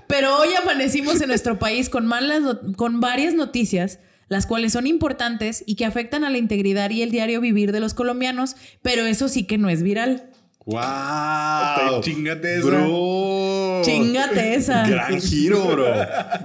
Pero 0.07 0.37
hoy 0.37 0.49
amanecimos 0.61 1.21
en 1.21 1.29
nuestro 1.29 1.59
país 1.59 1.87
con, 1.87 2.05
malas, 2.05 2.41
con 2.75 2.99
varias 2.99 3.35
noticias, 3.35 3.99
las 4.27 4.45
cuales 4.47 4.73
son 4.73 4.85
importantes 4.85 5.63
y 5.65 5.75
que 5.75 5.85
afectan 5.85 6.25
a 6.25 6.29
la 6.29 6.37
integridad 6.37 6.89
y 6.89 7.03
el 7.03 7.11
diario 7.11 7.39
vivir 7.39 7.71
de 7.71 7.79
los 7.79 7.93
colombianos, 7.93 8.55
pero 8.81 9.05
eso 9.05 9.29
sí 9.29 9.45
que 9.45 9.57
no 9.57 9.69
es 9.69 9.81
viral. 9.83 10.30
¡Wow! 10.65 12.01
Chingate 12.01 12.57
esa. 12.59 12.67
Bro. 12.67 13.81
Chingate 13.83 14.53
esa. 14.55 14.87
Gran 14.87 15.19
giro, 15.19 15.65
bro. 15.65 15.85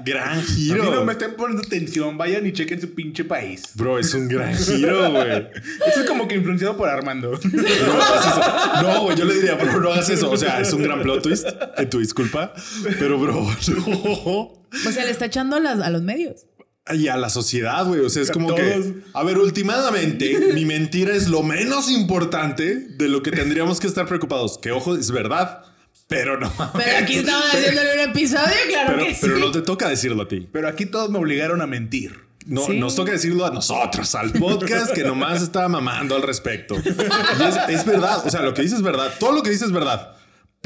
Gran 0.05 0.39
A 0.39 0.43
giro. 0.43 0.85
mí 0.85 0.91
no 0.91 1.05
me 1.05 1.13
estén 1.13 1.35
poniendo 1.37 1.63
atención. 1.67 2.17
Vayan 2.17 2.47
y 2.47 2.53
chequen 2.53 2.81
su 2.81 2.95
pinche 2.95 3.25
país. 3.25 3.63
Bro, 3.75 3.99
es 3.99 4.15
un 4.15 4.27
gran 4.29 4.57
giro, 4.57 5.11
güey. 5.13 5.49
Eso 5.87 6.01
es 6.01 6.07
como 6.09 6.27
que 6.27 6.35
influenciado 6.37 6.77
por 6.77 6.89
Armando. 6.89 7.39
No 7.53 7.63
hagas 7.63 8.27
eso. 8.27 8.83
No, 8.83 9.03
güey, 9.03 9.17
yo 9.17 9.25
le 9.27 9.35
diría, 9.35 9.55
bro, 9.55 9.81
no 9.81 9.93
hagas 9.93 10.09
eso. 10.11 10.31
O 10.31 10.37
sea, 10.37 10.61
es 10.61 10.73
un 10.73 10.83
gran 10.83 11.03
plot 11.03 11.23
twist, 11.23 11.47
en 11.77 11.91
tu 11.91 11.99
disculpa. 11.99 12.53
Pero, 12.99 13.19
bro, 13.19 13.35
no. 13.69 13.87
O 14.27 14.93
sea, 14.93 15.05
le 15.05 15.11
está 15.11 15.27
echando 15.27 15.57
a, 15.57 15.61
las- 15.61 15.81
a 15.81 15.91
los 15.91 16.03
medios. 16.03 16.47
Y 16.95 17.09
a 17.09 17.17
la 17.17 17.31
sociedad, 17.31 17.85
güey. 17.87 18.01
O 18.01 18.09
sea, 18.11 18.23
es 18.23 18.31
como 18.31 18.49
todos. 18.49 18.61
que. 18.61 18.95
A 19.13 19.23
ver, 19.25 19.39
últimamente, 19.39 20.51
mi 20.55 20.65
mentira 20.65 21.15
es 21.15 21.29
lo 21.29 21.43
menos 21.43 21.91
importante 21.91 22.77
de 22.77 23.09
lo 23.09 23.23
que 23.23 23.31
tendríamos 23.33 23.81
que 23.81 23.87
estar 23.87 24.07
preocupados. 24.07 24.59
Que 24.59 24.71
ojo, 24.73 24.95
es 24.97 25.11
verdad, 25.11 25.63
pero 26.09 26.39
no. 26.39 26.53
Pero 26.75 26.99
aquí 26.99 27.17
estamos 27.17 27.47
haciéndole 27.53 27.95
un 28.05 28.11
episodio, 28.11 28.55
claro 28.69 28.93
Pero, 28.95 29.05
que 29.07 29.15
sí. 29.15 29.21
pero 29.23 29.39
no 29.39 29.51
te 29.51 29.63
toca 29.63 29.89
decirlo 29.89 30.23
a 30.23 30.29
ti. 30.29 30.49
Pero 30.53 30.69
aquí 30.69 30.87
todos 30.87 31.11
me 31.11 31.19
obligaron 31.19 31.61
a 31.61 31.67
mentir. 31.67 32.25
No, 32.47 32.65
Sí. 32.65 32.79
Nos 32.79 32.95
toca 32.95 33.11
decirlo 33.11 33.45
a 33.45 33.51
nosotros, 33.51 34.15
al 34.15 34.31
podcast 34.39 34.93
que 34.93 35.03
nomás 35.03 35.43
estaba 35.43 35.69
mamando 35.69 36.15
al 36.15 36.23
respecto. 36.23 36.77
Y 36.77 37.43
es, 37.43 37.57
es 37.81 37.85
verdad, 37.85 38.25
o 38.25 38.31
sea, 38.31 38.43
lo 38.43 38.55
que 38.55 38.63
dices 38.63 38.79
es 38.79 38.85
verdad, 38.85 39.13
todo 39.19 39.33
lo 39.33 39.43
que 39.43 39.51
dices 39.51 39.67
es 39.67 39.73
verdad, 39.73 40.16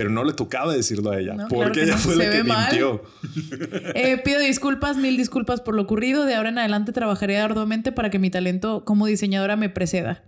pero 0.00 0.08
no 0.08 0.24
le 0.24 0.32
tocaba 0.32 0.72
decirlo 0.72 1.10
a 1.10 1.20
ella, 1.20 1.34
No, 1.34 1.46
porque 1.48 1.82
claro 1.82 1.82
ella 1.82 1.92
no, 1.92 1.98
fue 1.98 2.14
se 2.14 2.24
la 2.24 2.30
que 2.30 2.42
mintió. 2.42 3.02
Eh, 3.94 4.16
pido 4.24 4.40
disculpas, 4.40 4.96
mil 4.96 5.18
disculpas 5.18 5.60
por 5.60 5.74
lo 5.74 5.82
ocurrido. 5.82 6.24
De 6.24 6.36
ahora 6.36 6.48
en 6.48 6.56
adelante 6.56 6.92
trabajaré 6.92 7.36
arduamente 7.36 7.92
para 7.92 8.08
que 8.08 8.18
mi 8.18 8.30
talento 8.30 8.86
como 8.86 9.04
diseñadora 9.04 9.56
me 9.56 9.68
preceda. 9.68 10.24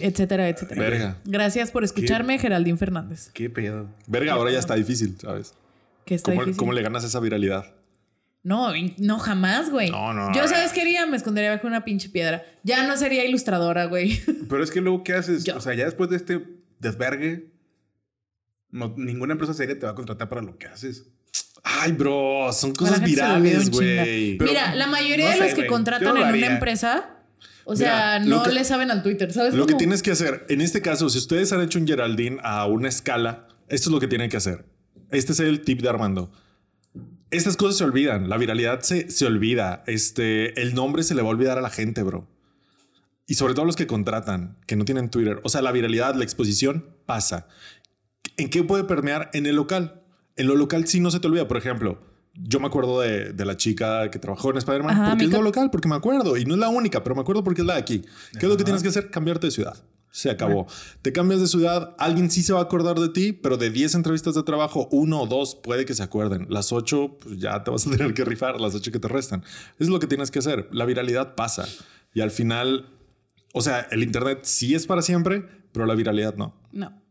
Etcétera, 0.00 0.48
etcétera. 0.48 0.82
Verga. 0.82 1.16
Gracias 1.24 1.70
por 1.70 1.84
escucharme, 1.84 2.36
Geraldine 2.40 2.76
Fernández. 2.76 3.30
¿Qué 3.32 3.48
pedo? 3.48 3.86
Verga, 4.08 4.32
ahora 4.32 4.50
ya 4.50 4.58
está 4.58 4.74
difícil, 4.74 5.16
¿sabes? 5.20 5.54
Que 6.04 6.16
está 6.16 6.32
¿Cómo, 6.32 6.42
difícil. 6.42 6.58
cómo 6.58 6.72
le 6.72 6.82
ganas 6.82 7.04
esa 7.04 7.20
viralidad? 7.20 7.72
No, 8.42 8.72
no, 8.98 9.18
jamás, 9.20 9.70
güey. 9.70 9.92
No, 9.92 10.12
no, 10.12 10.34
Yo. 10.34 10.48
¿sabes 10.48 10.72
qué 10.72 10.80
haría? 10.80 11.06
Me 11.06 11.16
escondería 11.16 11.52
bajo 11.52 11.68
una 11.68 11.84
pinche 11.84 12.08
piedra. 12.08 12.42
Ya 12.64 12.84
no 12.88 12.96
sería 12.96 13.24
ilustradora, 13.24 13.84
güey. 13.84 14.20
Pero 14.48 14.64
es 14.64 14.72
que 14.72 14.80
luego, 14.80 15.04
¿qué 15.04 15.12
haces? 15.12 15.44
Yo. 15.44 15.56
O 15.56 15.60
sea, 15.60 15.74
ya 15.74 15.84
después 15.84 16.10
de 16.10 16.16
este 16.16 16.42
desvergue, 16.80 17.51
no- 18.72 18.92
ninguna 18.96 19.32
empresa 19.34 19.54
seria 19.54 19.78
te 19.78 19.86
va 19.86 19.92
a 19.92 19.94
contratar 19.94 20.28
para 20.28 20.42
lo 20.42 20.58
que 20.58 20.66
haces. 20.66 21.04
Ay, 21.62 21.92
bro, 21.92 22.52
son 22.52 22.74
cosas 22.74 23.00
virales, 23.04 23.70
güey. 23.70 24.36
Mira, 24.40 24.74
la 24.74 24.88
mayoría 24.88 25.26
no 25.26 25.30
de 25.30 25.38
sé, 25.38 25.44
los 25.44 25.54
que 25.54 25.66
contratan 25.68 26.16
en 26.16 26.34
una 26.34 26.46
empresa 26.46 27.18
O 27.64 27.76
sea, 27.76 28.18
Mira, 28.20 28.36
no 28.38 28.42
que- 28.42 28.50
le 28.50 28.64
saben 28.64 28.90
al 28.90 29.04
Twitter, 29.04 29.32
¿sabes? 29.32 29.54
Lo 29.54 29.66
que 29.66 29.74
tienes 29.74 30.02
que 30.02 30.10
hacer, 30.10 30.44
en 30.48 30.60
este 30.60 30.82
caso, 30.82 31.08
si 31.08 31.18
ustedes 31.18 31.52
han 31.52 31.60
hecho 31.60 31.78
un 31.78 31.86
Geraldine 31.86 32.38
a 32.42 32.66
una 32.66 32.88
escala, 32.88 33.46
esto 33.68 33.88
es 33.88 33.92
lo 33.92 34.00
que 34.00 34.08
tienen 34.08 34.28
que 34.28 34.36
hacer. 34.36 34.64
Este 35.12 35.30
es 35.30 35.38
el 35.38 35.60
tip 35.60 35.80
de 35.80 35.88
Armando. 35.88 36.32
Estas 37.30 37.56
cosas 37.56 37.76
se 37.78 37.84
olvidan, 37.84 38.28
la 38.28 38.36
viralidad 38.36 38.80
se, 38.80 39.08
se 39.10 39.26
olvida, 39.26 39.84
este, 39.86 40.60
el 40.60 40.74
nombre 40.74 41.04
se 41.04 41.14
le 41.14 41.22
va 41.22 41.28
a 41.28 41.30
olvidar 41.30 41.56
a 41.56 41.60
la 41.60 41.70
gente, 41.70 42.02
bro. 42.02 42.28
Y 43.28 43.34
sobre 43.34 43.54
todo 43.54 43.64
los 43.64 43.76
que 43.76 43.86
contratan, 43.86 44.58
que 44.66 44.74
no 44.74 44.84
tienen 44.84 45.08
Twitter. 45.08 45.38
O 45.44 45.48
sea, 45.48 45.62
la 45.62 45.70
viralidad, 45.70 46.16
la 46.16 46.24
exposición 46.24 46.88
pasa. 47.06 47.46
¿En 48.36 48.50
qué 48.50 48.62
puede 48.64 48.84
permear? 48.84 49.30
En 49.32 49.46
el 49.46 49.56
local. 49.56 50.02
En 50.36 50.46
lo 50.46 50.56
local 50.56 50.86
sí 50.86 51.00
no 51.00 51.10
se 51.10 51.20
te 51.20 51.26
olvida. 51.26 51.46
Por 51.46 51.56
ejemplo, 51.56 52.00
yo 52.34 52.60
me 52.60 52.66
acuerdo 52.66 53.00
de, 53.00 53.32
de 53.32 53.44
la 53.44 53.56
chica 53.56 54.10
que 54.10 54.18
trabajó 54.18 54.50
en 54.50 54.56
Spider-Man 54.58 54.90
Ajá, 54.90 55.10
porque 55.10 55.24
es 55.24 55.30
lo 55.30 55.42
local, 55.42 55.70
porque 55.70 55.88
me 55.88 55.96
acuerdo. 55.96 56.36
Y 56.36 56.44
no 56.44 56.54
es 56.54 56.60
la 56.60 56.68
única, 56.68 57.02
pero 57.02 57.14
me 57.14 57.20
acuerdo 57.20 57.44
porque 57.44 57.60
es 57.60 57.66
la 57.66 57.74
de 57.74 57.80
aquí. 57.80 58.02
¿Qué 58.32 58.46
es 58.46 58.48
lo 58.48 58.56
que 58.56 58.64
tienes 58.64 58.82
que 58.82 58.88
hacer? 58.88 59.10
Cambiarte 59.10 59.46
de 59.48 59.50
ciudad. 59.50 59.76
Se 60.10 60.28
acabó. 60.28 60.66
Te 61.00 61.10
cambias 61.10 61.40
de 61.40 61.46
ciudad, 61.46 61.96
alguien 61.98 62.30
sí 62.30 62.42
se 62.42 62.52
va 62.52 62.60
a 62.60 62.64
acordar 62.64 62.98
de 62.98 63.08
ti, 63.08 63.32
pero 63.32 63.56
de 63.56 63.70
10 63.70 63.94
entrevistas 63.94 64.34
de 64.34 64.42
trabajo, 64.42 64.86
uno 64.92 65.22
o 65.22 65.26
dos 65.26 65.54
puede 65.54 65.86
que 65.86 65.94
se 65.94 66.02
acuerden. 66.02 66.46
Las 66.50 66.70
8, 66.70 67.16
pues 67.18 67.38
ya 67.38 67.64
te 67.64 67.70
vas 67.70 67.86
a 67.86 67.90
tener 67.90 68.12
que 68.12 68.22
rifar, 68.24 68.60
las 68.60 68.74
8 68.74 68.92
que 68.92 68.98
te 68.98 69.08
restan. 69.08 69.42
Es 69.78 69.88
lo 69.88 69.98
que 69.98 70.06
tienes 70.06 70.30
que 70.30 70.40
hacer. 70.40 70.68
La 70.70 70.84
viralidad 70.84 71.34
pasa. 71.34 71.66
Y 72.12 72.20
al 72.20 72.30
final, 72.30 72.90
o 73.54 73.62
sea, 73.62 73.88
el 73.90 74.02
Internet 74.02 74.40
sí 74.42 74.74
es 74.74 74.86
para 74.86 75.00
siempre, 75.00 75.46
pero 75.72 75.86
la 75.86 75.94
viralidad 75.94 76.36
no. 76.36 76.54
No. 76.72 77.01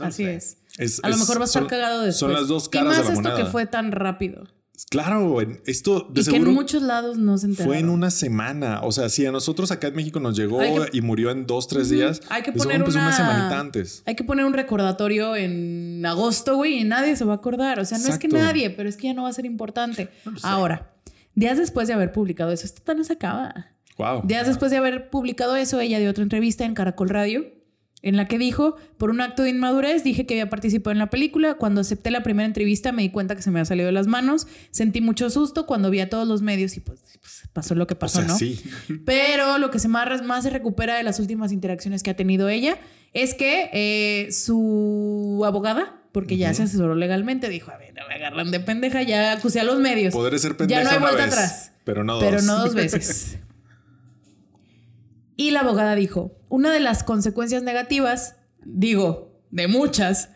No 0.00 0.06
Así 0.06 0.24
sé. 0.24 0.34
es. 0.34 0.56
Es- 0.78 1.00
A 1.04 1.08
lo 1.08 1.16
mejor 1.16 1.38
va 1.38 1.42
a 1.42 1.44
estar 1.46 1.62
son- 1.62 1.68
cagado 1.68 1.98
después. 2.02 2.16
Son 2.18 2.32
las 2.32 2.48
dos 2.48 2.66
y 2.66 2.70
caras 2.70 2.86
más 2.88 2.96
de 2.98 3.02
la 3.04 3.08
esto 3.10 3.22
moneda. 3.22 3.36
que 3.44 3.50
fue 3.50 3.66
tan 3.66 3.92
rápido. 3.92 4.44
Claro, 4.88 5.40
esto 5.66 6.08
de 6.10 6.22
y 6.22 6.24
que 6.24 6.30
seguro 6.30 6.48
en 6.50 6.54
muchos 6.54 6.82
lados 6.82 7.18
no 7.18 7.36
se 7.36 7.46
enteraron. 7.46 7.68
fue 7.70 7.78
en 7.80 7.90
una 7.90 8.10
semana. 8.10 8.80
O 8.82 8.92
sea, 8.92 9.10
si 9.10 9.26
a 9.26 9.30
nosotros 9.30 9.70
acá 9.70 9.88
en 9.88 9.94
México 9.94 10.20
nos 10.20 10.34
llegó 10.36 10.58
que- 10.58 10.88
y 10.96 11.02
murió 11.02 11.30
en 11.30 11.46
dos, 11.46 11.68
tres 11.68 11.90
días, 11.90 12.22
Hay 12.30 12.42
que 12.42 12.50
poner 12.52 12.76
empezó 12.76 12.96
una... 12.96 13.08
una 13.08 13.16
semanita 13.16 13.60
antes. 13.60 14.02
Hay 14.06 14.14
que 14.16 14.24
poner 14.24 14.46
un 14.46 14.54
recordatorio 14.54 15.36
en 15.36 16.02
agosto, 16.06 16.56
güey, 16.56 16.78
y 16.80 16.84
nadie 16.84 17.14
se 17.14 17.24
va 17.26 17.34
a 17.34 17.36
acordar. 17.36 17.78
O 17.78 17.84
sea, 17.84 17.98
no 17.98 18.08
es 18.08 18.18
que 18.18 18.28
nadie, 18.28 18.70
pero 18.70 18.88
es 18.88 18.96
que 18.96 19.08
ya 19.08 19.14
no 19.14 19.24
va 19.24 19.28
a 19.28 19.32
ser 19.34 19.44
importante. 19.44 20.08
Ahora, 20.42 20.90
días 21.34 21.58
después 21.58 21.86
de 21.86 21.92
haber 21.94 22.10
publicado 22.12 22.50
eso, 22.50 22.64
esto 22.64 22.94
no 22.94 23.04
se 23.04 23.12
acaba. 23.12 23.66
Wow. 23.98 24.22
Días 24.24 24.46
después 24.46 24.70
de 24.70 24.78
haber 24.78 25.10
publicado 25.10 25.56
eso, 25.56 25.78
ella 25.78 25.98
dio 25.98 26.08
otra 26.10 26.22
entrevista 26.22 26.64
en 26.64 26.72
Caracol 26.72 27.10
Radio, 27.10 27.44
en 28.02 28.16
la 28.16 28.26
que 28.28 28.38
dijo, 28.38 28.76
por 28.96 29.10
un 29.10 29.20
acto 29.20 29.42
de 29.42 29.50
inmadurez, 29.50 30.02
dije 30.04 30.24
que 30.24 30.34
había 30.34 30.48
participado 30.48 30.92
en 30.92 30.98
la 30.98 31.10
película. 31.10 31.54
Cuando 31.54 31.82
acepté 31.82 32.10
la 32.10 32.22
primera 32.22 32.46
entrevista 32.46 32.92
me 32.92 33.02
di 33.02 33.10
cuenta 33.10 33.36
que 33.36 33.42
se 33.42 33.50
me 33.50 33.58
había 33.58 33.66
salido 33.66 33.86
de 33.86 33.92
las 33.92 34.06
manos. 34.06 34.46
Sentí 34.70 35.00
mucho 35.00 35.28
susto 35.28 35.66
cuando 35.66 35.90
vi 35.90 36.00
a 36.00 36.08
todos 36.08 36.26
los 36.26 36.40
medios 36.40 36.76
y 36.76 36.80
pues, 36.80 37.02
pues, 37.20 37.42
pasó 37.52 37.74
lo 37.74 37.86
que 37.86 37.94
O 37.94 37.98
pasó, 37.98 38.20
sea, 38.20 38.28
¿no? 38.28 38.38
sí. 38.38 38.62
Pero 39.04 39.58
lo 39.58 39.70
que 39.70 39.78
se 39.78 39.88
más, 39.88 40.22
más 40.22 40.44
se 40.44 40.50
recupera 40.50 40.96
de 40.96 41.02
las 41.02 41.20
últimas 41.20 41.52
interacciones 41.52 42.02
que 42.02 42.10
ha 42.10 42.16
tenido 42.16 42.48
ella 42.48 42.78
es 43.12 43.34
que 43.34 43.68
eh, 43.72 44.32
su 44.32 45.42
abogada, 45.44 46.00
porque 46.12 46.36
ya 46.38 46.54
se 46.54 46.62
asesoró 46.62 46.94
legalmente, 46.94 47.48
dijo, 47.50 47.70
a 47.70 47.76
ver, 47.76 47.92
no 47.94 48.08
me 48.08 48.14
agarran 48.14 48.50
de 48.50 48.60
pendeja, 48.60 49.02
ya 49.02 49.32
acusé 49.32 49.60
a 49.60 49.64
los 49.64 49.78
medios. 49.78 50.14
Podré 50.14 50.38
ser 50.38 50.56
pendeja 50.56 50.82
ya 50.82 50.84
no 50.84 50.90
hay 50.90 50.98
vuelta 51.00 51.24
vez, 51.26 51.34
atrás. 51.34 51.72
pero 51.84 52.02
no 52.02 52.14
dos. 52.14 52.24
Pero 52.24 52.40
no 52.42 52.60
dos 52.60 52.74
veces. 52.74 53.38
y 55.36 55.50
la 55.50 55.60
abogada 55.60 55.94
dijo, 55.94 56.36
una 56.50 56.70
de 56.70 56.80
las 56.80 57.02
consecuencias 57.02 57.62
negativas, 57.62 58.36
digo, 58.64 59.40
de 59.50 59.66
muchas, 59.68 60.28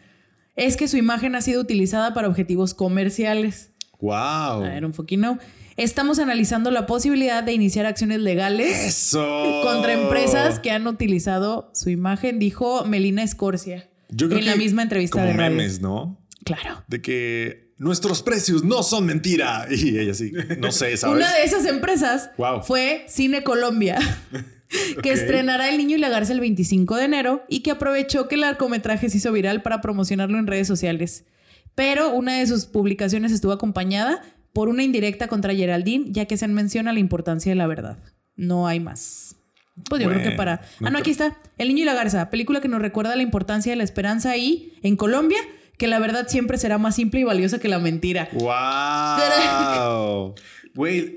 es 0.57 0.77
que 0.79 0.89
su 0.89 0.97
imagen 0.97 1.35
ha 1.35 1.43
sido 1.43 1.61
utilizada 1.61 2.15
para 2.15 2.29
objetivos 2.29 2.73
comerciales. 2.73 3.73
Wow. 4.01 4.13
A 4.15 4.59
ver, 4.61 4.85
un 4.85 4.95
no. 5.19 5.39
Estamos 5.77 6.21
analizando 6.21 6.71
la 6.71 6.87
posibilidad 6.87 7.43
de 7.43 7.53
iniciar 7.53 7.85
acciones 7.85 8.21
legales 8.21 8.87
Eso. 8.87 9.61
contra 9.65 9.93
empresas 9.93 10.61
que 10.61 10.71
han 10.71 10.87
utilizado 10.87 11.71
su 11.75 11.91
imagen, 11.91 12.39
dijo 12.39 12.85
Melina 12.85 13.25
Escorcia 13.25 13.89
Yo 14.09 14.29
creo 14.29 14.39
en 14.39 14.47
la 14.47 14.55
misma 14.57 14.83
entrevista 14.83 15.15
como 15.19 15.27
de 15.27 15.33
radio. 15.33 15.51
memes, 15.57 15.81
¿no? 15.81 16.25
Claro. 16.45 16.85
De 16.87 17.03
que 17.03 17.75
nuestros 17.79 18.23
precios 18.23 18.63
no 18.63 18.85
son 18.85 19.07
mentira. 19.07 19.67
Y 19.71 19.99
ella 19.99 20.15
sí, 20.15 20.33
no 20.59 20.71
sé, 20.71 20.97
¿sabes? 20.97 21.17
Una 21.17 21.33
de 21.35 21.43
esas 21.43 21.67
empresas 21.67 22.31
Wow. 22.39 22.63
fue 22.63 23.05
Cine 23.09 23.43
Colombia, 23.43 23.99
que 25.03 25.13
estrenará 25.13 25.69
El 25.69 25.79
Niño 25.79 25.97
y 25.97 26.01
la 26.01 26.09
Garza 26.09 26.33
el 26.33 26.41
25 26.41 26.97
de 26.97 27.05
enero 27.05 27.45
y 27.49 27.61
que 27.61 27.71
aprovechó 27.71 28.29
que 28.29 28.35
el 28.35 28.43
largometraje 28.43 29.09
se 29.09 29.19
hizo 29.19 29.33
viral 29.33 29.63
para 29.63 29.81
promocionarlo 29.81 30.39
en 30.39 30.47
redes 30.47 30.67
sociales. 30.67 31.25
Pero 31.75 32.13
una 32.13 32.39
de 32.39 32.47
sus 32.47 32.67
publicaciones 32.67 33.33
estuvo 33.33 33.53
acompañada 33.53 34.23
por 34.53 34.69
una 34.69 34.83
indirecta 34.85 35.27
contra 35.29 35.55
Geraldine, 35.55 36.07
ya 36.11 36.27
que 36.27 36.37
se 36.37 36.47
menciona 36.47 36.93
la 36.93 37.01
importancia 37.01 37.51
de 37.51 37.57
la 37.57 37.67
verdad. 37.67 37.99
No 38.37 38.67
hay 38.67 38.81
más. 38.81 39.37
Pues 39.89 40.01
yo 40.01 40.09
creo 40.09 40.21
que 40.21 40.27
Bueno, 40.27 40.37
para... 40.37 40.61
ah, 40.83 40.91
no, 40.91 40.99
aquí 40.99 41.11
está. 41.11 41.37
El 41.59 41.69
Niño 41.69 41.83
y 41.83 41.87
la 41.87 41.95
Garza, 41.95 42.31
película 42.31 42.61
que 42.61 42.69
nos 42.69 42.81
recuerda 42.81 43.17
la 43.17 43.23
importancia 43.23 43.73
de 43.73 43.77
la 43.77 43.85
esperanza 43.85 44.37
y, 44.37 44.75
en 44.83 44.97
Colombia, 44.97 45.39
que 45.77 45.89
la 45.89 45.99
verdad 45.99 46.29
siempre 46.29 46.59
será 46.59 46.79
más 46.79 46.95
simple 46.95 47.21
y 47.21 47.25
valiosa 47.25 47.59
que 47.59 47.69
la 47.69 47.81
mentira. 47.81 48.29
Wow. 48.33 50.35
Güey, 50.75 51.17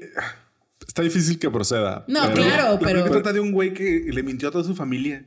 Está 0.97 1.03
difícil 1.03 1.37
que 1.37 1.49
proceda. 1.51 2.05
No, 2.07 2.21
pero- 2.23 2.33
claro, 2.43 2.63
la 2.73 2.79
pero... 2.79 2.89
película 2.91 3.11
trata 3.11 3.33
de 3.33 3.39
un 3.39 3.51
güey 3.51 3.73
que 3.73 4.05
le 4.11 4.23
mintió 4.23 4.49
a 4.49 4.51
toda 4.51 4.63
su 4.63 4.73
familia 4.75 5.25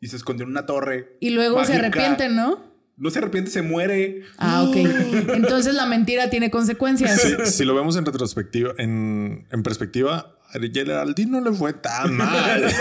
y 0.00 0.06
se 0.06 0.14
escondió 0.16 0.44
en 0.44 0.50
una 0.50 0.66
torre. 0.66 1.16
Y 1.20 1.30
luego 1.30 1.64
se 1.64 1.72
mágica. 1.72 1.86
arrepienten, 1.88 2.36
¿no? 2.36 2.70
No 2.96 3.10
se 3.10 3.18
arrepiente, 3.18 3.50
se 3.50 3.62
muere. 3.62 4.22
Ah, 4.38 4.62
ok. 4.62 4.76
Entonces 5.34 5.74
la 5.74 5.86
mentira 5.86 6.30
tiene 6.30 6.50
consecuencias. 6.50 7.20
Si, 7.20 7.34
si 7.50 7.64
lo 7.64 7.74
vemos 7.74 7.96
en 7.96 8.04
retrospectiva, 8.06 8.72
en, 8.78 9.48
en 9.50 9.62
perspectiva, 9.64 10.36
a 10.52 10.58
Geraldine 10.60 11.40
no 11.40 11.50
le 11.50 11.56
fue 11.56 11.72
tan 11.72 12.14
mal. 12.16 12.64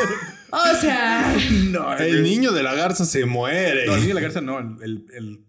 O 0.52 0.82
sea, 0.82 1.36
No, 1.70 1.96
el 1.98 2.24
niño 2.24 2.52
de 2.52 2.64
la 2.64 2.74
garza 2.74 3.06
se 3.06 3.26
muere. 3.26 3.86
No, 3.86 3.94
el 3.94 4.00
niño 4.02 4.08
de 4.10 4.14
la 4.16 4.22
garza 4.22 4.42
no. 4.42 4.60
El, 4.82 5.06
el, 5.14 5.40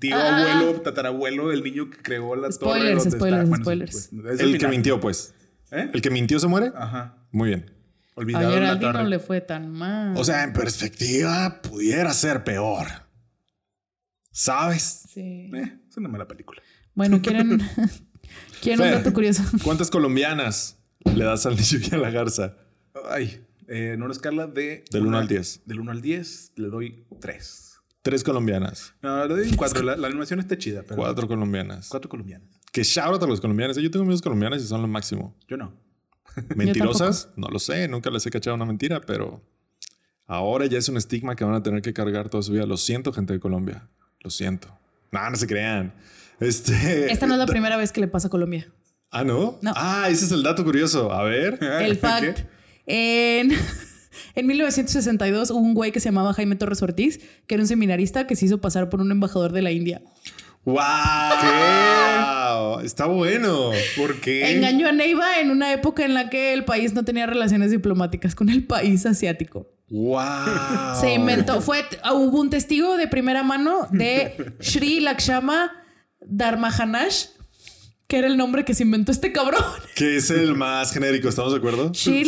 tío, 0.00 0.16
Ah. 0.16 0.52
abuelo, 0.58 0.80
tatarabuelo 0.80 1.48
del 1.50 1.62
niño 1.62 1.88
que 1.90 1.98
creó 1.98 2.34
la 2.34 2.48
torre. 2.50 2.54
Spoilers, 2.80 3.04
donde 3.04 3.16
spoilers, 3.18 3.44
está. 3.44 3.56
spoilers. 3.62 4.10
pues, 4.12 4.34
es 4.34 4.40
el 4.40 4.58
que 4.58 4.66
mintió, 4.68 4.98
pues. 5.00 5.32
¿Eh? 5.72 5.90
El 5.92 6.00
que 6.02 6.10
mintió 6.10 6.38
se 6.38 6.46
muere. 6.46 6.70
Ajá. 6.76 7.16
Muy 7.32 7.48
bien. 7.48 7.70
a 8.14 8.20
Olvidaron 8.20 8.48
la 8.48 8.54
Geraldine 8.54 8.92
no 8.92 9.02
le 9.04 9.18
fue 9.18 9.40
tan 9.40 9.70
mal. 9.70 10.14
O 10.16 10.22
sea, 10.24 10.44
en 10.44 10.52
perspectiva, 10.52 11.60
pudiera 11.62 12.12
ser 12.12 12.44
peor. 12.44 12.86
¿Sabes? 14.30 15.04
Sí. 15.12 15.50
Eh, 15.54 15.78
es 15.88 15.96
una 15.96 16.08
mala 16.08 16.26
película. 16.28 16.62
Bueno, 16.94 17.20
¿quieren, 17.22 17.58
¿quieren 18.62 18.80
un 18.80 18.86
Fer. 18.86 18.94
dato 18.98 19.12
curioso? 19.12 19.42
¿Cuántas 19.64 19.90
colombianas 19.90 20.78
le 21.04 21.24
das 21.24 21.46
al 21.46 21.56
niño 21.56 21.78
y 21.90 21.94
a 21.94 21.98
la 21.98 22.10
garza? 22.10 22.56
Ay, 23.10 23.44
eh, 23.68 23.92
en 23.94 24.02
una 24.02 24.12
escala 24.12 24.46
de... 24.46 24.84
Del 24.90 25.02
uno 25.02 25.10
una- 25.10 25.20
al 25.20 25.28
diez. 25.28 25.62
Del 25.66 25.80
1 25.80 25.90
al 25.92 26.00
10 26.02 26.52
le 26.56 26.68
doy 26.68 27.06
3. 27.20 27.71
Tres 28.02 28.24
colombianas. 28.24 28.94
No, 29.00 29.26
le 29.26 29.34
doy 29.34 29.56
4. 29.56 29.82
La, 29.82 29.96
la 29.96 30.08
animación 30.08 30.40
está 30.40 30.58
chida, 30.58 30.82
pero... 30.82 30.96
Cuatro 30.96 31.28
colombianas. 31.28 31.88
Cuatro 31.88 32.10
colombianas. 32.10 32.48
Que 32.72 32.82
shout 32.82 33.12
out 33.12 33.22
a 33.22 33.26
los 33.26 33.40
colombianos. 33.40 33.76
Yo 33.76 33.90
tengo 33.90 34.02
amigos 34.02 34.22
colombianos 34.22 34.62
y 34.62 34.66
son 34.66 34.82
lo 34.82 34.88
máximo. 34.88 35.36
Yo 35.46 35.56
no. 35.56 35.72
Mentirosas, 36.56 37.28
no 37.36 37.48
lo 37.48 37.58
sé. 37.58 37.86
Nunca 37.86 38.10
les 38.10 38.26
he 38.26 38.30
cachado 38.30 38.56
una 38.56 38.64
mentira, 38.64 39.00
pero 39.00 39.42
ahora 40.26 40.66
ya 40.66 40.78
es 40.78 40.88
un 40.88 40.96
estigma 40.96 41.36
que 41.36 41.44
van 41.44 41.54
a 41.54 41.62
tener 41.62 41.82
que 41.82 41.92
cargar 41.92 42.28
toda 42.28 42.42
su 42.42 42.52
vida. 42.52 42.66
Lo 42.66 42.76
siento, 42.76 43.12
gente 43.12 43.34
de 43.34 43.40
Colombia. 43.40 43.88
Lo 44.20 44.30
siento. 44.30 44.68
No, 45.10 45.30
no 45.30 45.36
se 45.36 45.46
crean. 45.46 45.94
Este. 46.40 47.12
Esta 47.12 47.26
no 47.26 47.34
es 47.34 47.38
la 47.38 47.46
primera 47.46 47.76
vez 47.76 47.92
que 47.92 48.00
le 48.00 48.08
pasa 48.08 48.28
a 48.28 48.30
Colombia. 48.30 48.72
Ah, 49.10 49.24
¿no? 49.24 49.58
No. 49.60 49.72
Ah, 49.76 50.08
ese 50.08 50.24
es 50.24 50.32
el 50.32 50.42
dato 50.42 50.64
curioso. 50.64 51.12
A 51.12 51.22
ver. 51.22 51.58
El 51.62 51.96
fact. 51.98 52.40
En, 52.86 53.52
en 54.34 54.46
1962 54.46 55.50
hubo 55.50 55.60
un 55.60 55.74
güey 55.74 55.92
que 55.92 56.00
se 56.00 56.08
llamaba 56.08 56.32
Jaime 56.34 56.56
Torres 56.56 56.82
Ortiz, 56.82 57.20
que 57.46 57.54
era 57.54 57.62
un 57.62 57.68
seminarista 57.68 58.26
que 58.26 58.36
se 58.36 58.46
hizo 58.46 58.60
pasar 58.60 58.88
por 58.88 59.00
un 59.00 59.10
embajador 59.10 59.52
de 59.52 59.62
la 59.62 59.70
India. 59.70 60.02
¡Wow! 60.64 60.80
Está 62.84 63.06
bueno. 63.06 63.70
¿Por 63.96 64.20
qué? 64.20 64.52
Engañó 64.52 64.88
a 64.88 64.92
Neiva 64.92 65.40
en 65.40 65.50
una 65.50 65.72
época 65.72 66.04
en 66.04 66.14
la 66.14 66.30
que 66.30 66.52
el 66.52 66.64
país 66.64 66.92
no 66.94 67.04
tenía 67.04 67.26
relaciones 67.26 67.72
diplomáticas 67.72 68.36
con 68.36 68.48
el 68.48 68.64
país 68.64 69.04
asiático. 69.04 69.68
¡Wow! 69.88 71.00
Se 71.00 71.12
inventó, 71.14 71.60
fue, 71.60 71.84
hubo 72.14 72.40
un 72.40 72.48
testigo 72.50 72.96
de 72.96 73.08
primera 73.08 73.42
mano 73.42 73.88
de 73.90 74.54
Sri 74.60 75.00
Lakshma 75.00 75.72
Dharmahanash, 76.20 77.26
que 78.06 78.18
era 78.18 78.28
el 78.28 78.36
nombre 78.36 78.64
que 78.64 78.74
se 78.74 78.84
inventó 78.84 79.10
este 79.10 79.32
cabrón. 79.32 79.64
Que 79.96 80.16
es 80.16 80.30
el 80.30 80.54
más 80.54 80.92
genérico, 80.92 81.28
¿estamos 81.28 81.52
de 81.52 81.58
acuerdo? 81.58 81.92
Sri 81.92 82.24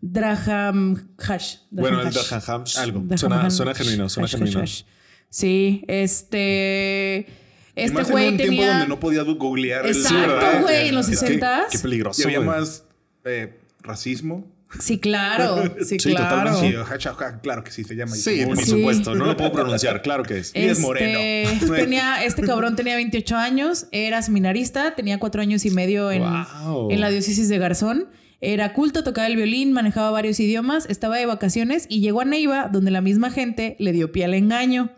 Lakshma 0.00 0.72
Drahamhash. 0.72 1.56
Bueno, 1.70 2.00
el. 2.02 2.10
Draham 2.12 2.64
algo. 2.78 3.00
Drahamhash. 3.04 3.18
Suena, 3.18 3.50
suena 3.50 3.74
genuino, 3.74 4.08
suena 4.08 4.24
Hash, 4.26 4.32
genuino. 4.32 4.60
hash, 4.60 4.82
hash. 4.82 4.82
Sí, 5.30 5.84
este. 5.88 7.26
Este 7.74 8.02
güey 8.04 8.28
un 8.30 8.36
tiempo 8.36 8.54
tenía. 8.56 8.70
donde 8.70 8.88
no 8.88 8.98
podías 9.00 9.24
googlear. 9.24 9.86
el- 9.86 9.96
Exacto, 9.96 10.62
güey, 10.62 10.88
en 10.88 10.94
los 10.96 11.08
Es 11.08 11.20
que- 11.20 11.26
60 11.26 11.66
Qué 11.70 11.78
peligroso. 11.78 12.22
Y 12.22 12.24
había 12.24 12.38
güey. 12.38 12.48
más 12.50 12.84
eh, 13.24 13.56
racismo. 13.82 14.46
Sí, 14.80 14.98
claro. 14.98 15.62
Sí, 15.86 15.98
Sí, 16.00 16.10
claro. 16.10 16.50
totalmente. 16.50 16.76
Ajá, 16.78 17.38
claro 17.40 17.62
que 17.64 17.70
sí, 17.70 17.84
se 17.84 17.94
llama. 17.94 18.16
Sí, 18.16 18.44
por 18.46 18.56
Sí. 18.58 18.70
supuesto. 18.70 19.14
No 19.14 19.26
lo 19.26 19.36
puedo 19.36 19.52
pronunciar. 19.52 20.02
Claro 20.02 20.24
que 20.24 20.38
es. 20.38 20.52
Y 20.54 20.58
es 20.60 20.72
Este, 20.72 20.82
moreno. 20.82 21.76
Tenía, 21.76 22.24
este 22.24 22.42
cabrón 22.42 22.74
tenía 22.74 22.96
28 22.96 23.36
años, 23.36 23.86
era 23.92 24.22
seminarista, 24.22 24.94
tenía 24.96 25.18
cuatro 25.20 25.40
años 25.40 25.64
y 25.64 25.70
medio 25.70 26.10
en, 26.10 26.22
Wow. 26.22 26.90
en 26.90 27.00
la 27.00 27.10
diócesis 27.10 27.48
de 27.48 27.58
Garzón. 27.58 28.08
Era 28.40 28.72
culto, 28.72 29.02
tocaba 29.02 29.26
el 29.26 29.36
violín, 29.36 29.72
manejaba 29.72 30.10
varios 30.10 30.38
idiomas, 30.38 30.86
estaba 30.88 31.16
de 31.16 31.26
vacaciones 31.26 31.86
y 31.88 32.00
llegó 32.00 32.20
a 32.20 32.24
Neiva, 32.24 32.68
donde 32.72 32.90
la 32.90 33.00
misma 33.00 33.30
gente 33.30 33.74
le 33.80 33.92
dio 33.92 34.12
pie 34.12 34.24
al 34.26 34.34
engaño. 34.34 34.90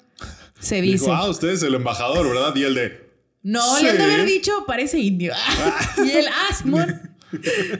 Se 0.58 0.82
dice. 0.82 1.04
Dijo, 1.06 1.12
ah, 1.14 1.28
usted 1.30 1.48
es 1.48 1.62
el 1.62 1.74
embajador, 1.74 2.28
¿verdad? 2.28 2.54
Y 2.54 2.64
el 2.64 2.74
de. 2.74 3.10
No, 3.42 3.76
Sí. 3.76 3.84
le 3.84 3.90
han 3.90 3.96
de 3.98 4.04
haber 4.04 4.26
dicho, 4.26 4.52
parece 4.66 4.98
indio. 4.98 5.32
y 6.04 6.10
él, 6.10 6.26
ah, 6.28 6.54
Simón. 6.54 7.00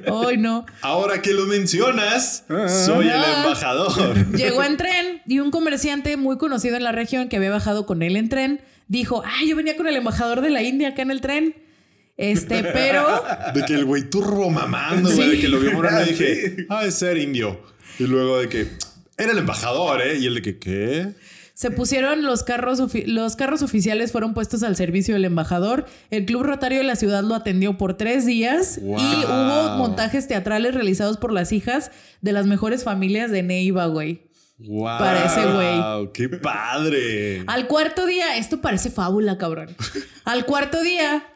Ay, 0.06 0.36
no. 0.38 0.64
Ahora 0.80 1.20
que 1.20 1.32
lo 1.34 1.44
mencionas, 1.46 2.44
soy 2.86 3.08
el 3.08 3.12
Ah. 3.16 3.42
embajador. 3.44 4.14
Llegó 4.36 4.62
en 4.64 4.76
tren 4.78 5.20
y 5.26 5.40
un 5.40 5.50
comerciante 5.50 6.16
muy 6.16 6.38
conocido 6.38 6.76
en 6.76 6.84
la 6.84 6.92
región 6.92 7.28
que 7.28 7.36
había 7.36 7.50
bajado 7.50 7.84
con 7.84 8.02
él 8.02 8.16
en 8.16 8.28
tren 8.30 8.60
dijo, 8.88 9.22
ah, 9.26 9.44
yo 9.46 9.54
venía 9.56 9.76
con 9.76 9.86
el 9.86 9.96
embajador 9.96 10.40
de 10.40 10.50
la 10.50 10.62
India 10.62 10.88
acá 10.88 11.02
en 11.02 11.10
el 11.10 11.20
tren. 11.20 11.54
Este, 12.22 12.62
pero 12.74 13.22
De 13.54 13.64
que 13.64 13.74
el 13.74 13.84
güey 13.86 14.10
turro 14.10 14.50
mamando, 14.50 15.08
güey, 15.10 15.30
Sí. 15.30 15.36
de 15.36 15.40
que 15.40 15.48
lo 15.48 15.58
vio 15.58 15.72
morando 15.72 16.02
y 16.02 16.12
dije, 16.14 16.66
ah, 16.68 16.84
es 16.84 16.94
ser 16.96 17.16
indio. 17.16 17.58
Y 17.98 18.04
luego 18.04 18.38
de 18.38 18.48
que 18.48 18.68
era 19.16 19.32
el 19.32 19.38
embajador, 19.38 20.00
¿eh? 20.02 20.18
Y 20.18 20.26
el 20.26 20.34
de 20.34 20.42
que, 20.42 20.58
¿qué? 20.58 21.08
se 21.54 21.70
pusieron 21.70 22.22
los 22.22 22.42
carros, 22.42 22.80
los 23.04 23.36
carros 23.36 23.60
oficiales 23.60 24.12
fueron 24.12 24.32
puestos 24.32 24.62
al 24.62 24.76
servicio 24.76 25.12
del 25.12 25.26
embajador. 25.26 25.84
El 26.10 26.24
Club 26.24 26.42
Rotario 26.44 26.78
de 26.78 26.84
la 26.84 26.96
ciudad 26.96 27.22
lo 27.22 27.34
atendió 27.34 27.76
por 27.76 27.98
tres 27.98 28.24
días 28.24 28.78
Wow. 28.80 28.98
y 28.98 29.24
hubo 29.26 29.76
montajes 29.76 30.26
teatrales 30.26 30.74
realizados 30.74 31.18
por 31.18 31.32
las 31.34 31.52
hijas 31.52 31.90
de 32.22 32.32
las 32.32 32.46
mejores 32.46 32.82
familias 32.82 33.30
de 33.30 33.42
Neiva, 33.42 33.84
güey. 33.86 34.22
Wow. 34.56 34.84
Para 34.98 35.24
ese 35.26 35.46
güey. 35.52 36.12
¡Qué 36.14 36.28
padre! 36.38 37.44
Al 37.46 37.66
cuarto 37.66 38.06
día, 38.06 38.36
esto 38.38 38.62
parece 38.62 38.90
fábula, 38.90 39.36
cabrón. 39.36 39.68
Al 40.24 40.46
cuarto 40.46 40.82
día 40.82 41.26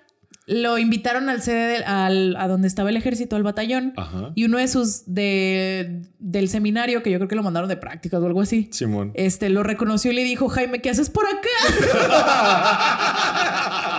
lo 0.47 0.77
invitaron 0.79 1.29
al 1.31 1.41
sede 1.43 1.67
del- 1.73 1.85
al, 1.85 2.37
a 2.37 2.49
donde 2.49 2.69
estaba 2.69 2.91
el 2.91 2.97
ejército, 2.99 3.35
al 3.37 3.43
batallón. 3.43 3.95
Ajá. 3.97 4.33
Y 4.35 4.45
uno 4.45 4.59
de 4.59 4.69
sus 4.69 5.05
de, 5.07 6.03
del 6.19 6.49
seminario, 6.51 7.03
que 7.03 7.11
yo 7.11 7.19
creo 7.19 7.29
que 7.29 7.35
lo 7.37 7.43
mandaron 7.43 7.69
de 7.69 7.77
prácticas 7.79 8.21
o 8.21 8.27
algo 8.27 8.43
así. 8.43 8.69
Simón. 8.71 9.13
Este 9.15 9.49
lo 9.49 9.63
reconoció 9.63 10.11
y 10.13 10.15
le 10.15 10.23
dijo, 10.25 10.49
Jaime, 10.51 10.81
¿qué 10.83 10.91
haces 10.91 11.09
por 11.11 11.25
acá? 11.27 11.49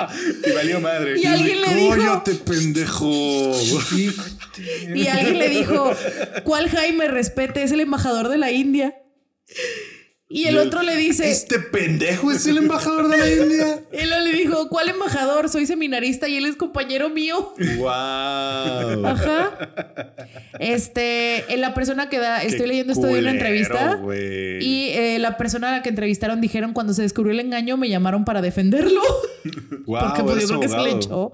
Y 0.48 0.52
valió 0.54 0.80
madre. 0.80 1.20
Y 1.20 1.26
alguien 1.26 1.62
le 1.62 1.74
dijo, 1.76 1.96
¡Cállate, 1.96 2.36
pendejo! 2.36 3.52
y 4.94 5.08
alguien 5.08 5.40
le 5.40 5.50
dijo, 5.50 5.92
¿cuál 6.44 6.70
Jaime 6.70 7.08
respete? 7.08 7.64
Es 7.64 7.72
el 7.72 7.80
embajador 7.80 8.30
de 8.30 8.38
la 8.38 8.52
India. 8.52 8.96
Y 10.28 10.48
el 10.48 10.58
otro 10.58 10.82
le 10.82 10.96
dice, 10.96 11.30
¿Este 11.30 11.60
pendejo 11.60 12.32
es 12.32 12.48
el 12.48 12.58
embajador 12.58 13.10
de 13.10 13.18
la 13.18 13.30
India? 13.30 13.80
él 13.92 14.10
le 14.10 14.32
dijo, 14.32 14.70
¿cuál 14.70 14.90
embajador? 14.90 15.50
Soy 15.50 15.68
seminarista 15.68 16.28
y 16.28 16.38
él 16.38 16.48
es 16.48 16.56
compañero 16.56 17.12
mío. 17.12 17.54
¡Wow! 17.78 19.06
Ajá. 19.06 19.52
Este, 20.60 21.54
en 21.54 21.62
la 21.62 21.76
persona 21.76 22.10
que 22.10 22.18
da, 22.18 22.42
estoy 22.42 22.66
leyendo 22.66 22.94
esto 22.94 23.06
de 23.06 23.20
una 23.20 23.30
entrevista. 23.30 24.02
Y 24.60 24.90
eh, 24.94 25.20
la 25.20 25.38
persona 25.38 25.70
a 25.70 25.72
la 25.78 25.84
que 25.84 25.90
entrevistaron 25.90 26.42
dijeron 26.42 26.74
cuando 26.74 26.94
se 26.94 27.04
descubrió 27.04 27.32
el 27.32 27.40
engaño 27.40 27.78
me 27.78 27.88
llamaron 27.88 28.26
para 28.26 28.42
defenderlo. 28.42 29.02
porque 29.86 30.24
pues, 30.24 30.42
yo 30.42 30.48
creo 30.48 30.60
que 30.60 30.70
se 30.70 30.80
le 30.80 30.90
echó. 30.92 31.34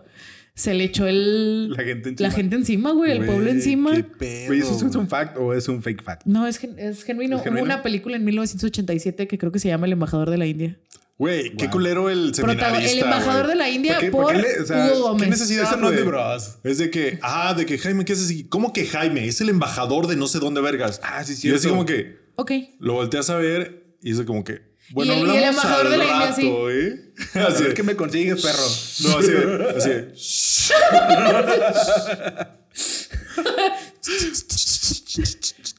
Se 0.54 0.74
le 0.74 0.84
echó 0.84 1.08
el, 1.08 1.70
La 1.72 1.84
gente 1.84 2.10
encima. 2.10 2.30
la 2.30 2.36
gente 2.36 2.56
encima, 2.58 2.91
güey, 2.91 3.12
el 3.12 3.26
pueblo 3.26 3.49
encima. 3.49 3.95
¿Qué 3.95 4.04
pedo? 4.04 4.54
¿eso 4.54 4.88
es 4.88 4.95
un 4.95 5.08
fact 5.08 5.38
o 5.38 5.54
es 5.54 5.68
un 5.70 5.82
fake 5.82 6.04
fact? 6.04 6.24
No, 6.26 6.45
es, 6.45 6.58
gen- 6.58 6.78
es 6.78 7.04
genuino. 7.04 7.38
¿Es 7.38 7.43
genuino? 7.43 7.62
Hubo 7.64 7.66
una 7.74 7.82
película 7.84 8.18
en 8.18 8.26
1987 8.26 9.28
que 9.28 9.38
creo 9.38 9.52
que 9.52 9.60
se 9.60 9.70
llama 9.70 9.86
El 9.88 9.93
embajador 9.93 10.30
de 10.30 10.38
la 10.38 10.45
India. 10.45 10.78
Güey, 11.18 11.56
qué 11.56 11.66
Wow. 11.66 11.72
culero 11.72 12.10
el 12.10 12.34
seminarista, 12.34 12.91
el 12.91 12.99
embajador 12.99 13.45
güey. 13.45 13.49
de 13.49 13.56
la 13.56 13.70
India 13.70 13.93
¿Por 13.93 14.02
qué- 14.02 14.12
por, 14.12 14.24
por 14.24 14.36
qué 14.36 14.41
le- 14.41 14.60
o 14.62 14.66
sea, 14.66 14.86
Hugo 14.88 14.93
qué 14.93 14.99
Gómez. 15.02 15.24
¿Qué 15.24 15.30
necesidad, 15.30 15.78
no 15.78 15.89
es 15.91 15.95
de 15.95 16.04
bros. 16.04 16.58
Es 16.64 16.78
de 16.80 16.89
que, 16.89 17.20
ah, 17.22 17.54
de 17.54 17.66
que 17.66 17.78
Jaime, 17.78 18.06
¿qué 18.06 18.14
haces 18.14 18.26
así? 18.26 18.43
¿Cómo 18.45 18.74
que 18.74 18.86
Jaime? 18.88 19.28
Es 19.28 19.39
el 19.39 19.49
embajador 19.49 20.08
de 20.08 20.16
no 20.16 20.28
sé 20.28 20.39
dónde 20.39 20.62
vergas. 20.62 20.99
Ah, 21.04 21.24
sí, 21.24 21.47
Y 21.47 21.54
así 21.54 21.68
como 21.70 21.86
que 21.86 22.18
Ok. 22.36 22.52
lo 22.80 22.93
volteas 22.93 23.30
a 23.30 23.38
ver 23.38 23.95
y 24.02 24.12
dice 24.12 24.26
como 24.26 24.43
que, 24.43 24.62
bueno, 24.92 25.14
Y 25.14 25.22
el- 25.22 25.28
y 25.28 25.38
el 25.38 25.44
embajador 25.44 25.86
al 25.86 25.92
de 25.92 25.98
la 25.98 26.04
India, 26.06 26.20
rato, 26.28 26.36
sí. 26.36 26.48
¿eh? 26.72 27.14
Así, 27.48 27.64
ver 27.64 27.74
qué 27.74 27.84
me 27.84 27.96
consigues, 27.96 28.42
perro. 28.42 28.58
no, 29.10 29.18
así, 29.20 29.32
de- 29.32 29.74
así. 29.78 29.89
de, 29.89 30.14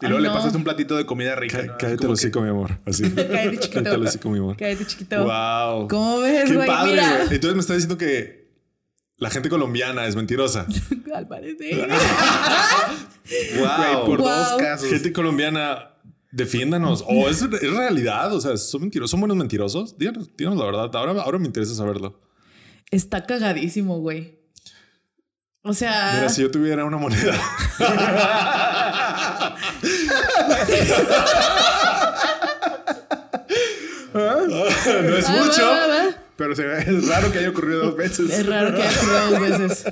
Y 0.03 0.07
luego 0.07 0.17
Ay, 0.19 0.23
le 0.23 0.29
no. 0.29 0.35
pasas 0.35 0.55
un 0.55 0.65
platito 0.65 0.97
de 0.97 1.07
comida 1.07 1.35
rica. 1.37 1.59
"Cá- 1.59 1.67
¿no? 1.67 1.79
Cállate 1.79 2.07
el 2.07 2.13
hocico, 2.13 2.41
mi 2.41 2.49
amor. 2.49 2.79
Así. 2.87 3.03
Cállate, 3.11 3.59
chiquito. 3.59 3.73
Cállate 3.85 3.95
el 3.97 4.07
hocico, 4.07 4.31
mi 4.31 4.39
amor. 4.39 4.57
Cállate, 4.57 4.87
chiquito. 4.87 5.25
Wow. 5.25 5.89
¿Cómo 5.89 6.21
ves, 6.21 6.45
Qué 6.51 6.55
güey? 6.57 6.67
padre, 6.67 6.91
Mira. 6.93 7.09
güey. 7.25 7.35
Entonces 7.35 7.55
me 7.55 7.61
está 7.61 7.75
diciendo 7.75 7.97
que 7.99 8.49
la 9.17 9.31
gente 9.31 9.49
colombiana 9.49 10.07
es 10.07 10.17
mentirosa. 10.17 10.67
Al 11.15 11.29
parecer. 11.29 11.89
wow. 13.59 13.67
Güey, 13.67 14.07
por 14.07 14.19
Wow. 14.21 14.29
dos 14.29 14.53
casos. 14.59 14.89
Gente 14.89 15.13
colombiana, 15.13 15.91
defiéndanos. 16.33 17.05
O 17.07 17.28
es, 17.28 17.43
es 17.43 17.72
realidad. 17.76 18.35
O 18.35 18.41
sea, 18.41 18.57
son 18.57 18.80
mentirosos. 18.83 19.12
¿Son 19.12 19.20
buenos 19.20 19.37
mentirosos? 19.37 19.97
Díganos, 19.97 20.28
díganos 20.37 20.59
la 20.59 20.64
verdad. 20.66 20.91
Ahora, 20.97 21.22
ahora 21.22 21.39
me 21.39 21.47
interesa 21.47 21.74
saberlo. 21.74 22.20
Está 22.91 23.24
cagadísimo, 23.24 24.01
güey. 24.01 24.41
O 25.62 25.72
sea. 25.74 26.12
Mira, 26.16 26.28
si 26.28 26.43
yo 26.43 26.51
tuviera 26.51 26.85
una 26.85 26.97
moneda. 26.97 27.33
no 34.14 35.16
es 35.16 35.28
Ah, 35.28 35.33
mucho. 35.45 35.62
va, 35.62 35.87
va, 35.87 35.89
va. 35.89 36.22
Pero 36.43 36.57
se- 36.57 36.90
es 36.90 37.07
raro 37.09 37.30
que 37.30 37.38
haya 37.38 37.51
ocurrido 37.51 37.84
dos 37.86 37.97
veces. 37.97 38.30
Es 38.30 38.47
raro 38.47 38.74
que 38.74 38.82
haya 38.82 38.99
ocurrido 38.99 39.30
dos 39.30 39.40
veces. 39.40 39.84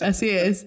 Así 0.00 0.28
es. 0.28 0.66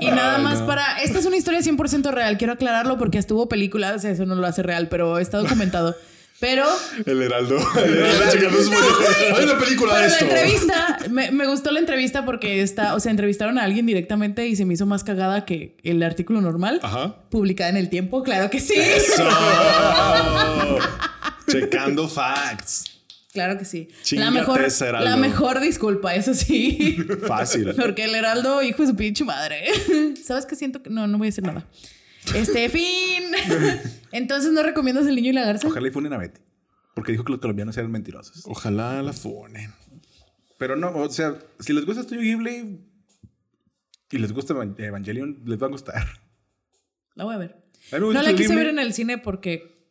Y 0.00 0.10
nada 0.10 0.36
Ay, 0.36 0.42
más 0.44 0.60
no. 0.60 0.66
para. 0.66 0.98
Esta 1.02 1.18
es 1.18 1.26
una 1.26 1.36
historia 1.36 1.60
100% 1.60 2.12
real. 2.12 2.38
Quiero 2.38 2.52
aclararlo 2.52 2.98
porque 2.98 3.18
estuvo 3.18 3.48
película. 3.48 3.94
O 3.94 3.98
sea, 3.98 4.10
eso 4.12 4.24
no 4.26 4.34
lo 4.36 4.46
hace 4.46 4.62
real, 4.62 4.88
pero 4.88 5.18
está 5.18 5.38
documentado. 5.38 5.96
Pero. 6.40 6.64
El 7.06 7.20
Heraldo. 7.22 7.56
El 7.84 7.98
Heraldo 7.98 8.24
checando 8.32 8.62
su 8.62 8.70
moneda. 8.72 8.92
Hay 9.36 9.44
una 9.44 9.58
película 9.58 9.94
de 9.96 10.00
Pero 10.00 10.08
la 10.08 10.16
esto. 10.16 10.24
entrevista, 10.24 10.98
me, 11.10 11.30
me 11.30 11.46
gustó 11.46 11.70
la 11.72 11.80
entrevista 11.80 12.24
porque 12.24 12.62
está, 12.62 12.94
o 12.94 13.00
sea, 13.00 13.10
entrevistaron 13.10 13.58
a 13.58 13.64
alguien 13.64 13.84
directamente 13.86 14.46
y 14.46 14.56
se 14.56 14.64
me 14.64 14.74
hizo 14.74 14.86
más 14.86 15.04
cagada 15.04 15.44
que 15.44 15.76
el 15.84 16.02
artículo 16.02 16.40
normal. 16.40 16.80
Ajá. 16.82 17.16
Publicada 17.28 17.70
en 17.70 17.76
el 17.76 17.90
tiempo, 17.90 18.22
claro 18.22 18.48
que 18.50 18.60
sí. 18.60 18.74
Eso. 18.76 19.24
Checando 21.48 22.08
facts. 22.08 22.84
Claro 23.32 23.56
que 23.58 23.64
sí. 23.64 23.88
Chíngate 24.02 24.26
La 24.26 24.30
mejor, 24.30 24.60
la 25.02 25.16
mejor 25.16 25.60
disculpa, 25.60 26.14
eso 26.14 26.34
sí. 26.34 26.98
Fácil. 27.26 27.72
Porque 27.74 28.04
el 28.04 28.14
Heraldo, 28.14 28.62
hijo 28.62 28.82
de 28.82 28.88
su 28.88 28.96
pinche 28.96 29.24
madre. 29.24 29.64
¿Sabes 30.22 30.44
qué 30.44 30.54
siento? 30.54 30.82
que 30.82 30.90
No, 30.90 31.06
no 31.06 31.16
voy 31.18 31.26
a 31.26 31.30
decir 31.30 31.44
nada. 31.44 31.66
Este 32.34 32.68
fin. 32.68 33.24
Entonces, 34.12 34.52
¿no 34.52 34.62
recomiendas 34.62 35.06
el 35.06 35.14
niño 35.16 35.30
y 35.30 35.32
la 35.32 35.44
garza? 35.46 35.66
Ojalá 35.68 35.88
y 35.88 35.90
funen 35.90 36.12
a 36.12 36.18
Betty. 36.18 36.40
Porque 36.94 37.12
dijo 37.12 37.24
que 37.24 37.32
los 37.32 37.40
colombianos 37.40 37.76
eran 37.78 37.90
mentirosos. 37.90 38.42
Ojalá 38.46 39.02
la 39.02 39.14
funen. 39.14 39.72
Pero 40.58 40.76
no, 40.76 40.90
o 40.94 41.08
sea, 41.08 41.38
si 41.58 41.72
les 41.72 41.86
gusta 41.86 42.02
Studio 42.02 42.20
Ghibli 42.20 42.80
y 44.10 44.18
les 44.18 44.30
gusta 44.32 44.52
Evan- 44.52 44.74
Evangelion, 44.78 45.42
les 45.46 45.60
va 45.60 45.66
a 45.68 45.70
gustar. 45.70 46.06
La 47.14 47.24
voy 47.24 47.34
a 47.34 47.38
ver. 47.38 47.64
A 47.92 47.98
No 47.98 48.12
la 48.12 48.30
quise 48.32 48.42
Ghibli. 48.50 48.56
ver 48.56 48.66
en 48.66 48.78
el 48.78 48.92
cine 48.92 49.16
porque. 49.16 49.88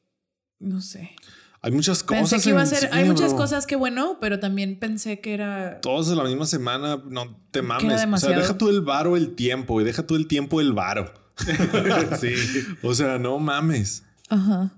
No 0.59 0.79
sé. 0.79 1.15
Hay 1.63 1.71
muchas 1.71 2.03
cosas. 2.03 2.29
Pensé 2.31 2.43
que 2.43 2.49
iba 2.49 2.61
a 2.61 2.63
en 2.63 2.69
ser. 2.69 2.79
cine, 2.79 2.91
hay 2.93 3.05
muchas 3.05 3.29
bro. 3.29 3.37
cosas 3.37 3.67
que 3.67 3.75
bueno, 3.75 4.17
pero 4.19 4.39
también 4.39 4.79
pensé 4.79 5.19
que 5.19 5.33
era. 5.33 5.79
Todos 5.81 6.09
en 6.09 6.17
la 6.17 6.23
misma 6.23 6.45
semana, 6.47 7.01
no 7.07 7.37
te 7.51 7.61
mames. 7.61 8.05
O 8.11 8.17
sea, 8.17 8.37
deja 8.37 8.57
tú 8.57 8.69
el 8.69 8.81
varo 8.81 9.15
el 9.15 9.35
tiempo 9.35 9.79
y 9.79 9.83
deja 9.83 10.05
tú 10.07 10.15
el 10.15 10.27
tiempo 10.27 10.59
el 10.59 10.73
varo. 10.73 11.13
sí. 12.19 12.33
O 12.81 12.93
sea, 12.95 13.19
no 13.19 13.37
mames. 13.37 14.03
Ajá. 14.29 14.73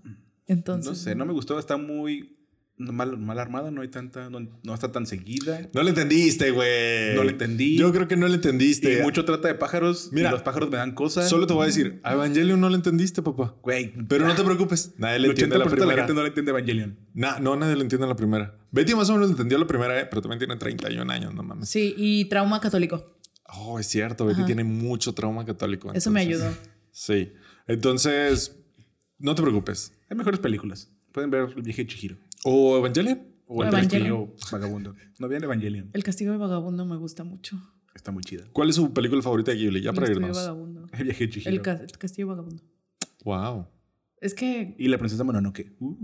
Entonces. 0.45 0.89
No 0.89 0.95
sé, 0.95 1.15
no 1.15 1.25
me 1.25 1.31
gustó. 1.31 1.57
Está 1.57 1.77
muy 1.77 2.36
mal, 2.78 3.17
mal 3.17 3.39
armada. 3.39 3.71
No 3.71 3.82
hay 3.82 3.88
tanta, 3.88 4.30
no, 4.30 4.39
no 4.63 4.74
está 4.74 4.91
tan 4.91 5.05
seguida. 5.05 5.69
No 5.74 5.84
le 5.84 5.89
entendiste, 5.89 6.51
güey. 6.51 7.15
No 7.15 7.24
le 7.24 7.32
entendí. 7.32 7.78
Yo 7.78 7.91
creo 7.91 8.07
que 8.07 8.15
no 8.15 8.28
le 8.28 8.36
entendiste. 8.36 8.99
Y 8.99 9.01
mucho 9.01 9.26
trata 9.26 9.47
de 9.47 9.55
pájaros. 9.55 10.09
Mira, 10.11 10.30
y 10.30 10.32
los 10.32 10.41
pájaros 10.41 10.69
me 10.69 10.78
dan 10.78 10.93
cosas. 10.93 11.30
Solo 11.30 11.47
te 11.47 11.53
voy 11.53 11.63
a 11.63 11.65
decir, 11.67 11.99
a 12.03 12.13
Evangelion 12.13 12.59
no 12.59 12.69
le 12.69 12.76
entendiste, 12.76 13.21
papá. 13.21 13.55
Güey. 13.61 13.93
Pero 14.07 14.26
no 14.28 14.36
te 14.36 14.43
preocupes. 14.43 14.93
Nadie 14.97 15.19
le 15.19 15.28
entiende 15.30 15.55
80% 15.55 15.59
la 15.59 15.63
de 15.63 15.69
la 15.69 15.76
primera. 15.78 16.01
gente 16.03 16.13
no 16.13 16.21
le 16.21 16.28
entiende 16.28 16.51
Evangelion. 16.51 16.99
Na- 17.13 17.39
no, 17.39 17.55
nadie 17.55 17.76
le 17.76 17.82
entiende 17.84 18.07
la 18.07 18.15
primera. 18.15 18.57
Betty 18.71 18.95
más 18.95 19.09
o 19.09 19.13
menos 19.13 19.28
le 19.28 19.32
entendió 19.34 19.57
la 19.57 19.67
primera, 19.67 19.99
eh, 20.01 20.05
pero 20.09 20.21
también 20.21 20.39
tiene 20.39 20.55
31 20.57 21.09
años, 21.11 21.34
no 21.34 21.43
mames. 21.43 21.69
Sí, 21.69 21.93
y 21.97 22.26
trauma 22.26 22.59
católico. 22.59 23.17
Oh, 23.55 23.78
es 23.80 23.86
cierto. 23.88 24.26
Betty 24.26 24.39
Ajá. 24.39 24.45
tiene 24.47 24.63
mucho 24.63 25.13
trauma 25.13 25.45
católico. 25.45 25.93
Eso 25.93 26.09
me 26.09 26.21
ayudó. 26.21 26.51
Sí. 26.91 27.32
Entonces, 27.67 28.55
no 29.19 29.35
te 29.35 29.41
preocupes. 29.41 29.93
Hay 30.10 30.18
mejores 30.18 30.39
películas. 30.39 30.89
Pueden 31.11 31.30
ver 31.30 31.49
El 31.56 31.61
viaje 31.61 31.84
de 31.84 31.88
Chihiro. 31.88 32.15
¿O 32.44 32.78
Evangelion? 32.78 33.22
O 33.48 33.61
El 33.64 33.70
Evangelion. 33.70 34.28
castillo 34.28 34.52
vagabundo. 34.52 34.95
No 35.20 35.28
vean 35.28 35.44
Evangelion. 35.44 35.90
El 35.94 36.03
castigo 36.03 36.32
de 36.32 36.38
vagabundo 36.38 36.86
me 36.86 36.98
gusta 36.98 37.24
mucho. 37.24 37.57
Está 37.95 38.11
muy 38.11 38.24
chida. 38.24 38.45
¿Cuál 38.53 38.70
es 38.70 38.76
su 38.76 38.91
película 38.94 39.22
favorita 39.22 39.52
de 39.52 39.57
Ghibli? 39.57 39.82
Ya 39.82 39.91
el 39.91 39.95
para 39.95 40.11
irnos. 40.11 40.36
vagabundo. 40.36 40.88
El 40.98 41.03
viaje 41.06 41.28
de 41.28 41.30
Chihiro. 41.30 41.52
El, 41.52 41.61
ca- 41.61 41.74
el 41.74 41.98
castillo 41.98 42.28
de 42.28 42.30
vagabundo. 42.32 42.64
Wow. 43.24 43.68
Es 44.20 44.34
que. 44.34 44.76
Y 44.78 44.88
la 44.88 44.98
princesa 44.98 45.24
Mononoke. 45.24 45.76
Uh. 45.80 45.95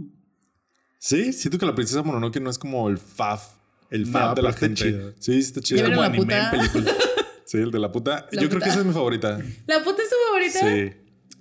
Sí, 1.00 1.34
siento 1.34 1.58
que 1.58 1.66
la 1.66 1.74
princesa 1.74 2.04
Mononoke 2.04 2.40
no 2.42 2.50
es 2.50 2.60
como 2.60 2.90
el 2.90 2.98
faf, 2.98 3.56
el 3.90 4.04
No, 4.06 4.12
faf 4.12 4.36
de 4.36 4.42
la 4.44 4.54
gente. 4.54 4.84
chido. 4.84 5.14
Sí, 5.20 5.40
está 5.40 5.62
chido. 5.62 5.86
Como 5.86 6.02
anime 6.02 6.24
puta. 6.26 6.52
en 6.54 6.60
película. 6.60 6.94
Sí, 7.46 7.58
el 7.58 7.72
de 7.72 7.80
la 7.80 7.92
puta. 7.92 8.28
La 8.32 8.44
Yo 8.44 8.48
creo 8.48 8.62
que 8.62 8.70
esa 8.70 8.82
es 8.82 8.86
mi 8.86 8.94
favorita. 8.94 9.40
La 9.66 9.84
puta 9.84 10.04
estuvo 10.04 10.20
ahorita? 10.34 10.60
Sí. 10.60 10.92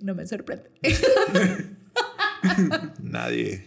No 0.01 0.15
me 0.15 0.25
sorprende. 0.25 0.71
Nadie. 3.03 3.63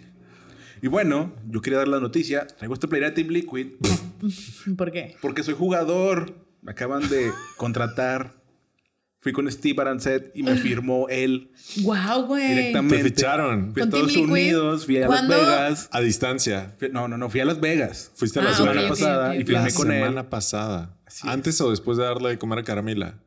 Y 0.82 0.88
bueno, 0.88 1.32
yo 1.48 1.60
quería 1.62 1.78
dar 1.78 1.88
la 1.88 2.00
noticia. 2.00 2.46
Traigo 2.46 2.74
esta 2.74 2.88
playera 2.88 3.10
de 3.10 3.14
Team 3.16 3.28
Liquid 3.28 3.66
¿Por 4.76 4.90
qué? 4.90 5.16
porque 5.22 5.42
soy 5.42 5.54
jugador. 5.54 6.34
Me 6.60 6.72
acaban 6.72 7.08
de 7.08 7.30
contratar. 7.56 8.42
Fui 9.20 9.32
con 9.32 9.50
Steve 9.52 9.80
Arancet 9.80 10.32
y 10.34 10.42
me 10.42 10.56
firmó 10.56 11.08
él 11.08 11.52
Wow, 11.82 12.26
güey. 12.26 12.48
directamente. 12.48 12.96
Te 12.98 13.04
ficharon. 13.04 13.72
Fui 13.72 13.82
a 13.82 13.84
¿Con 13.84 13.90
Team 13.90 14.06
Estados 14.08 14.16
Liquid? 14.16 14.32
Unidos, 14.32 14.84
fui 14.86 14.96
a 15.00 15.06
¿Cuándo? 15.06 15.36
Las 15.36 15.46
Vegas. 15.46 15.88
A 15.92 16.00
distancia. 16.00 16.74
Fui- 16.78 16.88
No, 16.90 17.06
no, 17.06 17.16
no, 17.16 17.30
fui 17.30 17.38
a 17.40 17.44
Las 17.44 17.60
Vegas. 17.60 18.10
Fuiste 18.16 18.40
a 18.40 18.42
Ah, 18.42 18.46
la 18.46 18.54
semana 18.54 18.72
semana 18.72 18.92
ok, 18.92 18.98
pasada 18.98 19.36
y 19.36 19.40
ok. 19.42 19.46
firmé 19.46 19.62
La 19.68 19.74
con 19.74 19.86
semana 19.86 20.20
él. 20.22 20.26
pasada. 20.26 20.98
Así 21.06 21.28
¿Antes 21.28 21.60
o 21.60 21.70
después 21.70 21.98
de 21.98 22.04
darle 22.04 22.30
de 22.30 22.38
comer 22.38 22.58
a 22.58 22.62
Caramila? 22.64 23.22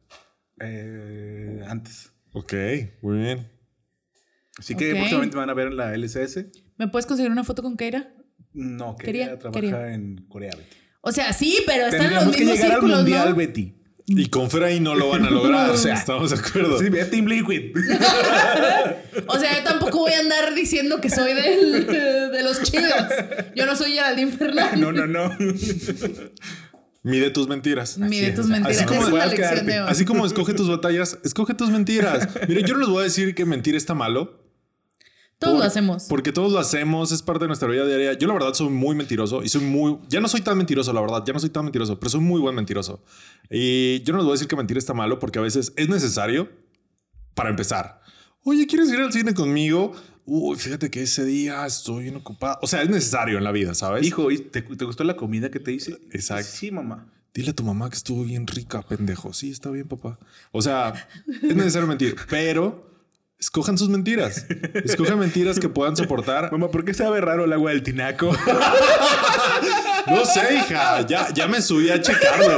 Eh, 0.60 1.61
antes. 1.68 2.11
Ok, 2.34 2.53
muy 3.02 3.19
bien. 3.19 3.49
Así 4.57 4.76
que 4.76 4.91
próximamente 4.95 5.36
me 5.36 5.40
van 5.41 5.49
a 5.49 5.53
ver 5.53 5.68
en 5.68 5.77
la 5.77 5.94
LSS. 5.95 6.45
¿Me 6.77 6.88
puedes 6.88 7.06
conseguir 7.06 7.31
una 7.31 7.43
foto 7.43 7.61
con 7.64 7.77
Keira? 7.77 8.14
No, 8.53 8.95
quería, 8.95 9.26
Quería, 9.26 9.39
trabajar 9.39 9.61
quería. 9.61 9.93
en 9.93 10.26
Corea, 10.30 10.52
Betty. 10.56 10.76
O 11.02 11.11
sea, 11.11 11.34
sí, 11.34 11.60
pero 11.65 11.85
están 11.85 12.07
en 12.07 12.14
los 12.15 12.23
Tendríamos 12.23 12.35
que 12.35 12.39
mismos 12.41 12.56
llegar 12.56 12.72
al 12.72 12.76
círculos, 12.77 12.97
mundial, 12.99 13.30
¿no? 13.30 13.35
Betty. 13.35 13.76
Y 14.07 14.27
con 14.27 14.64
ahí 14.64 14.80
no 14.80 14.93
lo 14.95 15.10
van 15.10 15.26
a 15.26 15.30
lograr. 15.31 15.69
O 15.73 15.77
sea, 15.77 15.95
Estamos 15.95 16.30
de 16.31 16.38
acuerdo. 16.38 16.77
Sí, 16.80 16.89
ve 16.89 17.06
Team 17.06 17.26
Liquid. 17.26 17.76
O 19.27 19.39
sea, 19.39 19.57
yo 19.57 19.64
tampoco 19.64 19.99
voy 19.99 20.11
a 20.14 20.19
andar 20.19 20.53
diciendo 20.53 20.99
que 21.02 21.10
soy 21.10 21.34
del- 21.34 21.88
de 21.88 22.43
los 22.43 22.61
chidos. 22.64 22.93
Yo 23.56 23.65
no 23.65 23.76
soy 23.76 23.93
Geraldine 23.93 24.31
Fernández. 24.31 24.77
no, 24.80 24.91
no, 24.91 25.07
no. 25.07 25.35
Mide 27.03 27.30
tus 27.30 27.47
mentiras. 27.47 27.97
Mide 27.97 28.31
tus 28.31 28.47
mentiras. 28.47 28.77
Así 28.77 28.85
como. 28.85 29.18
Así 29.88 30.06
como 30.06 30.26
escoge 30.26 30.53
tus 30.53 30.68
batallas, 30.69 31.18
escoge 31.23 31.53
tus 31.53 31.69
mentiras. 31.69 32.27
Mire, 32.47 32.64
yo 32.64 32.73
no 32.73 32.81
les 32.81 32.89
voy 32.89 33.02
a 33.02 33.03
decir 33.03 33.35
que 33.35 33.45
mentir 33.45 33.76
está 33.76 33.93
malo. 33.93 34.44
Todos 35.39 35.53
por- 35.55 35.59
lo 35.61 35.67
hacemos. 35.67 36.03
Porque 36.09 36.31
todos 36.31 36.51
lo 36.51 36.59
hacemos, 36.59 37.11
es 37.11 37.21
parte 37.21 37.43
de 37.43 37.47
nuestra 37.47 37.67
vida 37.67 37.85
diaria. 37.85 38.13
Yo 38.13 38.27
la 38.27 38.33
verdad 38.33 38.53
soy 38.53 38.69
muy 38.69 38.95
mentiroso 38.95 39.43
y 39.43 39.49
soy 39.49 39.61
muy... 39.61 39.97
Ya 40.07 40.19
no 40.21 40.27
soy 40.27 40.41
tan 40.41 40.57
mentiroso, 40.57 40.93
la 40.93 41.01
verdad, 41.01 41.23
ya 41.25 41.33
no 41.33 41.39
soy 41.39 41.49
tan 41.49 41.65
mentiroso, 41.65 41.99
pero 41.99 42.09
soy 42.09 42.21
muy 42.21 42.39
buen 42.39 42.55
mentiroso. 42.55 43.03
Y 43.49 44.01
yo 44.03 44.13
no 44.13 44.19
les 44.19 44.25
voy 44.25 44.31
a 44.31 44.35
decir 44.35 44.47
que 44.47 44.55
mentir 44.55 44.77
está 44.77 44.93
malo 44.93 45.19
porque 45.19 45.39
a 45.39 45.41
veces 45.41 45.73
es 45.75 45.89
necesario 45.89 46.49
para 47.33 47.49
empezar. 47.49 48.01
Oye, 48.43 48.65
¿quieres 48.67 48.89
ir 48.89 48.99
al 48.99 49.11
cine 49.11 49.33
conmigo? 49.33 49.91
Uy, 50.27 50.55
fíjate 50.57 50.89
que 50.89 51.01
ese 51.03 51.25
día 51.25 51.65
estoy 51.65 52.03
bien 52.03 52.15
ocupado. 52.15 52.57
O 52.61 52.67
sea, 52.67 52.81
es 52.81 52.89
necesario 52.89 53.37
en 53.37 53.43
la 53.43 53.51
vida, 53.51 53.73
¿sabes? 53.75 54.05
Hijo, 54.05 54.31
¿y 54.31 54.39
¿te, 54.39 54.61
te 54.61 54.85
gustó 54.85 55.03
la 55.03 55.15
comida 55.15 55.51
que 55.51 55.59
te 55.59 55.71
hice? 55.71 55.97
Exacto. 56.11 56.47
Sí, 56.51 56.71
mamá. 56.71 57.11
Dile 57.33 57.51
a 57.51 57.53
tu 57.53 57.63
mamá 57.63 57.89
que 57.89 57.97
estuvo 57.97 58.23
bien 58.23 58.47
rica, 58.47 58.81
pendejo. 58.81 59.33
Sí, 59.33 59.51
está 59.51 59.69
bien, 59.69 59.87
papá. 59.87 60.17
O 60.51 60.61
sea, 60.61 60.93
es 61.43 61.55
necesario 61.55 61.87
mentir, 61.87 62.15
pero 62.29 62.89
escojan 63.39 63.77
sus 63.77 63.89
mentiras. 63.89 64.45
Escojan 64.83 65.19
mentiras 65.19 65.59
que 65.59 65.69
puedan 65.69 65.95
soportar. 65.95 66.51
Mamá, 66.53 66.69
¿por 66.69 66.85
qué 66.85 66.93
sabe 66.93 67.21
raro 67.21 67.45
el 67.45 67.53
agua 67.53 67.71
del 67.71 67.83
tinaco? 67.83 68.35
No 70.07 70.23
sé, 70.23 70.53
hija. 70.53 71.01
Ya, 71.07 71.33
ya 71.33 71.47
me 71.47 71.59
subí 71.63 71.89
a 71.89 71.99
checarlo. 71.99 72.57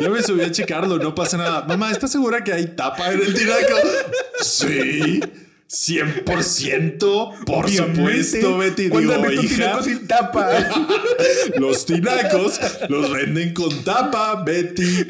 Ya 0.00 0.08
me 0.08 0.20
subí 0.20 0.42
a 0.42 0.50
checarlo. 0.50 0.98
No 0.98 1.14
pasa 1.14 1.36
nada. 1.36 1.62
Mamá, 1.62 1.92
¿estás 1.92 2.10
segura 2.10 2.42
que 2.42 2.52
hay 2.52 2.66
tapa 2.74 3.12
en 3.12 3.20
el 3.20 3.34
tinaco? 3.34 3.76
Sí. 4.40 5.20
100%. 5.70 7.44
Por 7.44 7.70
supuesto, 7.70 8.58
Betty. 8.58 8.88
¿Cuándo 8.88 9.14
Digo, 9.16 9.30
hija. 9.42 9.54
tinaco 9.54 9.82
sin 9.84 10.08
tapa? 10.08 10.50
Los 11.56 11.86
tinacos 11.86 12.58
los 12.88 13.12
venden 13.12 13.54
con 13.54 13.84
tapa, 13.84 14.42
Betty. 14.42 15.06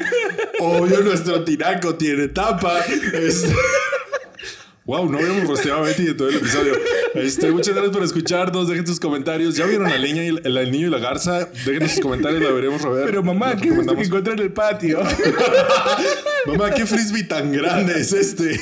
Obvio, 0.59 0.99
nuestro 1.01 1.43
tinaco 1.43 1.95
tiene 1.95 2.27
tapa. 2.27 2.81
Este- 3.13 3.55
Wow, 4.89 5.07
no 5.07 5.19
habíamos 5.19 5.47
rosteado 5.47 5.83
a 5.83 5.87
Betty 5.87 6.03
de 6.03 6.13
todo 6.15 6.29
el 6.29 6.37
episodio. 6.37 6.73
Este, 7.13 7.51
muchas 7.51 7.75
gracias 7.75 7.95
por 7.95 8.03
escucharnos. 8.03 8.67
Dejen 8.67 8.87
sus 8.87 8.99
comentarios. 8.99 9.55
¿Ya 9.55 9.67
vieron 9.67 9.87
la 9.87 9.99
niña 9.99 10.23
y 10.23 10.29
el, 10.29 10.57
el 10.57 10.71
niño 10.71 10.87
y 10.87 10.89
la 10.89 10.97
garza? 10.97 11.45
Dejen 11.63 11.87
sus 11.87 11.99
comentarios, 11.99 12.41
la 12.41 12.49
veremos 12.49 12.81
rever. 12.81 13.05
Pero 13.05 13.21
mamá, 13.21 13.55
¿qué 13.55 13.67
es 13.67 13.77
esto 13.77 13.95
que 13.95 14.01
encontré 14.01 14.33
en 14.33 14.39
el 14.39 14.51
patio? 14.51 15.01
Mamá, 16.47 16.71
¿qué 16.71 16.87
frisbee 16.87 17.23
tan 17.23 17.51
grande 17.51 17.99
es 17.99 18.13
este? 18.13 18.59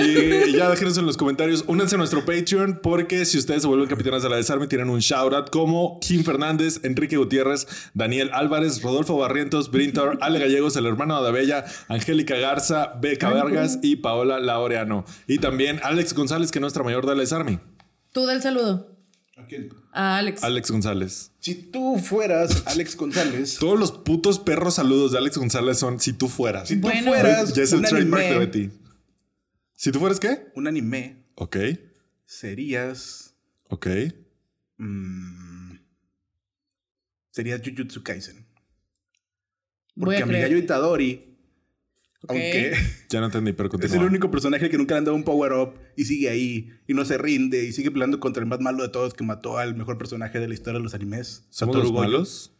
Y 0.00 0.52
ya 0.52 0.70
déjenos 0.70 0.96
en 0.98 1.06
los 1.06 1.16
comentarios. 1.16 1.64
Únanse 1.66 1.96
a 1.96 1.98
nuestro 1.98 2.24
Patreon 2.24 2.80
porque 2.82 3.24
si 3.26 3.38
ustedes 3.38 3.62
se 3.62 3.68
vuelven 3.68 3.88
capitanes 3.88 4.22
de 4.22 4.28
la 4.30 4.36
Desarme, 4.36 4.66
tienen 4.68 4.88
un 4.88 5.00
shout 5.00 5.32
out 5.34 5.50
como 5.50 5.98
Kim 6.00 6.24
Fernández, 6.24 6.80
Enrique 6.82 7.16
Gutiérrez, 7.16 7.66
Daniel 7.94 8.30
Álvarez, 8.32 8.82
Rodolfo 8.82 9.16
Barrientos, 9.18 9.70
Brintor, 9.70 10.18
Ale 10.22 10.38
Gallegos, 10.38 10.76
el 10.76 10.86
hermano 10.86 11.14
de 11.14 11.20
Adabella, 11.20 11.64
Angélica 11.88 12.36
Garza, 12.36 12.94
Beca 13.00 13.28
Vargas 13.30 13.78
y 13.82 13.96
Paola 13.96 14.40
Laureano. 14.40 15.04
Y 15.26 15.38
también 15.38 15.80
Alex 15.82 16.14
González, 16.14 16.50
que 16.50 16.58
es 16.58 16.62
nuestra 16.62 16.82
mayor 16.82 17.06
de 17.06 17.14
la 17.14 17.20
Desarme. 17.20 17.60
Tú 18.12 18.26
da 18.26 18.32
el 18.32 18.42
saludo. 18.42 18.88
A 19.92 20.16
Alex. 20.18 20.42
Alex 20.44 20.70
González. 20.70 21.32
Si 21.40 21.54
tú 21.54 21.98
fueras 21.98 22.62
Alex 22.66 22.96
González, 22.96 23.56
Todos 23.58 23.78
los 23.78 23.92
putos 23.92 24.38
perros 24.38 24.74
saludos 24.74 25.12
de 25.12 25.18
Alex 25.18 25.36
González 25.36 25.78
son 25.78 26.00
si 26.00 26.12
tú 26.14 26.28
fueras. 26.28 26.68
si 26.68 26.76
tú 26.76 26.82
Bueno. 26.88 27.10
fueras 27.12 27.52
Ya 27.52 27.62
es 27.64 27.72
el 27.72 27.80
un 27.80 27.84
trademark 27.84 28.24
de 28.24 28.38
Betty. 28.38 28.70
Si 29.82 29.90
tú 29.90 29.98
fueras 29.98 30.20
qué? 30.20 30.46
un 30.54 30.68
anime, 30.68 31.24
Ok, 31.34 31.56
serías... 32.24 33.34
ok. 33.68 33.88
mm, 34.76 35.72
serías 37.32 37.60
Jujutsu 37.64 38.04
Kaisen. 38.04 38.46
Voy 39.96 40.04
Porque 40.18 40.22
a 40.22 40.26
mi 40.26 40.34
gallo 40.38 40.56
Itadori, 40.56 41.36
Ok. 42.22 42.30
aunque 42.30 42.72
Ya 43.10 43.18
no 43.18 43.26
entendí, 43.26 43.52
pero 43.54 43.66
es 43.66 43.70
continúa. 43.72 43.96
el 43.96 44.04
único 44.08 44.30
personaje 44.30 44.70
que 44.70 44.78
nunca 44.78 44.94
le 44.94 44.98
han 44.98 45.04
dado 45.06 45.16
un 45.16 45.24
power-up 45.24 45.74
y 45.96 46.04
sigue 46.04 46.28
ahí 46.30 46.70
y 46.86 46.94
no 46.94 47.04
se 47.04 47.18
rinde 47.18 47.64
y 47.64 47.72
sigue 47.72 47.90
peleando 47.90 48.20
contra 48.20 48.40
el 48.40 48.48
más 48.48 48.60
malo 48.60 48.84
de 48.84 48.88
todos 48.88 49.14
que 49.14 49.24
mató 49.24 49.58
al 49.58 49.74
mejor 49.74 49.98
personaje 49.98 50.38
de 50.38 50.46
la 50.46 50.54
historia 50.54 50.78
de 50.78 50.84
los 50.84 50.94
animes. 50.94 51.44
¿Somos 51.50 51.74
Satoru 51.74 51.82
los 51.82 51.92
malos? 51.92 52.51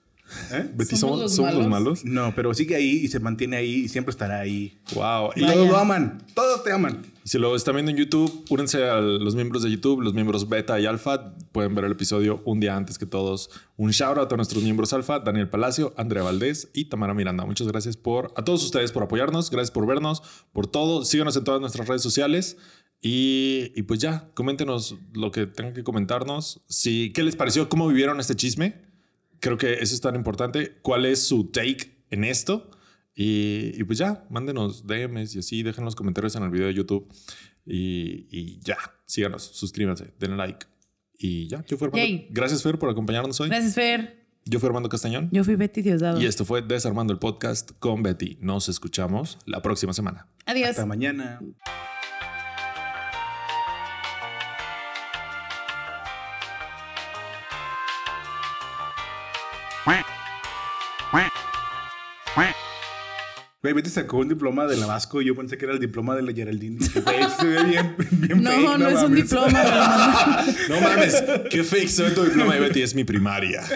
¿Eh? 0.52 0.70
Betty, 0.74 0.96
¿Somos 0.96 1.00
¿somos, 1.00 1.20
los 1.20 1.34
somos 1.36 1.54
los 1.54 1.66
malos? 1.68 2.04
malos? 2.04 2.04
No, 2.04 2.34
pero 2.34 2.52
sigue 2.54 2.74
ahí 2.74 2.90
y 3.04 3.09
se 3.09 3.20
mantiene 3.20 3.56
ahí 3.56 3.74
y 3.84 3.88
siempre 3.88 4.10
estará 4.10 4.40
ahí. 4.40 4.80
Wow. 4.94 5.30
Y 5.36 5.40
Y 5.40 5.42
Vaya. 5.42 5.54
todos 5.54 5.68
lo 5.68 5.76
aman. 5.76 6.18
Todos 6.34 6.64
te 6.64 6.72
aman. 6.72 7.02
si 7.24 7.38
lo 7.38 7.54
están 7.56 7.74
viendo 7.74 7.90
en 7.90 7.96
YouTube, 7.96 8.44
únense 8.50 8.84
a 8.88 9.00
los 9.00 9.34
miembros 9.34 9.62
de 9.62 9.70
YouTube, 9.70 10.00
los 10.00 10.14
miembros 10.14 10.48
beta 10.48 10.78
y 10.80 10.86
alfa. 10.86 11.34
Pueden 11.52 11.74
ver 11.74 11.84
el 11.84 11.92
episodio 11.92 12.42
un 12.44 12.60
día 12.60 12.76
antes 12.76 12.98
que 12.98 13.06
todos. 13.06 13.50
Un 13.76 13.90
shout 13.90 14.18
out 14.18 14.32
a 14.32 14.36
nuestros 14.36 14.62
miembros 14.62 14.92
alfa, 14.92 15.18
Daniel 15.20 15.48
Palacio, 15.48 15.92
Andrea 15.96 16.22
Valdés 16.22 16.70
y 16.74 16.86
Tamara 16.86 17.14
Miranda. 17.14 17.44
Muchas 17.44 17.66
gracias 17.68 17.96
por 17.96 18.32
a 18.36 18.44
todos 18.44 18.64
ustedes 18.64 18.92
por 18.92 19.02
apoyarnos. 19.02 19.50
Gracias 19.50 19.70
por 19.70 19.86
vernos, 19.86 20.22
por 20.52 20.66
todo. 20.66 21.04
Síganos 21.04 21.36
en 21.36 21.44
todas 21.44 21.60
nuestras 21.60 21.88
redes 21.88 22.02
sociales. 22.02 22.56
Y, 23.04 23.72
y 23.74 23.82
pues 23.82 23.98
ya, 23.98 24.30
coméntenos 24.34 24.94
lo 25.12 25.32
que 25.32 25.46
tengan 25.46 25.74
que 25.74 25.82
comentarnos. 25.82 26.62
Si, 26.68 27.12
¿Qué 27.12 27.24
les 27.24 27.34
pareció? 27.34 27.68
¿Cómo 27.68 27.88
vivieron 27.88 28.20
este 28.20 28.36
chisme? 28.36 28.91
Creo 29.43 29.59
que 29.59 29.73
eso 29.73 29.93
es 29.93 30.01
tan 30.01 30.14
importante. 30.14 30.78
¿Cuál 30.82 31.05
es 31.05 31.27
su 31.27 31.51
take 31.51 32.06
en 32.10 32.23
esto? 32.23 32.70
Y, 33.12 33.73
y 33.74 33.82
pues 33.82 33.98
ya, 33.98 34.24
mándenos 34.31 34.86
DMs 34.86 35.35
y 35.35 35.40
así, 35.40 35.64
dejen 35.64 35.85
los 35.85 35.97
comentarios 35.97 36.36
en 36.36 36.44
el 36.44 36.51
video 36.51 36.69
de 36.69 36.74
YouTube. 36.74 37.12
Y, 37.66 38.28
y 38.31 38.60
ya, 38.60 38.78
síganos, 39.05 39.43
suscríbanse, 39.43 40.14
denle 40.20 40.36
like. 40.36 40.66
Y 41.19 41.48
ya, 41.48 41.64
yo 41.66 41.77
fui 41.77 41.89
Armando. 41.89 42.06
Yay. 42.06 42.28
Gracias, 42.31 42.62
Fer, 42.62 42.78
por 42.78 42.89
acompañarnos 42.89 43.40
hoy. 43.40 43.48
Gracias, 43.48 43.74
Fer. 43.74 44.23
Yo 44.44 44.60
fui 44.60 44.69
Armando 44.69 44.89
Castañón. 44.89 45.28
Yo 45.32 45.43
fui 45.43 45.56
Betty 45.56 45.82
Diosdado. 45.82 46.23
Y 46.23 46.27
esto 46.27 46.44
fue 46.44 46.62
Desarmando 46.62 47.12
el 47.12 47.19
Podcast 47.19 47.73
con 47.81 48.05
Betty. 48.05 48.39
Nos 48.40 48.69
escuchamos 48.69 49.39
la 49.44 49.60
próxima 49.60 49.93
semana. 49.93 50.28
Adiós. 50.47 50.70
Hasta 50.70 50.86
mañana. 50.86 51.40
Güey, 63.62 63.74
Betty 63.74 63.90
sacó 63.90 64.16
un 64.16 64.28
diploma 64.28 64.66
de 64.66 64.76
la 64.76 64.86
Vasco 64.86 65.22
y 65.22 65.26
yo 65.26 65.36
pensé 65.36 65.56
que 65.56 65.66
era 65.66 65.72
el 65.74 65.78
diploma 65.78 66.16
de 66.16 66.22
la 66.22 66.32
Geraldine. 66.32 66.78
Güey, 66.78 67.16
se 67.39 67.47
ve 67.47 67.62
bien, 67.62 67.94
bien 68.10 68.43
No, 68.43 68.51
fake, 68.51 68.78
no, 68.78 68.89
es 68.89 68.94
un 68.97 69.02
mames. 69.02 69.22
diploma. 69.22 69.47
me 69.47 69.70
lo 69.70 69.70
mandó. 69.70 70.52
No 70.68 70.80
mames, 70.80 71.24
qué 71.48 71.62
fake 71.62 71.89
soy 71.89 72.12
tu 72.12 72.24
diploma 72.24 72.55
de 72.55 72.60
Betty. 72.60 72.82
Es 72.82 72.94
mi 72.94 73.05
primaria. 73.05 73.62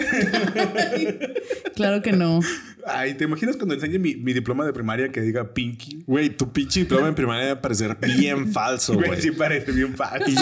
Claro 1.75 2.01
que 2.01 2.11
no. 2.11 2.39
Ay, 2.87 3.13
¿te 3.13 3.25
imaginas 3.25 3.55
cuando 3.55 3.75
enseñe 3.75 3.99
mi, 3.99 4.15
mi 4.15 4.33
diploma 4.33 4.65
de 4.65 4.73
primaria 4.73 5.11
que 5.11 5.21
diga 5.21 5.53
Pinky? 5.53 6.03
Güey, 6.07 6.31
tu 6.31 6.51
pinche 6.51 6.79
diploma 6.79 7.07
en 7.07 7.13
primaria 7.13 7.45
debe 7.45 7.61
parecer 7.61 7.95
bien 8.01 8.51
falso, 8.51 8.95
Güey, 8.95 9.21
sí 9.21 9.29
parece 9.29 9.71
bien 9.73 9.95
fácil. 9.95 10.35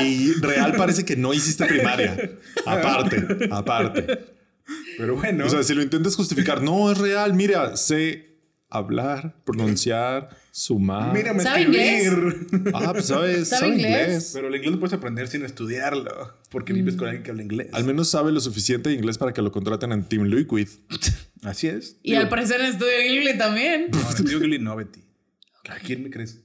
Y, 0.00 0.30
y 0.30 0.32
real 0.40 0.72
parece 0.78 1.04
que 1.04 1.14
no 1.14 1.34
hiciste 1.34 1.66
primaria. 1.66 2.30
Aparte, 2.64 3.48
aparte. 3.50 4.18
Pero 4.96 5.16
bueno. 5.16 5.44
O 5.44 5.48
sea, 5.50 5.62
si 5.62 5.74
lo 5.74 5.82
intentas 5.82 6.16
justificar, 6.16 6.62
no 6.62 6.90
es 6.90 6.96
real, 6.96 7.34
mira, 7.34 7.76
sé 7.76 8.27
hablar, 8.70 9.34
pronunciar, 9.44 10.30
sumar. 10.50 11.12
Mírame 11.14 11.42
¿Sabe 11.42 11.62
escribir. 11.62 12.46
Ah, 12.74 12.92
pues 12.92 13.06
sabes, 13.06 13.48
¿Sabe 13.48 13.60
sabe 13.60 13.74
inglés? 13.74 14.00
inglés. 14.06 14.30
Pero 14.34 14.48
el 14.48 14.54
inglés 14.56 14.72
lo 14.72 14.80
puedes 14.80 14.92
aprender 14.92 15.28
sin 15.28 15.44
estudiarlo. 15.44 16.36
Porque 16.50 16.72
vives 16.72 16.96
con 16.96 17.08
alguien 17.08 17.22
que 17.22 17.30
habla 17.30 17.42
inglés. 17.42 17.68
Al 17.72 17.84
menos 17.84 18.08
sabe 18.10 18.32
lo 18.32 18.40
suficiente 18.40 18.90
de 18.90 18.96
inglés 18.96 19.18
para 19.18 19.32
que 19.32 19.42
lo 19.42 19.52
contraten 19.52 19.92
en 19.92 20.04
Team 20.04 20.24
Liquid. 20.24 20.68
Así 21.42 21.68
es. 21.68 21.98
Y 22.02 22.14
al 22.14 22.28
parecer 22.28 22.60
estudio 22.60 23.14
inglés 23.14 23.38
también. 23.38 23.88
No, 23.92 24.00
en 24.18 24.24
Tío 24.24 24.40
Gilly 24.40 24.58
no, 24.58 24.76
Betty. 24.76 25.00
¿A 25.68 25.76
quién 25.76 26.02
me 26.02 26.10
crees? 26.10 26.40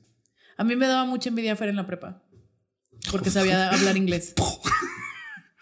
A 0.57 0.63
mí 0.63 0.75
me 0.75 0.85
daba 0.87 1.05
mucha 1.05 1.29
envidia 1.29 1.55
Fer 1.55 1.69
en 1.69 1.75
la 1.77 1.87
prepa. 1.87 2.21
Porque 3.11 3.29
sabía 3.29 3.69
hablar 3.69 3.97
inglés. 3.97 4.33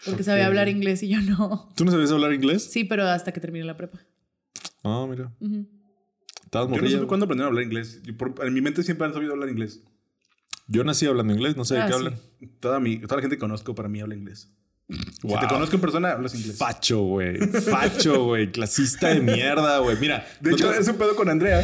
Porque 0.04 0.22
sabía 0.22 0.46
hablar 0.46 0.68
inglés 0.68 1.02
y 1.02 1.08
yo 1.08 1.20
no. 1.20 1.72
¿Tú 1.76 1.84
no 1.84 1.90
sabías 1.90 2.10
hablar 2.10 2.32
inglés? 2.32 2.68
Sí, 2.70 2.84
pero 2.84 3.06
hasta 3.08 3.32
que 3.32 3.40
terminé 3.40 3.64
la 3.64 3.76
prepa. 3.76 4.00
Ah, 4.84 5.06
mira. 5.08 5.32
Ujú. 5.40 5.66
Estabas 6.52 6.68
Yo 6.76 6.82
no 6.82 6.88
supe 6.88 7.06
cuándo 7.06 7.24
aprendieron 7.24 7.46
a 7.46 7.48
hablar 7.48 7.64
inglés. 7.64 8.02
Yo 8.04 8.14
por- 8.16 8.34
en 8.46 8.52
mi 8.52 8.60
mente 8.60 8.82
siempre 8.82 9.06
han 9.06 9.14
sabido 9.14 9.32
hablar 9.32 9.48
inglés. 9.48 9.80
Yo 10.68 10.84
nací 10.84 11.06
hablando 11.06 11.32
inglés, 11.32 11.56
no 11.56 11.64
sé 11.64 11.74
de 11.76 11.80
Ah, 11.80 11.86
qué 11.86 11.92
sí. 11.92 11.98
hablan. 11.98 12.14
Toda, 12.60 12.78
mi, 12.78 12.98
toda 12.98 13.16
la 13.16 13.22
gente 13.22 13.36
que 13.36 13.40
conozco 13.40 13.74
para 13.74 13.88
mí 13.88 14.00
habla 14.00 14.14
inglés. 14.14 14.50
Si 14.88 15.26
Wow. 15.26 15.40
te 15.40 15.46
conozco 15.46 15.76
en 15.76 15.80
persona, 15.80 16.12
hablas 16.12 16.34
inglés. 16.34 16.58
Facho, 16.58 17.00
güey. 17.04 17.38
Facho, 17.38 18.24
güey. 18.24 18.52
Clasista 18.52 19.08
de 19.08 19.20
mierda, 19.20 19.78
güey. 19.78 19.96
Mira. 19.98 20.26
De 20.40 20.50
no 20.50 20.56
hecho, 20.56 20.70
te- 20.70 20.78
es 20.78 20.88
un 20.88 20.96
pedo 20.96 21.16
con 21.16 21.30
Andrea. 21.30 21.60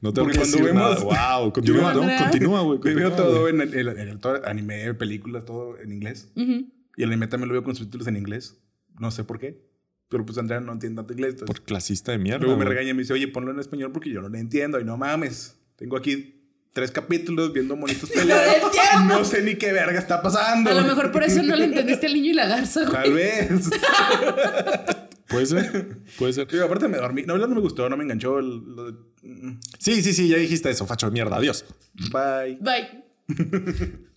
No 0.00 0.12
tengo 0.12 0.26
porque 0.28 0.38
que 0.38 0.44
cuando 0.44 0.56
decir 0.58 0.72
vemos- 0.74 1.04
nada. 1.04 1.38
Wow, 1.40 1.52
continúa, 1.52 1.94
¿no? 1.94 2.02
Continúa, 2.24 2.60
güey. 2.62 2.78
Yo 2.84 2.94
veo 2.94 3.12
todo 3.12 3.48
en 3.48 3.60
el, 3.60 3.74
el- 3.74 3.88
el- 3.88 4.18
todo 4.20 4.40
anime, 4.46 4.94
películas, 4.94 5.44
todo 5.44 5.76
en 5.80 5.90
inglés. 5.92 6.30
Ujú. 6.36 6.66
Y 6.96 7.02
el 7.02 7.08
anime 7.10 7.26
también 7.26 7.48
lo 7.48 7.54
veo 7.54 7.64
con 7.64 7.74
subtítulos 7.74 8.06
en 8.06 8.16
inglés. 8.16 8.56
No 9.00 9.10
sé 9.10 9.24
por 9.24 9.40
qué. 9.40 9.67
Pero 10.08 10.24
pues 10.24 10.38
Andrea 10.38 10.60
no 10.60 10.72
entiende 10.72 10.96
tanto 11.00 11.12
inglés. 11.12 11.34
entonces- 11.34 11.46
Por 11.54 11.64
clasista 11.64 12.12
de 12.12 12.18
mierda. 12.18 12.40
Luego 12.40 12.56
me 12.58 12.64
güey. 12.64 12.74
regaña 12.76 12.90
y 12.90 12.94
me 12.94 13.02
dice, 13.02 13.12
oye, 13.12 13.28
ponlo 13.28 13.50
en 13.50 13.60
español 13.60 13.92
porque 13.92 14.10
yo 14.10 14.20
no 14.22 14.28
lo 14.28 14.38
entiendo. 14.38 14.80
Y 14.80 14.84
no 14.84 14.96
mames. 14.96 15.56
Tengo 15.76 15.96
aquí 15.96 16.34
tres 16.72 16.90
capítulos 16.90 17.52
viendo 17.52 17.76
monitos 17.76 18.08
pelear. 18.14 18.62
no 19.06 19.24
sé 19.24 19.42
ni 19.42 19.56
qué 19.56 19.72
verga 19.72 19.98
está 19.98 20.22
pasando. 20.22 20.70
A 20.70 20.74
lo 20.74 20.82
mejor 20.86 21.12
por 21.12 21.24
eso 21.24 21.42
no 21.42 21.56
le 21.56 21.64
entendiste 21.66 22.06
al 22.06 22.14
niño 22.14 22.30
y 22.30 22.34
la 22.34 22.46
garza, 22.46 22.80
güey. 22.84 22.92
Tal 22.92 23.12
vez. 23.12 23.50
Puede 25.28 25.44
ser. 25.44 25.98
Puede 26.18 26.32
ser. 26.32 26.48
Digo, 26.48 26.64
aparte 26.64 26.88
me 26.88 26.96
dormí. 26.96 27.22
No, 27.24 27.36
no 27.36 27.46
me 27.46 27.60
gustó, 27.60 27.86
no 27.90 27.96
me 27.98 28.04
enganchó. 28.04 28.38
el- 28.38 28.64
lo 28.74 28.90
de- 28.92 28.98
mm, 29.22 29.60
Sí, 29.78 30.02
sí, 30.02 30.14
sí, 30.14 30.26
ya 30.28 30.38
dijiste 30.38 30.70
eso, 30.70 30.86
facho 30.86 31.04
de 31.06 31.12
mierda. 31.12 31.36
Adiós. 31.36 31.66
Bye. 32.10 32.56
Bye. 32.62 33.04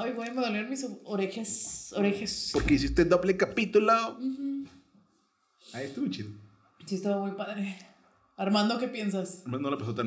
Ay, 0.00 0.12
güey, 0.12 0.30
me 0.30 0.42
dolieron 0.42 0.70
mis 0.70 0.86
orejas. 1.02 1.92
Orejas. 1.96 2.50
Porque 2.52 2.74
hiciste 2.74 3.04
doble 3.04 3.36
capítulo. 3.36 3.92
Ahí 5.72 5.86
estuvo 5.86 6.06
chido. 6.06 6.30
Sí, 6.86 6.94
estaba 6.94 7.20
muy 7.20 7.32
padre. 7.32 7.76
Armando, 8.36 8.78
¿qué 8.78 8.86
piensas? 8.86 9.42
No 9.44 9.58
le 9.68 9.76
pasó 9.76 9.96
tan 9.96 10.06